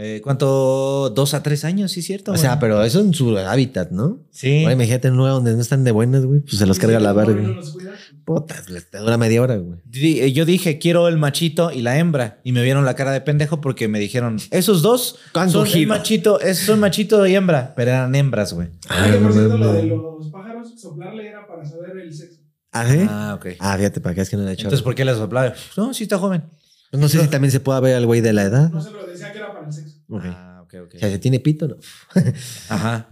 [0.00, 1.10] Eh, ¿Cuánto?
[1.12, 1.90] ¿Dos a tres años?
[1.90, 2.30] Sí, cierto.
[2.30, 2.40] O güey?
[2.40, 4.20] sea, pero eso en su hábitat, ¿no?
[4.30, 4.62] Sí.
[4.62, 7.00] Ahora imagínate en un lugar donde no están de buenas, güey, pues se los carga
[7.00, 7.42] la verga.
[7.42, 9.80] no les te dura media hora, güey.
[9.92, 12.40] Eh, Yo dije, quiero el machito y la hembra.
[12.44, 15.18] Y me vieron la cara de pendejo porque me dijeron, esos dos
[15.48, 17.74] son el machito, es, son machito y hembra.
[17.74, 18.68] Pero eran hembras, güey.
[19.04, 22.38] Oye, por no cierto, lo de los pájaros, soplarle era para saber el sexo.
[22.70, 22.98] ¿Ah, sí?
[23.08, 23.46] Ah, ok.
[23.58, 24.62] Ah, fíjate, para qué es que no le he hecho.
[24.62, 25.54] Entonces, ¿por qué les soplaba?
[25.76, 26.44] No, sí está joven.
[26.92, 28.70] No sé si también se puede ver al güey de la edad.
[28.70, 29.98] No sé, pero decía que era para el sexo.
[30.08, 30.24] Ok.
[30.26, 30.94] Ah, ok, ok.
[30.94, 31.76] O sea, si tiene pito, ¿no?
[32.68, 33.10] Ajá.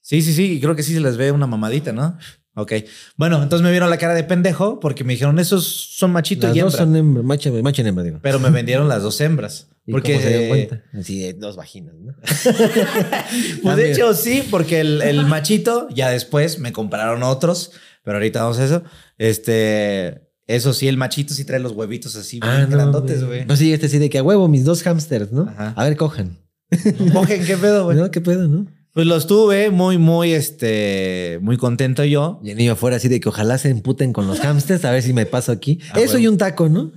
[0.00, 0.52] Sí, sí, sí.
[0.54, 2.18] Y creo que sí se les ve una mamadita, ¿no?
[2.54, 2.72] Ok.
[3.16, 5.64] Bueno, entonces me vieron la cara de pendejo porque me dijeron, esos
[5.96, 6.86] son machito Las y dos hembra.
[6.86, 8.18] son hembra, macho, macho y hembra, digo.
[8.22, 9.68] Pero me vendieron las dos hembras.
[9.86, 10.82] ¿Y Porque, cómo se eh, cuenta?
[10.98, 12.14] Así de dos vaginas, ¿no?
[13.62, 17.72] Pues de hecho sí, porque el, el machito, ya después me compraron otros,
[18.02, 18.82] pero ahorita vamos a eso.
[19.18, 23.44] Este, eso sí, el machito sí trae los huevitos así bien grandotes, güey.
[23.46, 25.42] No, sí, este sí de que a huevo, mis dos hamsters, ¿no?
[25.42, 25.72] Ajá.
[25.76, 26.38] A ver, cojan.
[27.12, 27.96] Cogen, ¿qué pedo, güey?
[27.96, 28.10] ¿No?
[28.10, 28.66] ¿Qué pedo, no?
[28.92, 32.40] Pues los tuve muy, muy, este, muy contento yo.
[32.42, 35.02] Y el niño afuera así de que ojalá se emputen con los hamsters, a ver
[35.02, 35.78] si me paso aquí.
[35.92, 36.90] Ah, Eso y un taco, ¿no?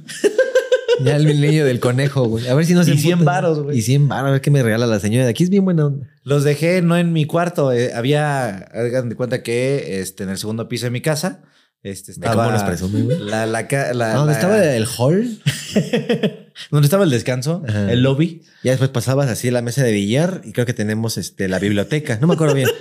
[1.03, 2.47] ya el niño del conejo, güey.
[2.47, 3.25] A ver si no se Y 100 emputan.
[3.25, 3.77] varos, güey.
[3.77, 5.43] Y 100 varos, a ver qué me regala la señora de aquí.
[5.43, 6.07] Es bien buena onda.
[6.23, 10.37] Los dejé no en mi cuarto, eh, había, hagan de cuenta que este, en el
[10.39, 11.43] segundo piso de mi casa,
[11.83, 13.19] este, cómo estaba los presume, güey.
[13.19, 15.39] la, la, ca- la- Ah, ¿Dónde la- estaba el hall?
[16.71, 17.91] donde estaba el descanso, Ajá.
[17.91, 18.41] el lobby.
[18.63, 22.17] Ya después pasabas así la mesa de billar y creo que tenemos este, la biblioteca.
[22.21, 22.69] No me acuerdo bien.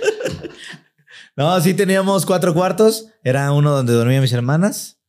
[1.35, 3.07] No, sí teníamos cuatro cuartos.
[3.23, 4.99] Era uno donde dormían mis hermanas,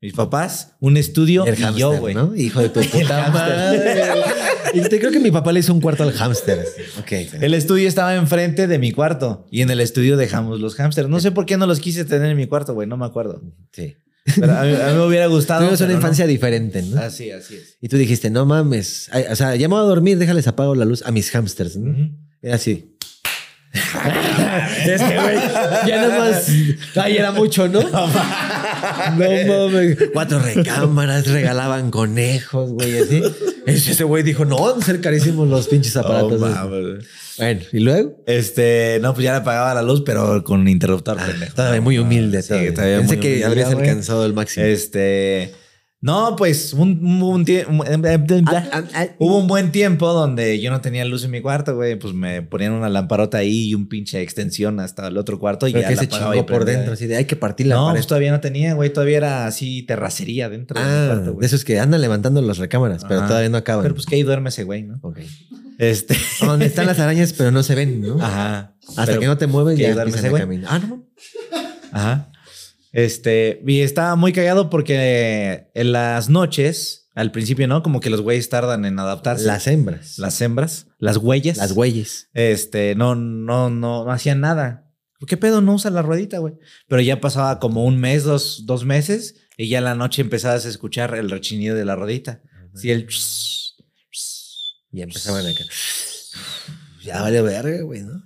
[0.00, 2.14] mis papás, un estudio El y hamster, yo, güey.
[2.14, 2.32] ¿no?
[2.36, 4.04] Hijo de tu puta madre.
[4.82, 6.64] Creo que mi papá le hizo un cuarto al hámster.
[6.98, 7.12] Ok.
[7.40, 11.08] El estudio estaba enfrente de mi cuarto y en el estudio dejamos los hámsters.
[11.08, 13.42] No sé por qué no los quise tener en mi cuarto, güey, no me acuerdo.
[13.72, 13.96] Sí.
[14.40, 15.60] Pero a mí, a mí me hubiera gustado.
[15.60, 15.96] Tuvimos una no.
[15.96, 17.00] infancia diferente, ¿no?
[17.00, 17.76] Así, así es.
[17.80, 19.08] Y tú dijiste, no mames.
[19.12, 21.76] Ay, o sea, ya me voy a dormir, déjales apago la luz a mis hamsters,
[21.76, 21.94] ¿no?
[22.40, 22.96] Era así.
[24.84, 25.36] güey,
[25.86, 26.48] ya nada más.
[26.94, 27.80] Ay, era mucho, ¿no?
[29.16, 29.96] No mames.
[30.12, 33.22] Cuatro recámaras, regalaban conejos, güey, así.
[33.66, 36.32] Ese güey dijo, no, a ser carísimos los pinches aparatos.
[36.40, 36.50] Oh, esos".
[36.50, 37.04] mames.
[37.38, 38.22] bueno, y luego.
[38.26, 41.16] Este, no, pues ya le apagaba la luz, pero con interruptor.
[41.18, 42.42] Ah, Todavía muy humilde.
[42.42, 42.98] Sí, todavía.
[42.98, 43.88] Pensé muy que humilde, habrías güey.
[43.88, 44.66] alcanzado el máximo.
[44.66, 45.52] Este.
[46.06, 47.44] No, pues un, un un-
[48.46, 49.06] Ah, ah, ah.
[49.18, 51.96] hubo un buen tiempo donde yo no tenía luz en mi cuarto, güey.
[51.98, 55.72] Pues me ponían una lamparota ahí y un pinche extensión hasta el otro cuarto y
[55.72, 56.74] Pero ya que la se y chingó por prendía.
[56.74, 57.96] dentro, así de hay que partir la No, pared.
[58.00, 58.92] pues todavía no tenía, güey.
[58.92, 61.46] Todavía era así terracería dentro de Ah, cuarto, de güey.
[61.46, 63.28] esos que andan levantando las recámaras, pero Ajá.
[63.28, 63.82] todavía no acaban.
[63.82, 64.98] Pero pues que ahí duerme ese güey, ¿no?
[65.00, 65.20] Ok.
[65.78, 66.14] Este.
[66.40, 68.22] Donde están las arañas, pero no se ven, ¿no?
[68.22, 68.74] Ajá.
[68.88, 70.42] Hasta Pero- que no te mueves, ya duerme ese güey.
[70.68, 71.02] Ah, no.
[71.92, 72.30] Ajá.
[72.94, 77.82] Este, y estaba muy cagado porque en las noches, al principio, ¿no?
[77.82, 79.46] Como que los güeyes tardan en adaptarse.
[79.46, 80.16] Las hembras.
[80.20, 81.56] las hembras, las güeyes.
[81.56, 82.30] Las güeyes.
[82.34, 84.92] Este, no, no, no, no hacían nada.
[85.26, 85.60] ¿Qué pedo?
[85.60, 86.54] No usa la ruedita, güey.
[86.86, 90.64] Pero ya pasaba como un mes, dos, dos meses, y ya en la noche empezabas
[90.64, 92.42] a escuchar el rechinido de la ruedita.
[92.76, 93.08] Sí, el...
[94.92, 95.64] Y empezaban acá.
[97.02, 98.22] Ya vale verga, güey, ¿no?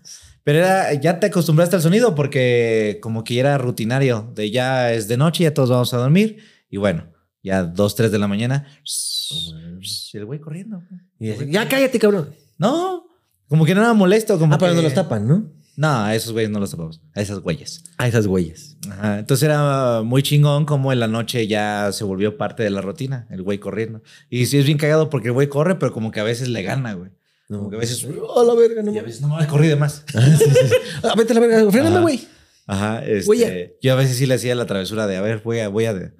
[0.49, 5.07] Pero era, ya te acostumbraste al sonido porque como que era rutinario, de ya es
[5.07, 6.39] de noche, ya todos vamos a dormir,
[6.70, 7.05] y bueno,
[7.43, 10.83] ya dos, tres de la mañana, y el güey corriendo.
[11.20, 12.31] Y así, ya cállate, cabrón.
[12.57, 13.05] No,
[13.47, 14.39] como que no era molesto.
[14.39, 15.53] Como Ah, pero que- no los tapan, ¿no?
[15.77, 17.85] No, a esos güeyes no los tapamos, a esas güeyes.
[17.99, 18.79] A esas güeyes.
[18.91, 22.81] Ajá, Entonces era muy chingón como en la noche ya se volvió parte de la
[22.81, 24.03] rutina, el güey corriendo.
[24.31, 26.62] Y sí es bien cagado porque el güey corre, pero como que a veces le
[26.62, 27.11] gana, güey.
[27.49, 27.59] No.
[27.59, 28.07] Como que a veces...
[28.23, 28.83] ¡Oh, la verga!
[28.83, 30.05] No Y a veces no me corrí de más.
[31.03, 31.70] Ah, vete a la verga.
[31.70, 32.29] Fréname, güey.
[32.66, 35.69] Ajá, este, yo a veces sí le hacía la travesura de, a ver, voy a,
[35.69, 36.12] voy a,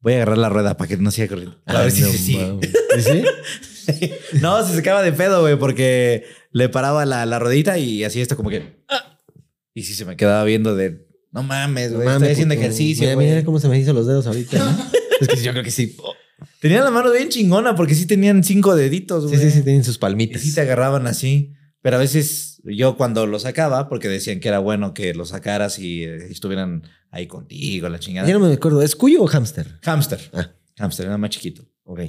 [0.00, 1.60] voy a agarrar la rueda para que no siga corriendo.
[1.66, 2.38] A ver Ah, si no sí, sí.
[2.98, 4.10] ¿Sí, sí?
[4.42, 8.36] No, se sacaba de pedo, güey, porque le paraba la, la rodita y así esto
[8.36, 8.82] como que...
[8.88, 9.20] ah,
[9.74, 13.02] Y sí se me quedaba viendo de, no mames, No güey, mames, estoy haciendo ejercicio,
[13.04, 13.28] Mira, güey.
[13.28, 14.58] mira cómo se me hizo los dedos ahorita.
[14.58, 14.90] ¿no?
[15.20, 15.96] es que yo creo que sí.
[16.60, 19.50] Tenían la mano bien chingona porque sí tenían cinco deditos, Sí, güey.
[19.50, 20.42] sí, sí, tienen sus Y palmitas.
[20.42, 21.54] sí te agarraban así.
[21.82, 25.78] Pero a veces yo cuando lo sacaba, porque decían que era bueno que lo sacaras
[25.78, 28.26] y eh, estuvieran ahí contigo, la chingada.
[28.28, 29.78] Ya no me acuerdo, ¿es cuyo o hámster?
[29.82, 30.20] Hamster.
[30.34, 30.50] Ah.
[30.78, 31.64] Hamster, era más chiquito.
[31.84, 32.00] Ok.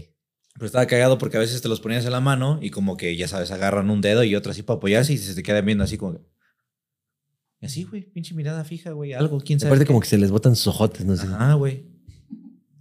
[0.56, 3.16] Pero estaba cagado porque a veces te los ponías en la mano y como que,
[3.16, 5.84] ya sabes, agarran un dedo y otro así para apoyarse y se te quedan viendo
[5.84, 6.14] así como...
[6.14, 6.26] que-
[7.62, 9.70] Y así, güey, pinche mirada fija, güey, algo, quién sabe.
[9.70, 9.88] Aparte qué.
[9.88, 11.28] como que se les botan sus ojotes, no sé.
[11.28, 11.86] Ajá, güey.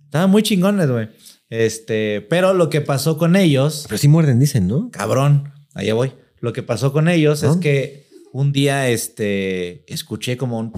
[0.06, 1.08] Estaban muy chingones, güey.
[1.50, 4.90] Este, pero lo que pasó con ellos, Pero sí muerden, dicen, ¿no?
[4.90, 6.12] cabrón, allá voy.
[6.40, 10.72] Lo que pasó con ellos es que un día, este, escuché como un...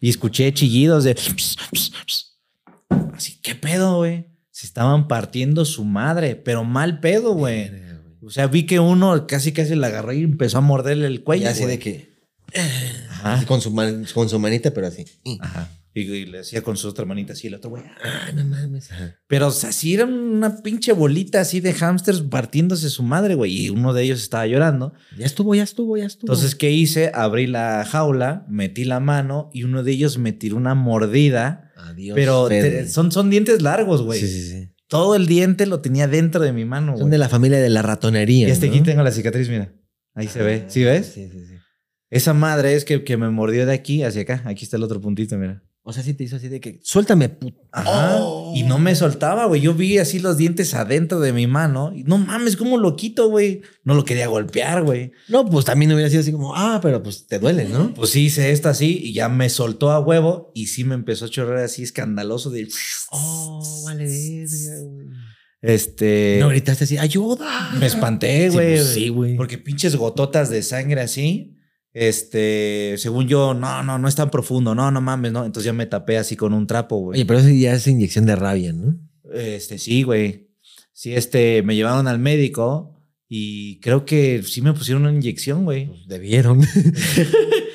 [0.00, 1.16] Y escuché chillidos de...
[3.14, 4.26] Así, ¿qué pedo, güey?
[4.50, 7.70] Se estaban partiendo su madre, pero mal pedo, güey.
[8.22, 11.44] O sea, vi que uno casi casi la agarró y empezó a morderle el cuello.
[11.44, 12.12] Y así de que...
[13.10, 13.44] Ajá.
[13.46, 15.04] con, su man- con su manita, pero así.
[15.40, 15.68] Ajá.
[15.94, 17.82] Y, y le hacía con su otra manita así el otro, güey.
[18.02, 18.90] Ah, no mames.
[18.90, 19.16] Ajá.
[19.26, 23.66] Pero, o sea, sí era una pinche bolita así de hamsters partiéndose su madre, güey.
[23.66, 24.94] Y uno de ellos estaba llorando.
[25.18, 26.32] Ya estuvo, ya estuvo, ya estuvo.
[26.32, 27.10] Entonces, ¿qué hice?
[27.14, 31.72] Abrí la jaula, metí la mano y uno de ellos me tiró una mordida.
[31.76, 32.14] Adiós.
[32.14, 34.20] pero te- son, son dientes largos, güey.
[34.20, 34.68] Sí, sí, sí.
[34.88, 37.82] Todo el diente lo tenía dentro de mi mano, Son de la familia de la
[37.82, 38.48] ratonería.
[38.48, 38.72] Y hasta ¿no?
[38.72, 39.72] aquí tengo la cicatriz, mira.
[40.14, 40.64] Ahí se ve.
[40.68, 41.06] ¿Sí ves?
[41.14, 41.54] Sí, sí, sí.
[42.10, 44.42] Esa madre es que, que me mordió de aquí hacia acá.
[44.44, 45.62] Aquí está el otro puntito, mira.
[45.84, 47.60] O sea, sí te hizo así de que suéltame, puto.
[47.72, 48.18] Ajá.
[48.20, 48.52] Oh.
[48.54, 49.60] Y no me soltaba, güey.
[49.60, 51.92] Yo vi así los dientes adentro de mi mano.
[51.92, 53.62] Y no mames, ¿cómo lo quito, güey?
[53.82, 55.10] No lo quería golpear, güey.
[55.28, 57.92] No, pues también hubiera sido así como, ah, pero pues te duele, ¿no?
[57.94, 61.24] Pues sí, hice esto así y ya me soltó a huevo y sí me empezó
[61.24, 62.68] a chorrear así escandaloso de...
[63.10, 64.46] Oh, vale, güey.
[65.62, 66.38] Este...
[66.40, 67.72] No gritaste así, ayuda.
[67.78, 68.74] me espanté, Sí, güey.
[68.76, 69.36] pues sí, güey.
[69.36, 71.56] Porque pinches gototas de sangre así.
[71.94, 74.74] Este, según yo, no, no, no es tan profundo.
[74.74, 75.44] No, no mames, no.
[75.44, 77.18] Entonces ya me tapé así con un trapo, güey.
[77.18, 78.98] Oye, pero eso ya es inyección de rabia, ¿no?
[79.32, 80.50] Este, sí, güey.
[80.92, 82.94] Sí, este, me llevaron al médico
[83.28, 85.86] y creo que sí me pusieron una inyección, güey.
[85.86, 86.60] Pues debieron.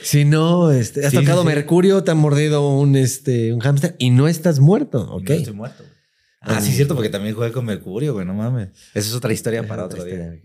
[0.02, 3.96] si no, este, has Sí, tocado sí, mercurio, te han mordido un, este, un hámster
[4.00, 5.30] y no estás muerto, ¿ok?
[5.30, 5.98] No estoy muerto, güey.
[6.42, 8.70] Ah, sí, es cierto, porque también jugué con Mercurio, güey, no mames.
[8.94, 10.40] Esa es otra historia para otro día.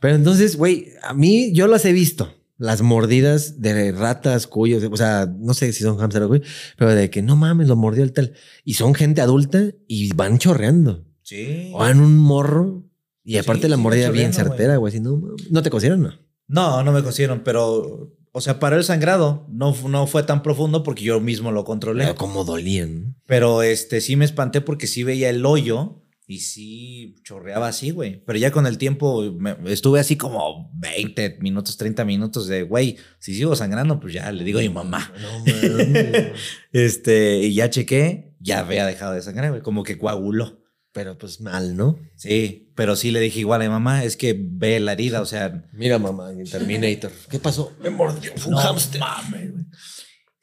[0.00, 2.34] Pero entonces, güey, a mí yo las he visto.
[2.58, 6.42] Las mordidas de ratas, cuyos, o sea, no sé si son hamster o cuy,
[6.78, 8.32] pero de que no mames, lo mordió el tal.
[8.64, 11.04] Y son gente adulta y van chorreando.
[11.22, 11.70] Sí.
[11.74, 12.84] O en un morro.
[13.24, 15.00] Y aparte Sí, la mordida bien certera, güey.
[15.00, 15.20] no,
[15.50, 16.12] no te cosieron, no.
[16.48, 19.44] No, no me cosieron, pero, o sea, paró el sangrado.
[19.50, 22.04] No, no fue tan profundo porque yo mismo lo controlé.
[22.04, 23.16] Pero como dolían.
[23.26, 28.22] Pero este sí me espanté porque sí veía el hoyo y sí chorreaba así, güey.
[28.26, 32.96] Pero ya con el tiempo me- estuve así como 20 minutos, 30 minutos de, güey,
[33.18, 35.12] si sigo sangrando, pues ya le digo a mi mamá.
[35.20, 35.44] No.
[36.72, 40.62] Este, y ya chequé, ya había dejado de sangrar, güey, como que coaguló.
[40.92, 41.98] pero pues mal, ¿no?
[42.16, 45.26] Sí, pero sí le dije igual a mi mamá, es que ve la herida, o
[45.26, 47.12] sea, Mira, mamá, en Terminator.
[47.30, 47.72] ¿Qué pasó?
[47.82, 48.32] Me mordió.
[48.46, 49.00] Un no hámster.
[49.00, 49.65] mames, güey.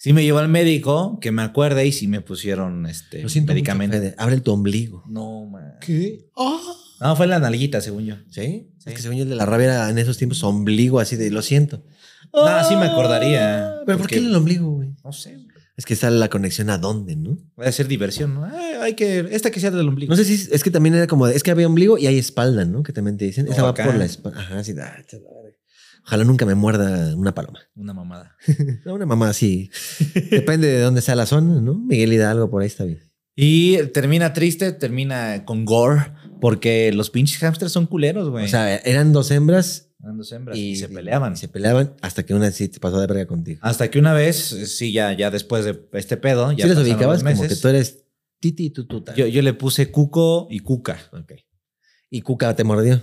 [0.04, 3.54] Sí me llevó al médico, que me acuerde, y sí me pusieron este Lo siento
[3.54, 3.96] medicamento.
[3.96, 4.16] mucho, Fede.
[4.18, 5.02] Abre tu ombligo.
[5.08, 5.76] No, man.
[5.80, 6.26] ¿Qué?
[6.36, 6.60] Ah.
[7.00, 8.16] No, fue en la nalguita, según yo.
[8.30, 8.68] ¿Sí?
[8.80, 8.90] Sí.
[8.90, 11.32] Es que según yo el de la rabia era en esos tiempos ombligo así de
[11.32, 11.86] lo siento.
[12.34, 13.68] No, sí me acordaría.
[13.70, 14.90] Ah, ¿Pero por qué el ombligo, güey?
[15.06, 15.36] No sé.
[15.36, 15.48] güey.
[15.78, 17.38] Es que sale la conexión a dónde, ¿no?
[17.58, 18.44] Va a ser diversión, ¿no?
[18.44, 19.20] Ay, hay que.
[19.32, 20.12] Esta que sea del ombligo.
[20.12, 22.08] No sé si es, es que también era como, de- es que había ombligo y
[22.08, 22.84] hay espalda, ¿no?
[22.84, 23.48] Que también te dicen.
[23.48, 23.86] Esa Oh, va acá.
[23.86, 24.40] por la espalda.
[24.40, 25.06] Ajá, ah, chala, verga.
[26.06, 27.60] Ojalá nunca me muerda una paloma.
[27.76, 28.36] Una mamada.
[28.86, 29.70] No, una mamá así.
[30.32, 31.76] Depende de dónde sea la zona, ¿no?
[31.76, 33.00] Miguel Hidalgo por ahí está bien.
[33.36, 38.46] Y termina triste, termina con gore, porque los pinches hamsters son culeros, güey.
[38.46, 41.34] O sea, eran dos hembras Eran dos hembras y, y, se peleaban.
[41.34, 43.60] y se peleaban hasta que una sí te pasó de verga contigo.
[43.64, 47.24] Hasta que una vez, sí, ya, ya después de este pedo, ya ¿Sí pasaron ubicabas
[47.24, 48.06] como que tú eres
[48.40, 49.16] Titi y tú tuta?
[49.16, 51.00] yo, yo le puse Cuco y Cuca.
[51.14, 51.32] Ok.
[52.12, 53.02] ¿Y Cuca te mordió?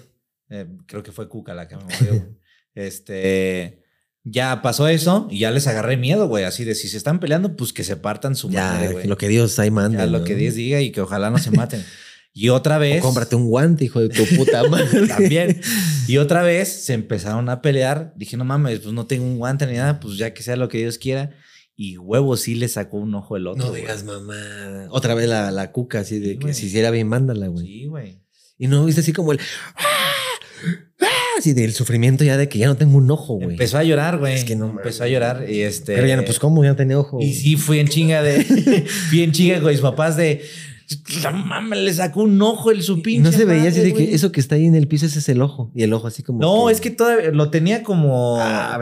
[0.50, 2.36] Eh, creo que fue Cuca la que me mordió.
[2.74, 3.78] este.
[4.22, 6.44] Ya pasó eso y ya les agarré miedo, güey.
[6.44, 9.06] Así de si se están peleando, pues que se partan su madre, güey.
[9.08, 10.00] lo que Dios ahí manda.
[10.00, 10.24] Ya lo ¿no?
[10.24, 11.84] que Dios diga y que ojalá no se maten.
[12.32, 13.02] Y otra O vez.
[13.02, 15.08] cómprate un guante, hijo de tu puta madre.
[15.08, 15.60] También.
[16.06, 18.14] Y otra vez se empezaron a pelear.
[18.16, 20.68] Dije, no mames, pues no tengo un guante ni nada, pues ya que sea lo
[20.68, 21.32] que Dios quiera.
[21.74, 23.64] Y huevo sí le sacó un ojo el otro.
[23.64, 23.80] No güey.
[23.82, 24.86] digas mamá.
[24.90, 26.54] Otra vez la, la cuca así de Sí, que güey.
[26.54, 27.66] si hiciera bien, mándala, güey.
[27.66, 28.22] Sí, güey.
[28.58, 29.40] Y no viste así como el.
[31.40, 33.52] Así del sufrimiento ya de que ya no tengo un ojo, güey.
[33.52, 34.34] Empezó a llorar, güey.
[34.34, 35.94] Es que no Empezó a llorar y este.
[35.94, 37.18] Pero ya no, pues cómo, ya no tenía ojo.
[37.20, 38.44] Y sí, fui en chinga de.
[39.08, 40.42] fui en chinga con mis papás de.
[41.22, 43.22] La mames, le sacó un ojo el su pinche.
[43.22, 45.28] no se veía así de que eso que está ahí en el piso, ese es
[45.28, 45.70] el ojo.
[45.74, 46.40] Y el ojo así como.
[46.40, 48.36] No, es que todavía lo tenía como.
[48.38, 48.78] Ah,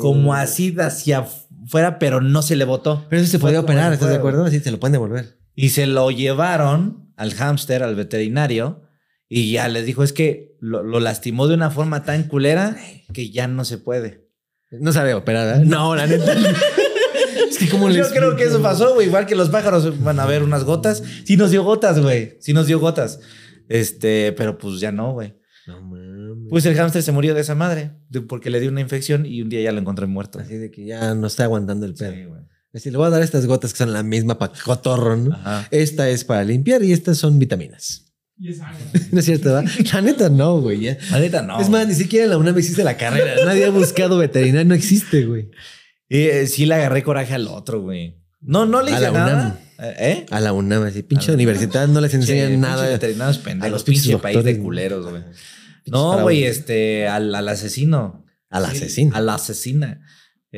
[0.00, 1.26] como así hacia
[1.64, 3.04] afuera, pero no se le botó.
[3.08, 4.44] Pero eso se podía operar, ¿estás de acuerdo?
[4.44, 5.38] Así te lo pueden devolver.
[5.54, 8.85] Y se lo llevaron al hámster, al veterinario.
[9.28, 12.76] Y ya les dijo, es que lo, lo lastimó de una forma tan culera
[13.12, 14.28] que ya no se puede.
[14.70, 15.64] No sabe operar, ¿verdad?
[15.64, 16.32] No, la neta.
[17.50, 19.06] es que como Yo creo que eso pasó, güey.
[19.08, 21.02] Igual que los pájaros van a ver unas gotas.
[21.24, 22.36] Sí nos dio gotas, güey.
[22.40, 23.20] Sí nos dio gotas.
[23.68, 25.34] Este, pero pues ya no, güey.
[25.66, 26.46] No mames.
[26.48, 29.42] Pues el hámster se murió de esa madre de- porque le dio una infección y
[29.42, 30.38] un día ya lo encontré muerto.
[30.38, 32.12] Así de que ya no está aguantando el pedo.
[32.12, 32.42] Sí, güey.
[32.72, 35.34] Así le voy a dar estas gotas que son la misma para cotorro, ¿no?
[35.34, 35.66] Ajá.
[35.70, 38.05] Esta es para limpiar y estas son vitaminas.
[38.38, 38.78] Y es algo.
[39.12, 39.70] No es cierto, ¿verdad?
[39.92, 40.80] La neta no, güey.
[40.80, 40.98] ya.
[41.10, 41.60] La neta, no.
[41.60, 43.34] Es más, ni siquiera en la UNAM existe la carrera.
[43.44, 44.66] Nadie ha buscado veterinario.
[44.68, 45.50] No existe, güey.
[46.08, 48.18] Y, eh, sí le agarré coraje al otro, güey.
[48.40, 49.60] No, no le A hice la nada.
[49.78, 50.26] ¿Eh?
[50.30, 51.02] A la UNAM, así.
[51.02, 52.86] Pinche A universidad no les enseñan Che, nada.
[52.88, 53.72] veterinarios a pendejos.
[53.72, 55.22] los pinche pinches país de culeros, güey.
[55.86, 58.24] No, güey, este, al, al asesino.
[58.50, 59.16] Al Sí, asesino.
[59.16, 60.00] A la asesina.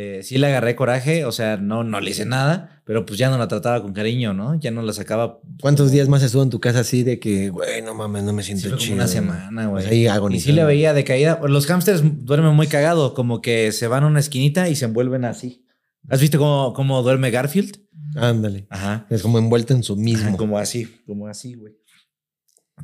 [0.00, 3.30] Eh, sí le agarré coraje, o sea, no, no le hice nada, pero pues ya
[3.30, 4.54] no la trataba con cariño, ¿no?
[4.54, 5.40] Ya no la sacaba.
[5.60, 8.44] ¿Cuántos días más estuvo en tu casa así de que, güey, no mames, no me
[8.44, 8.94] Sí, siento como chido?
[8.94, 9.82] una semana, güey.
[9.84, 10.06] Pues ahí
[10.36, 11.40] y sí le veía de caída.
[11.48, 15.24] Los hámsters duermen muy cagado, como que se van a una esquinita y se envuelven
[15.24, 15.66] así.
[16.08, 17.80] ¿Has visto cómo, cómo duerme Garfield?
[18.14, 18.68] Ándale.
[18.70, 19.04] Ajá.
[19.10, 20.28] Es como envuelto en su mismo.
[20.28, 21.74] Ajá, Como así, como así, güey.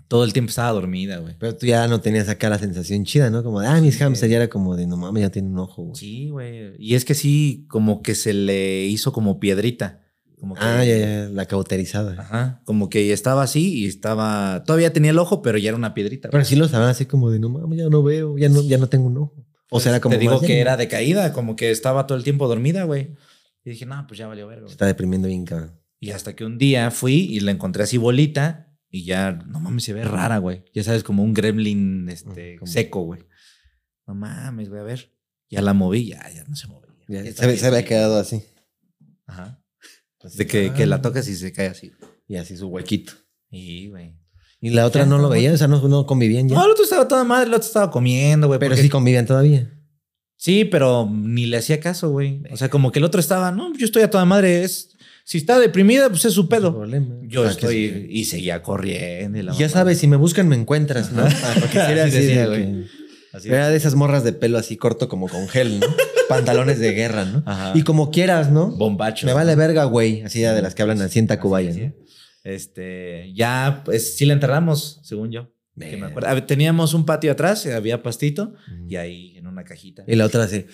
[0.08, 1.34] Todo el tiempo estaba dormida, güey.
[1.38, 3.42] Pero tú ya no tenías acá la sensación chida, ¿no?
[3.42, 5.82] Como de, ah, mis hamsters ya era como de, no mames, ya tiene un ojo,
[5.82, 5.96] güey.
[5.96, 6.72] Sí, güey.
[6.78, 10.00] Y es que sí, como que se le hizo como piedrita.
[10.38, 12.20] Como que, Ah, ya, ya, la cauterizada.
[12.20, 12.62] Ajá.
[12.64, 14.62] Como que estaba así y estaba.
[14.64, 16.28] Todavía tenía el ojo, pero ya era una piedrita.
[16.30, 18.76] Pero sí lo saben así como de, no mames, ya no veo, ya no, ya
[18.78, 19.46] no tengo un ojo.
[19.70, 20.14] O sea, era como.
[20.14, 23.12] Te digo que era de caída, como que estaba todo el tiempo dormida, güey.
[23.64, 24.60] Y dije, no, pues ya valió verga.
[24.60, 24.72] Se güey".
[24.72, 25.72] está deprimiendo bien, cabrón.
[25.98, 28.63] Y hasta que un día fui y la encontré así bolita
[28.94, 30.62] y ya, no mames, se ve rara, güey.
[30.72, 33.22] Ya sabes, como un gremlin este, seco, güey.
[34.06, 35.12] No mames, voy a ver.
[35.50, 36.94] Ya la moví, ya, ya no se movía.
[37.08, 38.44] Ya, Ya se, había quedado así.
[39.26, 39.60] Ajá.
[40.36, 41.90] De que, que la tocas y se cae así.
[42.28, 43.14] Y así su huequito.
[43.50, 44.16] Y, güey.
[44.60, 46.54] Y la otra Ya no lo veía, o sea, no, no convivían ya.
[46.54, 48.60] No, el otro estaba toda madre, el otro estaba comiendo, güey.
[48.60, 49.72] pero porque- sí convivían todavía.
[50.36, 52.44] Sí, pero ni le hacía caso, güey.
[52.52, 54.62] O sea, como que el otro estaba, no, yo estoy a toda madre.
[54.62, 54.93] Es,
[55.24, 56.72] si está deprimida, pues es su pedo.
[56.74, 57.16] problema.
[57.22, 58.06] Yo Ah, estoy sí.
[58.10, 59.38] y seguía corriendo.
[59.38, 61.24] y la Y ya sabes, si me buscan, me encuentras, ¿no?
[61.26, 62.62] Ah, porque era Así así, decía, de güey.
[62.64, 65.86] que- Así Era de esas morras de pelo así corto como con gel, ¿no?
[66.28, 67.42] Pantalones de guerra, ¿no?
[67.46, 67.72] Ajá.
[67.74, 68.70] Y como quieras, ¿no?
[68.76, 69.26] Bombacho.
[69.26, 70.22] Me vale verga, güey.
[70.22, 71.92] Así de las que hablan así en Tacubaya, ¿no?
[72.44, 75.50] Este, ya, pues sí la enterramos, según yo.
[75.80, 76.28] Que me acuerdo.
[76.28, 78.54] A ver, Teníamos un patio atrás, había pastito
[78.88, 80.04] y ahí en una cajita.
[80.06, 80.66] Y la otra así,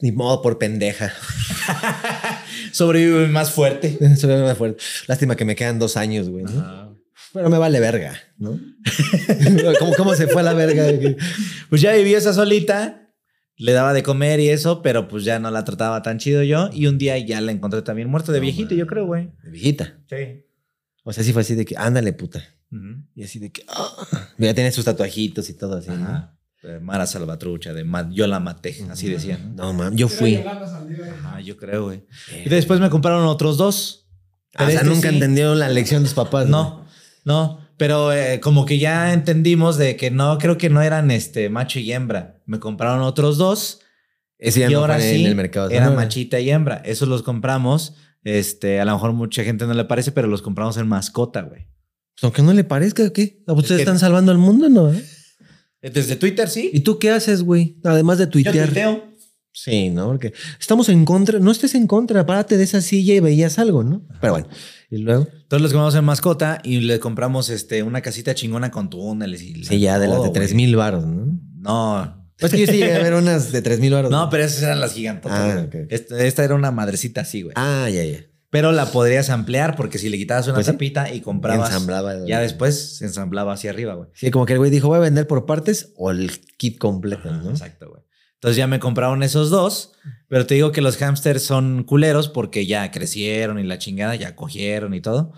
[0.00, 1.12] ni modo por pendeja.
[2.72, 3.96] Sobrevive más fuerte.
[4.00, 4.82] Me da fuerte.
[5.06, 7.00] Lástima que me quedan dos años, güey, ¿no?
[7.32, 8.60] Pero me vale verga, ¿no?
[9.78, 10.84] ¿Cómo, ¿Cómo se fue a la verga?
[11.70, 13.14] Pues ya vivía esa solita,
[13.56, 16.68] le daba de comer y eso, pero pues ya no la trataba tan chido yo.
[16.74, 19.30] Y un día ya la encontré también muerta de viejito, yo creo, güey.
[19.42, 19.98] De viejita.
[20.10, 20.44] Sí.
[21.04, 22.44] O sea, sí fue así de que, ándale, puta.
[23.14, 24.30] Y así de que, ah.
[24.38, 26.30] ya tenía sus tatuajitos y todo así, ¿no?
[26.62, 29.56] De Mara Salvatrucha, de ma- yo la maté, así decían.
[29.56, 29.64] ¿no?
[29.64, 30.36] No, mam, yo fui.
[30.36, 32.04] Ajá, yo creo, güey.
[32.44, 34.06] Y después me compraron otros dos.
[34.54, 35.14] Ah, o sea, este nunca sí.
[35.14, 36.46] entendieron la lección de sus papás.
[36.46, 36.86] No,
[37.24, 41.48] no, pero eh, como que ya entendimos de que no, creo que no eran este
[41.48, 42.40] macho y hembra.
[42.46, 43.80] Me compraron otros dos
[44.38, 45.68] Ese ya y no ahora sí en el mercado.
[45.70, 46.76] era No, machita y hembra.
[46.84, 47.94] Esos los compramos.
[48.22, 51.66] Este, a lo mejor mucha gente no le parece, pero los compramos en mascota, güey.
[52.22, 53.42] Aunque no le parezca, ¿qué?
[53.48, 54.92] ¿A ¿Ustedes que- están salvando al mundo, no?
[54.92, 55.04] eh?
[55.82, 56.70] Desde Twitter, sí.
[56.72, 57.76] ¿Y tú qué haces, güey?
[57.84, 58.66] Además de Yo tuitear.
[58.66, 59.04] tuiteo.
[59.54, 60.06] Sí, ¿no?
[60.06, 61.38] Porque estamos en contra.
[61.38, 62.24] No estés en contra.
[62.24, 64.06] Párate de esa silla y veías algo, ¿no?
[64.20, 64.48] Pero bueno.
[64.90, 65.26] Y luego.
[65.30, 69.64] Entonces los compramos en mascota y le compramos este, una casita chingona con túneles y
[69.64, 70.64] Sí, ya de las de todo, tres güey.
[70.66, 71.38] mil baros, ¿no?
[71.58, 74.10] No, Pues que yo sí llegué a ver unas de tres mil baros.
[74.10, 75.38] no, pero esas eran las gigantotas.
[75.38, 75.66] Ah.
[75.90, 77.52] Esta, esta era una madrecita así, güey.
[77.56, 78.24] Ah, ya, ya.
[78.52, 80.72] Pero la podrías ampliar porque si le quitabas una Pues sí.
[80.72, 81.70] tapita y comprabas.
[81.70, 84.10] Ensamblaba Ya después se ensamblaba hacia arriba, güey.
[84.12, 87.30] Sí, como que el güey dijo, voy a vender por partes o el kit completo,
[87.30, 87.48] Ajá, ¿no?
[87.50, 88.02] Exacto, güey.
[88.34, 89.92] Entonces ya me compraron esos dos,
[90.28, 94.36] pero te digo que los hamsters son culeros porque ya crecieron y la chingada, ya
[94.36, 95.32] cogieron y todo.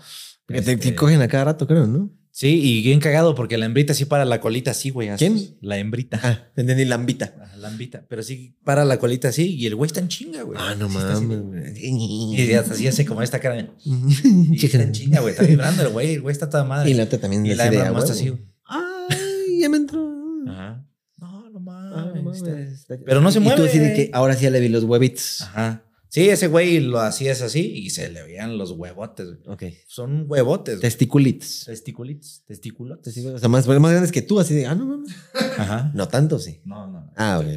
[0.47, 2.09] Que te, Este, te cogen a cada rato, creo, ¿no?
[2.37, 5.07] Sí, y bien cagado porque la hembrita sí para la colita así, güey.
[5.17, 5.55] ¿Quién?
[5.61, 6.19] La hembrita.
[6.21, 7.33] Ah, entendí lambita.
[7.59, 8.05] La hembita.
[8.09, 10.59] Pero sí para la colita así y el güey está en chinga, güey.
[10.61, 11.77] Ah, no Sí mames.
[11.81, 13.69] Y hasta así hace como esta cara.
[13.85, 15.31] Y está en chinga, güey.
[15.31, 16.15] Está vibrando el güey.
[16.15, 16.89] El güey está toda madre.
[16.91, 18.11] Y la otra también Y la hembra está huevo.
[18.11, 18.33] así.
[18.65, 20.05] Ay, ya me entró.
[20.49, 20.85] Ajá.
[21.17, 22.41] No, no Ah, mames.
[22.41, 23.61] no Pero no se Y mueve.
[23.61, 25.39] tú así de que ahora sí ya le vi los huevitos.
[25.43, 25.85] Ajá.
[26.09, 29.27] Sí, ese güey lo hacía es así y se le veían los huevotes.
[29.27, 29.39] güey.
[29.47, 29.63] Ok.
[29.87, 30.79] Son huevotes.
[30.79, 31.63] Testiculitos.
[31.65, 32.43] Testiculitos.
[32.47, 33.17] Testiculotes.
[33.17, 35.11] O sea, más, más grandes que tú, así de, ah, no mames.
[35.57, 35.91] Ajá.
[35.93, 36.61] No tanto, sí.
[36.63, 37.11] No, no.
[37.17, 37.47] Ah, ok.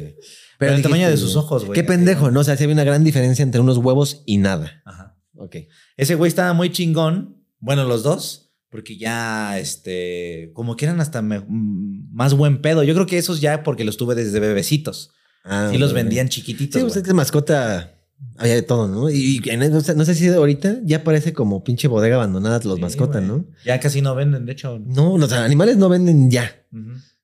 [0.57, 1.75] Pero el tamaño de sus ojos, güey.
[1.79, 2.41] Qué pendejo, ¿no?
[2.41, 4.81] O sea, sí había una gran diferencia entre unos huevos y nada.
[4.85, 5.15] Ajá.
[5.35, 5.55] Ok.
[5.95, 7.43] Ese güey estaba muy chingón.
[7.59, 8.47] Bueno, los dos.
[8.69, 12.83] Porque ya, este, como que eran hasta me- mm, más buen pedo.
[12.83, 15.11] Yo creo que esos ya porque los tuve desde bebecitos.
[15.43, 16.79] Ah, Sí los vendían chiquititos.
[16.79, 17.98] Sí, pues es mascota
[18.37, 19.09] había de todo, ¿no?
[19.09, 22.59] Y, y en- no, sé, no sé si ahorita ya parece como pinche bodega abandonada
[22.63, 23.21] los Sí, mascotas.
[23.23, 23.45] ¿no?
[23.65, 24.79] Ya casi no venden, de hecho.
[24.79, 26.51] No, los animales no venden ya.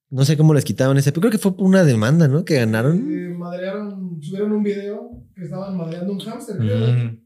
[0.09, 2.45] No sé cómo les quitaban ese, pero creo que fue por una demanda, ¿no?
[2.45, 2.97] Que ganaron.
[2.97, 6.69] Eh, madrearon, subieron un video que estaban madreando un hámster, creo.
[7.09, 7.19] Ujú.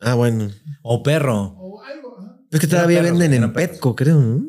[0.00, 0.48] Ah, bueno.
[0.82, 1.54] O perro.
[1.58, 2.40] O algo, ajá.
[2.50, 3.52] Es que todavía perros, venden en.
[3.52, 4.46] Petco, creo, ¿no?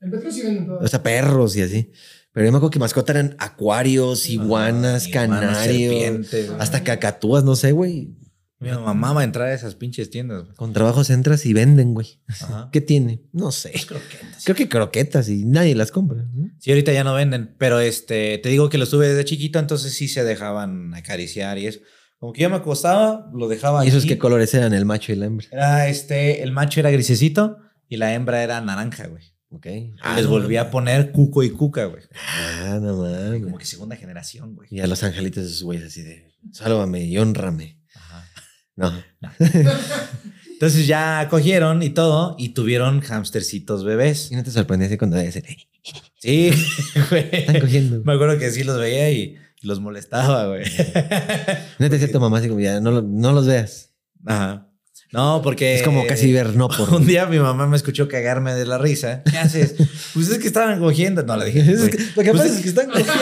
[0.00, 0.78] En Petro sí venden todo.
[0.84, 1.90] O sea, perros y así.
[2.36, 6.26] Pero yo me acuerdo que mascota eran acuarios, iguanas, canarios,
[6.58, 8.14] hasta cacatúas, no sé, güey.
[8.58, 10.42] Mi mamá va a entrar a esas pinches tiendas.
[10.44, 10.54] güey.
[10.54, 12.20] Con trabajos entras y venden, güey.
[12.28, 12.68] Ajá.
[12.70, 13.22] ¿Qué tiene?
[13.32, 13.72] No sé.
[13.88, 14.44] Croquetas.
[14.44, 16.26] Creo que croquetas y nadie las compra.
[16.58, 19.94] Sí, ahorita ya no venden, pero este, te digo que los tuve desde chiquito, entonces
[19.94, 21.80] sí se dejaban acariciar y eso.
[22.18, 24.08] Como que yo me acostaba, lo dejaba ¿Y esos aquí.
[24.10, 25.46] qué colores eran el macho y la hembra?
[25.50, 27.56] Era este, el macho era grisecito
[27.88, 29.22] y la hembra era naranja, güey.
[29.50, 29.66] Ok.
[29.66, 32.02] Y les volví a poner cuco y cuca, güey.
[32.14, 33.42] Ah, no mames.
[33.42, 34.68] Como que segunda generación, güey.
[34.70, 37.80] Y a los angelitos esos güeyes así de, sálvame y honrame.
[37.94, 38.24] Ajá.
[38.74, 38.92] No.
[40.52, 44.32] Entonces ya cogieron y todo y tuvieron hamstercitos bebés.
[44.32, 45.44] ¿Y no te sorprendiste cuando decían,
[46.18, 46.50] Sí,
[47.10, 47.28] güey.
[47.30, 48.02] están cogiendo?
[48.04, 50.64] Me acuerdo que sí los veía y los molestaba, güey.
[51.78, 53.92] No te decía tu mamá así como, ya, no, no los veas.
[54.24, 54.65] Ajá.
[55.12, 55.76] No, porque.
[55.76, 56.92] Es como casi ver no por.
[56.92, 59.22] Un día mi mamá me escuchó cagarme de la risa.
[59.30, 59.74] ¿Qué haces?
[60.14, 61.22] Pues es que estaban cogiendo.
[61.22, 61.60] No, le dije.
[61.60, 63.12] Es que- lo que Pues pasa es que están cogiendo.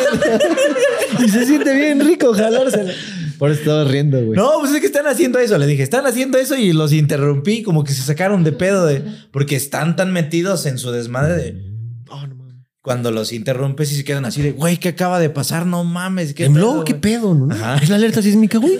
[1.24, 2.92] y se siente bien rico jalársela.
[3.38, 4.36] Por eso estaba riendo, güey.
[4.38, 5.58] No, pues es que están haciendo eso.
[5.58, 9.02] Le dije, están haciendo eso y los interrumpí, como que se sacaron de pedo de.
[9.32, 11.62] Porque están tan metidos en su desmadre de.
[12.08, 12.54] Oh, no mames.
[12.80, 15.66] Cuando los interrumpes y se quedan así de, güey, ¿qué acaba de pasar?
[15.66, 16.32] No mames.
[16.34, 16.72] ¿qué ¿Tembló?
[16.72, 17.34] pedo, ¿Qué güey?" pedo?
[17.34, 17.54] ¿no?
[17.54, 17.76] Ajá.
[17.82, 18.78] ¿Es la alerta sísmica, güey?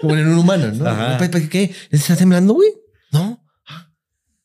[0.00, 0.86] Como en un humano, ¿no?
[0.86, 1.18] Ajá.
[1.50, 1.74] ¿Qué?
[1.90, 2.70] ¿Estás temblando, güey?
[3.12, 3.42] No.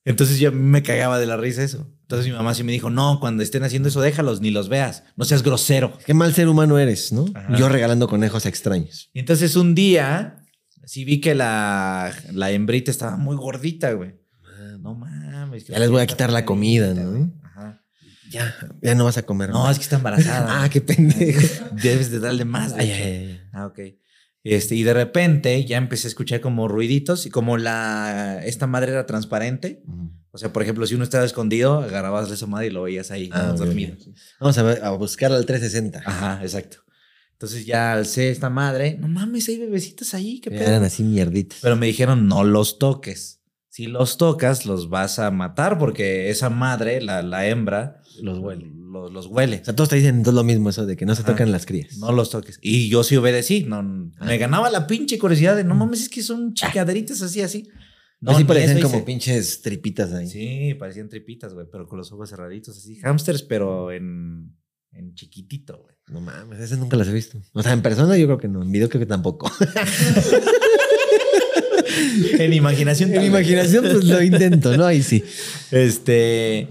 [0.03, 1.87] Entonces yo me cagaba de la risa eso.
[2.01, 5.03] Entonces mi mamá sí me dijo, no, cuando estén haciendo eso, déjalos, ni los veas.
[5.15, 5.97] No seas grosero.
[6.05, 7.25] Qué mal ser humano eres, ¿no?
[7.35, 7.55] Ajá.
[7.55, 9.09] Yo regalando conejos a extraños.
[9.13, 10.43] Y entonces un día
[10.85, 14.19] sí vi que la, la hembrita estaba muy gordita, güey.
[14.79, 15.67] No mames.
[15.67, 17.31] Ya les voy a quitar la comida, ¿no?
[17.43, 17.83] Ajá.
[18.31, 19.51] Ya, ya no vas a comer.
[19.51, 19.73] No, más.
[19.73, 20.47] es que está embarazada.
[20.63, 21.41] Ah, qué pendejo.
[21.83, 22.75] Debes de darle más.
[22.75, 23.41] de Ay, ay, ay.
[23.53, 23.79] Ah, ok.
[24.43, 28.91] Este, y de repente ya empecé a escuchar como ruiditos y como la esta madre
[28.91, 29.83] era transparente.
[30.31, 33.29] O sea, por ejemplo, si uno estaba escondido, agarrabas esa madre y lo veías ahí,
[33.33, 33.95] Ah, dormido.
[34.39, 36.01] Vamos a, ver- a buscar al 360.
[36.05, 36.77] Ajá, exacto.
[37.33, 38.97] Entonces ya alcé esta madre.
[38.99, 40.61] No mames, hay bebecitos ahí, qué pedo.
[40.63, 41.59] Eran así mierditas.
[41.61, 43.41] Pero me dijeron, no los toques.
[43.69, 48.71] Si los tocas, los vas a matar porque esa madre, la, la hembra, Los huele.
[48.75, 49.59] Los, los huele.
[49.61, 51.31] O sea, todos te dicen entonces lo mismo, eso de que no se Ajá.
[51.31, 51.97] tocan las crías.
[51.97, 52.59] No los toques.
[52.61, 53.63] Y yo sí obedecí.
[53.63, 53.77] No,
[54.19, 54.25] Ah.
[54.25, 57.67] Me ganaba la pinche curiosidad de, no mames, es que son chicaderitas así, así.
[58.19, 59.03] No, así parecían como hice.
[59.05, 60.27] pinches tripitas ahí.
[60.27, 62.99] Sí, parecían tripitas, güey, pero con los ojos cerraditos, así.
[63.03, 64.55] Hamsters, pero en,
[64.91, 65.95] en chiquitito, güey.
[66.07, 67.41] No mames, esas nunca las he visto.
[67.53, 68.61] O sea, en persona yo creo que no.
[68.61, 69.49] En video creo que tampoco.
[72.39, 73.13] En imaginación.
[73.13, 74.85] en imaginación, pues lo intento, ¿no?
[74.85, 75.23] Ahí sí.
[75.71, 76.67] Este.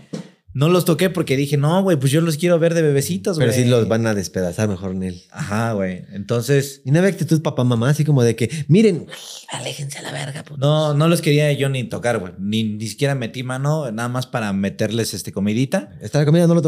[0.53, 3.49] No los toqué porque dije, no, güey, pues yo los quiero ver de bebecitos, güey.
[3.49, 5.23] Pero sí los van a despedazar mejor en él.
[5.31, 6.03] Ajá, güey.
[6.13, 9.07] Entonces, Y no había actitud papá, mamá, así como de que, miren,
[9.53, 10.59] aléjense a la verga, puto.
[10.59, 12.33] no, no los quería yo ni tocar, güey.
[12.39, 15.93] Ni, ni siquiera metí mano, nada más para meterles este comidita.
[16.01, 16.63] Esta la comida no lo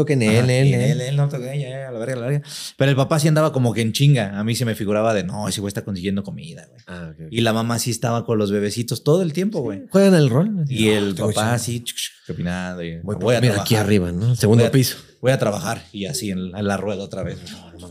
[0.49, 0.81] él, y él.
[0.81, 2.47] él, él no toqué, ya, a la verga, a la verga.
[2.77, 4.39] Pero el papá sí andaba como que en chinga.
[4.39, 6.81] A mí se me figuraba de, no, ese güey está consiguiendo comida, güey.
[6.87, 7.27] Ah, ok, ok.
[7.31, 9.83] Y la mamá sí estaba con los bebecitos todo el tiempo, güey.
[9.89, 10.65] Juegan al rol.
[10.69, 11.83] Y el te voy papá a- así,
[12.27, 12.83] caminando.
[12.83, 13.61] Y, Voy, voy a mira, trabajar.
[13.61, 14.35] aquí arriba, ¿no?
[14.35, 14.97] Segundo Voy a- piso.
[15.21, 15.83] Voy a trabajar.
[15.91, 17.37] Y así en la, en la rueda otra vez.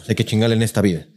[0.09, 1.06] Hay que chingarle en esta vida.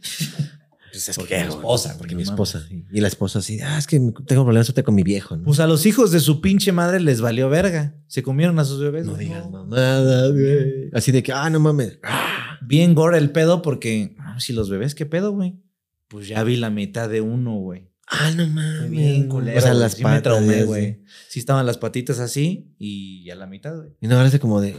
[0.92, 2.64] Pues es Porque que, mi esposa, Porque no mi esposa.
[2.66, 2.86] sí.
[2.90, 5.44] Y la esposa así, ah, es que tengo problemas con mi viejo, ¿no?
[5.44, 7.94] Pues a los hijos de su pinche madre les valió verga.
[8.06, 9.04] Se comieron a sus bebés.
[9.04, 9.26] no güey.
[9.26, 10.88] digas mamadas, güey.
[10.94, 11.98] Así de que, ah, no mames.
[12.02, 15.60] Ah, Bien gore el pedo porque, ah, si los bebés, ¿qué pedo, güey?
[16.08, 17.90] Pues ya vi la mitad de uno, güey.
[18.08, 18.90] Ah, no mames.
[18.90, 19.58] Bien culero.
[19.58, 20.16] O sea, las Sí patas.
[20.16, 20.98] me traumé, ya, güey.
[21.28, 21.38] sí.
[21.40, 23.88] Estaban las patitas así y a la mitad, güey.
[24.00, 24.76] Y no parece como de,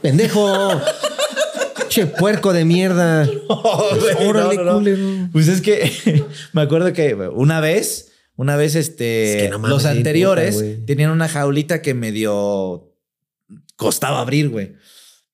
[0.00, 0.80] pendejo.
[1.88, 3.28] che, puerco de mierda.
[3.48, 4.78] Órale, No, no, no.
[4.78, 5.28] culero.
[5.32, 9.70] Pues es que me acuerdo que una vez, una vez, este, Es que no mames,
[9.74, 12.94] los anteriores puta, tenían una jaulita que medio
[13.76, 14.74] costaba abrir, güey.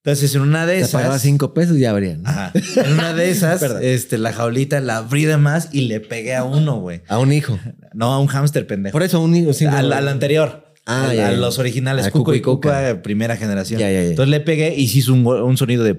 [0.06, 1.22] Entonces, en una de Te pagaba esas.
[1.22, 2.22] cinco pesos y ya abrían.
[2.22, 2.30] ¿no?
[2.30, 2.52] Ajá.
[2.76, 6.44] En una de esas, este, la jaulita la abrí de más y le pegué a
[6.44, 7.02] uno, güey.
[7.08, 7.58] A un hijo.
[7.92, 8.92] No, a un hámster pendejo.
[8.92, 9.52] Por eso un hijo.
[9.52, 10.72] sí, al, anterior.
[10.86, 11.36] Ah, a, ya, a ya.
[11.36, 12.90] los originales, A Cuco y Cuca.
[12.92, 13.80] Cuca, primera generación.
[13.80, 14.10] Ya, ya, ya.
[14.10, 15.98] Entonces le pegué y hizo un, un sonido de.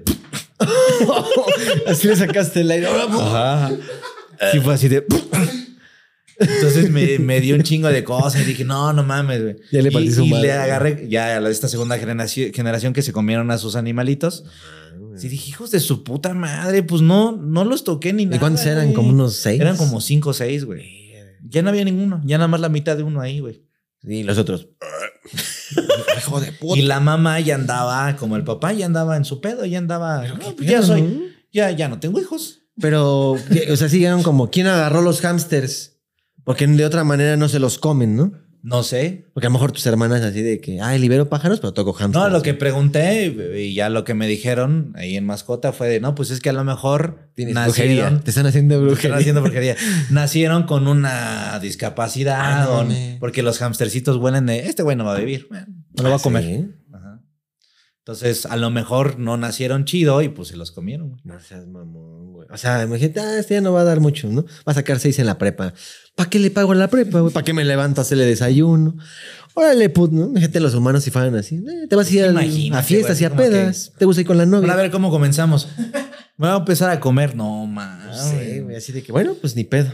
[1.86, 2.86] Así le sacaste el aire.
[2.88, 3.70] Ajá.
[4.52, 5.04] Sí, fue así de.
[6.38, 9.56] Entonces me, me dio un chingo de cosas y dije, no, no mames, güey.
[9.72, 10.46] Ya le y, partí su y madre.
[10.46, 14.44] le agarré ya a la- esta segunda generación, generación que se comieron a sus animalitos.
[15.16, 18.36] Sí, dije, hijos de su puta madre, pues no, no los toqué ni nada.
[18.36, 18.84] ¿Y cuántos eran?
[18.84, 18.94] güey.
[18.94, 19.60] ¿Como unos seis?
[19.60, 21.12] Eran como cinco o seis, güey.
[21.48, 23.64] Ya no había ninguno, ya nada más la mitad de uno ahí, güey.
[24.04, 24.68] Y los otros.
[26.18, 26.78] Hijo de puta.
[26.78, 30.24] Y la mamá ya andaba, como el papá, ya andaba en su pedo, ya andaba.
[30.26, 32.60] "No, pues ya soy, ya, ya no tengo hijos.
[32.80, 35.97] Pero, o sea, sí llegaron como, ¿quién agarró los hámsters?
[36.48, 38.32] Porque de otra manera no se los comen, ¿no?
[38.62, 39.26] No sé.
[39.34, 42.24] Porque a lo mejor tus hermanas así de que, ay, libero pájaros, pero toco hámsters.
[42.24, 43.26] No, lo que pregunté
[43.56, 46.48] y ya lo que me dijeron ahí en mascota fue de no, pues es que
[46.48, 47.94] a lo mejor Tienes nacieron.
[47.96, 48.24] brujería.
[48.24, 49.16] Te están haciendo Están brujería.
[49.18, 49.76] haciendo porquería.
[50.10, 52.38] Nacieron con una discapacidad.
[52.40, 55.46] Ah, no o- porque los hamstercitos huelen de este güey no va a vivir.
[55.50, 56.42] No lo va a Ah, comer.
[56.44, 56.68] ¿sí?
[58.08, 61.10] Entonces, a lo mejor no nacieron chido y pues se los comieron.
[61.10, 61.20] güey.
[61.24, 62.48] No seas mamón, güey.
[62.50, 64.44] O sea, imagínate, ah, este ya no va a dar mucho, ¿no?
[64.66, 65.74] Va a sacar seis en la prepa.
[66.14, 67.34] ¿Para qué le pago la prepa, güey?
[67.34, 68.96] ¿Para qué me levanto a hacerle desayuno?
[69.52, 70.24] Órale, put, ¿no?
[70.24, 71.56] Imagínate los humanos si fueran así.
[71.56, 73.92] Eh, te vas a ir Imagínate, a fiestas y a que- pedas.
[73.98, 74.60] Te gusta ir con la novia.
[74.60, 75.68] Bueno, a ver cómo comenzamos.
[76.38, 77.36] Voy a empezar a comer.
[77.36, 78.30] No, No más.
[78.30, 78.74] sé, güey.
[78.76, 79.92] Así de que, bueno, pues ni pedo.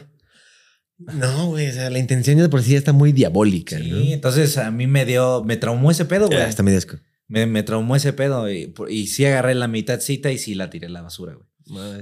[0.99, 1.69] No, güey.
[1.69, 3.85] O sea, la intención ya de por sí ya está muy diabólica, ¿no?
[4.01, 6.39] Sí, entonces a mí me dio, me traumó ese pedo, güey.
[6.39, 6.97] Ya está medio asco.
[7.35, 10.87] Me, me traumó ese pedo y, y sí agarré la mitadcita y sí la tiré
[10.87, 11.47] a la basura, güey.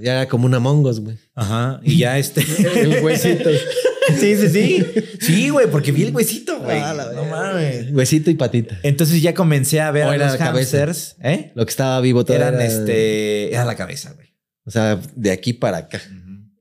[0.02, 1.16] Ya era como una mongos, güey.
[1.34, 1.80] Ajá.
[1.84, 2.44] Y ya este.
[2.80, 3.48] El huesito.
[4.20, 4.84] sí, sí, sí.
[5.20, 6.78] Sí, güey, porque vi el huesito, güey.
[6.80, 7.92] Ah, no mames.
[7.92, 8.78] Huesito y patita.
[8.82, 10.78] Entonces ya comencé a ver O a los cabeza.
[10.84, 11.52] hamsters, ¿eh?
[11.54, 13.52] Lo que estaba vivo todo Eran era- este.
[13.54, 14.34] Era la cabeza, güey.
[14.64, 16.00] O sea, de aquí para acá.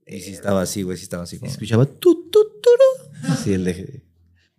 [0.05, 1.39] Y sí estaba así, güey, sí estaba así.
[1.39, 3.35] Como, escuchaba tu, tu, turu.
[3.43, 4.03] Sí, el de.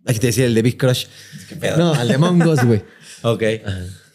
[0.05, 1.05] Aquí te decía el de Big Crush.
[1.47, 1.77] ¿Qué pedo?
[1.77, 2.83] No, al de Mongos, güey.
[3.25, 3.41] Ok.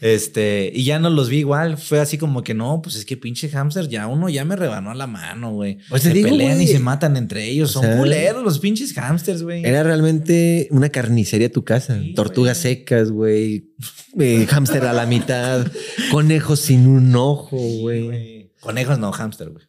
[0.00, 1.76] Este, y ya no los vi igual.
[1.76, 4.94] Fue así como que no, pues es que pinche hamster, ya uno ya me rebanó
[4.94, 5.78] la mano, güey.
[5.88, 7.70] Pues te se digo, pelean y se matan entre ellos.
[7.70, 9.64] O Son sea, culeros los pinches hamsters, güey.
[9.64, 12.00] Era realmente una carnicería tu casa.
[12.00, 12.74] Sí, Tortugas güey.
[12.76, 13.70] secas, güey.
[14.18, 15.66] Eh, hámster a la mitad.
[16.12, 18.04] Conejos sin un ojo, güey.
[18.04, 18.52] Güey.
[18.60, 19.64] Conejos no, hamster, güey.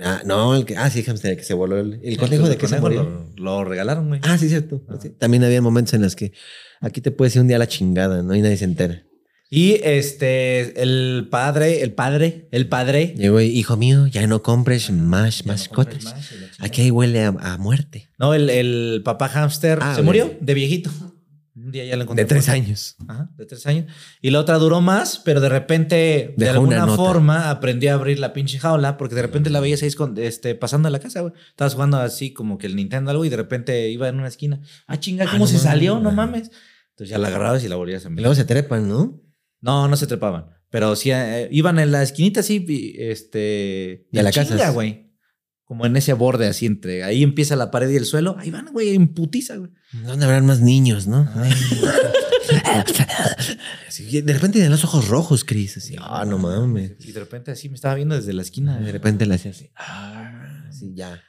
[0.00, 0.76] Ah, no, el que.
[0.78, 1.78] Ah, sí, hámster, el que se voló.
[1.78, 3.02] El, el conejo de que se murió.
[3.36, 4.20] lo, lo regalaron, güey.
[4.24, 4.82] Ah, sí, cierto.
[5.00, 5.10] Sí.
[5.10, 6.32] También había momentos en los que
[6.80, 8.34] aquí te puedes ir un día a la chingada, ¿no?
[8.34, 9.02] Y nadie se entera.
[9.54, 13.14] Y este, el padre, el padre, el padre.
[13.16, 15.94] Llegó y, hijo mío, ya no compres más Ya no mascotas.
[16.04, 16.64] compres más, y.
[16.64, 18.10] Aquí ahí huele a, a muerte.
[18.18, 20.06] No, el, el papá hamster Ah, se güey.
[20.06, 20.90] murió de viejito.
[21.56, 22.24] Un día ya lo encontré.
[22.24, 22.96] De tres años.
[23.06, 23.86] Ajá, de tres años.
[24.20, 28.18] Y la otra duró más, pero de repente, de Dejó alguna forma, aprendió a abrir
[28.18, 31.32] la pinche jaula, porque de repente la veías ahí este, pasando en la casa, güey.
[31.50, 34.60] Estabas jugando así como que el Nintendo algo y de repente iba en una esquina.
[34.88, 35.62] Ah, chinga, Ah, ¿cómo no se mames.
[35.62, 36.00] salió?
[36.00, 36.50] No mames.
[36.90, 38.22] Entonces ya la agarrabas y la volvías a Y enviar.
[38.24, 39.20] luego se trepan, ¿no?
[39.64, 40.50] No, no se trepaban.
[40.68, 44.06] Pero sí eh, iban en la esquinita así, este.
[44.12, 44.50] De la en casa.
[44.50, 45.10] chinga, güey.
[45.64, 47.02] Como en ese borde así entre.
[47.02, 48.36] Ahí empieza la pared y el suelo.
[48.38, 49.70] Ahí van, güey, en putiza, güey.
[49.92, 51.26] ¿Dónde habrán más niños, no?
[53.88, 55.78] Así, de repente tienen los ojos rojos, Chris.
[55.78, 56.92] Así, ah, no mames.
[57.00, 58.78] Y de repente así me estaba viendo desde la esquina.
[58.78, 59.70] De repente le hacía así.
[59.76, 61.22] Ah, sí, ya.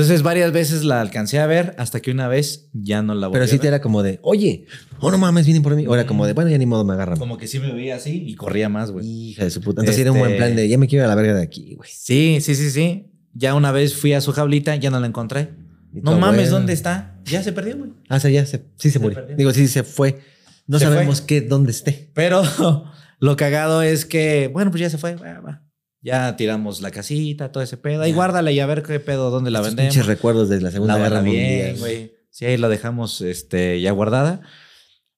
[0.00, 3.34] Entonces varias veces la alcancé a ver hasta que una vez ya no la volví
[3.34, 3.60] Pero a sí ver.
[3.62, 4.66] te era como de, oye,
[5.00, 5.84] oh no mames, vienen por mí.
[5.86, 7.18] Ahora como de, bueno, ya ni modo me agarran.
[7.18, 9.06] Como que sí me veía así y corría más, güey.
[9.06, 9.80] Hija de su puta.
[9.82, 11.42] Entonces era un buen Este- plan de, ya me quiero ir a la verga de
[11.42, 11.88] aquí, güey.
[11.92, 13.06] Sí, sí, sí, sí.
[13.34, 15.50] Ya una vez fui a su jaulita, ya no la encontré.
[15.94, 16.50] Y No mames, abuela.
[16.50, 17.18] ¿dónde está?
[17.24, 17.90] Ya se perdió, güey.
[18.08, 19.16] Ah, o sea, ya se, sí se, Se murió.
[19.18, 19.36] perdió.
[19.36, 20.20] Digo, sí se fue.
[20.66, 22.10] No Se sabemos qué, dónde esté.
[22.14, 22.42] Pero
[23.20, 25.14] lo cagado es que, bueno, pues ya se fue.
[25.16, 25.62] va, va.
[26.00, 28.02] Ya tiramos la casita, todo ese pedo.
[28.02, 29.94] Ahí guárdala y a ver qué pedo, dónde la Estos vendemos.
[29.94, 31.76] pinches recuerdos de la Segunda Guerra Mundial.
[31.78, 32.12] güey.
[32.30, 34.42] Sí, ahí la dejamos este, ya guardada.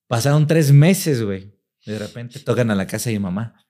[0.06, 1.54] Pasaron tres meses, güey.
[1.84, 3.66] De repente tocan a la casa de mi mamá.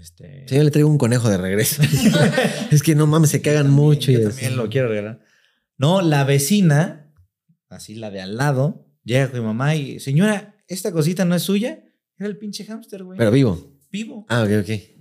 [0.00, 1.82] Este, Sí, yo le traigo un conejo de regreso.
[2.70, 4.10] es que no mames, se cagan mucho.
[4.12, 4.56] Yo y también así.
[4.56, 5.20] lo quiero regalar.
[5.78, 7.12] No, la vecina,
[7.68, 11.42] así la de al lado, llega con mi mamá y, señora, ¿esta cosita no es
[11.42, 11.84] suya?
[12.18, 13.18] Era el pinche hámster, güey.
[13.18, 13.78] Pero vivo.
[13.90, 14.24] vivo.
[14.30, 14.95] Ah, ok, ok.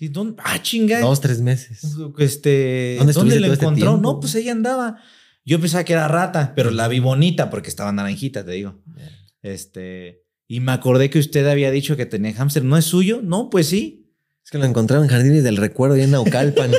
[0.00, 0.42] Sí, ¿dónde?
[0.42, 0.98] Ah, chinga.
[1.00, 1.82] Dos, tres meses.
[2.16, 3.98] Este, ¿Dónde ¿Dónde, la este encontró?
[3.98, 4.96] no, pues ella andaba.
[5.44, 8.80] Yo pensaba que era rata, pero la vi bonita porque estaba naranjita, te digo.
[9.42, 12.64] Este, y me acordé que usted había dicho que tenía hámster.
[12.64, 13.20] ¿No es suyo?
[13.22, 14.10] No, pues sí.
[14.42, 16.70] Es que lo encontraron en Jardines del Recuerdo y en Naucalpan.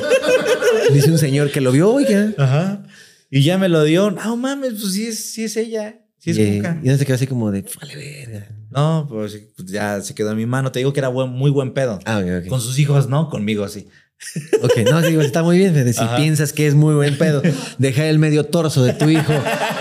[0.92, 2.34] Dice un señor que lo vio, oiga.
[2.38, 2.82] Ajá.
[3.30, 4.10] Y ya me lo dio.
[4.10, 6.04] No mames, pues sí es, sí es ella.
[6.18, 6.80] Sí es y, Cuca.
[6.82, 8.48] y no se quedó así como de, vale, verga.
[8.72, 10.72] No, pues pues ya se quedó en mi mano.
[10.72, 11.98] Te digo que era buen- muy buen pedo.
[12.04, 12.22] Ah.
[12.48, 13.28] Con sus hijos, ¿no?
[13.28, 13.88] Conmigo, sí.
[14.62, 15.92] Ok, no, digo, está muy bien, Fede.
[15.92, 16.16] Si Ajá.
[16.16, 17.42] piensas que es muy buen pedo,
[17.78, 19.32] dejar el medio torso de tu hijo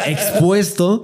[0.07, 1.03] expuesto.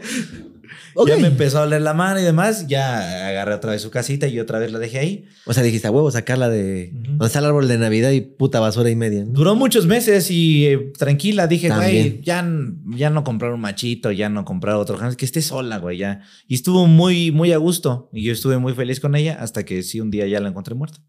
[1.05, 2.65] Ya me empezó a oler la mano y demás.
[2.67, 5.25] Ya agarré otra vez su casita y otra vez la dejé ahí.
[5.45, 6.91] O sea, dijiste, a huevo, sacarla de...
[7.17, 9.25] Donde está el árbol de Navidad y puta basura y media.
[9.25, 9.31] ¿no?
[9.31, 12.47] Duró muchos meses y eh, tranquila, dije, güey, ya,
[12.85, 16.21] ya no comprar un machito, ya no comprar otro, que esté sola, güey, ya.
[16.47, 19.81] Y estuvo muy, muy a gusto y yo estuve muy feliz con ella hasta que
[19.81, 20.99] sí, un día ya la encontré muerta.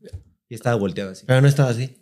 [0.49, 1.27] Y estaba volteada así.
[1.27, 1.99] Pero no estaba así.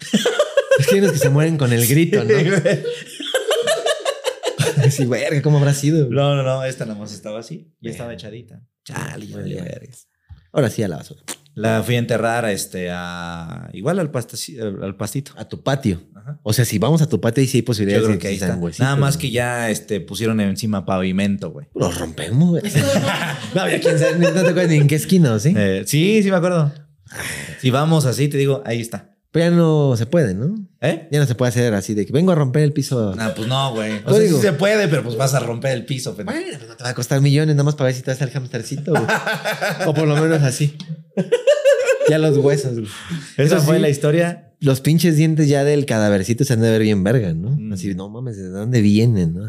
[0.78, 2.30] es que hay unos que se mueren con el grito, ¿no?
[4.90, 6.08] sí, verga, ¿cómo habrá sido?
[6.08, 7.74] No, no, no, esta nada más estaba así.
[7.80, 8.62] Ya estaba echadita.
[8.84, 9.28] Chale.
[10.52, 11.20] Ahora sí a la basura.
[11.54, 14.10] La fui a enterrar a este, a, igual al,
[14.82, 15.32] al, pastito.
[15.36, 16.00] A tu patio.
[16.14, 16.38] Ajá.
[16.42, 18.28] O sea, si vamos a tu patio, ahí sí hay Yo posibilidades creo de que
[18.28, 18.56] ahí está.
[18.56, 19.20] huesitos, Nada más ¿no?
[19.20, 21.66] que ya este, pusieron encima pavimento, güey.
[21.74, 22.62] Los rompemos, güey.
[23.54, 25.52] no había quien sabe, no te acuerdas ni en qué esquina, ¿o ¿sí?
[25.56, 26.72] Eh, sí, sí me acuerdo.
[27.60, 29.09] Si vamos así, te digo, ahí está.
[29.32, 30.56] Pero ya no se puede, ¿no?
[30.80, 31.08] ¿Eh?
[31.12, 33.14] Ya no se puede hacer así de que vengo a romper el piso.
[33.16, 34.00] Ah, pues no, güey.
[34.04, 36.14] O sea, sí se puede, pero pues vas a romper el piso.
[36.14, 38.24] Bueno, pues no te va a costar millones nada más para ver si te hace
[38.24, 38.90] el hamstercito.
[38.90, 39.04] güey.
[39.86, 40.76] o por lo menos así.
[42.08, 42.72] ya los huesos.
[42.72, 42.90] güey.
[43.36, 44.52] Esa Eso fue sí, la historia.
[44.58, 47.50] Los pinches dientes ya del cadavercito se han de ver bien verga, ¿no?
[47.56, 47.72] Mm.
[47.72, 49.48] Así, no mames, ¿de dónde vienen, no?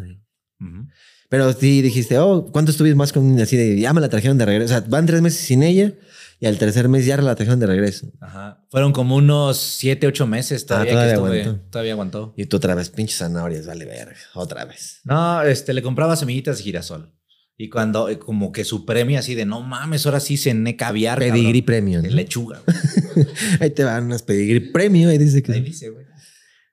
[1.28, 4.45] Pero sí dijiste, oh, ¿cuánto estuviste más con así de ya me la trajeron de
[4.45, 4.76] regreso?
[4.76, 5.94] O sea, van tres meses sin ella
[6.42, 8.08] y al tercer mes ya la trajeron de regreso.
[8.20, 8.66] Ajá.
[8.70, 11.42] Fueron como unos siete, ocho meses todavía, Ah, todavía que estuve.
[11.44, 11.70] aguantó.
[11.70, 12.34] Todavía aguantó.
[12.36, 14.16] Y tú otra vez, pinches zanahorias, vale verga.
[14.34, 15.00] Otra vez.
[15.06, 17.14] No, este, le compraba semillitas de girasol.
[17.58, 21.20] Y cuando, eh, como que su premio así de, no mames, ahora sí cené caviar.
[21.20, 21.66] Pedigrí cabrón".
[21.66, 22.02] premio.
[22.02, 22.16] De ¿no?
[22.16, 22.60] lechuga.
[23.60, 25.10] Ahí te van unas pedigrí premio.
[25.10, 25.52] Ahí dice que.
[25.54, 26.06] Ahí dice, güey.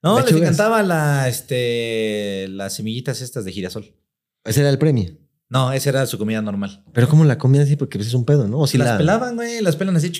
[0.02, 3.94] No, les encantaba la, este, las semillitas estas de girasol.
[4.44, 5.10] Ese era el premio.
[5.50, 6.84] No, esa era su comida normal.
[6.92, 7.76] Pero ¿cómo la comían así?
[7.76, 8.58] Porque es un pedo, ¿no?
[8.58, 8.98] O si las la...
[8.98, 10.12] pelaban, güey, las pelan así,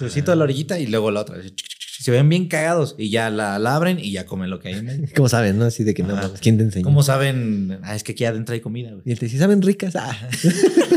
[0.00, 1.38] así toda la orillita y luego la otra.
[1.38, 1.54] así.
[2.00, 5.04] Se ven bien cagados y ya la, la abren y ya comen lo que hay.
[5.16, 5.64] ¿Cómo saben, no?
[5.64, 6.84] Así de que no, ¿quién te enseñó?
[6.84, 7.78] ¿Cómo saben?
[7.82, 9.02] Ah, es que aquí adentro hay comida, güey.
[9.06, 9.94] Y él te dice, ¿saben ricas?
[9.96, 10.14] Ah.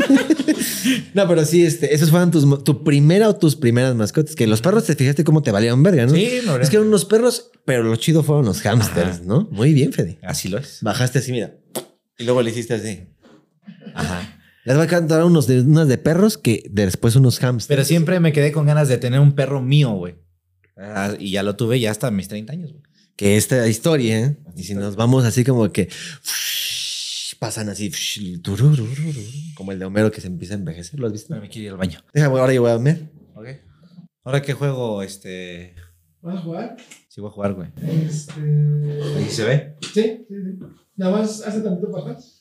[1.14, 4.34] no, pero sí, este, esos fueron tus, tu primera o tus primeras mascotas.
[4.34, 6.14] Que los perros te fijaste cómo te valían verga, ¿no?
[6.14, 9.20] Sí, no, Es que eran unos perros, pero lo chido fueron los hamsters, Ajá.
[9.24, 9.48] ¿no?
[9.50, 10.18] Muy bien, Fede.
[10.22, 10.78] Así lo es.
[10.82, 11.54] Bajaste así, mira.
[12.18, 13.06] Y luego le hiciste así.
[13.94, 14.38] Ajá.
[14.64, 17.68] Les voy a cantar unos de, unas de perros que después unos hamsters.
[17.68, 20.16] Pero siempre me quedé con ganas de tener un perro mío, güey.
[20.76, 22.82] Ah, y ya lo tuve ya hasta mis 30 años, güey.
[23.16, 24.36] que esta historia, ¿eh?
[24.54, 25.88] y si nos vamos así como que
[27.38, 27.90] pasan así,
[29.54, 31.34] como el de Homero que se empieza a envejecer, ¿lo has visto?
[31.34, 32.00] Me quiero ir al baño.
[32.12, 33.10] Déjame, ahora yo voy a comer.
[33.34, 33.46] Ok.
[34.24, 35.74] Ahora qué juego, este.
[36.20, 36.76] ¿Vas a jugar?
[37.08, 37.68] Sí voy a jugar, güey.
[38.06, 38.40] Este.
[39.16, 39.76] Ahí se ve.
[39.80, 40.58] Sí, sí, sí.
[40.96, 42.37] Nada más hace tantito para atrás.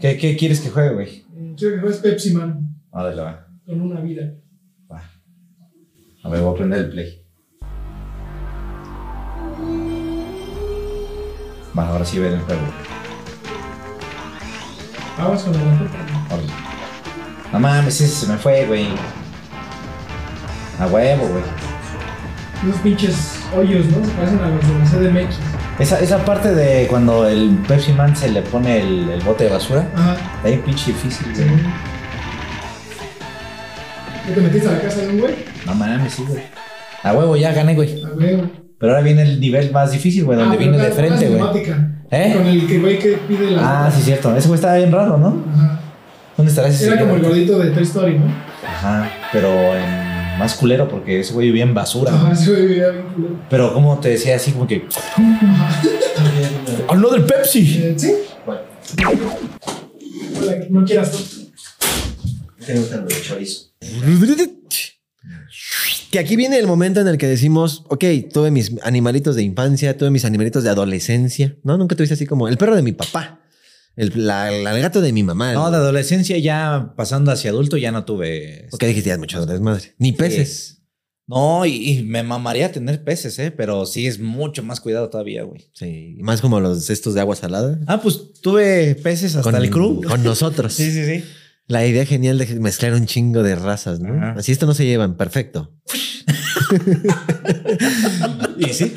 [0.00, 1.24] ¿Qué, qué quieres que juegue, güey?
[1.56, 3.46] Quiero que juegues Pepsi Man Órale, va.
[3.66, 4.32] con una vida.
[4.90, 5.02] Va.
[6.22, 7.22] A ver, voy a prender el play.
[11.78, 12.62] Va, ahora sí ver el juego.
[15.18, 15.90] Vamos con banda.
[16.30, 16.48] Órale.
[17.52, 18.86] No mames, ese se me fue, güey.
[20.78, 21.42] A huevo, güey.
[22.64, 24.04] Unos pinches hoyos, ¿no?
[24.04, 24.84] Se parecen a los de la
[25.24, 25.36] CDMX.
[25.78, 29.50] Esa, esa parte de cuando el Pepsi Man se le pone el, el bote de
[29.50, 30.16] basura, Ajá.
[30.44, 31.42] bien pinche difícil, Sí.
[31.42, 31.56] güey.
[34.28, 35.34] ¿Ya te metiste a la casa de un güey?
[35.66, 36.42] No mames, sí, güey.
[37.02, 38.02] A huevo, ya gané, güey.
[38.04, 38.44] A ver.
[38.78, 41.42] Pero ahora viene el nivel más difícil, güey, donde Ah, viene de frente, güey.
[42.10, 42.32] ¿Eh?
[42.36, 43.86] Con el que güey que pide la.
[43.86, 44.34] Ah, sí, cierto.
[44.36, 45.44] Ese güey estaba bien raro, ¿no?
[45.54, 45.80] Ajá.
[46.36, 48.26] ¿Dónde estará ese Era como el gordito de Toy Story, ¿no?
[48.66, 50.05] Ajá, pero en
[50.38, 52.14] más culero porque ese güey vivía en basura.
[52.14, 53.40] Ajá, ese güey vivía bien culero.
[53.48, 54.86] Pero como te decía así como que...
[56.88, 57.80] ¡Habló del Pepsi!
[57.82, 58.12] Eh, ¿Sí?
[58.46, 58.62] Hola,
[60.70, 61.18] No quieras tú.
[66.10, 69.96] Que aquí viene el momento en el que decimos, ok, tuve mis animalitos de infancia,
[69.96, 71.76] tuve mis animalitos de adolescencia, ¿no?
[71.76, 73.40] Nunca tuviste así como el perro de mi papá,
[73.96, 75.52] el, la- el gato de mi mamá.
[75.54, 78.68] No, de adolescencia ya pasando hacia adulto ya no tuve...
[78.72, 79.94] Ok, dijiste, ya mucho desmadre.
[79.98, 80.72] Ni peces.
[81.28, 83.50] No, y, y me mamaría tener peces, ¿eh?
[83.50, 85.68] Pero sí es mucho más cuidado todavía, güey.
[85.72, 87.80] Sí, más como los estos de agua salada.
[87.88, 90.02] Ah, pues tuve peces hasta con el crew.
[90.04, 90.72] Con nosotros.
[90.74, 91.24] Sí, sí, sí.
[91.68, 94.14] La idea genial de mezclar un chingo de razas, ¿no?
[94.14, 94.34] Ajá.
[94.38, 95.72] Así esto no se llevan, perfecto.
[98.58, 98.94] Y sí.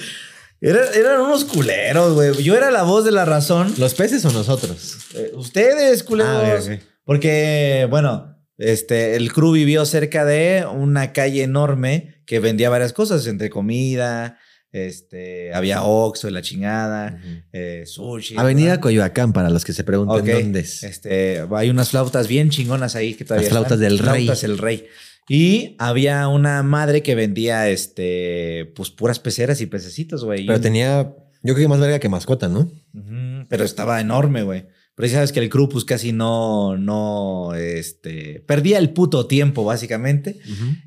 [0.61, 2.43] Era- eran unos culeros, güey.
[2.43, 3.73] Yo era la voz de la razón.
[3.77, 4.97] ¿Los peces o nosotros?
[5.15, 6.67] Eh, Ustedes, culeros.
[6.69, 6.77] Ah.
[7.05, 13.25] Porque, bueno, este, el crew vivió cerca de una calle enorme que vendía varias cosas,
[13.27, 14.37] entre comida,
[14.71, 17.19] este, había Oxxo y la chingada,
[17.51, 18.35] eh, sushi.
[18.37, 18.81] Avenida ¿verdad?
[18.83, 20.41] Coyoacán, para los que se pregunten Ok.
[20.43, 20.83] dónde es.
[20.83, 23.89] Este, hay unas flautas bien chingonas ahí que todavía Las flautas están.
[23.89, 24.23] del rey.
[24.25, 24.85] Flautas del rey.
[25.29, 30.47] Y había una madre que vendía, este, pues puras peceras y pececitos, güey.
[30.47, 32.71] Pero tenía, yo creo que más verga que mascota, ¿no?
[33.47, 34.65] Pero estaba enorme, güey.
[34.95, 39.63] Pero ya sabes que el crew pues casi no, no, este, perdía el puto tiempo
[39.63, 40.39] básicamente.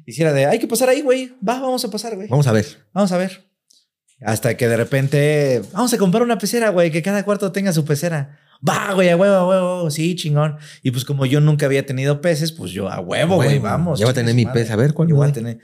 [0.05, 1.28] Hiciera de, hay que pasar ahí, güey.
[1.36, 2.28] Va, vamos a pasar, güey.
[2.28, 2.66] Vamos a ver.
[2.93, 3.48] Vamos a ver.
[4.20, 7.85] Hasta que de repente, vamos a comprar una pecera, güey, que cada cuarto tenga su
[7.85, 8.39] pecera.
[8.68, 10.56] Va, güey, a huevo, a huevo, sí, chingón.
[10.82, 13.98] Y pues como yo nunca había tenido peces, pues yo a huevo, güey, vamos.
[13.98, 14.70] Ya voy a tener mi pez.
[14.70, 15.59] A ver, ¿cuál Yo voy a tener.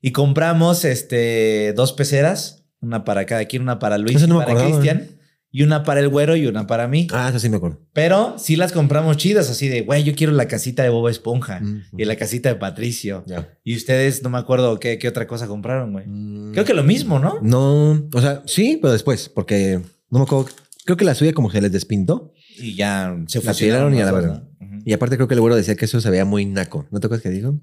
[0.00, 4.44] Y compramos este, dos peceras, una para cada quien, una para Luis y no me
[4.44, 4.64] para.
[4.64, 5.06] Cristian,
[5.54, 7.06] y una para el güero y una para mí.
[7.12, 7.78] Ah, eso sí me acuerdo.
[7.92, 11.60] Pero sí las compramos chidas, así de, güey, yo quiero la casita de Bob Esponja
[11.60, 11.82] Mm.
[11.98, 13.22] y la casita de Patricio.
[13.62, 16.06] Y ustedes, no me acuerdo qué, qué otra cosa compraron, güey.
[16.06, 16.52] Mm.
[16.52, 17.38] Creo que lo mismo, ¿no?
[17.42, 19.80] No, o sea, sí, pero después, porque
[20.10, 20.48] no me acuerdo.
[20.84, 22.32] Creo que la suya como que les despintó.
[22.58, 24.48] Y ya se fusionaron y a la.
[24.60, 24.82] Ujú.
[24.84, 26.86] Y aparte creo que el güero decía que eso se veía muy naco.
[26.90, 27.60] ¿No te acuerdas que dijo?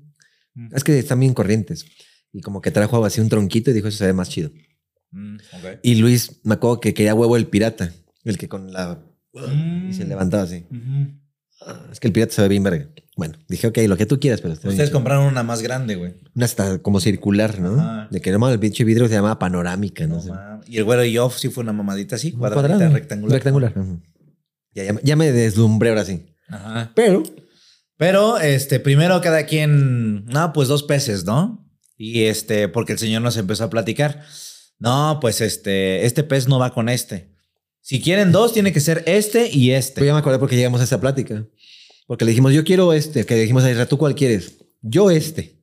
[0.56, 0.76] Mm.
[0.76, 1.86] Es que están bien corrientes.
[2.32, 4.52] Y como que trajo así un tronquito y dijo eso se ve más chido.
[5.12, 5.38] Mm.
[5.84, 7.92] Y Luis me acuerdo que quería huevo el pirata.
[8.24, 9.04] El que con la...
[9.90, 10.10] Y se Mm.
[10.10, 10.66] levantaba así.
[11.92, 12.88] Es que el pirata se ve bien verga.
[13.18, 14.56] Bueno, dije, ok, lo que tú quieras, pero...
[14.56, 16.14] bien Ustedes compraron una más grande, güey.
[16.34, 17.80] Una hasta como circular, ¿no?
[17.80, 18.08] Ajá.
[18.10, 20.30] De que no el pinche vidrio se llamaba panorámica, no, No sé.
[20.30, 20.70] mames.
[20.70, 22.94] Y el güero y yo sí fue una mamadita así, cuadradita, cuadrado.
[22.94, 23.34] rectangular.
[23.36, 23.74] Rectangular.
[24.74, 26.26] Ya, ya me deslumbré ahora sí.
[26.48, 26.92] Ajá.
[26.96, 27.24] Pero
[27.98, 31.70] Pero, este, primero cada quien, no, pues dos peces, ¿no?
[31.98, 34.22] Y este, porque el señor nos empezó a platicar.
[34.80, 37.36] No, pues este, este pez no va con este.
[37.82, 40.06] Si quieren dos, tiene que ser este y Pues este.
[40.06, 41.46] ya me acordé porque llegamos a esa plática.
[42.08, 43.26] Porque le dijimos, yo quiero este.
[43.26, 44.58] Que le dijimos a Isra, ¿tú cuál quieres?
[44.82, 45.60] Yo este.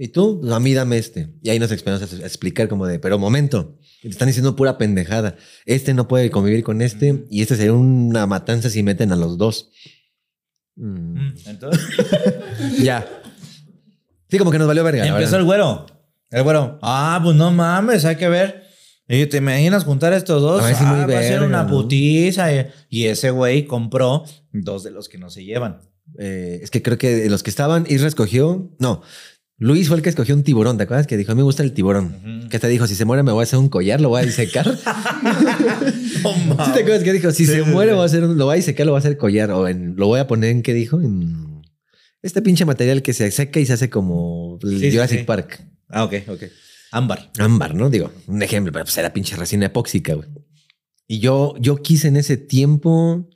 [0.00, 1.30] Y tú, "Pues, a mí dame este.
[1.42, 5.36] Y ahí nos empezamos a explicar como de, pero momento, te están diciendo pura pendejada.
[5.66, 9.36] Este no puede convivir con este y este sería una matanza si meten a los
[9.38, 9.70] dos.
[10.76, 11.80] Mm, Mm, Entonces,
[12.80, 13.04] Ya.
[14.30, 15.04] Sí, como que nos valió verga.
[15.06, 15.86] empezó el güero.
[16.30, 18.67] El güero, ah, pues no mames, hay que ver.
[19.08, 21.70] Y te imaginas juntar estos dos, muy Ah, va a ser una ¿no?
[21.70, 22.52] putiza.
[22.54, 25.80] Y- Y ese güey compró dos de los que no se llevan.
[26.18, 28.70] Eh, es que creo que de los que estaban, Isra escogió.
[28.78, 29.02] No,
[29.58, 30.76] Luis fue el que escogió un tiburón.
[30.76, 31.06] ¿Te acuerdas?
[31.06, 32.14] Que dijo, a mí me gusta el tiburón.
[32.42, 32.48] Ujú.
[32.48, 34.24] Que te dijo, si se muere me voy a hacer un collar, lo voy a
[34.26, 34.66] disecar.
[35.88, 37.30] ¿Sí te acuerdas que dijo?
[37.32, 37.94] Si Sí, se muere, sí.
[37.94, 39.50] voy a hacer, un- lo voy a disecar, lo voy a hacer collar.
[39.52, 41.00] O en, lo voy a poner en, ¿qué dijo?
[41.00, 41.62] En
[42.22, 45.24] este pinche material que se seca y se hace como el Jurassic.
[45.24, 45.62] Park.
[45.88, 46.42] Ah, ok, ok.
[46.90, 47.30] Ámbar.
[47.38, 47.90] Ámbar, ¿no?
[47.90, 50.28] Digo, un ejemplo, pero pues era pinche resina epóxica, güey.
[51.06, 53.28] Y yo, yo quise en ese tiempo,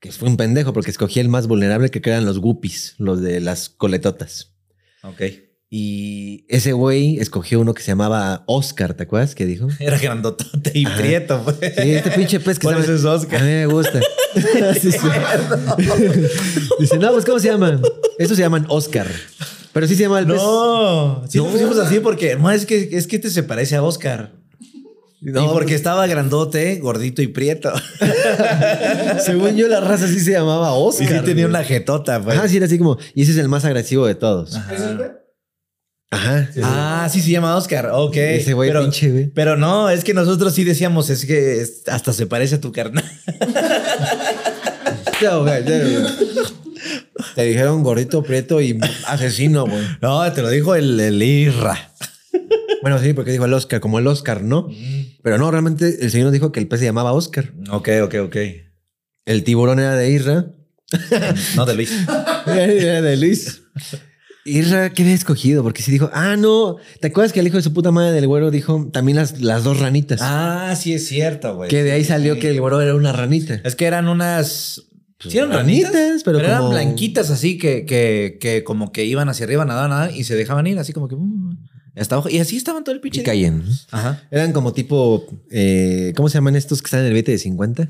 [0.00, 3.40] que fue un pendejo, porque escogí el más vulnerable, que eran los guppies, los de
[3.40, 4.54] las coletotas.
[5.02, 5.22] Ok.
[5.68, 9.34] Y ese güey escogió uno que se llamaba Oscar, ¿te acuerdas?
[9.34, 9.68] Que dijo.
[9.80, 10.96] Era grandotote y Ajá.
[10.98, 11.56] prieto, pues.
[11.58, 13.40] Sí, este pinche pez que ¿Cuál se es llama- ese Oscar?
[13.40, 14.00] A mí me gusta.
[14.80, 14.98] Sí, sí.
[16.78, 17.80] Dice, no, pues ¿cómo se llaman?
[18.18, 19.06] Estos se llaman Oscar.
[19.76, 20.36] Pero sí se llama el pez.
[20.36, 21.44] No, sí No.
[21.44, 24.32] lo pusimos así porque no, es que es que este se parece a Oscar.
[25.20, 27.70] No, y porque pues, estaba grandote, gordito y prieto.
[29.22, 31.18] según yo la raza sí se llamaba Y Oscar.
[31.20, 32.38] sí tenía una jetota, pues.
[32.38, 32.96] Ajá, sí era así como.
[33.14, 34.54] Y ese es el más agresivo de todos.
[34.56, 34.74] Ajá.
[34.74, 34.80] ¿Es?
[36.10, 36.50] Ajá.
[36.62, 37.90] Ah, sí se llama Oscar.
[37.92, 38.16] Ok.
[38.16, 39.26] Ese güey pero, pinche, güey.
[39.26, 43.04] pero no, es que nosotros sí decíamos, es que hasta se parece a tu carnal.
[45.20, 45.96] Ya, güey, ya, güey.
[47.34, 49.82] Te dijeron gordito, prieto y asesino, güey.
[50.02, 51.92] No, te lo dijo el, el Irra.
[52.82, 54.68] Bueno, sí, porque dijo el Oscar, como el Oscar, ¿no?
[55.22, 57.52] Pero no, realmente el señor nos dijo que el pez se llamaba Oscar.
[57.70, 58.36] Ok, ok, ok.
[59.24, 60.46] El tiburón era de Irra.
[61.56, 61.90] No de Luis.
[62.46, 63.62] Era de Luis.
[64.44, 65.64] Irra, ¿qué había escogido?
[65.64, 66.76] Porque sí dijo, ah, no.
[67.00, 69.64] ¿Te acuerdas que el hijo de su puta madre del güero dijo también las, las
[69.64, 70.20] dos ranitas?
[70.22, 71.68] Ah, sí es cierto, güey.
[71.68, 72.40] que de ahí salió Sí.
[72.40, 73.60] que el güero era una ranita.
[73.64, 74.82] Es que eran unas.
[75.18, 79.04] Pues, Sí, eran ranitas, ranitas, pero pero, eran blanquitas así que, que, que como que
[79.06, 81.16] iban hacia arriba, nada, nada, y se dejaban ir así como que.
[81.16, 81.56] mm,
[81.96, 82.28] hasta abajo.
[82.28, 83.22] Y así estaban todo el pinche.
[83.22, 83.64] Y caían.
[83.90, 84.22] Ajá.
[84.30, 87.88] Eran como tipo, eh, ¿cómo se llaman estos que están en el billete de 50?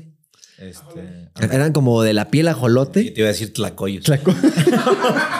[0.59, 1.27] Este.
[1.51, 3.03] Eran como de la piel Y ajolote.
[3.11, 4.05] te iba a decir tlacoyos.
[4.05, 4.33] Tlaco-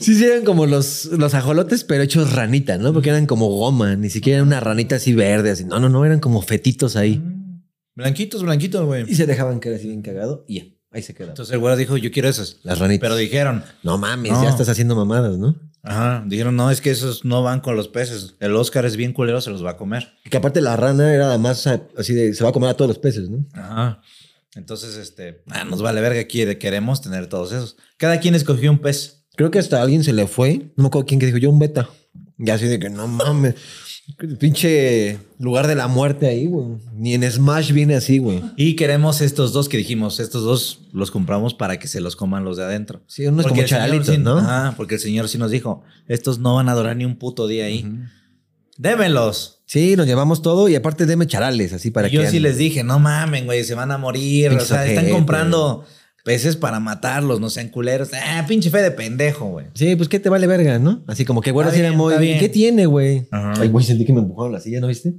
[0.00, 2.92] sí, sí, eran como los, los ajolotes, pero hechos ranita, ¿no?
[2.92, 5.64] Porque eran como goma, ni siquiera era una ranita así verde, así.
[5.64, 7.22] No, no, no, eran como fetitos ahí.
[7.94, 9.04] Blanquitos, blanquitos, güey.
[9.10, 11.32] Y se dejaban caer así bien cagado y ya, ahí se quedaban.
[11.32, 12.60] Entonces el güero dijo, yo quiero esos.
[12.62, 13.00] Las ranitas.
[13.02, 14.42] Pero dijeron, no mames, No.
[14.42, 15.56] ya estás haciendo mamadas, ¿no?
[15.82, 18.34] ajá, dijeron, no, es que esos no van con los peces.
[18.38, 20.12] El Oscar es bien culero, se los va a comer.
[20.30, 22.98] Que aparte la rana era además así de, se va a comer a todos los
[22.98, 23.46] peces, ¿no?
[23.54, 24.02] Ajá.
[24.56, 27.76] Entonces, este, ah, nos vale verga, quiere, queremos tener todos esos.
[27.96, 29.24] Cada quien escogió un pez.
[29.36, 31.58] Creo que hasta alguien se le fue, no me acuerdo quién que dijo, yo un
[31.60, 31.88] beta.
[32.36, 33.54] Y así de que no mames,
[34.38, 36.66] pinche lugar de la muerte ahí, güey.
[36.94, 38.42] Ni en Smash viene así, güey.
[38.56, 42.44] Y queremos estos dos que dijimos, estos dos los compramos para que se los coman
[42.44, 43.02] los de adentro.
[43.06, 44.74] Sí, como el señor charalitos, sí- ¿no?
[44.76, 47.64] Porque el señor sí nos dijo, estos no van a durar ni un puto día
[47.66, 47.84] ahí.
[48.78, 49.58] Démelos.
[49.66, 52.30] Sí, nos llevamos todo y aparte deme charales, así para Y yo que.
[52.30, 54.50] sí les dije, no mamen, güey, se van a morir.
[54.52, 55.84] O sea, están comprando
[56.24, 58.10] peces para matarlos, no sean culeros.
[58.12, 59.66] Ah, pinche fe de pendejo, güey.
[59.74, 61.04] Sí, pues qué te vale verga, ¿no?
[61.06, 62.16] Así como que güero Está sí era muy.
[62.18, 62.38] bien.
[62.38, 63.26] ¿Qué tiene, güey?
[63.30, 63.54] Ajá.
[63.60, 65.14] Ay, güey, sentí que me empujaron la silla, ¿no viste?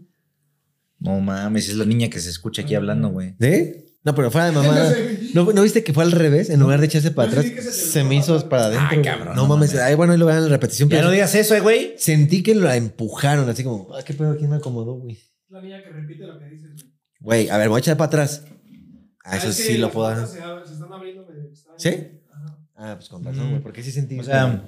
[1.00, 3.36] No mames, es la niña que se escucha aquí hablando, güey.
[3.40, 3.86] ¿Sí?
[4.04, 4.94] No, pero fuera de mamada.
[5.34, 6.50] ¿No, ¿No viste que fue al revés?
[6.50, 8.88] En lugar de echarse para atrás, se me hizo para adentro.
[8.90, 9.72] Ay, cabrón, No no mames.
[9.74, 9.84] mames.
[9.86, 10.90] Ay, bueno, ahí lo vean en la repetición.
[10.90, 11.94] Ya pero no digas eso, eh, güey.
[11.98, 15.18] Sentí que la empujaron, así como, ah, qué pedo, ¿quién me acomodó, güey?
[15.50, 16.70] La niña que repite lo que dices.
[16.74, 16.92] güey.
[17.20, 18.44] Güey, a ver, voy a echar para atrás.
[19.32, 20.40] Ah, eso sí lo puedo puertas dar.
[20.42, 21.80] Se, abren, se están abriendo medio extraño.
[21.80, 22.20] ¿Sí?
[22.32, 22.58] Ajá.
[22.76, 24.20] Ah, pues con razón, güey, porque sí sentí.
[24.20, 24.64] O sea,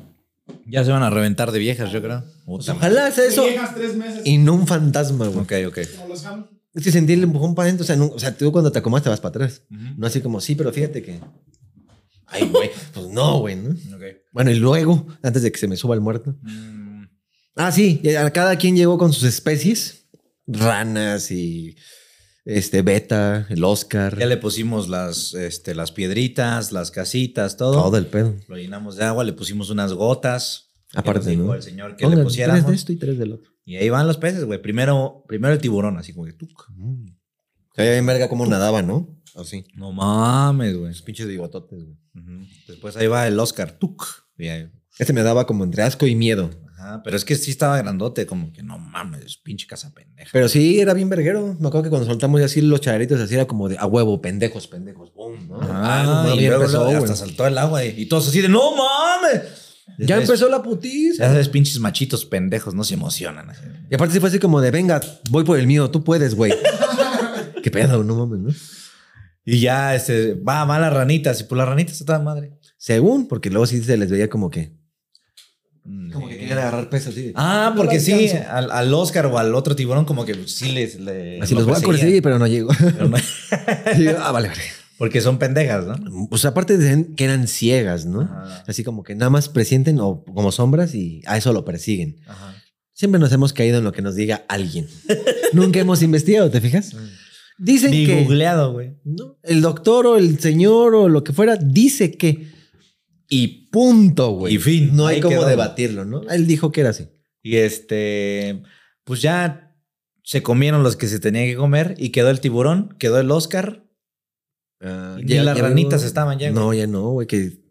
[0.66, 2.24] ya se van a reventar de viejas, yo creo.
[2.46, 3.46] Pues ojalá sea eso.
[3.48, 4.22] Y llegas tres meses.
[4.26, 5.40] Y no un fantasma, güey.
[5.40, 5.80] Ok, ok.
[5.98, 6.48] Como los ham.
[6.74, 7.84] Es que sentí el empujón para adentro.
[7.84, 9.62] O sea, no- o sea, tú cuando te acomodas te vas para atrás.
[9.70, 11.20] No así como, sí, pero fíjate que.
[12.28, 12.72] Ay, güey.
[12.94, 13.76] Pues no, güey, ¿no?
[14.32, 16.36] Bueno, y luego, antes de que se me suba el muerto.
[16.42, 16.84] Mm,
[17.56, 18.02] Ah, sí,
[18.34, 20.08] cada quien llegó con sus especies.
[20.48, 21.76] Ranas y
[22.46, 24.18] este beta, el Oscar.
[24.20, 27.74] Ya le pusimos las, este, las piedritas, las casitas, todo.
[27.82, 28.36] Todo el pedo.
[28.48, 30.70] Lo llenamos de agua, le pusimos unas gotas.
[30.96, 31.54] Aparte, dijo ¿no?
[31.56, 32.72] el señor que le tres de pusiéramos.
[32.72, 33.52] esto y tres del otro.
[33.66, 34.62] Y ahí van los peces, güey.
[34.62, 36.48] Primero, primero el tiburón, así como que tú.
[37.76, 39.18] Se veía bien verga cómo nadaba, ¿no?
[39.36, 39.66] Así.
[39.76, 40.90] No mames, güey.
[40.90, 41.98] Los pinches bigototes, güey.
[42.68, 43.72] Después ahí va el Oscar.
[43.80, 44.06] Tuc.
[44.38, 46.52] Y ahí- Este me daba como entre asco y miedo.
[47.04, 50.30] Pero es que sí estaba grandote, como que no mames, pinche casa pendeja.
[50.34, 51.56] Pero sí, era bien verguero.
[51.60, 54.22] Me acuerdo que cuando soltamos ya así los charitos, así era como de a huevo,
[54.22, 55.14] pendejos, pendejos.
[55.14, 55.60] Boom, ¿no?
[55.62, 58.42] Ah, no mames, y ya luego, empezó, hasta saltó el agua y, y todos así
[58.42, 59.42] de no mames.
[60.00, 61.28] Ya empezó la Ya putiza.
[61.28, 63.50] sabes, pinches machitos pendejos, no se emocionan.
[63.50, 63.62] así.
[63.90, 66.54] Y aparte sí fue así como de, venga, voy por el mío, tú puedes, güey.
[67.64, 68.50] Qué pedo, no mames, ¿no?
[69.46, 72.58] Y ya, este, va, va las ranitas, y por las ranitas está madre.
[72.78, 74.74] Según, porque luego sí se les veía como que...
[75.86, 76.40] Mm, Como que sí.
[76.40, 77.22] querían agarrar peso así.
[77.24, 80.34] de- Ah, No porque la sí, al, al Oscar o al otro tiburón, como que
[80.48, 81.00] sí les.
[81.00, 82.70] le- Así lo los voy a conseguir, pero no llego.
[82.80, 83.18] Pero no-
[84.20, 84.62] ah, vale, vale.
[84.98, 86.28] porque son pendejas, ¿no?
[86.30, 88.22] Pues aparte decían que eran ciegas, ¿no?
[88.22, 88.64] Ajá.
[88.68, 92.18] Así como que nada más presienten o como sombras y a eso lo persiguen.
[92.28, 92.56] Ajá.
[92.94, 94.88] Siempre nos hemos caído en lo que nos diga alguien.
[95.54, 96.96] Nunca hemos investigado, ¿te fijas?
[97.58, 98.94] Dicen Ni que googleado, güey.
[99.04, 99.38] ¿no?
[99.44, 102.53] el doctor o el señor o lo que fuera dice que
[103.34, 104.56] y punto, güey.
[104.56, 105.46] Y fin, No hay quedó.
[105.46, 106.22] debatirlo, ¿no?
[106.30, 107.08] Él dijo que era así.
[107.42, 108.62] Y este,
[109.04, 109.76] pues ya
[110.24, 113.84] se comieron los que se tenían que comer y quedó el tiburón, quedó el Oscar.
[115.20, 117.64] Y ni las ranitas estaban ya, No, ya no, güey, que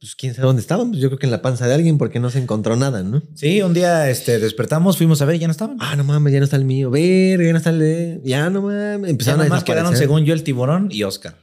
[0.00, 0.88] pues quién sabe dónde estaban.
[0.90, 3.22] Pues yo creo que en la panza de alguien porque no se encontró nada, ¿no?
[3.34, 5.76] Sí, un día este, despertamos, fuimos a ver y ya no estaban.
[5.80, 6.90] Ah, no mames, ya no está el mío.
[6.90, 8.20] Verga, ya no está el de...
[8.24, 9.02] Ya no mames.
[9.02, 10.06] ya Empezaron a nomás quedaron desaparecer.
[10.06, 11.36] según yo el tiburón y Oscar.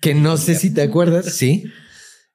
[0.00, 1.26] Que no sé si te acuerdas.
[1.26, 1.64] Sí.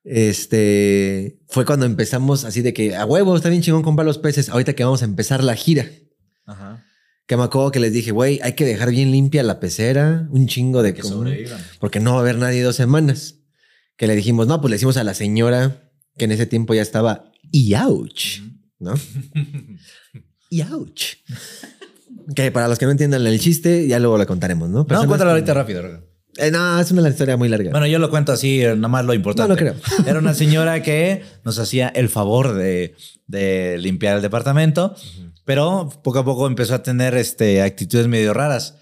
[0.04, 4.50] Este fue cuando empezamos así de que a huevo está bien chingón comprar los peces.
[4.50, 5.86] Ahorita que vamos a empezar la gira.
[6.46, 6.84] Ajá.
[7.26, 10.48] Que me acuerdo que les dije, güey, hay que dejar bien limpia la pecera, un
[10.48, 11.04] chingo de Que
[11.80, 13.36] porque no va a haber nadie dos semanas.
[13.98, 16.82] Que le dijimos, no, pues le decimos a la señora que en ese tiempo ya
[16.82, 18.40] estaba y ouch,
[18.80, 18.94] ¿no?
[20.52, 21.04] Y ouch.
[22.36, 24.80] Que para los que no entiendan el chiste, ya luego la contaremos, ¿no?
[24.80, 26.09] No, Personas cuéntalo que- ahorita rápido.
[26.40, 27.72] Eh, no, es una historia muy larga.
[27.72, 29.50] Bueno, yo lo cuento así, nada más lo importante.
[29.50, 30.06] No, no creo.
[30.10, 32.96] Era una señora que nos hacía el favor de,
[33.28, 34.96] de limpiar el departamento,
[35.46, 38.76] pero poco a poco empezó a tener este, actitudes medio raras.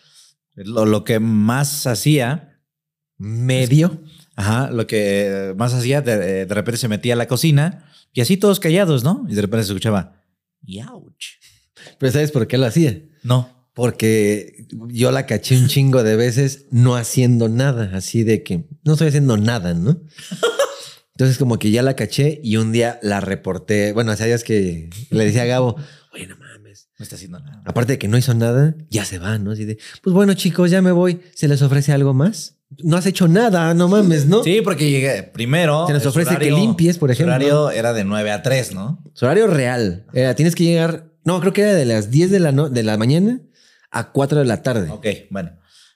[0.56, 2.62] Lo, lo que más hacía,
[3.18, 4.02] Medio.
[4.36, 8.38] ajá, lo que más hacía, de, de repente se metía a la cocina y así
[8.38, 9.26] todos callados, ¿no?
[9.30, 10.24] Y de repente se escuchaba,
[10.62, 11.38] ¡yauch!
[12.00, 13.00] Pero ¿sabes por qué lo hacía?
[13.24, 13.70] No.
[13.74, 14.57] Porque
[14.90, 19.08] yo la caché un chingo de veces no haciendo nada, así de que no estoy
[19.10, 20.02] haciendo nada, ¿no?
[21.14, 23.92] Entonces como que ya la caché y un día la reporté.
[23.94, 25.76] Bueno, sabías que le decía a Gabo,
[26.14, 26.90] oye, no mames.
[27.00, 27.62] No está haciendo nada.
[27.66, 29.52] Aparte de que no hizo nada, ya se va, ¿no?
[29.52, 31.20] Así de, pues bueno chicos, ya me voy.
[31.36, 32.56] ¿Se les ofrece algo más?
[32.84, 34.44] No has hecho nada, no mames, ¿no?
[34.44, 35.88] Sí, porque llegué primero.
[35.88, 37.34] Se nos su ofrece que limpies, por su ejemplo.
[37.36, 39.02] horario era de 9 a 3, ¿no?
[39.14, 40.06] Su horario real.
[40.14, 42.84] Era, tienes que llegar, no, creo que era de las 10 de la, no- de
[42.84, 43.42] la mañana
[43.98, 44.90] a 4 de la tarde.
[44.90, 45.52] Ok, bueno.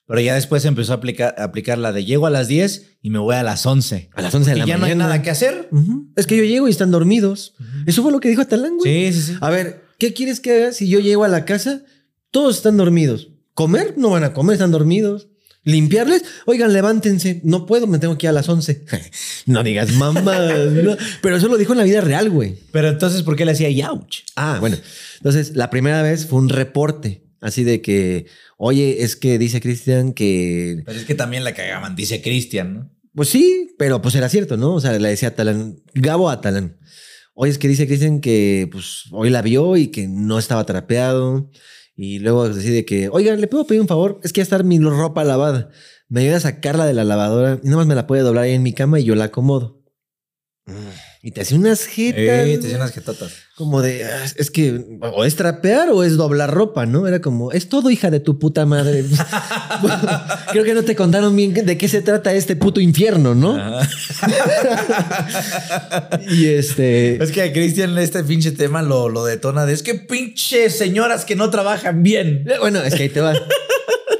[0.08, 3.10] Pero ya después empezó a aplicar, a aplicar la de llego a las 10 y
[3.12, 4.10] me voy a las 11.
[4.14, 5.06] A las 11 de la ya no hay mañana.
[5.06, 5.70] nada que hacer.
[6.18, 7.54] Es que yo llego y están dormidos.
[7.86, 9.14] Eso fue lo que dijo Talán, güey.
[9.14, 9.38] Sí, sí, sí.
[9.40, 11.84] A ver, ¿qué quieres que haga si yo llego a la casa?
[12.30, 13.30] Todos están dormidos.
[13.54, 13.94] ¿Comer?
[13.98, 15.30] No van a comer, están dormidos.
[15.64, 16.24] ¿Limpiarles?
[16.46, 17.40] Oigan, levántense.
[17.44, 18.84] No puedo, me tengo que ir a las 11.
[19.46, 20.38] no digas mamá.
[20.84, 20.98] no.
[21.22, 22.58] Pero eso lo dijo en la vida real, güey.
[22.72, 24.24] Pero entonces, ¿por qué le hacía yauch?
[24.36, 24.78] Ah, bueno.
[25.18, 27.31] Entonces, la primera vez fue un reporte.
[27.42, 28.28] Así de que,
[28.58, 32.92] oye, es que dice Cristian que Pero es que también la cagaban, dice Cristian, ¿no?
[33.14, 34.76] Pues sí, pero pues era cierto, ¿no?
[34.76, 36.78] O sea, le decía a Talán, Gabo a Talán.
[37.34, 41.50] Oye, es que dice Cristian que pues hoy la vio y que no estaba trapeado.
[41.96, 44.20] Y luego decide que, oigan, ¿le puedo pedir un favor?
[44.24, 45.70] Es que ya está mi ropa lavada.
[46.08, 48.54] Me ayuda a sacarla de la lavadora y nada más me la puede doblar ahí
[48.54, 49.84] en mi cama y yo la acomodo.
[50.66, 51.11] Mm.
[51.24, 52.20] Y te hace unas jetas.
[52.20, 53.32] Eh, te hacen unas jetotas.
[53.56, 57.08] Como de, "Ah, es que o es trapear o es doblar ropa, ¿no?
[57.08, 59.06] Era como, es todo hija de tu puta madre.
[59.82, 60.02] Bueno,
[60.52, 63.58] creo que no te contaron bien de qué se trata este puto infierno, ¿no?
[66.30, 67.24] y este...
[67.24, 71.26] Es que a Cristian este pinche tema lo, lo detona de es que pinche señoras
[71.26, 72.46] que no trabajan bien.
[72.60, 73.34] Bueno, es que ahí te va.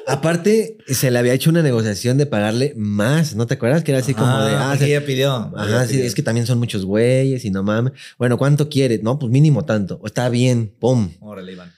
[0.08, 3.84] Aparte, se le había hecho una negociación de pagarle más, ¿no te acuerdas?
[3.84, 5.32] Que era así como de, ah, se- ella pidió.
[5.56, 6.06] Ajá, sí, pidió.
[6.06, 7.94] es que también son muchos güeyes y no mames.
[8.18, 9.04] Bueno, ¿cuánto quieres?
[9.04, 10.02] No, pues mínimo tanto.
[10.06, 11.12] Está bien, pum.
[11.20, 11.72] Órale, Iván.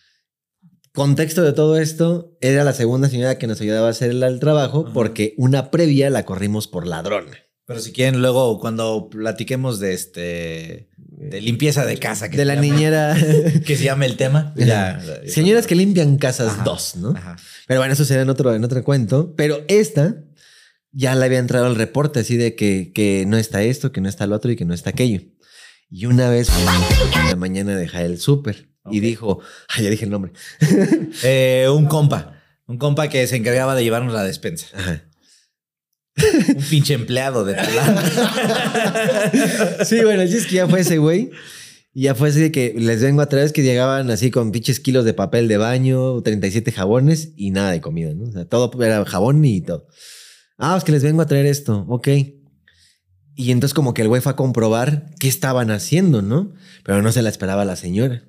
[0.94, 4.40] Contexto de todo esto, era la segunda señora que nos ayudaba a hacer el, el
[4.40, 4.94] trabajo Ajá.
[4.94, 7.32] porque una previa la corrimos por ladrona.
[7.66, 10.90] Pero si quieren, luego cuando platiquemos de este
[11.30, 13.16] de limpieza de casa, que De la llama- niñera.
[13.66, 14.54] que se llama el tema.
[14.56, 15.00] Ya.
[15.28, 16.64] Señoras que limpian casas Ajá.
[16.64, 17.10] dos, ¿no?
[17.16, 17.36] Ajá.
[17.68, 19.34] Pero bueno, eso será en otro, en otro cuento.
[19.36, 20.16] Pero esta
[20.92, 24.10] ya le había entrado el reporte así de que, que no está esto, que no
[24.10, 25.22] está lo otro y que no está aquello.
[25.90, 29.40] Y una vez en la mañana deja el súper y dijo,
[29.70, 30.34] ay, ya dije el nombre.
[31.24, 32.40] Eh, un compa.
[32.66, 34.68] Un compa que se encargaba de llevarnos la despensa.
[34.76, 35.04] Ajá.
[36.56, 37.98] Un pinche empleado de talán.
[39.86, 41.32] Sí, bueno, es que ya fue ese güey.
[41.94, 44.52] Y ya fue así de que les vengo a traer, es que llegaban así con
[44.52, 48.30] pinches kilos de papel de baño, 37 jabones y nada de comida, ¿no?
[48.30, 49.88] O sea, todo era jabón y todo.
[50.58, 52.08] Ah, es que les vengo a traer esto, ok.
[53.36, 56.54] Y entonces como que el güey fue a comprobar qué estaban haciendo, ¿no?
[56.84, 58.24] Pero no se la esperaba la señora.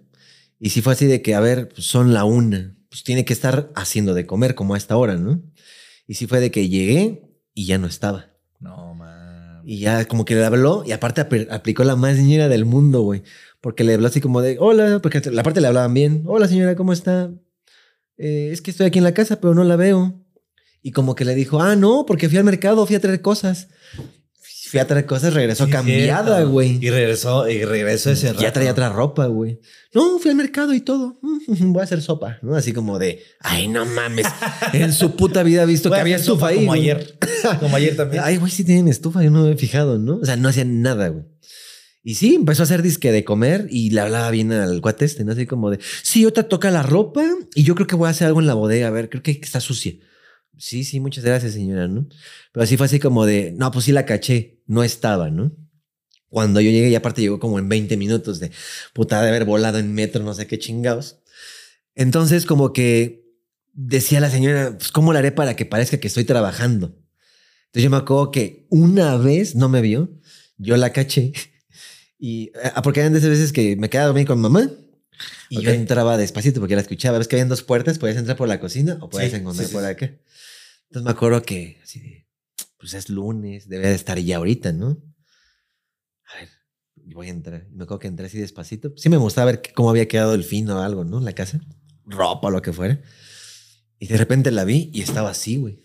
[0.59, 3.32] Y sí fue así de que, a ver, pues son la una, pues tiene que
[3.32, 5.43] estar haciendo de comer como a esta hora, ¿no?
[6.06, 7.23] Y sí fue de que llegué
[7.55, 8.26] y ya no estaba.
[8.60, 9.62] No, man.
[9.64, 13.01] Y ya como que le habló y aparte ap- aplicó la más niñera del mundo,
[13.02, 13.22] güey.
[13.60, 16.22] Porque le habló así como de, hola, porque la parte le hablaban bien.
[16.26, 17.31] Hola señora, ¿cómo está?
[18.18, 20.20] "Eh, es que estoy aquí en la casa, pero no la veo.
[20.82, 23.68] Y como que le dijo, ah, no, porque fui al mercado, fui a traer cosas.
[24.74, 26.84] Fui a traer cosas, regresó Sí, cambiada, güey.
[26.84, 28.42] Y regresó, y regresó ese rato.
[28.42, 29.60] Ya traía otra ropa, güey.
[29.92, 31.20] No, fui al mercado y todo.
[31.46, 32.56] Voy a hacer sopa, ¿no?
[32.56, 34.26] Así como de, ay, no mames.
[34.72, 36.56] En su puta vida ha visto que había estufa ahí.
[36.56, 37.16] Como ayer.
[37.60, 38.22] Como ayer también.
[38.26, 40.16] Ay, güey, sí tienen estufa, yo no me he fijado, ¿no?
[40.16, 41.24] O sea, no hacían nada, güey.
[42.02, 45.24] Y sí, empezó a hacer disque de comer y le hablaba bien al cuate este,
[45.24, 45.30] ¿no?
[45.30, 47.24] Así como de, sí, otra toca la ropa
[47.55, 49.38] y yo creo que voy a hacer algo en la bodega, a ver, creo que
[49.40, 49.94] está sucia.
[50.59, 52.09] Sí, sí, muchas gracias, señora, ¿no?
[52.52, 55.52] Pero así fue así como de, no, pues sí la caché, no estaba, ¿no?
[56.28, 58.51] Cuando yo llegué, y aparte llegó como en 20 minutos de
[58.93, 61.18] puta de haber volado en metro, no sé qué chingados.
[61.94, 63.24] Entonces, como que
[63.72, 66.97] decía la señora, pues, ¿cómo la haré para que parezca que estoy trabajando?
[67.66, 70.10] Entonces yo me acuerdo que una vez no me vio,
[70.59, 71.32] yo la caché.
[72.18, 74.70] Y ah, porque eran de esas veces que me quedaba dormir con mamá
[75.51, 77.18] y yo entraba despacito porque la escuchaba.
[77.18, 79.70] Ves que habían dos puertas, podías entrar por la cocina o podías Sí, encontrar sí,
[79.70, 80.12] sí, por acá.
[80.95, 82.29] Entonces me acuerdo que así de,
[82.79, 85.03] pues es lunes, debe de estar ya ahorita, ¿no?
[86.33, 86.49] A ver,
[87.12, 87.66] voy a entrar.
[87.69, 88.93] Y me acuerdo que entré así despacito.
[88.97, 91.19] Sí me gustaba ver cómo había quedado el fin o algo, ¿no?
[91.19, 91.61] La casa,
[92.05, 93.03] ropa o lo que fuera.
[93.99, 95.83] Y de repente la vi y estaba así, güey.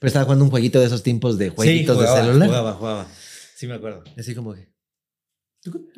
[0.00, 2.48] Pero estaba jugando un jueguito de esos tiempos de jueguitos jugaba, de celular.
[2.48, 3.08] Jugaba, jugaba.
[3.56, 4.04] Sí, me acuerdo.
[4.16, 4.72] Así como que.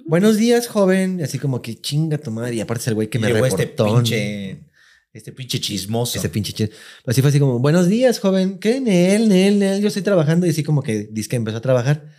[0.05, 1.23] Buenos días, joven.
[1.23, 2.57] Así como que chinga tu madre.
[2.57, 3.87] Y aparte es el güey que me llegó reportó.
[3.87, 4.68] este pinche.
[5.13, 6.19] Este pinche chismoso.
[6.19, 6.71] Ese pinche chin-
[7.07, 8.59] Así fue así como, buenos días, joven.
[8.59, 8.81] ¿Qué?
[8.81, 9.81] Nel, Nel, Nel.
[9.81, 10.47] Yo estoy trabajando.
[10.47, 12.11] Y así como que dice que empezó a trabajar.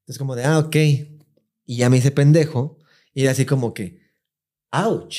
[0.00, 0.76] Entonces como de, ah, ok.
[0.76, 2.78] Y ya me hice pendejo.
[3.14, 4.00] Y era así como que,
[4.70, 5.16] ouch.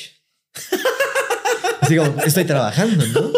[1.81, 3.31] así como, estoy trabajando, ¿no?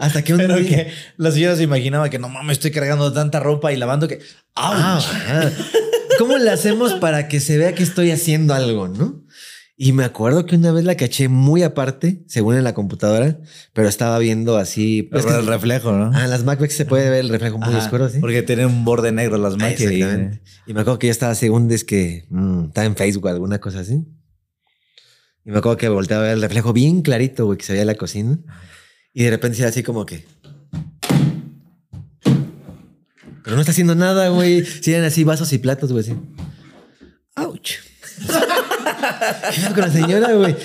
[0.00, 3.12] Hasta que un Pero día- que la señora se imaginaba que no mames, estoy cargando
[3.12, 4.18] tanta ropa y lavando que.
[4.56, 5.04] Ah, ¡Auch!
[5.14, 5.52] ajá.
[6.18, 9.21] ¿Cómo le hacemos para que se vea que estoy haciendo algo, no?
[9.84, 13.40] Y me acuerdo que una vez la caché muy aparte, según en la computadora,
[13.72, 15.08] pero estaba viendo así.
[15.10, 16.12] Pero es que- el reflejo, ¿no?
[16.14, 18.20] ah, en las MacBooks se puede ver el reflejo muy Ajá, oscuro, ¿sí?
[18.20, 19.92] Porque tienen un borde negro las Ah, máquinas.
[19.92, 20.40] y- exactamente.
[20.68, 23.58] Y me acuerdo que yo estaba según es que mm, estaba en Facebook o alguna
[23.58, 24.04] cosa así.
[25.44, 27.82] Y me acuerdo que volteaba a ver el reflejo bien clarito, güey, que se veía
[27.82, 28.38] en la cocina.
[29.12, 30.24] Y de repente era así como que.
[32.22, 34.64] Pero no está haciendo nada, güey.
[34.64, 36.14] Si eran así vasos y platos, güey, así.
[37.34, 37.58] ¡Auch!
[39.54, 40.56] ¿Qué pedo con la señora, güey?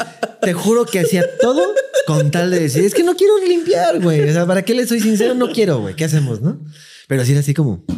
[0.42, 1.62] Te juro que hacía todo
[2.06, 4.30] con tal de decir, es que no quiero limpiar, güey.
[4.30, 5.34] O sea, ¿para qué le soy sincero?
[5.34, 5.96] No quiero, güey.
[5.96, 6.60] ¿Qué hacemos, no?
[7.08, 7.84] Pero así era así como.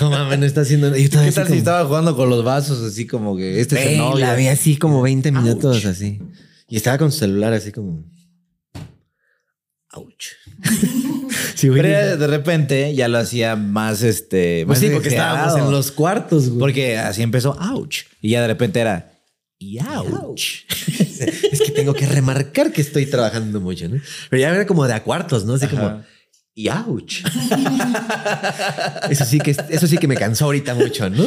[0.00, 3.36] No mames, no está haciendo ¿Qué tal si estaba jugando con los vasos así como
[3.36, 4.26] que este es el Ey, novio?
[4.26, 6.20] La vi así como 20 minutos así.
[6.68, 8.04] Y estaba con su celular así como.
[9.92, 10.26] Ouch.
[11.58, 11.82] Sí, güey.
[11.82, 15.90] Pero de repente ya lo hacía más, este, Pues más sí, porque estábamos en los
[15.90, 16.60] cuartos, güey.
[16.60, 18.02] Porque así empezó, ouch.
[18.22, 19.10] Y ya de repente era,
[20.00, 20.62] ouch.
[21.18, 24.00] es que tengo que remarcar que estoy trabajando mucho, ¿no?
[24.30, 25.54] Pero ya era como de a cuartos, ¿no?
[25.54, 26.00] Así como,
[26.54, 27.24] y ouch.
[29.10, 31.24] eso sí que eso sí que me cansó ahorita mucho, ¿no?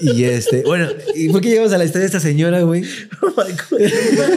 [0.00, 2.84] Y este, bueno, ¿y por qué llegamos a la historia de esta señora, güey?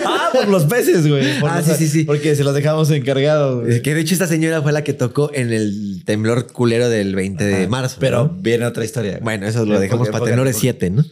[0.05, 1.25] ah, por los peces, güey.
[1.43, 2.03] Ah, sí, sí, sí.
[2.03, 3.81] Porque se los dejamos encargados, güey.
[3.81, 7.43] Que de hecho esta señora fue la que tocó en el temblor culero del 20
[7.43, 7.97] de marzo.
[7.99, 8.37] Pero ¿no?
[8.41, 9.19] viene otra historia.
[9.21, 11.05] Bueno, eso lo dejamos porque- para porque- tenores 7, ¿no?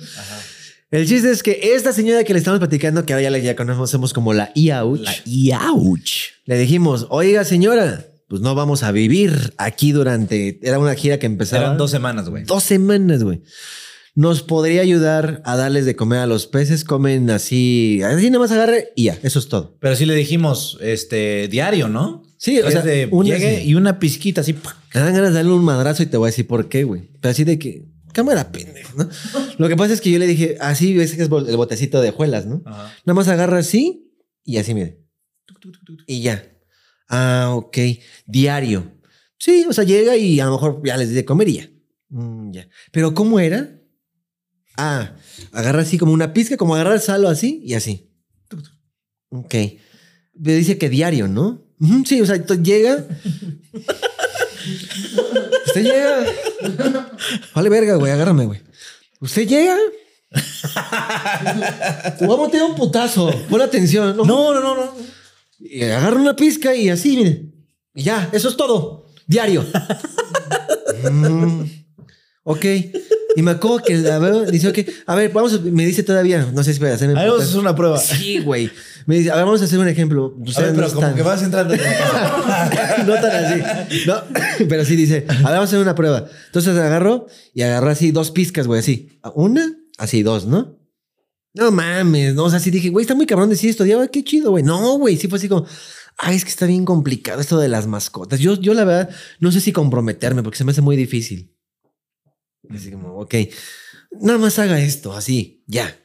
[0.90, 3.56] El chiste es que esta señora que le estamos platicando, que ahora ya la ya
[3.58, 6.12] conocemos como la IAUCH, La ouch.
[6.46, 10.60] le dijimos, oiga señora, pues no vamos a vivir aquí durante...
[10.62, 11.64] Era una gira que empezaba...
[11.66, 12.46] Eran dos semanas, güey.
[12.46, 13.42] Dos semanas, güey.
[14.18, 16.84] Nos podría ayudar a darles de comer a los peces.
[16.84, 19.78] Comen así, así nada más agarre y ya, eso es todo.
[19.80, 22.24] Pero sí le dijimos, este, diario, ¿no?
[22.40, 24.54] Sí, o sea, de, una llegue y una pizquita así.
[24.54, 27.12] Me dan ganas de darle un madrazo y te voy a decir por qué, güey.
[27.22, 29.08] Pero así de que, cámara pendejo, ¿no?
[29.60, 32.10] Lo que pasa es que yo le dije, así ves que es el botecito de
[32.10, 32.64] juelas, ¿no?
[32.66, 32.92] Ajá.
[33.06, 34.12] Nada más agarra así
[34.44, 35.00] y así, mire.
[36.08, 36.44] Y ya.
[37.08, 37.78] Ah, ok.
[38.26, 38.94] Diario.
[39.38, 41.70] Sí, o sea, llega y a lo mejor ya les di de comer y ya.
[42.10, 42.68] Mm, ya.
[42.92, 43.77] Pero ¿cómo era?
[44.78, 45.16] Ah,
[45.54, 48.10] agarra así como una pizca, como agarrar sal o así y así.
[49.30, 49.56] Ok.
[50.36, 51.64] Me dice que diario, ¿no?
[52.06, 53.06] Sí, o sea, llega.
[55.68, 56.26] Usted llega.
[57.56, 58.62] Vale, verga, güey, agárrame, güey.
[59.20, 59.76] Usted llega.
[62.22, 63.32] Voy a meter un putazo.
[63.50, 64.16] Pon atención.
[64.18, 64.94] No, No, no, no, no.
[65.60, 67.46] y agarra una pizca y así, mire.
[67.94, 69.08] Y ya, eso es todo.
[69.28, 69.66] Diario.
[71.12, 71.64] Mm,
[72.44, 72.66] ok.
[73.38, 76.64] Y me acuerdo que la veo, dice, ok, a ver, vamos, me dice todavía, no
[76.64, 77.14] sé si para hacerme.
[77.14, 78.00] Vamos a hacer una prueba.
[78.00, 78.72] Sí, güey.
[79.06, 80.34] Me dice, a ver, vamos a hacer un ejemplo.
[80.40, 81.76] A Ustedes ver, no pero como están- que vas entrando.
[83.06, 83.62] no tan así.
[84.08, 84.16] No,
[84.68, 86.26] pero sí dice, a ver, vamos a hacer una prueba.
[86.48, 89.20] Entonces agarró y agarró así dos pizcas, güey, así.
[89.36, 90.80] Una, así dos, ¿no?
[91.54, 93.86] No mames, no, o sea, sí dije, güey, está muy cabrón decir esto.
[93.86, 94.64] Ya, qué chido, güey.
[94.64, 95.66] No, güey, sí fue así como,
[96.18, 98.40] ay, es que está bien complicado esto de las mascotas.
[98.40, 99.10] Yo, yo la verdad,
[99.40, 101.54] no sé si comprometerme porque se me hace muy difícil.
[102.74, 103.36] Así como, ok,
[104.22, 105.98] nada más haga esto, así, ya.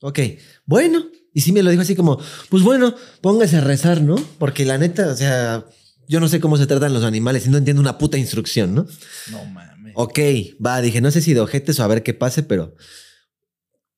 [0.00, 0.20] Ok,
[0.64, 1.06] bueno.
[1.32, 2.18] Y sí me lo dijo así como,
[2.48, 4.16] pues bueno, póngase a rezar, ¿no?
[4.38, 5.66] Porque la neta, o sea,
[6.08, 8.86] yo no sé cómo se tratan los animales y no entiendo una puta instrucción, ¿no?
[9.30, 9.92] No mames.
[9.96, 10.18] Ok,
[10.64, 12.74] va, dije, no sé si de ojetes o a ver qué pase, pero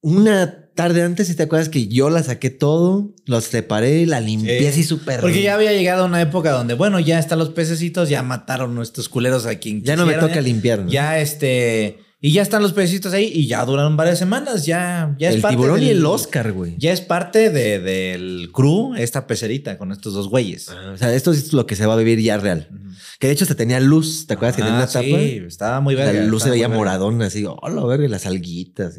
[0.00, 4.60] una tarde antes, si te acuerdas que yo la saqué todo, los separé, la limpié
[4.60, 4.66] Sí.
[4.66, 5.20] así súper.
[5.20, 9.08] Porque ya había llegado una época donde, bueno, ya están los pececitos, ya mataron nuestros
[9.08, 10.90] culeros a quien Ya no me toca limpiar, ¿no?
[10.90, 11.98] Ya este.
[12.20, 14.66] Y ya están los pececitos ahí y ya duraron varias semanas.
[14.66, 16.74] Ya, ya es el parte tiburón y del- el Oscar, güey.
[16.76, 20.68] Ya es parte de- del crew, esta pecerita con estos dos güeyes.
[20.68, 22.68] Ah, O sea, esto es lo que se va a vivir ya real.
[23.20, 25.04] Que de hecho hasta tenía luz, ¿te acuerdas que tenía Ah, una tapa?
[25.04, 26.24] Sí, estaba muy La verga.
[26.24, 28.94] luz se veía moradona, así, oh, la verga, y las alguitas.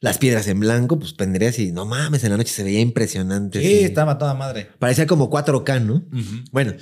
[0.00, 3.60] Las piedras en blanco, pues prendería así, no mames, en la noche se veía impresionante.
[3.60, 3.84] Sí, así.
[3.84, 4.68] estaba toda madre.
[4.80, 6.04] Parecía como 4K, ¿no?
[6.50, 6.72] Bueno,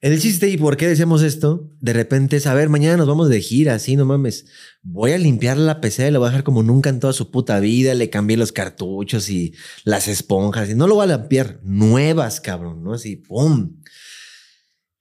[0.00, 3.28] el chiste y por qué decíamos esto, de repente es, a ver, mañana nos vamos
[3.28, 4.46] de gira, así, no mames.
[4.82, 7.58] Voy a limpiar la PC, lo voy a dejar como nunca en toda su puta
[7.58, 9.54] vida, le cambié los cartuchos y
[9.84, 12.94] las esponjas, y no lo voy a limpiar, nuevas, cabrón, ¿no?
[12.94, 13.76] Así, ¡pum!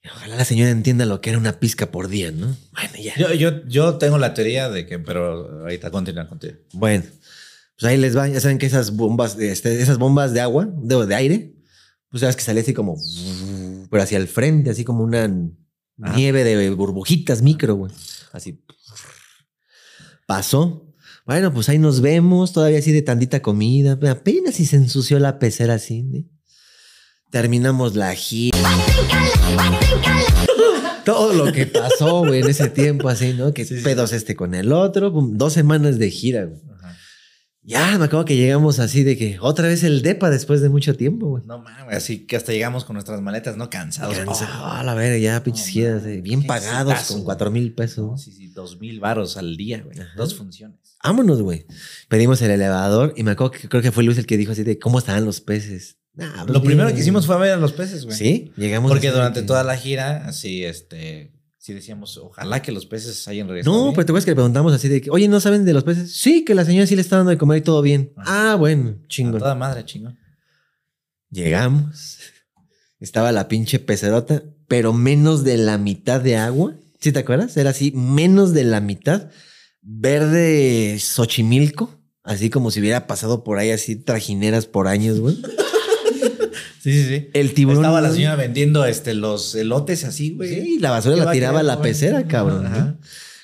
[0.03, 2.57] Y Ojalá la señora entienda lo que era una pizca por día, ¿no?
[2.71, 3.15] Bueno, ya.
[3.17, 6.55] Yo, yo, yo tengo la teoría de que, pero ahorita continúa contigo.
[6.73, 7.03] Bueno,
[7.77, 8.27] pues ahí les va.
[8.27, 11.53] Ya saben que esas bombas, este, esas bombas de agua, de, de aire,
[12.09, 12.95] pues sabes que sale así como,
[13.89, 15.29] pero hacia el frente, así como una
[15.97, 17.91] nieve de burbujitas micro, güey.
[18.31, 18.63] Así.
[20.25, 20.83] Pasó.
[21.25, 23.99] Bueno, pues ahí nos vemos, todavía así de tantita comida.
[24.09, 26.05] Apenas si se ensució la pecera así.
[26.13, 26.25] ¿eh?
[27.31, 28.57] Terminamos la gira.
[31.03, 33.53] Todo lo que pasó, güey, en ese tiempo así, ¿no?
[33.53, 35.11] Que pedos este con el otro.
[35.11, 36.61] dos semanas de gira, güey.
[37.67, 40.95] Ya, me acuerdo que llegamos así de que otra vez el DEPA después de mucho
[40.95, 41.43] tiempo, güey.
[41.45, 43.69] No mames, así que hasta llegamos con nuestras maletas, ¿no?
[43.69, 44.17] Cansados.
[44.17, 47.73] Cansado, Oh, a la verga, ya pinches no, eh, bien pagados exitazo, con cuatro mil
[47.73, 48.09] pesos.
[48.11, 49.97] no, sí, sí, dos mil varos al día, güey.
[50.15, 50.77] Dos funciones.
[51.03, 51.65] Vámonos, güey.
[52.07, 54.63] Pedimos el elevador y me acuerdo que creo que fue Luis el que dijo así
[54.63, 55.97] de cómo estaban los peces.
[56.13, 58.17] Nah, pues Lo primero que hicimos fue ver a los peces, güey.
[58.17, 58.89] Sí, llegamos.
[58.89, 61.31] Porque durante que- toda la gira, así, este,
[61.67, 63.75] sí decíamos, ojalá que los peces hayan regresado.
[63.75, 63.95] No, bien.
[63.95, 66.13] pero te acuerdas que le preguntamos así de que, oye, ¿no saben de los peces?
[66.15, 68.13] Sí, que la señora sí le está dando de comer y todo bien.
[68.15, 69.39] Ah, bueno, A chingón.
[69.39, 70.17] toda madre, chingón.
[71.29, 72.19] Llegamos.
[73.01, 76.73] Estaba la pinche pecerota, pero menos de la mitad de agua.
[77.01, 77.57] ¿Sí te acuerdas?
[77.57, 79.29] Era así, menos de la mitad.
[79.81, 81.93] Verde Xochimilco.
[82.23, 85.37] Así como si hubiera pasado por ahí así trajineras por años, güey.
[86.81, 87.29] Sí, sí, sí.
[87.33, 87.83] El tiburón.
[87.83, 90.49] Estaba la señora vendiendo este, los elotes así, güey.
[90.49, 92.65] Sí, la basura ¿Qué la tiraba a la pecera, cabrón.
[92.65, 92.95] Ajá.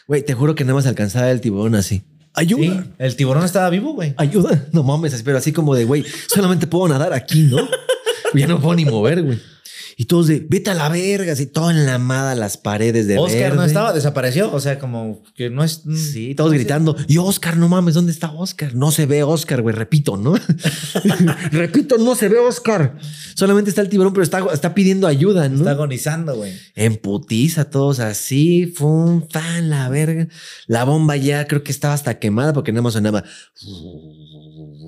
[0.07, 2.03] Güey, te juro que nada más alcanzaba el tiburón así.
[2.33, 2.83] Ayuda.
[2.83, 4.13] Sí, el tiburón estaba vivo, güey.
[4.17, 4.67] Ayuda.
[4.71, 7.57] No mames, pero así como de, güey, solamente puedo nadar aquí, ¿no?
[8.33, 9.39] ya no puedo ni mover, güey.
[9.95, 13.63] Y todos de, vete a la verga, así, todo enlamada las paredes de Oscar no
[13.63, 14.51] estaba, desapareció.
[14.51, 15.83] O sea, como que no es.
[15.95, 16.95] Sí, todos gritando.
[17.07, 18.75] Y Oscar, no mames, ¿dónde está Oscar?
[18.75, 19.75] No se ve Oscar, güey.
[19.75, 20.33] Repito, ¿no?
[21.51, 22.97] Repito, no se ve Oscar.
[23.35, 25.57] Solamente está el tiburón, pero está, está pidiendo ayuda, ¿no?
[25.57, 26.53] Está agonizando, güey.
[26.75, 30.27] En putiza, todos así, fum, fan, la verga.
[30.67, 33.23] La bomba ya creo que estaba hasta quemada porque nada más sonaba.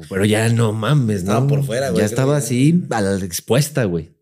[0.09, 1.31] Pero ya no mames, ¿no?
[1.31, 4.14] Estaba por fuera, güey, Ya estaba así, a la expuesta, güey.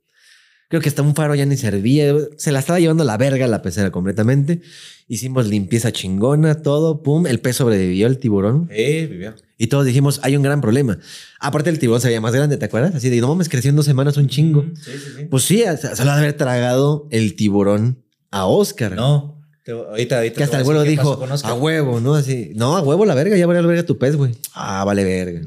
[0.74, 2.16] Creo que hasta un faro ya ni servía.
[2.38, 4.61] Se la estaba llevando la verga la pecera completamente.
[5.08, 7.27] Hicimos limpieza chingona, todo, pum.
[7.27, 8.68] El pez sobrevivió el tiburón.
[8.72, 9.35] Eh, vivió.
[9.60, 10.98] Y todos dijimos, hay un gran problema.
[11.40, 12.95] Aparte, el tiburón se veía más grande, ¿te acuerdas?
[12.95, 14.66] Así de, no mames, creció en dos semanas un chingo.
[14.84, 15.26] Sí, sí, sí.
[15.30, 18.95] Pues sí, se lo ha de haber tragado el tiburón a Oscar.
[18.95, 19.43] No.
[19.64, 20.38] te- ahorita, ahorita.
[20.38, 22.16] Que hasta el güero dijo, a huevo, ¿no?
[22.16, 24.32] Así, no, a huevo la verga, ya vale la verga tu pez, güey.
[24.56, 25.42] Ah, vale verga.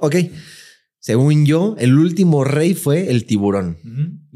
[0.00, 0.16] Ok.
[0.98, 3.76] Según yo, el último rey fue el tiburón.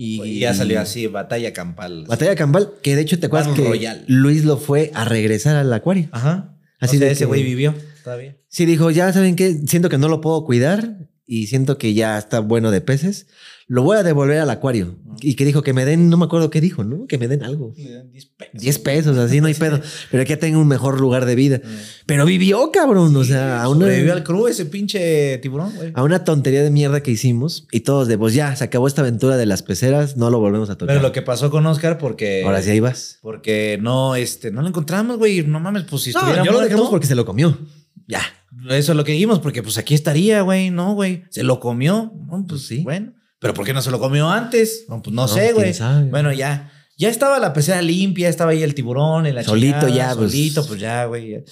[0.01, 2.05] Y- Y, ya salió así, batalla campal.
[2.07, 4.05] Batalla campal, que de hecho te acuerdas Battle que.
[4.07, 6.09] Luis lo fue a regresar al acuario.
[6.13, 6.55] Ajá.
[6.79, 8.37] Así Así de de ese que- güey vivió todavía.
[8.49, 12.17] Sí, dijo, ya saben qué, siento que no lo puedo cuidar y siento que ya
[12.17, 13.27] está bueno de peces.
[13.69, 14.97] Lo voy a devolver al acuario.
[15.21, 17.07] Y que dijo que me den, no me acuerdo qué dijo, ¿no?
[17.07, 17.75] Que me den algo.
[17.77, 18.61] Le dan 10 pesos.
[18.61, 19.81] 10 pesos, así no hay pedo.
[20.11, 21.61] Pero que tenga un mejor lugar de vida.
[22.07, 23.15] Pero vivió, cabrón.
[23.15, 25.93] O sea, a una, Sobrevivió al crew ese pinche tiburón, güey.
[25.95, 27.67] a una tontería de mierda que hicimos.
[27.73, 30.71] Y todos de, pues ya, se acabó esta aventura de las peceras, no lo volvemos
[30.71, 30.95] a tocar.
[30.95, 32.45] Pero lo que pasó con Oscar porque...
[32.45, 33.19] Ahora sí ahí vas.
[33.21, 35.43] Porque no, este, no lo encontramos, güey.
[35.43, 37.59] No mames, pues si No, estuviera yo lo dejamos porque se lo comió.
[38.07, 38.23] Ya.
[38.71, 40.71] Eso es lo que dijimos, porque pues aquí estaría, güey.
[40.71, 41.25] No, güey.
[41.31, 42.13] Se lo comió.
[42.15, 42.77] No, pues Pues sí.
[42.79, 42.83] sí.
[42.85, 43.13] Bueno.
[43.41, 44.85] Pero ¿por qué no se lo comió antes?
[44.89, 45.73] No, pues no, No, sé, güey.
[46.11, 46.73] Bueno, ya.
[46.97, 50.33] Ya estaba la pecera limpia, estaba ahí el tiburón la Solito chingada, ya, pues.
[50.33, 51.45] Solito, pues ya, güey.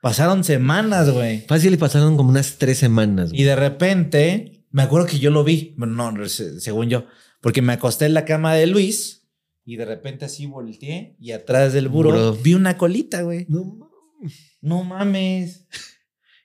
[0.00, 1.40] Pasaron semanas, güey.
[1.46, 3.28] Fácil y pasaron como unas tres semanas.
[3.30, 3.42] güey.
[3.42, 5.74] Y de repente, me acuerdo que yo lo vi.
[5.76, 7.04] Bueno, no, se- según yo.
[7.42, 9.28] Porque me acosté en la cama de Luis
[9.64, 12.32] y de repente así volteé y atrás del buró Buró.
[12.34, 13.44] vi una colita, güey.
[13.50, 14.56] No mames.
[14.62, 15.66] No mames.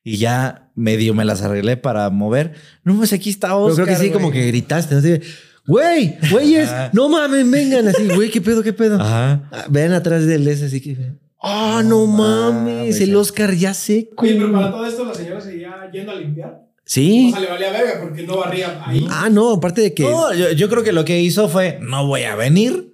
[0.03, 2.53] Y ya medio me las arreglé para mover.
[2.83, 3.85] No, pues aquí está Pero Oscar.
[3.85, 4.95] creo que sí, como que gritaste.
[4.95, 4.99] ¿no?
[4.99, 5.21] Así de,
[5.65, 8.99] güey, güeyes, no mames, vengan así, güey, qué pedo, qué pedo.
[9.01, 9.47] Ajá.
[9.51, 10.97] Ah, Vean atrás del ese, así que.
[11.41, 13.15] Ah, No no, mames, mames, el.
[13.15, 14.23] Oscar ya seco.
[14.23, 16.61] Oye, pero para todo esto la señora seguía yendo a limpiar.
[16.85, 17.29] Sí.
[17.29, 19.07] O sea, le valía verga porque no barría ahí.
[19.09, 20.03] Ah, no, aparte de que.
[20.03, 22.93] No, yo, yo creo que lo que hizo fue, no voy a venir.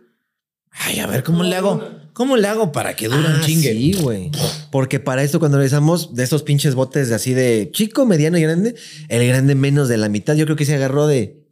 [0.72, 1.74] Ay, a ver cómo No, le hago.
[1.74, 1.99] una.
[2.20, 3.72] ¿Cómo le hago para que dure un Ah, chingue?
[3.72, 4.30] Sí, güey.
[4.72, 8.42] Porque para esto, cuando revisamos de estos pinches botes de así de chico, mediano y
[8.42, 8.76] grande,
[9.08, 11.46] el grande menos de la mitad, yo creo que se agarró de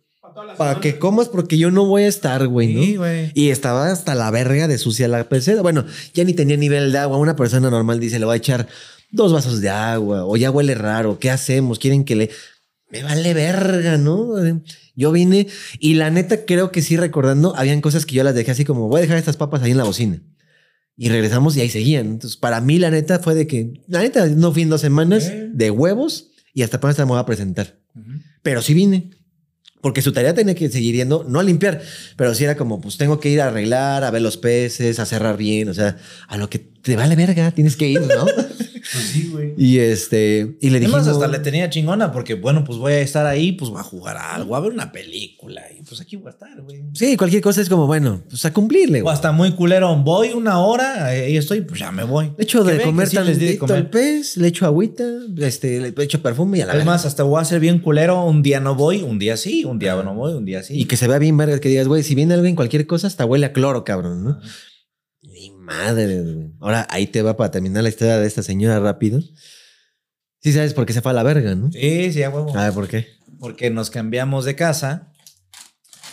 [0.57, 2.83] Para, que comas, porque yo no voy a estar, güey, ¿no?
[2.83, 3.31] Sí, güey.
[3.33, 5.61] Y estaba hasta la verga de sucia la pecera.
[5.61, 7.17] Bueno, ya ni tenía nivel de agua.
[7.17, 8.67] Una persona normal dice, le voy a echar
[9.09, 11.17] dos vasos de agua o ya huele raro.
[11.17, 11.79] ¿Qué hacemos?
[11.79, 12.29] ¿Quieren que le...
[12.91, 14.33] Me vale verga, ¿no?
[14.97, 15.47] Yo vine
[15.79, 18.89] y la neta creo que sí recordando, habían cosas que yo las dejé así como,
[18.89, 20.21] voy a dejar estas papas ahí en la bocina.
[20.97, 22.07] Y regresamos y ahí seguían.
[22.07, 25.31] Entonces, para mí la neta fue de que, la neta, no fui en dos semanas
[25.53, 27.77] de huevos y hasta apenas me voy a presentar.
[28.41, 29.11] Pero sí vine.
[29.79, 31.81] Porque su tarea tenía que seguir yendo, no a limpiar,
[32.15, 35.05] pero sí era como, pues tengo que ir a arreglar, a ver los peces, a
[35.05, 38.25] cerrar bien, o sea, a lo que te vale verga, tienes que ir, ¿no?
[38.93, 39.53] Pues sí, güey.
[39.57, 41.01] y este, y le dijimos...
[41.01, 43.83] Además, hasta le tenía chingona porque, bueno, pues voy a estar ahí, pues voy a
[43.83, 46.83] jugar a algo, a ver una película y pues aquí voy a estar, güey.
[46.93, 49.01] Sí, cualquier cosa es como, bueno, pues a cumplirle.
[49.01, 49.13] O güey.
[49.13, 52.31] hasta muy culero, voy una hora, ahí estoy, pues ya me voy.
[52.37, 55.03] Le echo de comer sí tantito al pez, le echo agüita,
[55.39, 56.91] este, le echo perfume y a la Es verga.
[56.91, 59.79] más, hasta voy a ser bien culero, un día no voy, un día sí, un
[59.79, 60.79] día no voy, un día sí.
[60.79, 63.25] Y que se vea bien verga, que digas, güey, si viene alguien, cualquier cosa, hasta
[63.25, 64.39] huele a cloro, cabrón, ¿no?
[65.67, 66.51] Madre, güey.
[66.59, 69.21] Ahora ahí te va para terminar la historia de esta señora rápido.
[70.41, 71.71] Sí sabes por qué se fue a la verga, ¿no?
[71.71, 72.55] Sí, sí, a huevo.
[72.57, 73.07] A ver, ¿por qué?
[73.39, 75.11] Porque nos cambiamos de casa.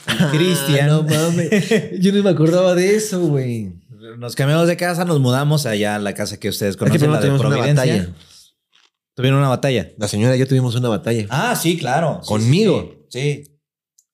[0.33, 0.86] Cristian.
[0.89, 2.00] No mames.
[2.00, 3.74] Yo no me acordaba de eso, güey.
[4.18, 7.10] Nos cambiamos de casa, nos mudamos allá a la casa que ustedes Es que conocen,
[7.10, 8.15] la de una.
[9.15, 9.92] Tuvieron una batalla.
[9.97, 11.26] La señora y yo tuvimos una batalla.
[11.31, 12.20] Ah, sí, claro.
[12.23, 13.07] Sí, ¿Conmigo?
[13.08, 13.44] Sí.
[13.44, 13.50] sí.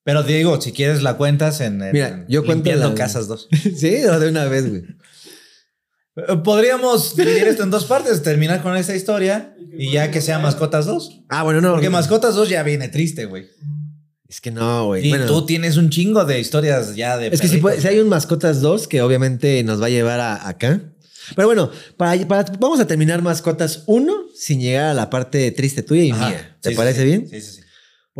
[0.02, 3.48] Pero digo, si quieres la cuentas en, en- Mira, yo cuento la- casas dos.
[3.76, 4.82] sí, de una vez, güey.
[6.16, 10.39] Eh, Podríamos dividir esto en dos partes, terminar con esta historia y ya que sea
[10.39, 11.20] mascotas dos.
[11.28, 11.72] Ah, bueno, no.
[11.72, 13.47] Porque mascotas dos ya viene triste, güey.
[14.28, 15.06] Es que no, güey.
[15.06, 17.28] Y Bueno, tú tienes un chingo de historias ya de.
[17.28, 17.60] es que si, perritos.
[17.62, 20.80] puede- si hay un mascotas 2 que obviamente nos va a llevar a, acá.
[21.34, 25.82] Pero bueno, para, para- vamos a terminar mascotas 1 sin llegar a la parte triste
[25.82, 26.28] tuya y Ajá.
[26.28, 26.56] mía.
[26.60, 27.06] ¿Te sí, parece sí.
[27.06, 27.28] bien?
[27.28, 27.60] Sí, sí, sí.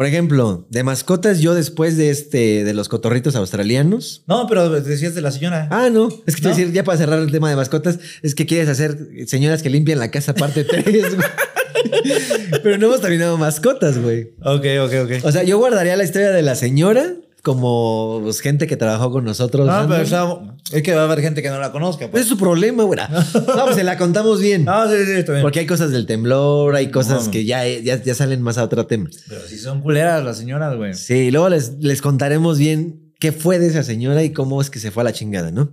[0.01, 4.25] Por ejemplo, de mascotas, yo después de este, de los cotorritos australianos.
[4.27, 5.69] No, pero decías de la señora.
[5.71, 6.09] Ah, no.
[6.27, 6.55] Es que te ¿No?
[6.55, 8.97] a decir, ya para cerrar el tema de mascotas, es que quieres hacer
[9.27, 11.05] señoras que limpian la casa parte 3,
[12.63, 14.31] Pero no hemos terminado mascotas, güey.
[14.43, 15.13] Ok, ok, ok.
[15.23, 19.25] O sea, yo guardaría la historia de la señora como pues, gente que trabajó con
[19.25, 19.67] nosotros.
[19.67, 20.27] No, pero o sea,
[20.73, 22.11] es que va a haber gente que no la conozca.
[22.11, 23.01] Pues es su problema, güey.
[23.01, 24.65] No, pues se la contamos bien.
[24.65, 25.43] No, sí, sí, está bien.
[25.43, 27.31] Porque hay cosas del temblor, hay cosas No.
[27.31, 29.09] que ya, ya, ya salen más a otro tema.
[29.29, 30.95] Pero si son culeras las señoras, güey.
[30.95, 34.71] Sí, y luego les, les contaremos bien qué fue de esa señora y cómo es
[34.71, 35.73] que se fue a la chingada, ¿no?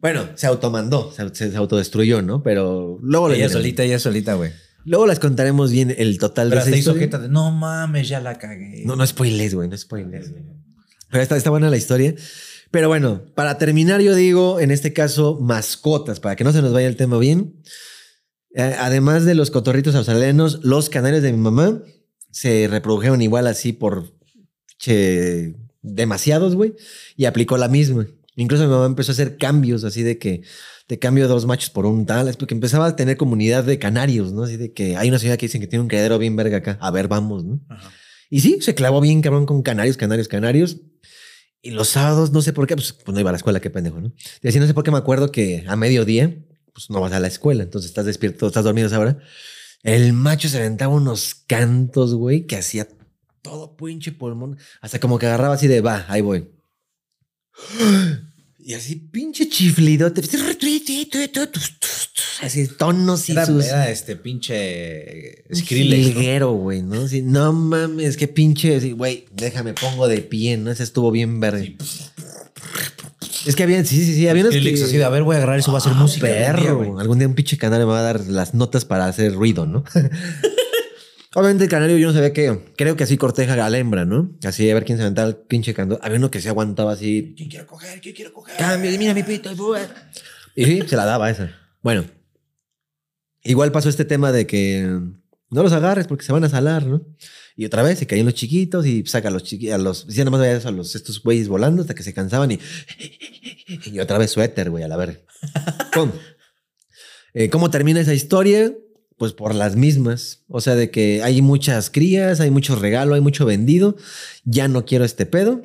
[0.00, 2.42] Bueno, se automandó, se, se autodestruyó, ¿no?
[2.42, 3.62] Pero luego les Ella diremos.
[3.62, 4.50] solita, ella solita, güey.
[4.86, 8.38] Luego les contaremos bien el total Pero de esa hizo de, no mames, ya la
[8.38, 8.82] cagué.
[8.86, 10.30] No, no spoilers, güey, no spoilers.
[10.30, 10.42] güey.
[11.10, 12.14] Pero está, está buena la historia.
[12.70, 16.72] Pero bueno, para terminar, yo digo, en este caso, mascotas, para que no se nos
[16.72, 17.60] vaya el tema bien.
[18.54, 21.82] Eh, además de los cotorritos australianos, los canarios de mi mamá
[22.30, 24.12] se reprodujeron igual así por
[24.78, 26.74] che, demasiados, güey,
[27.16, 28.06] y aplicó la misma.
[28.36, 30.42] Incluso mi mamá empezó a hacer cambios así de que
[30.86, 34.32] te cambio dos machos por un tal, es porque empezaba a tener comunidad de canarios,
[34.32, 34.44] ¿no?
[34.44, 36.78] Así de que hay una señora que dicen que tiene un criadero bien verga acá.
[36.80, 37.60] A ver, vamos, ¿no?
[37.68, 37.90] Ajá.
[38.30, 40.78] Y sí, se clavó bien cabrón con canarios, canarios, canarios.
[41.62, 43.70] Y los sábados, no sé por qué, pues, pues no iba a la escuela, qué
[43.70, 44.12] pendejo, ¿no?
[44.42, 46.34] Y así no sé por qué me acuerdo que a mediodía,
[46.72, 49.18] pues no vas a la escuela, entonces estás despierto, estás dormido esa hora.
[49.82, 52.88] El macho se aventaba unos cantos, güey, que hacía
[53.42, 56.48] todo pinche pulmón, hasta como que agarraba así de, va, ahí voy.
[58.58, 60.22] Y así pinche chiflidote.
[62.42, 63.64] Así tonos y Era, sus...
[63.66, 66.06] era este pinche Un Skrillex.
[66.06, 66.12] ¿no?
[66.14, 67.06] jilguero, güey, ¿no?
[67.08, 70.70] Sí, no mames, qué pinche, güey, déjame, pongo de pie, ¿no?
[70.70, 71.76] Ese estuvo bien verde.
[73.46, 75.38] Es que había, sí, sí, sí, había unos que- así de, a ver, voy a
[75.38, 76.26] agarrar eso, va a ser Ah, música.
[76.26, 79.06] algún día, Perro, algún día un pinche canario me va a dar las notas para
[79.06, 79.82] hacer ruido, ¿no?
[81.34, 84.32] Obviamente el canario yo no sabía que, creo que así corteja a la hembra, ¿no?
[84.44, 85.98] Así a ver quién se aventaba el pinche canto.
[86.02, 88.00] Había uno que se aguantaba así, ¿Quién quiere coger?
[88.00, 88.56] ¿Quién quiere coger?
[88.56, 89.50] Cambio, mira mi pito.
[90.56, 91.52] Y sí, se la daba esa.
[91.82, 92.04] Bueno,
[93.42, 94.82] igual pasó este tema de que
[95.50, 97.04] no los agarres porque se van a salar, ¿no?
[97.56, 100.24] Y otra vez se caían los chiquitos y saca a los chiquitos, a los, ya
[100.24, 102.58] nada más veía a los, estos güeyes volando hasta que se cansaban y,
[103.92, 105.18] y otra vez suéter, güey, a la verga.
[105.92, 106.12] ¿Cómo?
[107.34, 108.74] Eh, ¿Cómo termina esa historia?
[109.16, 110.44] Pues por las mismas.
[110.48, 113.96] O sea, de que hay muchas crías, hay mucho regalo, hay mucho vendido.
[114.44, 115.62] Ya no quiero este pedo.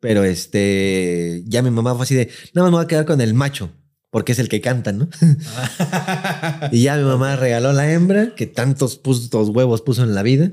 [0.00, 3.20] Pero este, ya mi mamá fue así de, nada más me voy a quedar con
[3.20, 3.72] el macho,
[4.10, 5.08] porque es el que canta, ¿no?
[6.72, 10.50] y ya mi mamá regaló la hembra, que tantos putos huevos puso en la vida.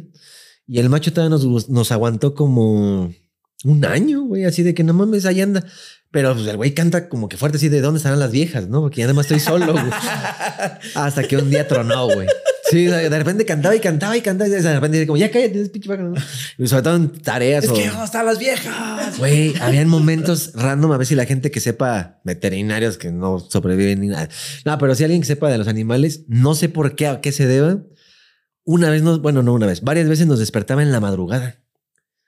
[0.67, 3.14] Y el macho todavía nos, nos aguantó como
[3.64, 5.66] un año, güey, así de que no mames, ahí anda.
[6.11, 8.82] Pero pues, el güey canta como que fuerte así de dónde estarán las viejas, ¿no?
[8.82, 9.85] Porque ya nada más estoy solo, güey.
[10.95, 12.27] Hasta que un día tronó, güey.
[12.69, 15.87] Sí, de repente cantaba y cantaba y cantaba y de repente como, ya cállate, pinche
[15.87, 16.15] pájaro", ¿no?
[16.57, 17.73] Y sobre todo en tareas Es o...
[17.73, 19.17] que ¿dónde están las viejas?
[19.19, 24.01] Güey, habían momentos random, a ver si la gente que sepa veterinarios que no sobreviven
[24.01, 24.29] ni nada.
[24.65, 27.31] No, pero si alguien que sepa de los animales, no sé por qué, a qué
[27.31, 27.83] se deba.
[28.63, 31.61] Una vez nos, bueno, no una vez, varias veces nos despertaba en la madrugada.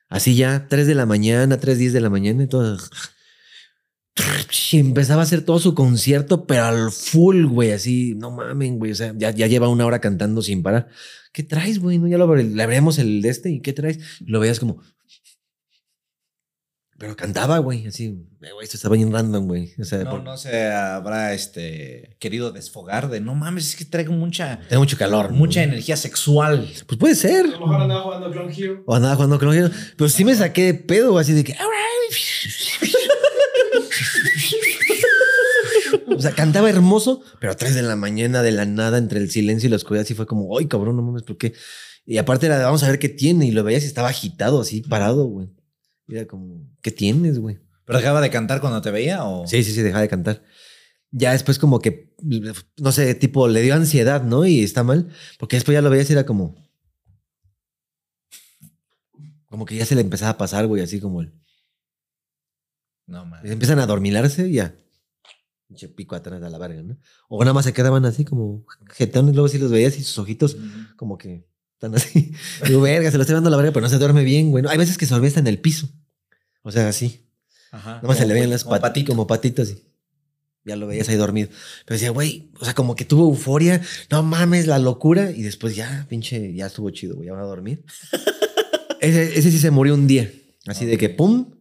[0.08, 2.78] Así ya, 3 de la mañana, 3, 10 de la mañana y todo.
[4.72, 8.92] Y empezaba a hacer todo su concierto, pero al full, güey, así, no mamen, güey.
[8.92, 10.88] O sea, ya, ya lleva una hora cantando sin parar.
[11.34, 12.00] ¿Qué traes, güey?
[12.00, 14.00] No, ya lo le abríamos el de este y ¿qué traes?
[14.22, 14.82] Y lo veías como.
[17.00, 18.08] Pero cantaba, güey, así,
[18.40, 19.72] güey, esto estaba bien random, güey.
[19.80, 23.86] O sea, No, por- no se habrá este, querido desfogar de no mames, es que
[23.86, 25.32] traigo mucha, tengo mucho calor.
[25.32, 26.68] mucha energía sexual.
[26.88, 27.46] Pues puede ser.
[27.46, 28.84] A lo mejor andaba jugando Clone Hero.
[28.88, 31.56] O andaba jugando con los Pero sí me saqué de pedo, así de que.
[36.10, 39.30] O sea, cantaba hermoso, pero a 3 de la mañana, de la nada, entre el
[39.30, 41.54] silencio y la oscuridad, sí fue como, ay, cabrón, no mames, ¿por qué?
[42.06, 43.46] Y aparte era, de, vamos a ver qué tiene.
[43.46, 45.50] Y lo veías y estaba agitado, así, parado, güey.
[46.08, 47.60] Y Era como, ¿qué tienes, güey?
[47.84, 49.46] ¿Pero dejaba de cantar cuando te veía o...?
[49.46, 50.44] Sí, sí, sí, dejaba de cantar.
[51.12, 52.14] Ya después como que,
[52.78, 54.46] no sé, tipo, le dio ansiedad, ¿no?
[54.46, 56.56] Y está mal, porque después ya lo veías y era como...
[59.48, 61.34] Como que ya se le empezaba a pasar, güey, así como el...
[63.06, 63.52] No mames.
[63.52, 64.76] Empiezan a dormilarse y ya.
[65.68, 66.98] Pinche pico atrás de la verga, ¿no?
[67.28, 70.56] O nada más se quedaban así como jetones, luego sí los veías y sus ojitos
[70.96, 72.32] como que están así.
[72.68, 74.64] Digo, verga, se lo estoy dando a la verga, pero no se duerme bien, güey.
[74.64, 74.70] ¿no?
[74.70, 75.90] Hay veces que se hasta en el piso.
[76.64, 77.30] O sea, así.
[77.72, 77.96] Ajá.
[77.96, 78.82] Nada más se le veían las patitas.
[78.82, 79.12] patito.
[79.12, 79.70] Como patitas.
[79.70, 79.84] y
[80.66, 81.50] Ya lo veías ahí dormido.
[81.86, 83.82] Pero decía, güey, o sea, como que tuvo euforia.
[84.10, 85.32] No mames, la locura.
[85.32, 87.28] Y después ya, pinche, ya estuvo chido, güey.
[87.28, 87.84] Ya van a dormir.
[89.02, 90.32] ese, ese sí se murió un día.
[90.66, 91.54] Así de que, pum.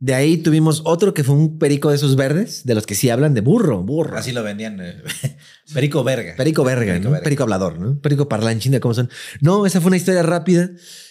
[0.00, 3.10] De ahí tuvimos otro que fue un perico de esos verdes, de los que sí
[3.10, 4.16] hablan de burro, burro.
[4.16, 4.80] Así lo vendían.
[4.80, 5.02] eh,
[5.74, 6.34] Perico verga.
[6.36, 7.10] Perico verga, Perico ¿no?
[7.10, 7.24] verga.
[7.24, 8.00] Perico hablador, ¿no?
[8.00, 9.10] Perico parlanchín de cómo son.
[9.42, 10.70] No, esa fue una historia rápida.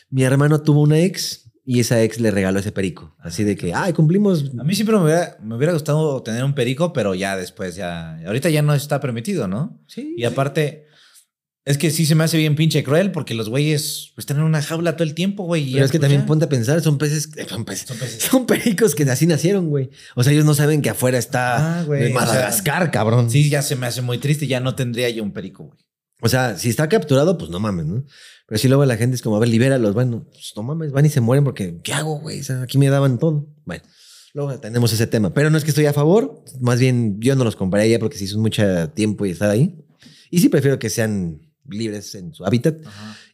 [0.10, 3.16] Mi hermano tuvo una ex y esa ex le regaló ese perico.
[3.20, 4.52] Así de que, ay, cumplimos.
[4.60, 8.18] A mí siempre me hubiera, me hubiera gustado tener un perico, pero ya después, ya.
[8.26, 9.80] Ahorita ya no está permitido, ¿no?
[9.86, 10.16] Sí.
[10.18, 10.88] Y aparte,
[11.70, 14.60] es que sí se me hace bien pinche cruel porque los güeyes están en una
[14.60, 15.72] jaula todo el tiempo, güey.
[15.72, 18.24] Pero es que también ponte a pensar, son peces, eh, son peces, Son peces.
[18.24, 19.92] son pericos que así nacieron, güey.
[20.16, 23.30] O sea, ellos no saben que afuera está Ah, güey, de o sea, Madagascar, cabrón.
[23.30, 24.48] Sí, ya se me hace muy triste.
[24.48, 25.78] Ya no tendría yo un perico, güey.
[26.22, 28.04] O sea, si está capturado, pues no mames, ¿no?
[28.48, 29.94] Pero si luego la gente es como, a ver, libéralos.
[29.94, 32.40] Bueno, pues no mames, van y se mueren porque, ¿qué hago, güey?
[32.40, 33.48] O sea, aquí me daban todo.
[33.66, 33.84] Bueno,
[34.34, 35.36] luego tenemos ese tema.
[35.36, 38.26] Pero no es que estoy a favor, más bien yo no los compraría porque si
[38.26, 39.86] son mucho tiempo y estar ahí.
[40.32, 42.78] Y sí prefiero que sean libres en su hábitat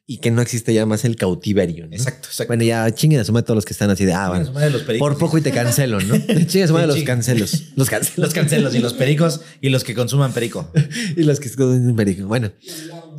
[0.08, 1.88] y que no existe ya más el cautiverio.
[1.88, 1.94] ¿no?
[1.96, 2.50] Exacto, exacto.
[2.50, 4.52] Bueno, ya chinguen a su madre todos los que están así de, ah, bueno.
[4.52, 4.84] de los.
[5.00, 6.16] Por poco y te cancelo, ¿no?
[6.46, 7.64] Chingue a su madre los cancelos.
[7.76, 8.18] Los cancelos.
[8.18, 10.72] Los cancelos y los pericos y los que consuman perico.
[11.16, 12.28] y los que esconden perico.
[12.28, 12.52] Bueno.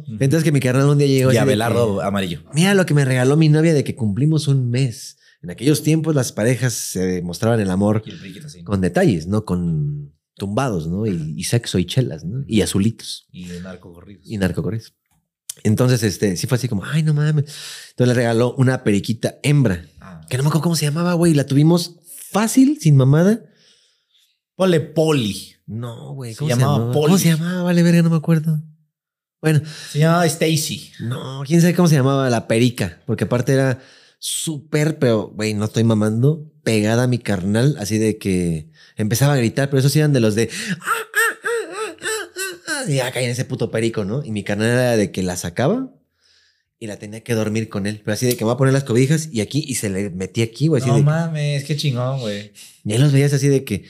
[0.09, 2.45] Entonces que mi carnal un día llegó Y de Abelardo amarillo.
[2.55, 5.19] Mira lo que me regaló mi novia de que cumplimos un mes.
[5.43, 9.45] En aquellos tiempos las parejas se mostraban el amor el con detalles, ¿no?
[9.45, 11.07] Con tumbados, ¿no?
[11.07, 12.45] Y, y sexo y chelas, ¿no?
[12.47, 14.25] Y azulitos Y narco corridos.
[14.29, 14.95] y narcocorridos.
[15.63, 17.45] Entonces, este, sí fue así como, ay, no mames.
[17.91, 20.21] Entonces le regaló una periquita hembra, Ah.
[20.29, 21.35] que no me acuerdo cómo se llamaba, güey.
[21.35, 21.97] La tuvimos
[22.31, 23.41] fácil, sin mamada.
[24.55, 25.55] Ponle poli.
[25.67, 26.35] No, güey.
[26.35, 26.93] ¿Cómo se, llamaba llamaba?
[26.93, 27.07] Polly.
[27.07, 27.63] ¿Cómo se llamaba?
[27.65, 28.63] Vale, verga, no me acuerdo.
[29.43, 29.61] Bueno,
[29.93, 30.93] Se llamaba Stacy.
[31.01, 33.81] no, quién sabe cómo se llamaba la perica, porque aparte era
[34.19, 39.37] súper, pero, güey, no estoy mamando, pegada a mi carnal, así de que empezaba a
[39.37, 40.49] gritar, pero esos sí eran de los de.
[40.53, 41.26] "Ah, ah, ah, ah, ah, ah",
[42.89, 44.25] Y ya caía en ese puto perico, ¿no?
[44.25, 45.93] Y mi carnal era de que la sacaba
[46.79, 48.75] y la tenía que dormir con él, pero así de que me va a poner
[48.75, 51.03] las cobijas y aquí, y se le metía aquí, güey, No de.
[51.03, 52.53] mames, qué chingón, güey.
[52.85, 53.85] Y los veías así de que,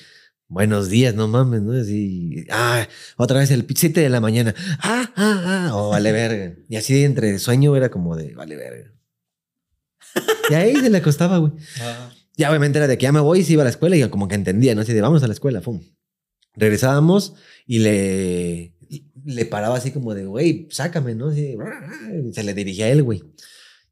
[0.47, 1.73] buenos días, no mames, ¿no?
[1.73, 6.55] Así, ah, otra vez el 7 de la mañana, ah, ah, ah, oh, vale verga.
[6.69, 8.93] Y así entre sueño era como de, vale verga.
[10.49, 11.53] Y ahí se le acostaba, güey.
[12.37, 14.09] Ya obviamente era de que ya me voy y se iba a la escuela y
[14.09, 14.83] como que entendía, ¿no?
[14.83, 15.83] Así de, vamos a la escuela, pum.
[16.55, 17.35] Regresábamos
[17.67, 18.76] y le,
[19.27, 21.29] le paraba así como de, güey, sácame, ¿no?
[21.29, 21.57] Así
[22.33, 23.23] se le dirigía a él, güey.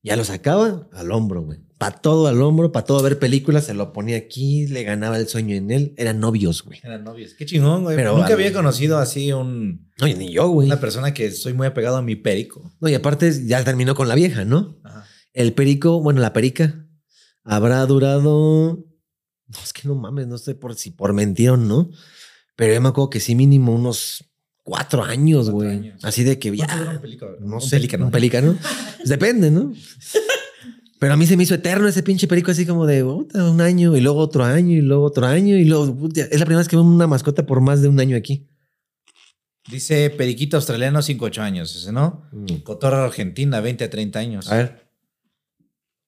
[0.02, 1.60] Ya lo sacaba al hombro, güey.
[1.78, 5.28] Para todo al hombro, para todo ver películas, se lo ponía aquí, le ganaba el
[5.28, 5.94] sueño en él.
[5.96, 6.78] Eran novios, güey.
[6.82, 7.34] Eran novios.
[7.34, 7.96] Qué chingón, güey.
[7.96, 10.66] Pero Nunca había conocido así un, No, ni yo, güey.
[10.68, 12.70] una persona que soy muy apegado a mi perico.
[12.80, 14.78] No, y aparte ya terminó con la vieja, ¿no?
[14.84, 15.04] Ajá.
[15.32, 16.86] El perico, bueno, la perica,
[17.42, 18.84] habrá durado.
[19.46, 21.90] No, es que no mames, no sé por si por mentir o no.
[22.56, 24.30] Pero yo me acuerdo que sí, mínimo unos
[24.64, 25.92] cuatro años, güey.
[26.02, 26.96] Así de que ¿Cuánto dura ya.
[26.96, 27.36] un pelico?
[27.40, 27.76] No sé.
[27.76, 28.06] pelícano.
[28.06, 28.58] Un pelícano.
[28.96, 29.72] Pues depende, ¿no?
[30.98, 33.60] Pero a mí se me hizo eterno ese pinche perico, así como de puta, un
[33.60, 36.08] año y luego otro año y luego otro año y luego.
[36.14, 38.48] Es la primera vez que veo una mascota por más de un año aquí.
[39.70, 41.74] Dice periquito australiano, 5 8 años.
[41.76, 42.26] Ese, ¿no?
[42.32, 42.56] Mm.
[42.64, 44.50] Cotorra argentina, 20 a 30 años.
[44.50, 44.84] A ver,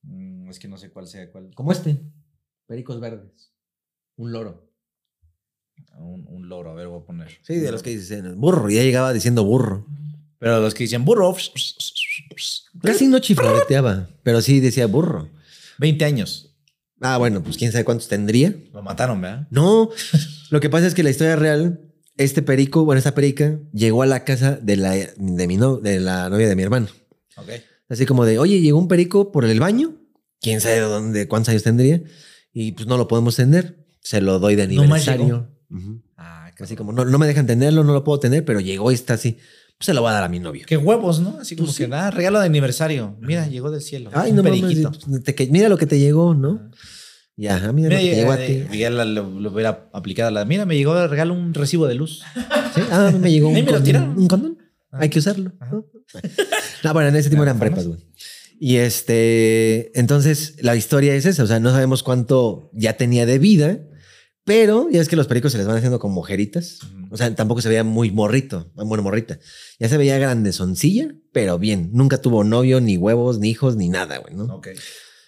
[0.03, 1.51] Mm, es que no sé cuál sea cuál.
[1.55, 1.99] como este.
[2.67, 3.53] Pericos verdes.
[4.17, 4.66] Un loro.
[5.99, 7.29] Un, un loro, a ver, voy a poner.
[7.43, 8.69] Sí, de los que dicen burro.
[8.69, 9.87] Ya llegaba diciendo burro.
[10.39, 11.35] Pero los que dicen burro,
[12.83, 15.29] Casi no chiflareteaba, pero sí decía burro.
[15.79, 16.55] 20 años.
[17.01, 18.55] Ah, bueno, pues quién sabe cuántos tendría.
[18.73, 19.47] Lo mataron, ¿verdad?
[19.51, 19.91] No,
[20.51, 21.81] lo que pasa es que la historia real,
[22.17, 26.01] este perico, bueno, esta perica, llegó a la casa de la, de mi no, de
[26.01, 26.89] la novia de mi hermano.
[27.37, 27.51] Ok.
[27.89, 29.95] Así como de, oye, llegó un perico por el baño.
[30.41, 32.03] Quién sabe de dónde, cuántos años tendría.
[32.53, 33.87] Y pues no lo podemos tener.
[34.01, 35.93] Se lo doy de No aniversario.
[35.95, 36.03] Ujú.
[36.17, 38.95] Ah, Así como, no, no me dejan tenerlo, no lo puedo tener, pero llegó y
[38.95, 39.33] está así.
[39.79, 40.65] Pues se lo voy a dar a mi novio.
[40.67, 41.39] qué huevos, ¿no?
[41.39, 41.91] Así como Pues que sí.
[41.91, 43.17] nada, regalo de aniversario.
[43.21, 44.11] Mira, llegó del cielo.
[44.15, 46.71] Ay, Un no mames, te- que- mira lo que te llegó, ¿no?
[47.37, 48.71] Ya, ah, mira, Mira, lo que llegó a eh, ti.
[48.71, 50.45] Miguel lo, lo hubiera aplicado a la.
[50.47, 52.23] Mira, me llegó el regalo un recibo de luz.
[52.75, 54.19] Sí, Ah, me llegó un, Ahí me lo condón, tiraron.
[54.19, 54.59] un condón.
[54.91, 54.99] Ah.
[55.03, 55.53] Hay que usarlo.
[55.71, 55.85] ¿no?
[56.85, 58.01] No, bueno, en ese tiempo ¿De eran prepas, güey.
[58.59, 63.39] Y este, entonces la historia es esa, o sea, no sabemos cuánto ya tenía de
[63.39, 63.81] vida,
[64.47, 66.79] pero ya es que los pericos se les van haciendo como mojeritas.
[67.11, 69.41] O sea, tampoco se veía muy morrito, bueno, morrita.
[69.81, 71.91] Ya se veía grandezoncilla, pero bien.
[71.93, 74.45] Nunca tuvo novio, ni huevos, ni hijos, ni nada, güey, ¿no?
[74.45, 74.69] Ok.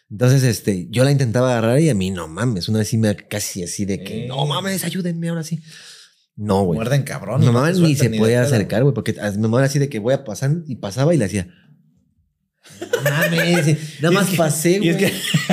[0.09, 2.69] Entonces, este, yo la intentaba agarrar y a mí no mames.
[2.69, 4.29] Una vez sí me casi así de que, Eh.
[4.29, 5.61] no mames, ayúdenme ahora sí.
[6.37, 6.77] No, güey.
[6.77, 7.45] Muerden cabrón.
[7.45, 10.15] No mamá te ni se podía acercar, güey, porque mi mamá así de que voy
[10.15, 11.49] a pasar y pasaba y le hacía.
[12.81, 13.67] "No Mames,
[14.03, 14.91] nada Y más pasé, Y güey.
[14.91, 15.13] es que,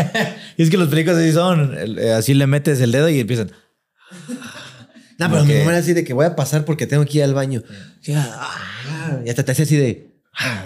[0.58, 1.76] y es que los pericos así son.
[2.00, 3.52] eh, Así le metes el dedo y empiezan.
[5.18, 7.24] No, pero mi mamá era así de que voy a pasar porque tengo que ir
[7.24, 7.64] al baño.
[8.06, 10.11] Y, ah, y hasta te hacía así de.
[10.38, 10.66] ah.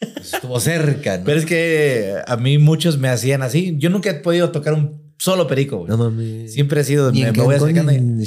[0.00, 1.24] Pues estuvo cerca, ¿no?
[1.24, 3.74] Pero es que a mí muchos me hacían así.
[3.78, 5.90] Yo nunca he podido tocar un Solo perico, güey.
[5.90, 6.54] No mames.
[6.54, 8.24] Siempre he sido, me, me voy acercando y-.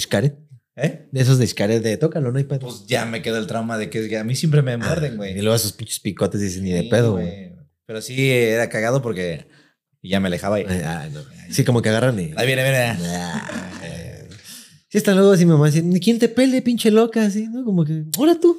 [0.76, 1.08] ¿Eh?
[1.12, 2.60] De esos de Xcaret de tócalo, no hay pedo.
[2.60, 5.38] Pues ya me quedó el trauma de que a mí siempre me muerden, güey.
[5.38, 7.54] Y luego esos pinches picotes dicen ni de pedo, güey.
[7.86, 9.48] Pero sí era cagado porque
[10.02, 10.64] ya me alejaba y.
[10.64, 11.22] No.
[11.50, 12.32] Sí, como que agarran y.
[12.38, 12.78] Ahí viene, viene.
[12.78, 14.30] Ah, eh.
[14.88, 17.26] Sí, están luego así mamá diciendo, ¿quién te pele, pinche loca?
[17.26, 17.64] Así, ¿no?
[17.64, 18.58] Como que, hola tú.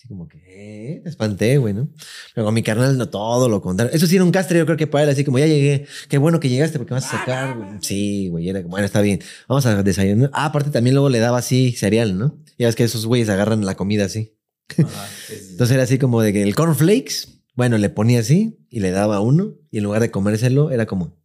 [0.00, 1.90] Así como que, eh, te espanté, güey, ¿no?
[2.34, 3.94] Pero con mi carnal no, todo lo contrario.
[3.94, 5.86] Eso sí era un castre, yo creo que para él, así como, ya llegué.
[6.08, 7.68] Qué bueno que llegaste porque vas a sacar, güey.
[7.82, 9.20] Sí, güey, era como, bueno, está bien.
[9.46, 10.30] Vamos a desayunar.
[10.32, 12.42] Ah, aparte también luego le daba así cereal, ¿no?
[12.56, 14.38] Ya ves que esos güeyes agarran la comida así.
[14.78, 15.48] Ajá, sí, sí.
[15.50, 19.20] Entonces era así como de que el cornflakes, bueno, le ponía así y le daba
[19.20, 21.20] uno y en lugar de comérselo era como,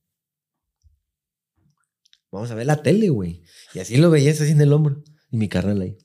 [2.29, 3.41] vamos a ver la tele, güey.
[3.73, 5.97] Y así lo veías así en el hombro y mi carnal ahí.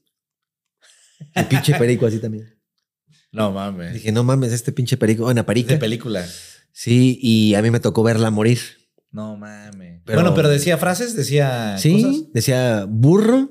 [1.34, 2.59] El pinche perico así también.
[3.32, 3.92] No mames.
[3.94, 5.78] Dije, no mames, este pinche perico, bueno, de perica.
[5.78, 6.26] película.
[6.72, 8.58] Sí, y a mí me tocó verla morir.
[9.12, 10.00] No mames.
[10.04, 12.32] Pero- Bueno, pero decía frases, decía Sí, cosas.
[12.32, 13.50] decía burro,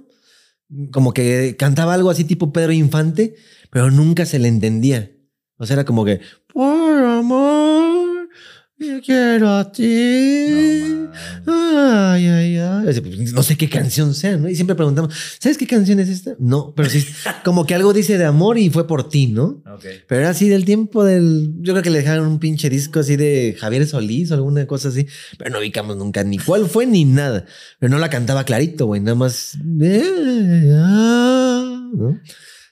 [0.91, 3.35] como que cantaba algo así tipo Pedro Infante,
[3.69, 5.11] pero nunca se le entendía.
[5.57, 6.21] O sea, era como que,
[6.53, 7.98] por amor,
[8.79, 10.85] yo quiero a ti.
[11.45, 11.53] No.
[12.11, 13.01] Ay, ay, ay.
[13.01, 14.47] Pues, No sé qué canción sea, ¿no?
[14.49, 16.35] Y siempre preguntamos, ¿sabes qué canción es esta?
[16.39, 17.05] No, pero sí,
[17.43, 19.61] como que algo dice de amor y fue por ti, ¿no?
[19.73, 19.85] Ok.
[20.07, 21.53] Pero era así del tiempo del.
[21.59, 24.89] Yo creo que le dejaron un pinche disco así de Javier Solís o alguna cosa
[24.89, 25.07] así.
[25.37, 27.45] Pero no ubicamos nunca ni cuál fue ni nada.
[27.79, 29.01] Pero no la cantaba clarito, güey.
[29.01, 29.57] Nada más.
[31.93, 32.19] ¿no?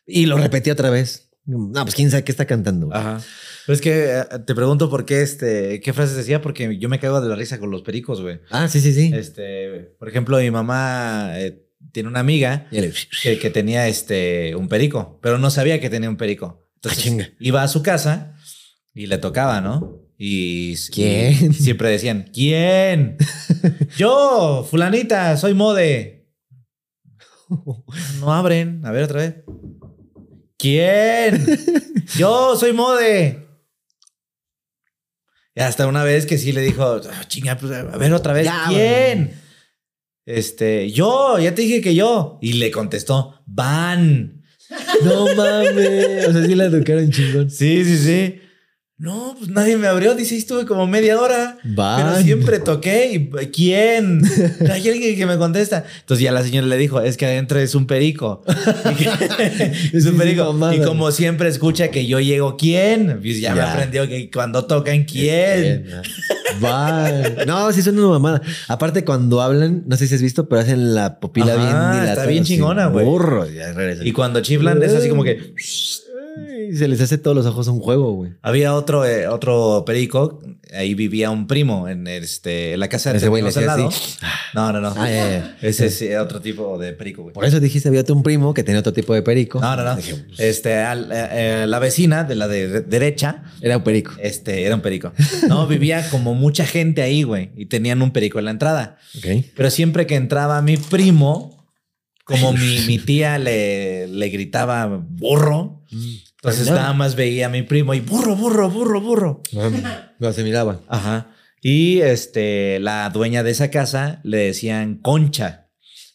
[0.05, 1.29] Y lo repetí otra vez.
[1.45, 2.87] No, pues quién sabe qué está cantando.
[2.87, 2.97] güey.
[2.97, 3.21] Ajá.
[3.67, 6.99] Pero es que eh, te pregunto por qué este, qué frases decía, porque yo me
[6.99, 8.39] cago de la risa con los pericos, güey.
[8.49, 9.11] Ah, sí, sí, sí.
[9.13, 12.67] Este, por ejemplo, mi mamá eh, tiene una amiga
[13.21, 16.65] que, que tenía este un perico, pero no sabía que tenía un perico.
[16.75, 17.29] Entonces Ah, chinga.
[17.41, 18.35] iba a su casa
[18.93, 20.01] y le tocaba, ¿no?
[20.17, 21.51] Y, ¿Quién?
[21.51, 23.17] y siempre decían, ¿quién?
[23.97, 26.25] Yo, fulanita, soy mode.
[28.19, 28.81] No abren.
[28.85, 29.35] A ver otra vez.
[30.57, 31.45] ¿Quién?
[32.17, 33.46] Yo soy mode.
[35.57, 38.45] Hasta una vez que sí le dijo, "Ah, chinga, pues, a ver otra vez.
[38.45, 39.31] Ya, ¿Quién?
[40.25, 42.37] Este, yo, ya te dije que yo.
[42.41, 44.43] Y le contestó, van.
[45.03, 46.27] No mames.
[46.27, 47.49] O sea, sí la educaron chingón.
[47.49, 48.41] Sí, sí, sí.
[48.99, 50.15] No, pues nadie me abrió.
[50.15, 51.59] Dice, "Ahí estuve como media hora.
[51.63, 52.03] Van.
[52.03, 53.11] Pero siempre toqué.
[53.13, 54.23] ¿Y quién?
[54.71, 55.85] Hay alguien que me contesta.
[55.99, 58.43] Entonces ya la señora le dijo, es que adentro es un perico.
[59.93, 60.57] es un sí, perico.
[60.73, 63.19] y como siempre escucha que yo llego, ¿quién?
[63.21, 65.85] Pues ya, me aprendió que cuando tocan, ¿quién?
[66.63, 67.11] Va.
[67.45, 68.41] No, sí son una mamada.
[68.67, 72.01] Aparte, cuando hablan, no sé si has visto, pero hacen la pupila Ajá, bien está
[72.01, 72.27] dilatada.
[72.27, 73.05] bien así, chingona, güey.
[73.05, 73.47] Burro.
[73.47, 73.75] Ya.
[74.03, 75.53] Y cuando chiflan es así como que...
[76.49, 78.31] Ay, se les hace todos los ojos un juego, güey.
[78.41, 80.41] Había otro, eh, otro perico,
[80.73, 83.43] ahí vivía un primo en, este, en la casa de Ese güey.
[84.53, 84.93] No, no, no.
[84.97, 85.55] Ah.
[85.61, 87.33] Ese es otro tipo de perico, güey.
[87.33, 89.59] Por eso dijiste, había un primo que tenía otro tipo de perico.
[89.59, 89.95] No, no, no.
[89.95, 91.27] Dije, pues, Este, al- eh,
[91.63, 94.11] eh, la vecina de la de de- derecha, Era un perico.
[94.19, 95.13] este, era un perico.
[95.47, 98.97] No, vivía como mucha gente ahí, güey, y tenían un perico en la entrada.
[99.17, 99.45] Ok.
[99.55, 101.65] Pero siempre que entraba mi primo,
[102.23, 105.83] como mi, mi tía le, le gritaba burro,
[106.51, 109.41] entonces nada más veía a mi primo y burro, burro, burro, burro.
[110.19, 110.81] No, se miraba.
[110.87, 111.31] Ajá.
[111.61, 115.69] Y este, la dueña de esa casa le decían concha,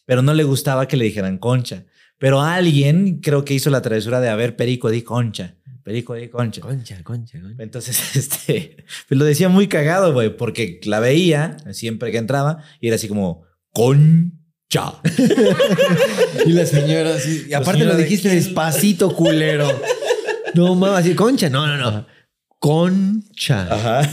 [0.05, 1.85] pero no le gustaba que le dijeran concha.
[2.17, 5.55] Pero alguien creo que hizo la travesura de haber perico di concha.
[5.83, 6.61] Perico di concha.
[6.61, 7.61] Concha, concha, concha.
[7.61, 12.87] Entonces, este, pues lo decía muy cagado, güey, porque la veía siempre que entraba y
[12.87, 14.33] era así como concha.
[16.45, 17.45] Y la señora así.
[17.47, 19.69] Y aparte señora lo dijiste despacito, culero.
[20.55, 21.49] No mames, así, concha.
[21.49, 22.05] No, no, no.
[22.59, 23.67] Concha.
[23.73, 24.09] Ajá.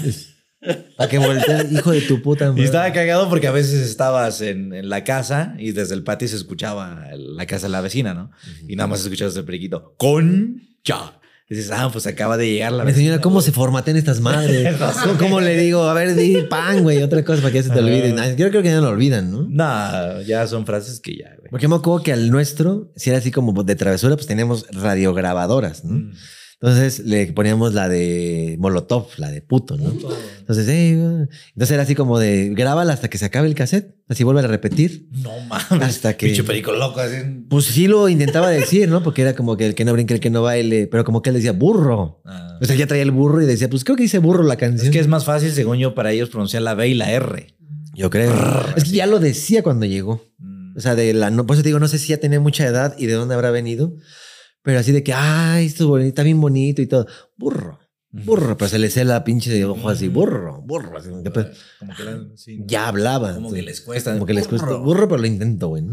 [0.97, 2.65] Para que voltee, hijo de tu puta Y madre.
[2.65, 6.37] estaba cagado porque a veces estabas en, en la casa y desde el patio se
[6.37, 8.31] escuchaba la casa de la vecina, ¿no?
[8.69, 9.95] Y nada más escuchabas el periquito.
[9.97, 11.20] Concha.
[11.51, 14.77] Dices, ah, pues acaba de llegar la Mi señora, ¿cómo se formatean estas madres?
[15.03, 15.83] ¿Cómo, cómo le digo?
[15.83, 18.13] A ver, di pan, güey, otra cosa para que ya se te olvide.
[18.13, 19.49] Nah, Yo creo que ya no lo olvidan, ¿no?
[19.51, 21.51] No, ya son frases que ya, güey.
[21.51, 25.85] Porque me acuerdo que al nuestro, si era así como de travesura, pues teníamos radiograbadoras,
[25.85, 25.95] ¿no?
[25.95, 26.13] Mm.
[26.63, 29.91] Entonces le poníamos la de Molotov, la de puto, ¿no?
[30.41, 30.91] Entonces, güey.
[30.91, 34.47] entonces era así como de grábala hasta que se acabe el cassette, así vuelve a
[34.47, 35.09] repetir.
[35.11, 35.89] No mames.
[35.89, 37.01] Hasta que- Pinche perico loco.
[37.01, 37.17] Así.
[37.49, 39.03] Pues sí lo intentaba decir, ¿no?
[39.03, 41.31] Porque era como que el que no brinque, el que no baile, pero como que
[41.31, 42.21] él decía burro.
[42.27, 42.59] Ah.
[42.61, 44.85] O sea, ya traía el burro y decía, pues creo que dice burro la canción.
[44.87, 47.55] Es que es más fácil, según yo, para ellos pronunciar la B y la R.
[47.95, 48.35] Yo creo.
[48.77, 50.23] es que ya lo decía cuando llegó.
[50.39, 50.77] Mm.
[50.77, 52.67] O sea, de la, no, por eso te digo, no sé si ya tenía mucha
[52.67, 53.95] edad y de dónde habrá venido,
[54.63, 57.07] pero así de que, ay, esto es bonito, está bien bonito y todo.
[57.37, 57.79] Burro,
[58.11, 58.57] burro.
[58.57, 60.99] Pero se le sé la pinche de ojo así, burro, burro.
[60.99, 62.63] Así, que, sí.
[62.67, 63.37] Ya hablaban.
[63.37, 64.13] Como que les cuesta.
[64.13, 64.41] Como que burro.
[64.41, 64.75] les cuesta.
[64.77, 65.85] Burro, pero lo intento, güey.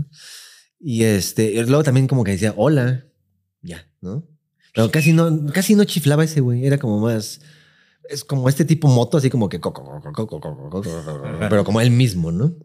[0.80, 3.06] Y este, luego también como que decía, hola,
[3.62, 4.28] ya, ¿no?
[4.74, 7.42] Pero casi no, casi no chiflaba ese güey, era como más,
[8.10, 9.60] es como este tipo moto, así como que,
[11.50, 12.56] pero como él mismo, ¿no?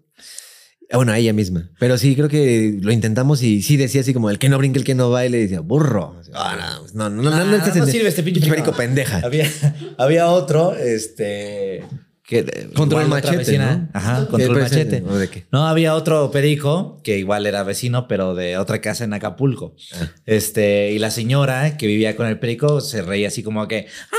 [0.93, 1.71] Ah, Bueno, ella misma.
[1.79, 4.79] Pero sí, creo que lo intentamos y sí decía así como el que no brinque,
[4.79, 6.21] el que no baile, decía burro.
[6.35, 9.21] Ah, no, no, no, no, Ah, no, no sirve este pinche perico pendeja.
[9.25, 9.51] Había,
[9.99, 11.85] había otro, este.
[12.25, 13.89] Que, Control machete, ¿no?
[13.93, 15.03] Ajá, ¿Qué control machete.
[15.07, 15.45] ¿O de qué?
[15.51, 19.75] No, había otro perico que igual era vecino, pero de otra casa en Acapulco.
[19.95, 20.09] Ah.
[20.25, 23.87] Este, y la señora que vivía con el perico se reía así como que.
[24.13, 24.17] "Ah,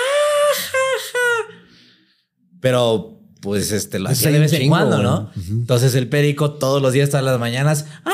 [0.58, 0.78] ja,
[1.14, 1.56] ja".
[2.60, 5.32] Pero, pues, este, lo Pues hacía de vez en cuando, ¿no?
[5.50, 7.86] Entonces el perico todos los días, todas las mañanas.
[8.06, 8.12] "Ah,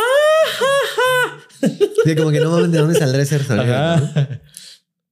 [0.57, 1.69] ja, ja".
[2.03, 4.09] Sí, como que no mames, ¿de dónde saldrá ese sonido?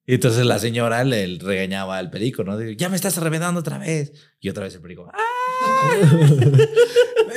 [0.10, 2.58] Y entonces la señora le regañaba al perico, ¿no?
[2.58, 4.14] De, ya me estás reventando otra vez.
[4.40, 5.10] Y otra vez el perico.
[5.14, 5.18] "Ah".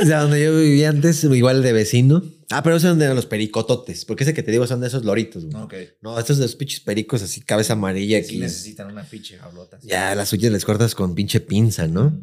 [0.03, 2.23] O sea, donde yo vivía antes, igual de vecino.
[2.51, 4.05] Ah, pero esos de los pericototes.
[4.07, 5.63] Porque ese que te digo son de esos loritos, güey.
[5.63, 5.75] Ok.
[6.01, 8.19] No, estos de los pinches pericos así, cabeza amarilla.
[8.23, 8.39] Sí Aquí.
[8.39, 9.79] necesitan una pinche jaulota.
[9.83, 12.19] ya las suyas les cortas con pinche pinza, ¿no?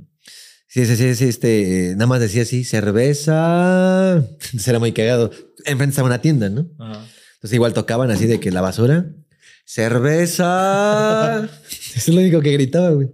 [0.67, 4.23] Sí, sí, sí, sí, este, nada más decía así, cerveza.
[4.67, 5.31] Era muy cagado.
[5.65, 6.69] Enfrente estaba una tienda, ¿no?
[6.77, 7.07] Ajá.
[7.35, 9.05] Entonces igual tocaban así de que la basura.
[9.65, 11.49] Cerveza.
[11.95, 13.07] Es lo único que gritaba, güey.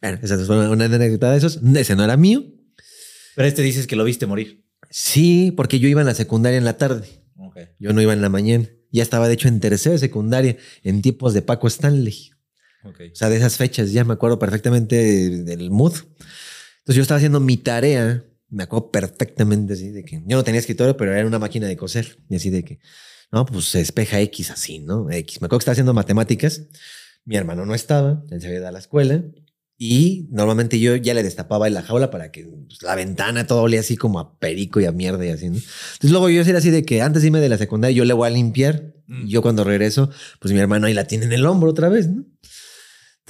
[0.00, 1.60] Bueno, esa es una, anécdota de esos.
[1.76, 2.42] Ese no era mío.
[3.36, 4.64] Pero este dices que lo viste morir.
[4.88, 7.06] Sí, porque yo iba en la secundaria en la tarde.
[7.78, 8.66] Yo no iba en la mañana.
[8.90, 12.30] Ya estaba, de hecho, en tercera secundaria, en tiempos de Paco Stanley.
[12.82, 14.96] O sea, de esas fechas, ya me acuerdo perfectamente
[15.44, 15.92] del mood.
[16.90, 20.58] Entonces yo estaba haciendo mi tarea, me acuerdo perfectamente así, de que yo no tenía
[20.58, 22.18] escritorio, pero era una máquina de coser.
[22.28, 22.80] Y así de que,
[23.30, 25.08] no, pues se despeja X así, ¿no?
[25.08, 25.40] X.
[25.40, 26.62] Me acuerdo que estaba haciendo matemáticas.
[27.24, 29.22] Mi hermano no estaba, él se había ido a la escuela.
[29.78, 33.62] Y normalmente yo ya le destapaba en la jaula para que pues, la ventana todo
[33.62, 35.58] olía así como a perico y a mierda y así, ¿no?
[35.58, 38.14] Entonces luego yo era así de que antes de irme de la secundaria yo le
[38.14, 38.96] voy a limpiar.
[39.06, 39.28] Mm.
[39.28, 40.10] Y yo cuando regreso,
[40.40, 42.24] pues mi hermano ahí la tiene en el hombro otra vez, ¿no?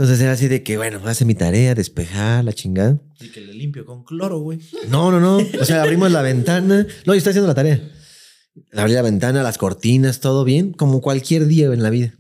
[0.00, 2.98] Entonces era así de que, bueno, hace mi tarea, despejar, la chingada.
[3.20, 4.58] Y que le limpio con cloro, güey.
[4.88, 5.36] No, no, no.
[5.60, 6.86] O sea, abrimos la ventana.
[7.04, 7.86] No, yo estoy haciendo la tarea.
[8.72, 12.14] Abrí la ventana, las cortinas, todo bien, como cualquier día en la vida.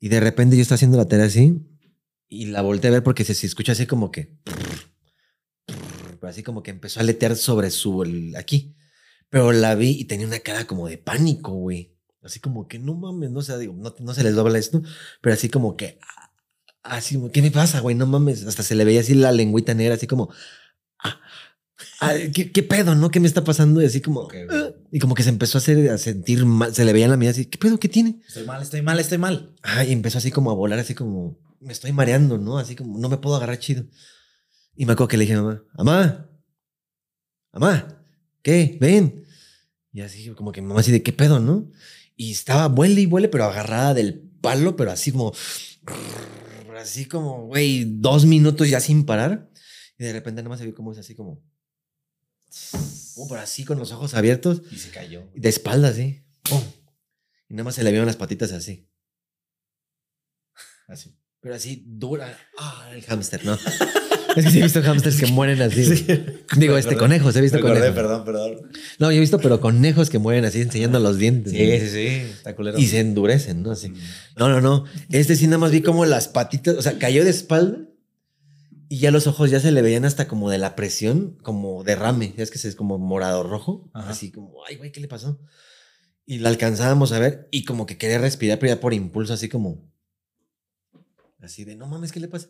[0.00, 1.60] Y de repente yo estaba haciendo la tarea así
[2.26, 4.38] y la volteé a ver porque se, se escucha así como que.
[5.66, 8.02] Pero así como que empezó a letear sobre su.
[8.02, 8.74] el- aquí.
[9.28, 11.98] Pero la vi y tenía una cara como de pánico, güey.
[12.22, 14.82] Así como que no mames, no sé, digo, no, no se les dobla esto,
[15.20, 15.98] pero así como que.
[16.82, 17.94] Así como, ¿qué me pasa, güey?
[17.96, 18.44] No mames.
[18.44, 20.30] Hasta se le veía así la lengüita negra, así como.
[20.98, 21.20] ah,
[22.00, 23.10] ah, ¿qué, qué pedo, no?
[23.10, 23.82] ¿Qué me está pasando?
[23.82, 24.28] Y así como.
[24.50, 26.74] Ah, y como que se empezó a, hacer, a sentir mal.
[26.74, 27.78] Se le veía en la mirada así, ¿qué pedo?
[27.78, 28.20] ¿Qué tiene?
[28.26, 29.54] Estoy mal, estoy mal, estoy mal.
[29.62, 31.38] Ah, y empezó así como a volar, así como.
[31.60, 32.58] Me estoy mareando, ¿no?
[32.58, 33.84] Así como, no me puedo agarrar chido.
[34.76, 36.30] Y me acuerdo que le dije a mamá, mamá,
[37.52, 38.04] mamá,
[38.42, 38.78] ¿qué?
[38.80, 39.24] Ven.
[39.92, 41.68] Y así como que mamá así de, ¿qué pedo, no?
[42.14, 45.32] Y estaba, vuele y vuele, pero agarrada del palo, pero así como.
[46.78, 49.50] Así como, güey, dos minutos ya sin parar.
[49.98, 51.42] Y de repente nada más se vio como es así como.
[53.14, 54.62] Pum, pero así con los ojos abiertos.
[54.70, 55.28] Y se cayó.
[55.34, 56.24] De espaldas, sí.
[56.48, 56.62] Pum.
[57.48, 58.88] Y nada más se le vieron las patitas así.
[60.86, 61.18] Así.
[61.40, 62.38] Pero así dura.
[62.56, 63.58] Ah, el hámster, ¿no?
[64.38, 65.82] es que sí he visto hámsters que mueren así.
[66.56, 67.96] Digo, este, conejos, he visto Me acordé, conejos.
[67.96, 68.70] perdón, perdón.
[68.98, 71.52] No, yo he visto, pero conejos que mueren así enseñando los dientes.
[71.52, 71.78] Sí, ¿no?
[71.78, 72.06] sí, sí.
[72.32, 72.78] Está culero.
[72.78, 73.72] Y se endurecen, ¿no?
[73.72, 73.92] Así.
[74.36, 74.84] No, no, no.
[75.10, 77.78] Este sí nada más vi como las patitas, o sea, cayó de espalda
[78.88, 82.34] y ya los ojos ya se le veían hasta como de la presión, como derrame.
[82.36, 83.90] Ya es que es como morado rojo.
[83.92, 84.10] Ajá.
[84.10, 85.40] Así como, ay, güey, ¿qué le pasó?
[86.24, 89.48] Y la alcanzábamos a ver y como que quería respirar, pero ya por impulso, así
[89.48, 89.90] como,
[91.40, 92.48] así de, no mames, ¿qué le pasa?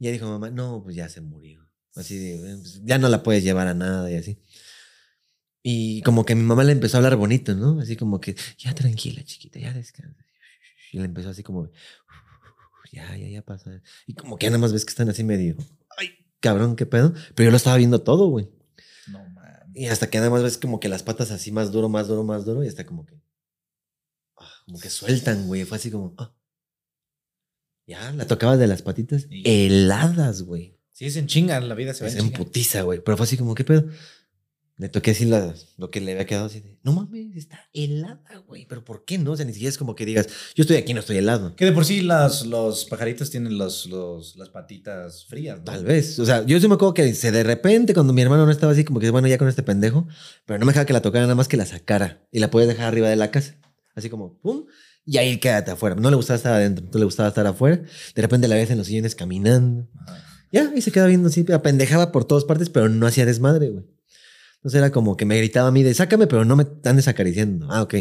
[0.00, 1.60] Y ya dijo mamá, no, pues ya se murió.
[1.94, 4.40] Así de, "Eh, pues, ya no la puedes llevar a nada y así.
[5.62, 7.78] Y como que mi mamá le empezó a hablar bonito, ¿no?
[7.80, 10.24] Así como que, ya tranquila, chiquita, ya descansa.
[10.92, 11.70] Y le empezó así como,
[12.92, 13.82] ya, ya, ya pasa.
[14.06, 15.54] Y como que nada más ves que están así medio,
[15.98, 16.08] ay,
[16.40, 17.12] cabrón, qué pedo.
[17.34, 18.48] Pero yo lo estaba viendo todo, güey.
[19.08, 19.70] No, man.
[19.74, 22.24] Y hasta que nada más ves como que las patas así más duro, más duro,
[22.24, 22.64] más duro.
[22.64, 23.20] Y hasta como que,
[24.38, 25.64] ah, como que sueltan, güey.
[25.64, 26.34] Fue así como, ah.
[27.90, 30.76] Ya, la tocaba de las patitas heladas, güey.
[30.92, 33.00] Sí, es en chinga, la vida se ve Es en putiza, güey.
[33.04, 33.84] Pero fue así como, ¿qué pedo?
[34.76, 38.38] Le toqué así la- lo que le había quedado así de, no mames, está helada,
[38.46, 38.64] güey.
[38.66, 39.32] Pero ¿por qué no?
[39.32, 41.54] O sea, ni siquiera es como que digas, yo estoy aquí, no estoy helado.
[41.56, 45.64] Que de por sí las, los pajaritos tienen los, los, las patitas frías, ¿no?
[45.64, 46.18] Tal vez.
[46.18, 48.72] O sea, yo sí me acuerdo que se de repente, cuando mi hermano no estaba
[48.72, 50.06] así, como que bueno, ya con este pendejo,
[50.46, 52.66] pero no me dejaba que la tocara nada más que la sacara y la podía
[52.68, 53.56] dejar arriba de la casa.
[53.94, 54.64] Así como, pum,
[55.04, 55.96] Y ahí quédate afuera.
[55.96, 57.82] No le gustaba estar adentro, no le gustaba estar afuera.
[58.14, 59.88] De repente la ves en los sillones caminando.
[60.52, 63.84] Ya, y se quedaba viendo así, apendejaba por todas partes, pero no hacía desmadre, güey.
[64.56, 67.68] Entonces era como que me gritaba a mí de sácame, pero no me andes acariciando.
[67.70, 67.94] Ah, ok.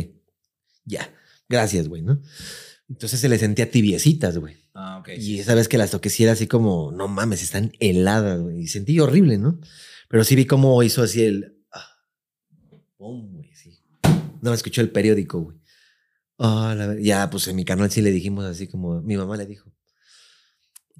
[0.84, 1.10] Ya.
[1.48, 2.22] Gracias, güey, ¿no?
[2.90, 4.58] Entonces se le sentía tibiecitas, güey.
[4.74, 5.10] Ah, ok.
[5.18, 8.62] Y esa vez que las toqué, sí era así como, no mames, están heladas, güey.
[8.62, 9.60] Y sentí horrible, ¿no?
[10.10, 11.56] Pero sí vi cómo hizo así el.
[11.72, 11.88] ah,
[12.98, 13.80] pum, güey, sí.
[14.42, 15.59] No me escuchó el periódico, güey.
[16.40, 19.46] Ah, la ya, pues en mi canal sí le dijimos así como mi mamá le
[19.46, 19.72] dijo.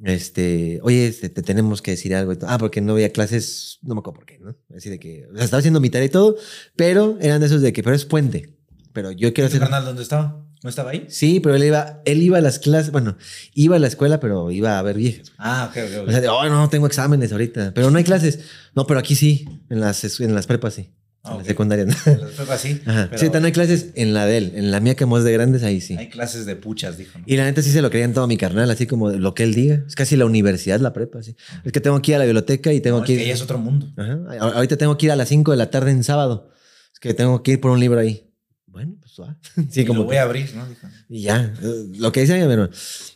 [0.04, 2.34] Este, oye, este, te tenemos que decir algo.
[2.34, 2.38] y.
[2.44, 4.56] Ah, porque no había clases, no me acuerdo por qué, ¿no?
[4.76, 6.38] Así de que, o sea, estaba haciendo mi tarea y todo,
[6.76, 8.58] pero eran de esos de que, pero es puente.
[8.94, 9.60] Pero yo quiero ¿Tu hacer.
[9.62, 10.46] carnal dónde estaba?
[10.64, 11.06] ¿No estaba ahí?
[11.10, 13.18] Sí, pero él iba, él iba a las clases, bueno,
[13.54, 15.32] iba a la escuela, pero iba a ver viejas.
[15.38, 16.08] Ah, ok, ok.
[16.08, 18.40] O sea, de, oh, no, tengo exámenes ahorita, pero no hay clases.
[18.76, 20.90] No, pero aquí sí, en las, en las prepas sí,
[21.24, 21.38] Ah, en ok.
[21.40, 21.88] las secundarias.
[21.88, 22.54] no.
[22.54, 22.82] Así.
[22.86, 23.10] Ajá.
[23.16, 25.64] Sí, también hay clases en la de él, en la mía que más de grandes,
[25.64, 25.96] ahí sí.
[25.98, 27.20] Hay clases de puchas, dijo.
[27.20, 27.26] ¿no?
[27.28, 29.54] Y la neta sí se lo creían todo mi carnal, así como lo que él
[29.54, 29.84] diga.
[29.86, 31.36] Es casi la universidad, la prepa, sí.
[31.66, 33.28] Es que tengo que ir a la biblioteca y tengo No, es que que ir.
[33.28, 33.92] ya es otro mundo.
[33.98, 34.20] Ajá.
[34.40, 36.50] Ahorita tengo que ir a las 5 de la tarde en sábado.
[36.94, 38.26] Es que tengo que ir por un libro ahí.
[38.66, 39.38] Bueno, pues va.
[39.70, 40.66] Sí, y como lo voy que- a abrir, ¿no?
[40.70, 40.88] Dijo.
[41.10, 42.70] Y ya, eh, lo que dice ella, pero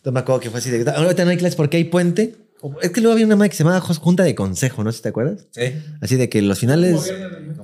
[0.04, 0.90] no me acuerdo que fue así de.
[0.92, 2.36] Ahorita no hay clases porque hay puente.
[2.82, 4.92] Es que luego había una madre que se llamaba Junta de Consejo, ¿no?
[4.92, 5.48] ¿Sí ¿Te acuerdas?
[5.52, 5.62] Sí.
[6.02, 7.14] Así de que los finales.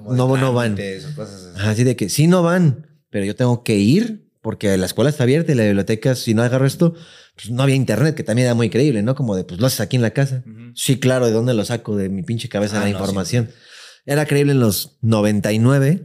[0.10, 0.76] No, no van.
[1.16, 1.84] cosas así.
[1.84, 5.52] De que sí no van, pero yo tengo que ir porque la escuela está abierta
[5.52, 6.94] y la biblioteca, si no agarro esto,
[7.36, 9.16] pues no había internet, que también era muy creíble, ¿no?
[9.16, 10.44] Como de, pues lo haces aquí en la casa.
[10.76, 11.96] Sí, claro, ¿de dónde lo saco?
[11.98, 13.50] De mi pinche cabeza Ah, la no, información.
[14.06, 16.02] Era creíble en los 99.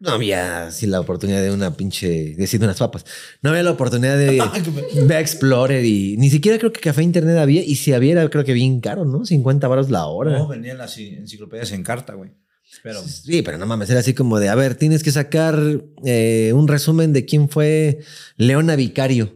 [0.00, 3.06] No había así la oportunidad de una pinche, decir unas papas.
[3.42, 4.42] No había la oportunidad de
[5.06, 7.62] ver Explorer y ni siquiera creo que café internet había.
[7.62, 9.24] Y si había, era creo que bien caro, ¿no?
[9.24, 10.38] 50 baros la hora.
[10.38, 12.30] No, vendían las enciclopedias en carta, güey.
[12.82, 15.58] Pero Sí, pero no mames, era así como de, a ver, tienes que sacar
[16.04, 18.00] eh, un resumen de quién fue
[18.36, 19.32] Leona Vicario.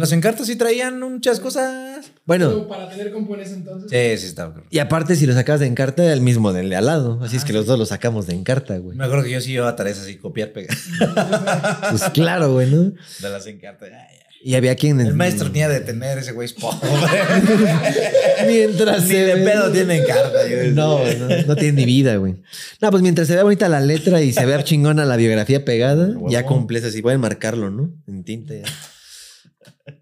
[0.00, 2.10] Las encartas sí traían muchas cosas.
[2.24, 3.90] Bueno, para tener compones entonces.
[3.90, 4.54] Sí, sí, estaba.
[4.70, 7.20] y aparte si lo sacabas de encarta, era el mismo del de al lado.
[7.22, 8.96] Así es que los dos lo sacamos de encarta, güey.
[8.96, 10.76] Me acuerdo que yo sí llevaba tareas así, copiar, pegar
[11.90, 12.82] Pues claro, güey, ¿no?
[13.20, 13.88] de las encartas.
[13.92, 14.18] Ay.
[14.44, 15.00] Y había quien...
[15.00, 16.78] El maestro tenía de tener ese güey es pobre.
[18.46, 20.48] Mientras Ni se de ve- pedo tiene encarta.
[20.48, 20.72] yo decía.
[20.72, 22.42] No, no, no tiene ni vida, güey.
[22.80, 26.14] No, pues mientras se vea bonita la letra y se vea chingona la biografía pegada,
[26.28, 27.02] ya cumples así.
[27.02, 27.92] Pueden marcarlo, ¿no?
[28.08, 28.62] En tinta ya.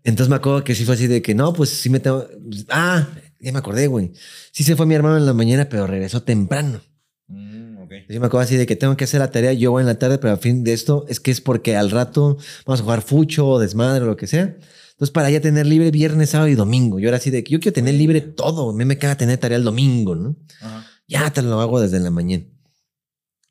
[0.05, 2.27] Entonces me acuerdo que sí fue así de que no, pues sí me tengo.
[2.69, 4.13] Ah, ya me acordé, güey.
[4.53, 6.81] Sí se fue mi hermano en la mañana, pero regresó temprano.
[7.27, 7.93] Mm, ok.
[8.09, 9.99] Sí me acuerdo así de que tengo que hacer la tarea yo voy en la
[9.99, 13.03] tarde, pero al fin de esto es que es porque al rato vamos a jugar
[13.03, 14.57] fucho o desmadre o lo que sea.
[14.93, 16.99] Entonces, para ya tener libre viernes, sábado y domingo.
[16.99, 18.71] Yo era así de que yo quiero tener libre todo.
[18.71, 20.37] A mí me caga tener tarea el domingo, ¿no?
[20.61, 20.87] Ajá.
[21.09, 22.45] Ya te lo hago desde la mañana.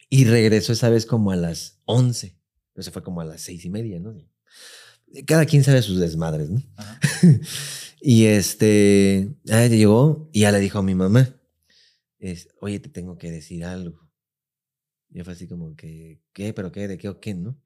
[0.10, 2.40] Y regresó esa vez como a las 11.
[2.74, 4.14] Pero se fue como a las seis y media, ¿no?
[5.26, 6.62] Cada quien sabe sus desmadres, ¿no?
[6.78, 7.00] Ajá.
[8.02, 11.36] y este, ah, llegó y ya le dijo a mi mamá,
[12.20, 14.10] es, oye, te tengo que decir algo.
[15.12, 16.54] Y fue así como que, ¿qué?
[16.54, 16.88] ¿Pero qué?
[16.88, 17.34] ¿De qué o qué?
[17.34, 17.60] ¿No?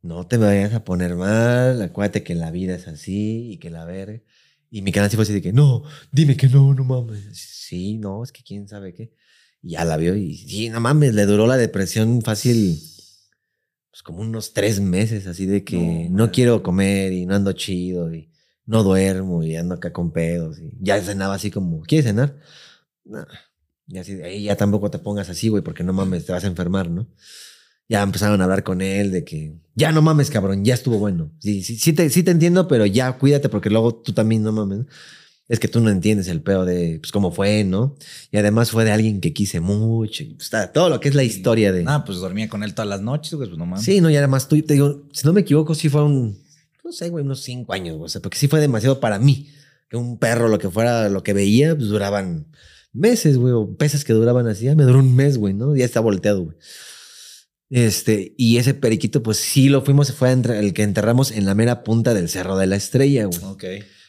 [0.00, 3.84] No te vayas a poner mal, acuérdate que la vida es así y que la
[3.84, 4.22] verga.
[4.70, 7.36] Y mi canal sí fue así de que, no, dime que no, no mames.
[7.36, 9.12] Sí, no, es que quién sabe qué.
[9.60, 12.80] Y ya la vio y sí, no mames, le duró la depresión fácil,
[13.90, 17.52] pues como unos tres meses, así de que No, no, quiero comer y no ando
[17.52, 18.30] chido y
[18.66, 20.58] no duermo y ando acá con pedos.
[20.58, 22.38] Y ya cenaba así como, ¿quieres cenar?
[23.04, 23.26] No.
[23.86, 26.48] Y así, "Ey, ya tampoco te pongas así, güey, porque no mames, te vas a
[26.48, 27.08] enfermar, ¿no?
[27.88, 31.32] Ya empezaron a hablar con él de que, ya no mames, cabrón, ya estuvo bueno.
[31.38, 34.52] Sí, sí, sí, te, sí te entiendo, pero ya cuídate porque luego tú también no
[34.52, 34.80] mames.
[35.48, 37.96] Es que tú no entiendes el pedo de, pues, cómo fue, ¿no?
[38.30, 40.22] Y además fue de alguien que quise mucho.
[40.22, 41.84] y, pues, está- todo lo que es la historia de...
[41.86, 43.84] Ah, pues dormía con él todas las noches, güey, pues no mames.
[43.84, 46.38] Sí, no, y además tú, te digo, si no me equivoco, sí fue un,
[46.84, 49.48] no sé, güey, unos cinco años, güey, o sea, porque sí fue demasiado para mí.
[49.88, 52.48] Que un perro, lo que fuera, lo que veía, pues duraban
[52.92, 55.74] meses, güey, o peces que duraban así, ya me duró un mes, güey, ¿no?
[55.74, 56.56] Ya está volteado, güey.
[57.70, 61.54] Este, y ese periquito, pues sí lo fuimos, fue entre- el que enterramos en la
[61.54, 63.38] mera punta del Cerro de la Estrella, güey.
[63.44, 63.64] Ok.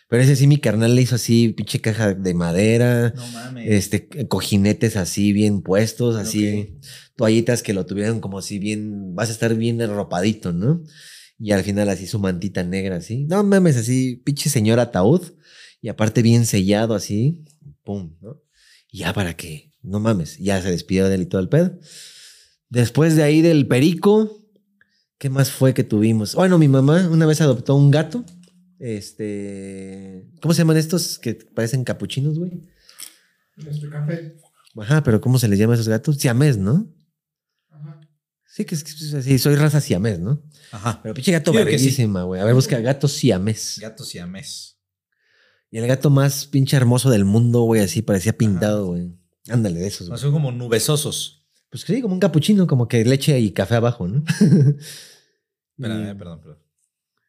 [0.10, 3.68] Pero ese sí, mi carnal le hizo así, pinche caja de madera, No mames.
[3.70, 6.80] este, cojinetes así bien puestos, así,
[7.16, 10.82] toallitas que lo tuvieron como así bien, vas a estar bien arropadito, ¿no?
[11.38, 13.26] Y al final así su mantita negra, así.
[13.26, 15.22] No mames, así, pinche señor ataúd.
[15.80, 17.46] Y aparte bien sellado, así,
[17.84, 18.42] pum, ¿no?
[18.92, 21.78] Y ya para qué, no mames, ya se despidió de él y todo el pedo.
[22.70, 24.44] Después de ahí del perico,
[25.20, 26.34] ¿qué más fue que tuvimos?
[26.36, 28.26] Bueno, mi mamá una vez adoptó un gato.
[28.80, 32.62] Este, ¿cómo se llaman estos que parecen capuchinos, güey?
[33.58, 34.38] Nuestro café.
[34.78, 36.16] Ajá, pero ¿cómo se les llama a esos gatos?
[36.18, 36.88] Siamés, ¿no?
[37.70, 38.00] Ajá.
[38.48, 40.42] Sí, que es que es así, soy raza siamés, ¿no?
[40.72, 41.02] Ajá.
[41.04, 41.58] Pero pinche gato sí.
[41.58, 42.40] verguísima, güey.
[42.42, 43.78] A ver, busca gato siamés.
[43.82, 44.78] Gato siamés.
[45.72, 49.14] Y el gato más pinche hermoso del mundo, güey, así parecía pintado, güey.
[49.50, 50.22] Ándale, de esos, No, güey.
[50.22, 51.48] son como nubesosos.
[51.70, 54.24] Pues sí, como un capuchino, como que leche y café abajo, ¿no?
[55.78, 56.58] Espérame, perdón, perdón.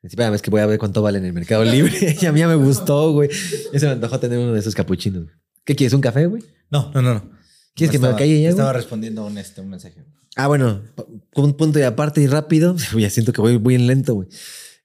[0.02, 2.16] Espérame, es que voy a ver cuánto vale en el Mercado Libre.
[2.20, 3.28] y a mí ya me gustó, güey.
[3.72, 5.26] Ya se me antojó tener uno de esos capuchinos.
[5.64, 5.92] ¿Qué quieres?
[5.92, 6.42] ¿Un café, güey?
[6.70, 7.14] No, no, no.
[7.14, 7.30] no.
[7.74, 8.46] ¿Quieres que me calle ya, güey?
[8.48, 10.04] Estaba respondiendo un, este, un mensaje.
[10.36, 11.04] Ah, bueno, p-
[11.40, 12.76] un punto y aparte y rápido.
[12.98, 14.28] Ya siento que voy bien lento, güey.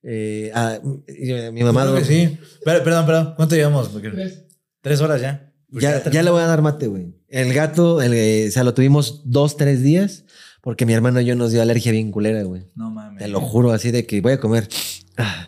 [0.03, 1.95] Eh, ah, y- mi mamá.
[1.97, 2.37] Que sí.
[2.63, 3.33] Pero- perdón, perdón.
[3.35, 3.87] ¿Cuánto llevamos?
[3.89, 4.43] Porque- Tres.
[4.81, 5.51] Tres horas ya.
[5.71, 6.23] Ya, ya terminó.
[6.23, 7.15] le voy a dar mate, güey.
[7.27, 10.23] El gato, el, eh, o sea, lo tuvimos dos, tres días
[10.65, 12.63] porque mi hermano y yo nos dio alergia bien culera, güey.
[12.73, 13.21] No mames.
[13.21, 14.67] Te lo juro, así de que voy a comer.
[15.15, 15.47] Ah.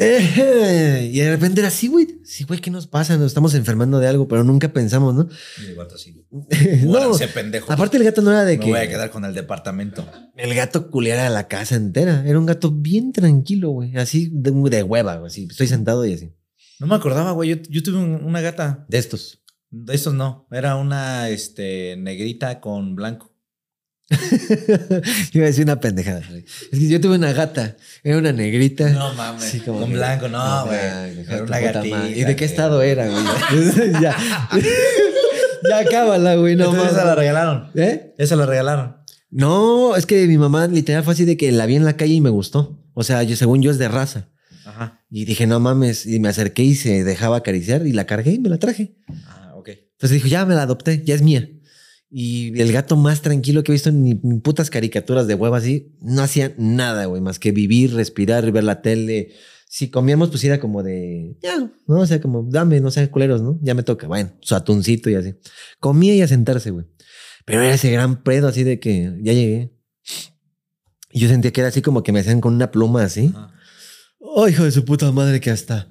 [0.00, 2.20] Eh, y de repente era así, güey.
[2.24, 3.16] Sí, güey, ¿qué nos pasa?
[3.18, 5.28] Nos estamos enfermando de algo, pero nunca pensamos, ¿no?
[5.62, 6.24] Y el gato así.
[6.30, 6.88] no.
[6.88, 7.68] Muéranse, pendejos.
[7.68, 10.08] Aparte, el gato no era de Me que voy a quedar con el departamento.
[10.36, 12.24] el gato culiara la casa entera.
[12.26, 13.94] Era un gato bien tranquilo, güey.
[13.98, 15.26] Así de, de hueva, güey.
[15.26, 16.32] Así, estoy sentado y así.
[16.80, 17.50] No me acordaba, güey.
[17.50, 18.86] Yo, yo tuve un- una gata.
[18.88, 19.42] De estos.
[19.70, 20.46] De estos no.
[20.50, 23.34] Era una este, negrita con blanco.
[25.32, 26.20] Iba a decir una pendejada.
[26.20, 27.76] Es que yo tuve una gata.
[28.02, 28.88] Era una negrita.
[28.90, 29.44] No mames.
[29.44, 30.78] Sí, como que- blanco, no, güey.
[30.78, 32.08] Era una gatita.
[32.08, 33.22] ¿Y de qué estado era, güey?
[34.02, 34.16] ya.
[35.68, 36.56] ya acábala, güey.
[36.56, 37.70] No, Entonces esa la regalaron.
[37.74, 38.14] ¿Eh?
[38.18, 38.96] Esa la regalaron.
[39.30, 42.14] No, es que mi mamá literal fue así de que la vi en la calle
[42.14, 42.82] y me gustó.
[42.94, 44.30] O sea, yo, según yo es de raza.
[44.64, 45.02] Ajá.
[45.10, 46.06] Y dije, no mames.
[46.06, 48.96] Y me acerqué y se dejaba acariciar y la cargué y me la traje.
[49.26, 49.68] Ah, ok.
[49.68, 51.46] Entonces dijo, ya me la adopté, ya es mía.
[52.10, 55.54] Y el gato más tranquilo que he visto en ni ni putas caricaturas de huevo
[55.54, 59.32] así, no hacía nada, güey, más que vivir, respirar, ver la tele.
[59.68, 62.00] Si comíamos, pues era como de, ya, ¿no?
[62.00, 63.58] O sea, como, dame, no sean culeros, ¿no?
[63.62, 64.06] Ya me toca.
[64.06, 65.34] Bueno, su atuncito y así.
[65.78, 66.86] Comía y a sentarse, güey.
[67.44, 69.74] Pero era ese gran pedo así de que ya llegué.
[71.12, 73.32] Y yo sentía que era así como que me hacían con una pluma así.
[73.34, 73.52] Ajá.
[74.20, 75.90] Oh, hijo de su puta madre que hasta.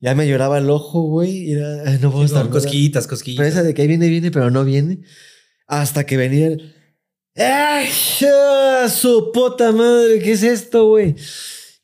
[0.00, 1.48] Ya me lloraba el ojo, güey.
[1.48, 2.48] y era, "Ay, no puedo estar.
[2.48, 3.42] Cosquillitas, cosquillitas.
[3.44, 5.00] Pero esa de que ahí viene, viene, pero no viene.
[5.70, 6.74] Hasta que venía el.
[7.36, 7.88] ¡Ay,
[8.90, 10.18] su puta madre!
[10.18, 11.14] ¿Qué es esto, güey?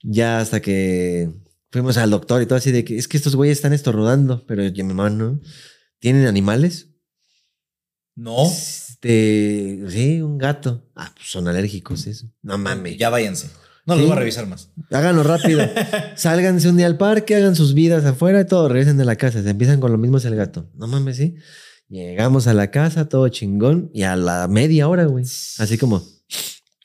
[0.03, 1.31] Ya hasta que
[1.71, 4.65] fuimos al doctor y todo así de que es que estos güeyes están estornudando, pero
[4.67, 5.41] yo, mi mamá no.
[6.01, 6.89] ¿Tienen animales?
[8.17, 8.45] No.
[8.45, 10.91] Este, sí, un gato.
[10.97, 12.27] Ah, pues son alérgicos, eso.
[12.43, 12.99] No mames.
[12.99, 13.49] Ya váyanse.
[13.87, 14.09] No los Sí.
[14.09, 14.71] voy a revisar más.
[14.91, 15.61] Háganlo rápido.
[16.17, 19.45] Sálganse un día al parque, hagan sus vidas afuera y todo, regresen a la casa.
[19.45, 20.69] Se empiezan con lo mismo es el gato.
[20.75, 21.37] No mames, sí.
[21.89, 25.25] Llegamos a la casa, todo chingón, y a la media hora, güey.
[25.25, 26.03] Así como,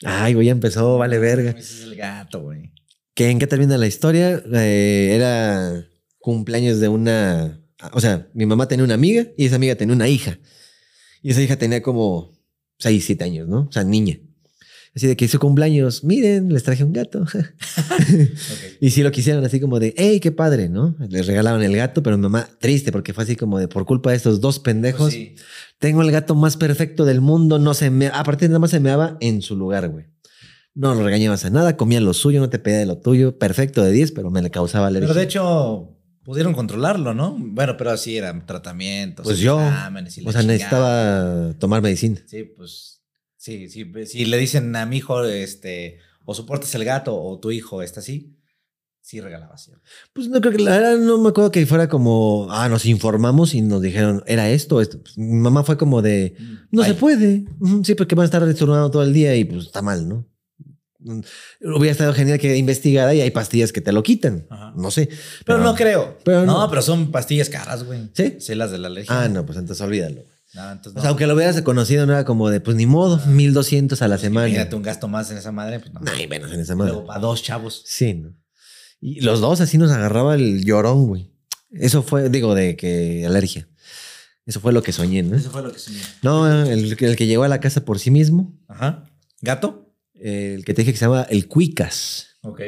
[0.04, 1.50] ay, güey, ya empezó, vale verga.
[1.50, 2.72] Ese es el gato, güey.
[3.14, 4.42] ¿Qué, ¿En qué termina la historia?
[4.52, 5.84] Eh, era
[6.18, 7.60] cumpleaños de una.
[7.92, 10.38] O sea, mi mamá tenía una amiga y esa amiga tenía una hija.
[11.20, 12.32] Y esa hija tenía como
[12.78, 13.66] 6, 7 años, ¿no?
[13.68, 14.18] O sea, niña.
[14.94, 17.24] Así de que hizo cumpleaños, miren, les traje un gato.
[18.80, 20.94] Y sí lo quisieron así como de, hey, qué padre, ¿no?
[21.08, 24.10] Les regalaron el gato, pero mi mamá triste porque fue así como de, por culpa
[24.10, 25.34] de estos dos pendejos, Pues sí.
[25.78, 29.16] tengo el gato más perfecto del mundo, no se me, aparte nada más se meaba
[29.20, 30.06] en su lugar, güey.
[30.74, 33.82] No lo regañabas a nada, comía lo suyo, no te pedía de lo tuyo, perfecto
[33.82, 35.06] de 10, pero me le causaba alergia.
[35.08, 37.36] Pero de hecho, pudieron controlarlo, ¿no?
[37.38, 39.24] Bueno, pero así eran tratamientos.
[39.24, 42.20] pues yo, o sea, necesitaba tomar medicina.
[42.26, 43.01] Sí, pues.
[43.42, 43.84] Sí, sí.
[44.06, 47.98] Si le dicen a mi hijo, este, o soportas el gato o tu hijo está
[47.98, 48.36] así,
[49.00, 49.72] sí regalaba así.
[50.12, 53.52] Pues no creo que la verdad no me acuerdo que fuera como, ah, nos informamos
[53.54, 55.02] y nos dijeron, era esto, esto.
[55.02, 56.36] Pues, mi mamá fue como de,
[56.70, 57.44] No se puede.
[57.82, 60.24] Sí, porque van a estar estornudando todo el día y pues está mal, ¿no?
[61.00, 61.22] Mm,
[61.74, 64.46] Hubiera estado genial que investigara y hay pastillas que te lo quitan.
[64.50, 64.72] Ajá.
[64.76, 65.08] No sé.
[65.44, 66.16] Pero no creo.
[66.22, 66.70] pero no, no.
[66.70, 68.08] pero son pastillas caras, güey.
[68.12, 68.36] ¿Sí?
[68.38, 69.22] Sí, las de la alergia.
[69.24, 70.22] Ah, no, pues entonces olvídalo.
[70.54, 71.00] No, entonces O no.
[71.00, 74.18] sea, aunque lo hubieras conocido, no era como de, pues ni modo, 1200 a la
[74.18, 74.48] semana.
[74.48, 76.00] Imagínate un gasto más en esa madre, pues no.
[76.12, 76.92] Ay, menos en esa madre.
[76.92, 77.82] Luego para dos chavos.
[77.86, 78.34] Sí, ¿no?
[79.00, 81.32] Y los dos así nos agarraba el llorón, güey.
[81.70, 83.66] Eso fue, digo, de que alergia.
[84.44, 85.36] Eso fue lo que soñé, ¿no?
[85.36, 86.00] Eso fue lo que soñé.
[86.22, 89.04] No, el, el que llegó a la casa por sí mismo, Ajá.
[89.40, 89.94] ¿Gato?
[90.14, 92.28] el que te dije que se llama el Cuicas.
[92.42, 92.60] Ok.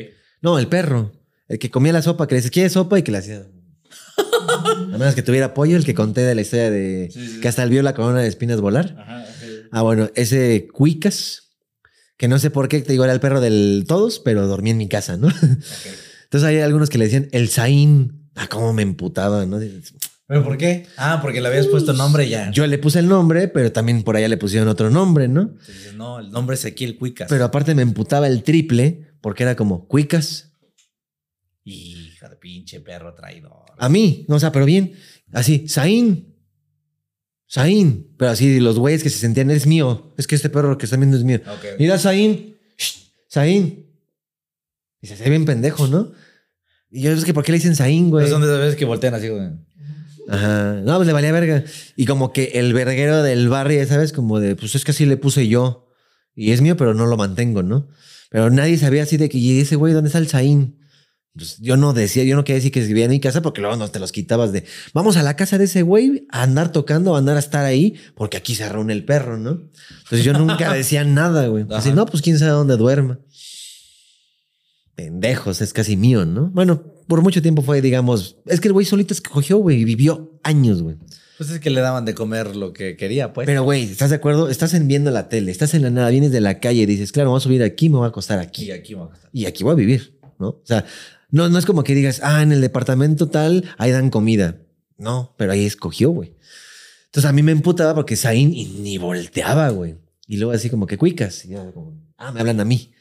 [0.42, 1.12] No, el perro.
[1.46, 2.98] El que comía la sopa, que le decía, ¿quieres sopa?
[2.98, 3.46] Y que le hacía.
[4.64, 7.40] A menos que tuviera pollo, el que conté de la historia de Sí, sí.
[7.40, 8.96] que hasta él vio la corona de espinas volar.
[8.98, 9.24] Ajá.
[9.70, 11.50] Ah, bueno, ese Cuicas,
[12.16, 14.78] que no sé por qué te digo, era el perro del todos, pero dormía en
[14.78, 15.28] mi casa, ¿no?
[15.28, 18.28] Entonces hay algunos que le decían el Zain.
[18.36, 19.60] Ah, cómo me emputaba, ¿no?
[20.26, 20.86] ¿Pero por qué?
[20.96, 22.50] Ah, porque le habías puesto nombre ya.
[22.50, 25.42] Yo le puse el nombre, pero también por allá le pusieron otro nombre, ¿no?
[25.42, 27.28] Entonces, no, el nombre es aquí el Cuicas.
[27.28, 30.52] Pero aparte me emputaba el triple, porque era como Cuicas.
[31.64, 33.63] Hija de pinche perro traidor.
[33.78, 34.94] A mí, no, o sea, pero bien.
[35.32, 36.34] Así, Zain.
[37.46, 38.14] Saín.
[38.18, 40.12] Pero así, los güeyes que se sentían, es mío.
[40.18, 41.40] Es que este perro que están viendo es mío.
[41.46, 41.78] Ok.
[41.78, 42.56] Mira, Saín.
[42.76, 43.86] Shh, Saín.
[45.00, 46.10] Y se hace bien pendejo, ¿no?
[46.90, 48.24] Y yo, es que, ¿por qué le dicen Saín, güey?
[48.24, 49.50] Pues son de esas veces que voltean así, güey.
[50.28, 50.80] Ajá.
[50.84, 51.64] No, pues le valía verga.
[51.94, 54.12] Y como que el verguero del barrio, ¿sabes?
[54.12, 55.90] Como de, pues es que así le puse yo.
[56.34, 57.88] Y es mío, pero no lo mantengo, ¿no?
[58.30, 60.80] Pero nadie sabía así de que, y ese güey, ¿dónde está el Saín?
[61.36, 63.76] Pues yo no decía, yo no quería decir que vivía en mi casa porque luego
[63.76, 67.16] no te los quitabas de, vamos a la casa de ese güey a andar tocando,
[67.16, 69.62] a andar a estar ahí, porque aquí se reúne el perro, ¿no?
[70.04, 71.66] Entonces yo nunca decía nada, güey.
[71.70, 73.18] Así, no, pues quién sabe dónde duerma.
[74.94, 76.50] Pendejos, es casi mío, ¿no?
[76.50, 80.38] Bueno, por mucho tiempo fue, digamos, es que el güey solito escogió, güey, y vivió
[80.44, 80.96] años, güey.
[81.36, 83.46] Pues es que le daban de comer lo que quería, pues.
[83.46, 84.48] Pero, güey, ¿estás de acuerdo?
[84.48, 87.10] Estás en viendo la tele, estás en la nada, vienes de la calle y dices,
[87.10, 88.66] claro, vamos a subir aquí, me voy a acostar aquí.
[88.66, 89.30] y aquí va a estar.
[89.32, 90.50] Y aquí voy a vivir, ¿no?
[90.50, 90.84] O sea,
[91.34, 94.60] no, no es como que digas, ah, en el departamento tal, ahí dan comida.
[94.98, 96.32] No, pero ahí escogió, güey.
[97.06, 99.96] Entonces a mí me emputaba porque Zain y ni volteaba, güey.
[100.28, 101.44] Y luego así como que cuicas.
[101.44, 102.92] Y yo como, ah, me hablan a mí.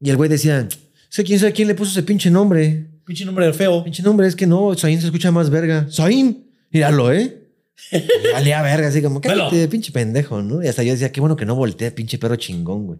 [0.00, 0.68] Y el güey decía,
[1.08, 2.90] sé quién sabe quién le puso ese pinche nombre.
[3.06, 3.84] Pinche nombre feo.
[3.84, 5.86] Pinche nombre, es que no, Zain se escucha más verga.
[5.88, 7.48] Zain, míralo, ¿eh?
[7.92, 10.64] Y valía verga, así como, cállate, pinche pendejo, ¿no?
[10.64, 12.98] Y hasta yo decía, qué bueno que no voltea, pinche perro chingón, güey.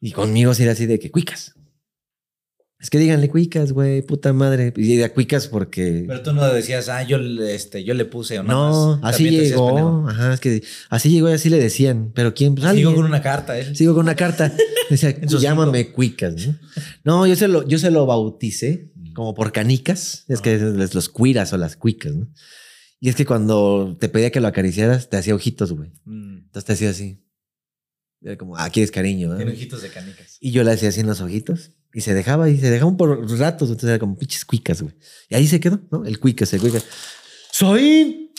[0.00, 1.54] Y conmigo sí era así de que cuicas.
[2.82, 4.72] Es que díganle cuicas, güey, puta madre.
[4.76, 6.02] Y de cuicas porque.
[6.06, 9.14] Pero tú no decías, ah, yo, le- este, yo le puse o no, más.
[9.14, 10.08] así llegó.
[10.08, 12.10] Ajá, es que así llegó y así le decían.
[12.12, 13.72] Pero quién, pues Sigo con una carta, ¿eh?
[13.76, 14.52] Sigo con una carta.
[14.90, 16.58] Decía, llámame cuicas, ¿no?
[17.04, 20.24] No, yo se lo, yo se lo bauticé como por canicas.
[20.26, 22.28] Es que es los cuiras o las cuicas, ¿no?
[22.98, 25.90] Y es que cuando te pedía que lo acariciaras, te hacía ojitos, güey.
[26.04, 27.24] Mm, Entonces te hacía así.
[28.20, 29.36] Era como, ah, quieres cariño, ¿no?
[29.36, 30.36] Tiene ojitos de canicas.
[30.40, 31.70] Y yo le hacía así en los ojitos.
[31.94, 33.68] Y se dejaba y se dejaban por ratos.
[33.68, 34.94] Entonces era como pinches cuicas, güey.
[35.28, 36.04] Y ahí se quedó, ¿no?
[36.04, 36.84] El cuicas, el cuicas.
[37.50, 38.32] ¡Soy!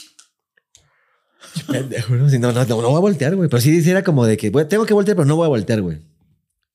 [1.67, 2.27] Pendejo, ¿no?
[2.27, 3.49] No, no, no, no voy a voltear, güey.
[3.49, 5.49] Pero sí sí era como de que güey, tengo que voltear, pero no voy a
[5.49, 5.99] voltear, güey.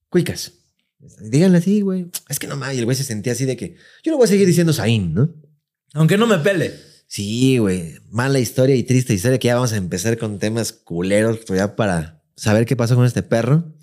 [0.09, 0.53] Cuicas.
[1.21, 2.07] Díganle así, güey.
[2.27, 2.75] Es que no mames.
[2.75, 5.13] Y el güey se sentía así de que yo no voy a seguir diciendo Saín,
[5.13, 5.33] ¿no?
[5.93, 6.73] Aunque no me pele.
[7.07, 7.95] Sí, güey.
[8.09, 11.75] Mala historia y triste historia que ya vamos a empezar con temas culeros, pero ya
[11.75, 13.73] para saber qué pasó con este perro.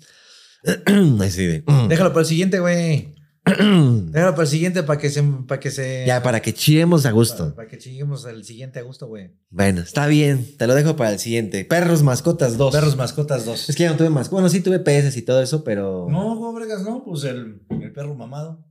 [1.21, 1.63] Así de.
[1.87, 3.15] Déjalo para el siguiente, güey.
[3.45, 5.23] Déjalo para el siguiente para que se.
[5.23, 7.45] Para que se Ya, para que chillemos a gusto.
[7.45, 9.31] Para, para que lleguemos al siguiente a gusto, güey.
[9.49, 10.45] Bueno, está bien.
[10.57, 11.63] Te lo dejo para el siguiente.
[11.65, 12.73] Perros, mascotas, dos.
[12.75, 13.69] Perros mascotas dos.
[13.69, 14.29] Es que ya no tuve más.
[14.29, 16.07] Bueno, sí tuve peces y todo eso, pero.
[16.09, 17.03] No, no, bregas, no.
[17.05, 18.65] Pues el, el perro mamado.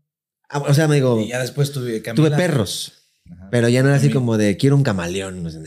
[0.48, 2.36] Ah, o sea, me digo, Y ya después tuve tuve Camila.
[2.36, 2.92] perros.
[3.30, 3.48] Ajá.
[3.50, 5.42] Pero ya no era así como de quiero un camaleón.
[5.42, 5.60] No sé.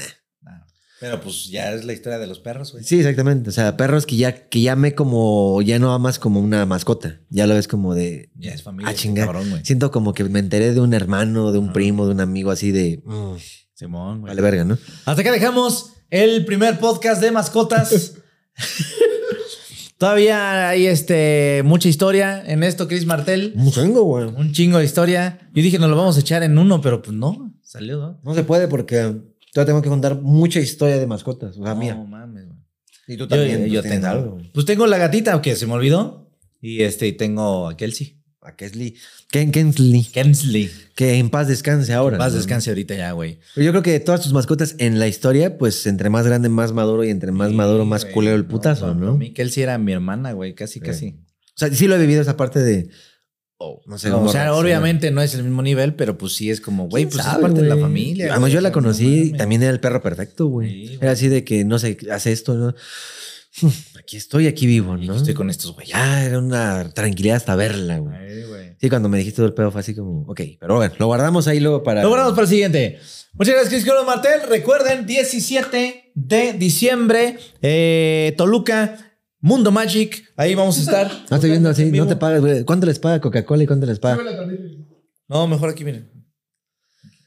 [0.99, 2.83] Pero pues ya es la historia de los perros, güey.
[2.83, 3.49] Sí, exactamente.
[3.49, 7.21] O sea, perros que ya, que ya me como, ya no amas como una mascota.
[7.29, 8.31] Ya lo ves como de.
[8.35, 8.91] Ya es familia.
[8.91, 9.25] Ah, chinga.
[9.25, 9.63] Cabrón, güey.
[9.63, 12.71] Siento como que me enteré de un hermano, de un primo, de un amigo así
[12.71, 13.01] de.
[13.05, 13.35] mm,
[13.73, 14.31] Simón, güey.
[14.31, 14.77] vale, verga, ¿no?
[15.05, 18.15] Hasta acá dejamos el primer podcast de mascotas.
[19.97, 23.53] Todavía hay este, mucha historia en esto, Chris Martel.
[23.55, 24.25] Un chingo, güey.
[24.25, 25.49] Un chingo de historia.
[25.53, 28.19] Yo dije, nos lo vamos a echar en uno, pero pues no, salió, ¿no?
[28.23, 29.13] No se puede porque
[29.53, 31.57] todavía tengo que contar mucha historia de mascotas.
[31.57, 31.95] O sea, no mía.
[31.95, 32.59] mames, güey.
[33.07, 33.65] Y tú también.
[33.67, 34.07] yo tengo.
[34.07, 34.37] algo.
[34.53, 36.31] Pues tengo la gatita, que se me olvidó.
[36.61, 38.17] Y este, y tengo a Kelsey.
[38.41, 38.95] A Kensley.
[39.31, 40.03] Ken Kensley.
[40.03, 40.71] Kensley.
[40.95, 42.17] Que en paz descanse ahora.
[42.17, 42.37] Más ¿no?
[42.37, 43.39] descanse ahorita ya, güey.
[43.53, 46.47] Pero yo creo que de todas tus mascotas en la historia, pues entre más grande,
[46.49, 48.13] más maduro y entre más Sí, maduro, más güey.
[48.13, 49.17] culero el putazo, ¿no?
[49.17, 51.17] mí Kelsey era mi hermana, güey, casi, casi.
[51.49, 52.89] O sea, sí lo he vivido esa parte de.
[53.61, 56.49] Oh, no sé No, o sea, obviamente no es el mismo nivel, pero pues sí
[56.49, 57.83] es como, güey, ¿Quién pues sabe, es parte de la güey?
[57.83, 58.25] familia.
[58.27, 59.37] Además, güey, yo la no conocí, mames.
[59.37, 60.69] también era el perro perfecto, güey.
[60.69, 60.97] Sí, güey.
[61.01, 62.73] era así de que, no sé, hace esto, ¿no?
[63.99, 65.15] Aquí estoy, aquí vivo, ¿no?
[65.15, 65.91] Estoy con estos güeyes.
[65.93, 68.43] Ya era una tranquilidad hasta verla, güey.
[68.47, 68.75] Güey.
[68.79, 71.47] Sí, cuando me dijiste todo el pedo fue así como, ok, pero bueno, lo guardamos
[71.47, 72.01] ahí luego para.
[72.01, 72.99] Lo guardamos para el siguiente.
[73.33, 74.41] Muchas gracias, Colón Martel.
[74.47, 79.08] Recuerden, 17 de diciembre, eh, Toluca,
[79.41, 80.23] Mundo Magic.
[80.35, 81.11] Ahí vamos a estar.
[81.29, 82.63] No estoy viendo así, no te pagas, güey.
[82.65, 84.21] ¿Cuánto les paga Coca-Cola y cuánto les paga?
[85.27, 86.09] No, mejor aquí, miren.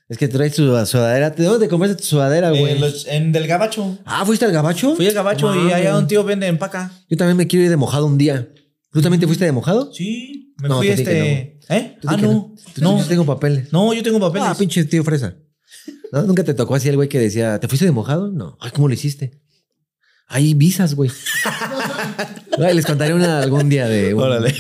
[0.09, 1.31] Es que traes tu sudadera.
[1.31, 2.73] ¿De dónde te compraste tu sudadera, güey?
[2.73, 3.99] En, los- en Del Gabacho.
[4.05, 4.95] Ah, ¿fuiste al gabacho?
[4.95, 6.91] Fui al Gabacho No y allá un tío vende empaca.
[7.09, 8.53] Yo también me quiero ir de mojado un día.
[8.93, 9.91] ¿Tú también te fuiste de mojado?
[9.95, 11.75] Sí, me No, fui tú di que este.
[11.75, 11.97] ¿Eh?
[12.03, 12.55] Tú di Ah, que no.
[12.75, 13.73] Tú No, Yo tengo papeles.
[13.73, 14.49] no, yo tengo papeles.
[14.51, 15.35] Ah, pinche tío fresa.
[16.13, 16.23] ¿No?
[16.25, 18.31] ¿Nunca te tocó así el güey que decía, ¿te fuiste de mojado?
[18.31, 18.59] No.
[18.61, 19.41] Ay, ¿cómo lo hiciste?
[20.29, 21.11] Hay visas, güey.
[22.75, 24.55] Les contaré una algún día de un, Órale.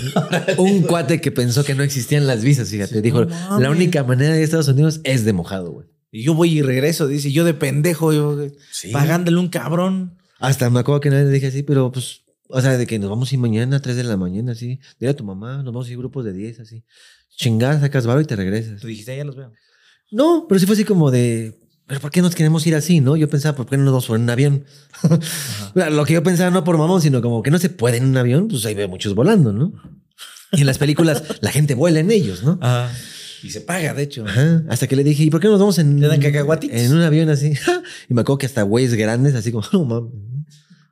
[0.58, 3.02] un cuate que pensó que no existían las visas, fíjate.
[3.02, 5.86] Dijo, no la única manera de ir a Estados Unidos es de mojado, güey.
[6.10, 8.36] Y yo voy y regreso, dice, yo de pendejo, yo
[8.70, 8.90] Sí.
[8.92, 10.18] pagándole un cabrón.
[10.38, 12.98] Hasta me acuerdo que una vez le dije así, pero pues, o sea, de que
[12.98, 14.78] nos vamos a ir mañana a 3 de la mañana, así.
[15.00, 16.84] Dile a tu mamá, nos vamos a ir grupos de 10, así.
[17.34, 18.80] Chingada, sacas varo y te regresas.
[18.80, 19.52] Tú dijiste, "Ah, ya los veo.
[20.10, 21.58] No, pero sí fue así como de,
[21.92, 23.18] pero ¿por qué nos queremos ir así, no?
[23.18, 24.64] Yo pensaba, ¿por qué no nos vamos por un avión?
[25.74, 28.16] Lo que yo pensaba no por mamón, sino como que no se puede en un
[28.16, 29.74] avión, pues ahí ve muchos volando, ¿no?
[30.52, 32.58] Y en las películas la gente vuela en ellos, ¿no?
[32.62, 32.90] Ajá.
[33.42, 34.24] Y se paga, de hecho.
[34.26, 34.62] Ajá.
[34.70, 37.52] Hasta que le dije, ¿y por qué no nos vamos en, en un avión así?
[38.08, 40.12] y me acuerdo que hasta güeyes grandes, así como, no mames.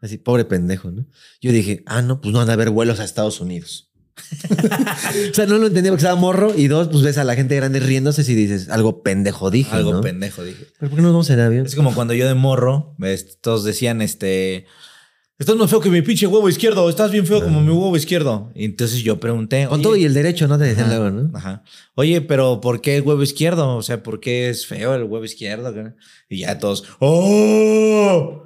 [0.03, 1.07] Así, pobre pendejo, ¿no?
[1.41, 3.90] Yo dije, ah, no, pues no van a haber vuelos a Estados Unidos.
[5.31, 6.53] o sea, no lo entendía porque estaba morro.
[6.57, 9.93] Y dos, pues ves a la gente grande riéndose si dices, algo pendejo dije, Algo
[9.95, 10.01] ¿no?
[10.01, 10.67] pendejo, dije.
[10.79, 11.67] ¿Pero por qué no nos vamos en avión?
[11.67, 14.67] Es como cuando yo de morro, ves, todos decían, este,
[15.39, 18.51] estás más feo que mi pinche huevo izquierdo, estás bien feo como mi huevo izquierdo.
[18.55, 20.59] Y entonces yo pregunté, Con "Oye, todo y el derecho, ¿no?
[20.59, 21.37] Te decían Ajá, luego, ¿no?
[21.39, 21.63] Ajá.
[21.95, 23.77] Oye, pero ¿por qué el huevo izquierdo?
[23.77, 25.73] O sea, ¿por qué es feo el huevo izquierdo?
[26.29, 28.45] Y ya todos, ¡oh!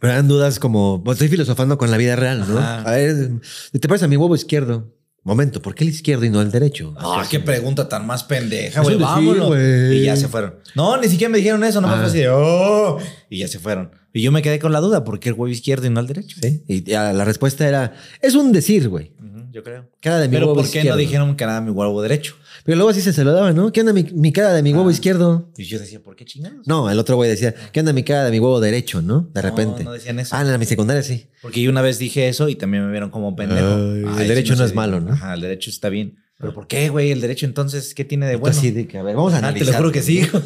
[0.00, 2.58] Pero eran dudas como, pues estoy filosofando con la vida real, ¿no?
[2.58, 2.82] Ajá.
[2.82, 3.30] A ver,
[3.72, 4.94] ¿te parece a mi huevo izquierdo?
[5.24, 6.94] Momento, ¿por qué el izquierdo y no el derecho?
[6.96, 8.98] Ah, qué pregunta tan más pendeja, Eso güey.
[8.98, 9.56] decir, Vámonos.
[9.92, 10.54] y ya se fueron.
[10.74, 12.00] No, ni siquiera me dijeron eso, nomás Ah.
[12.00, 12.98] fue así de, ¡oh!
[13.28, 13.90] Y ya se fueron.
[14.14, 16.06] Y yo me quedé con la duda, ¿por qué el huevo izquierdo y no el
[16.06, 16.38] derecho?
[16.40, 16.62] Sí.
[16.66, 19.12] Y ya la respuesta era, es un decir, güey.
[19.50, 19.88] Yo creo.
[20.00, 20.90] Cara de mi Pero huevo ¿por qué izquierdo.
[20.90, 22.36] no dijeron que era mi huevo derecho?
[22.64, 23.72] Pero luego así se se lo daban, ¿no?
[23.72, 24.92] ¿Qué onda mi, mi cara de mi huevo Ah.
[24.92, 25.50] izquierdo?
[25.56, 26.66] Y yo decía, ¿por qué chingados?
[26.66, 29.28] No, el otro güey decía, ¿qué onda mi cara de mi huevo derecho, no?
[29.32, 29.84] De repente.
[29.84, 30.36] No, no decían eso.
[30.36, 31.28] Ah, en la mi secundaria sí.
[31.42, 33.66] Porque yo una vez dije eso y también me vieron como pendejo.
[33.66, 35.12] Ay, el derecho no sé, es malo, ¿no?
[35.12, 36.18] Ajá, el derecho está bien.
[36.40, 37.10] ¿Pero por qué, güey?
[37.10, 38.56] El derecho entonces, ¿qué tiene de Bueno.
[38.56, 40.44] Así de que, a ver, vamos a Ah, te lo juro que sí, güey.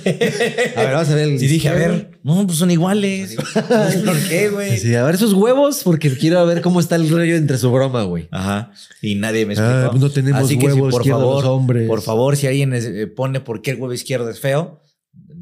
[0.75, 3.37] A ver, vamos a ver el Sí dije, a ver, no, pues son iguales.
[4.07, 4.79] ¿Por qué, güey?
[4.79, 8.05] Sí, a ver esos huevos, porque quiero ver cómo está el rollo entre su broma,
[8.05, 8.27] güey.
[8.31, 8.73] Ajá.
[9.03, 9.75] Y nadie me explicó.
[9.75, 11.87] Ah, pues no tenemos Así que si, por favor, los hombres.
[11.87, 14.81] por favor, si alguien eh, pone por qué el huevo izquierdo es feo,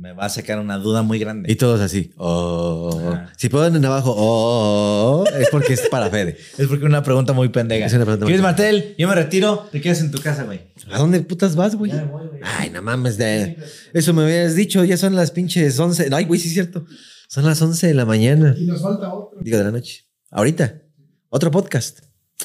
[0.00, 1.52] me va a sacar una duda muy grande.
[1.52, 2.12] Y todos así.
[2.16, 2.98] Oh.
[2.98, 3.32] Ajá.
[3.36, 6.38] Si ponen abajo, oh, es porque es para Fede.
[6.58, 7.84] Es porque es una pregunta muy pendeja.
[7.86, 8.94] Es una pregunta muy ¿Quieres, Martel?
[8.98, 9.68] Yo me retiro.
[9.70, 10.60] Te quedas en tu casa, güey.
[10.90, 11.92] ¿A dónde putas vas, güey?
[11.92, 12.40] Ya me voy, güey.
[12.42, 13.58] Ay, no mames, de...
[13.92, 16.08] eso me habías dicho, ya son las pinches 11.
[16.12, 16.86] Ay, güey, sí es cierto.
[17.28, 18.54] Son las 11 de la mañana.
[18.58, 20.06] Y nos falta otro Digo, de la noche.
[20.30, 20.80] Ahorita.
[21.28, 22.00] Otro podcast.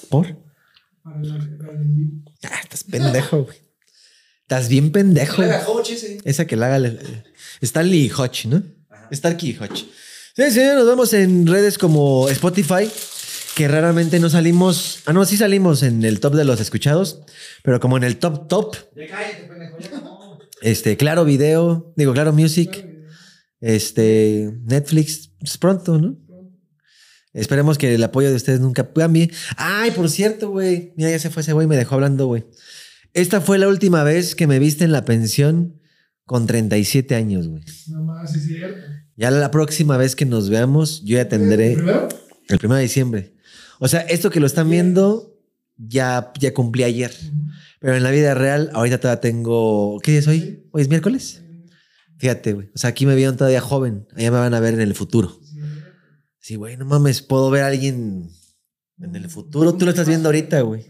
[0.09, 0.27] ¿Por?
[1.03, 2.31] para el, para el en vivo.
[2.43, 3.64] Ah, estás pendejo, güey.
[4.45, 5.41] Estás bien pendejo.
[6.23, 6.93] Esa que la haga
[7.61, 8.61] Stanley Hodge, ¿no?
[9.09, 9.85] Stanley Hodge.
[10.35, 12.87] Sí, sí, nos vemos en redes como Spotify,
[13.55, 14.99] que raramente no salimos.
[15.07, 17.21] Ah, no, sí salimos en el top de los escuchados,
[17.63, 18.75] pero como en el top top.
[20.61, 22.85] Este, claro video, digo, claro music,
[23.61, 26.19] este, Netflix, pues pronto, ¿no?
[27.33, 29.31] Esperemos que el apoyo de ustedes nunca cambie.
[29.57, 30.93] Ay, por cierto, güey.
[30.97, 32.45] Mira, ya se fue ese güey, me dejó hablando, güey.
[33.15, 35.79] Esta fue la última vez que me viste en la pensión
[36.25, 37.63] con 37 años, güey.
[37.87, 38.85] Nada más, es cierto.
[39.15, 42.09] Ya la próxima vez que nos veamos, yo ya tendré Primero,
[42.49, 43.33] el 1 de diciembre.
[43.79, 45.39] O sea, esto que lo están viendo,
[45.77, 47.15] ya, ya cumplí ayer.
[47.79, 49.97] Pero en la vida real, ahorita todavía tengo.
[50.03, 50.67] ¿Qué día es hoy?
[50.71, 51.41] ¿Hoy es miércoles?
[52.17, 52.69] Fíjate, güey.
[52.75, 54.07] O sea, aquí me vieron todavía joven.
[54.17, 55.39] Allá me van a ver en el futuro.
[56.39, 58.29] Sí, güey, no mames, puedo ver a alguien
[58.99, 59.73] en el futuro.
[59.73, 60.85] Tú lo estás viendo ahorita, güey.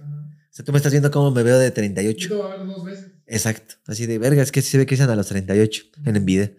[0.55, 2.17] O sea, tú me estás viendo cómo me veo de 38.
[2.17, 3.07] yo te voy a ver dos veces.
[3.27, 3.75] Exacto.
[3.87, 6.53] Así de verga, es que se ve que dicen a los 38 en Envidia.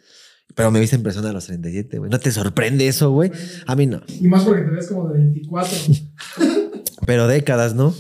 [0.55, 2.10] Pero me viste en persona a los 37, güey.
[2.10, 3.33] ¿No te sorprende eso, güey?
[3.66, 4.02] A mí no.
[4.20, 5.78] Y más porque te ves como de 24.
[7.07, 7.94] Pero décadas, ¿no?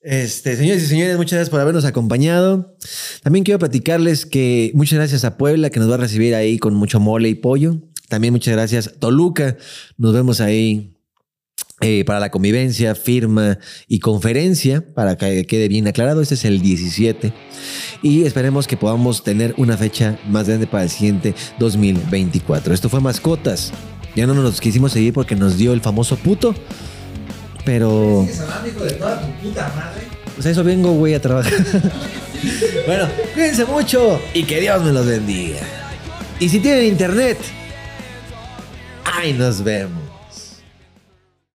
[0.00, 2.76] Este, señores y señores, muchas gracias por habernos acompañado.
[3.22, 6.74] También quiero platicarles que muchas gracias a Puebla, que nos va a recibir ahí con
[6.74, 7.80] mucho mole y pollo.
[8.08, 9.56] También muchas gracias Toluca.
[9.96, 10.91] Nos vemos ahí
[11.82, 16.22] eh, para la convivencia, firma y conferencia, para que quede bien aclarado.
[16.22, 17.32] Este es el 17.
[18.02, 22.72] Y esperemos que podamos tener una fecha más grande para el siguiente 2024.
[22.72, 23.72] Esto fue Mascotas.
[24.14, 26.54] Ya no nos quisimos seguir porque nos dio el famoso puto.
[27.64, 28.26] Pero...
[30.34, 31.52] Pues a eso vengo, güey, a trabajar.
[32.86, 35.60] bueno, cuídense mucho y que Dios me los bendiga.
[36.40, 37.38] Y si tienen internet,
[39.04, 40.01] ahí nos vemos.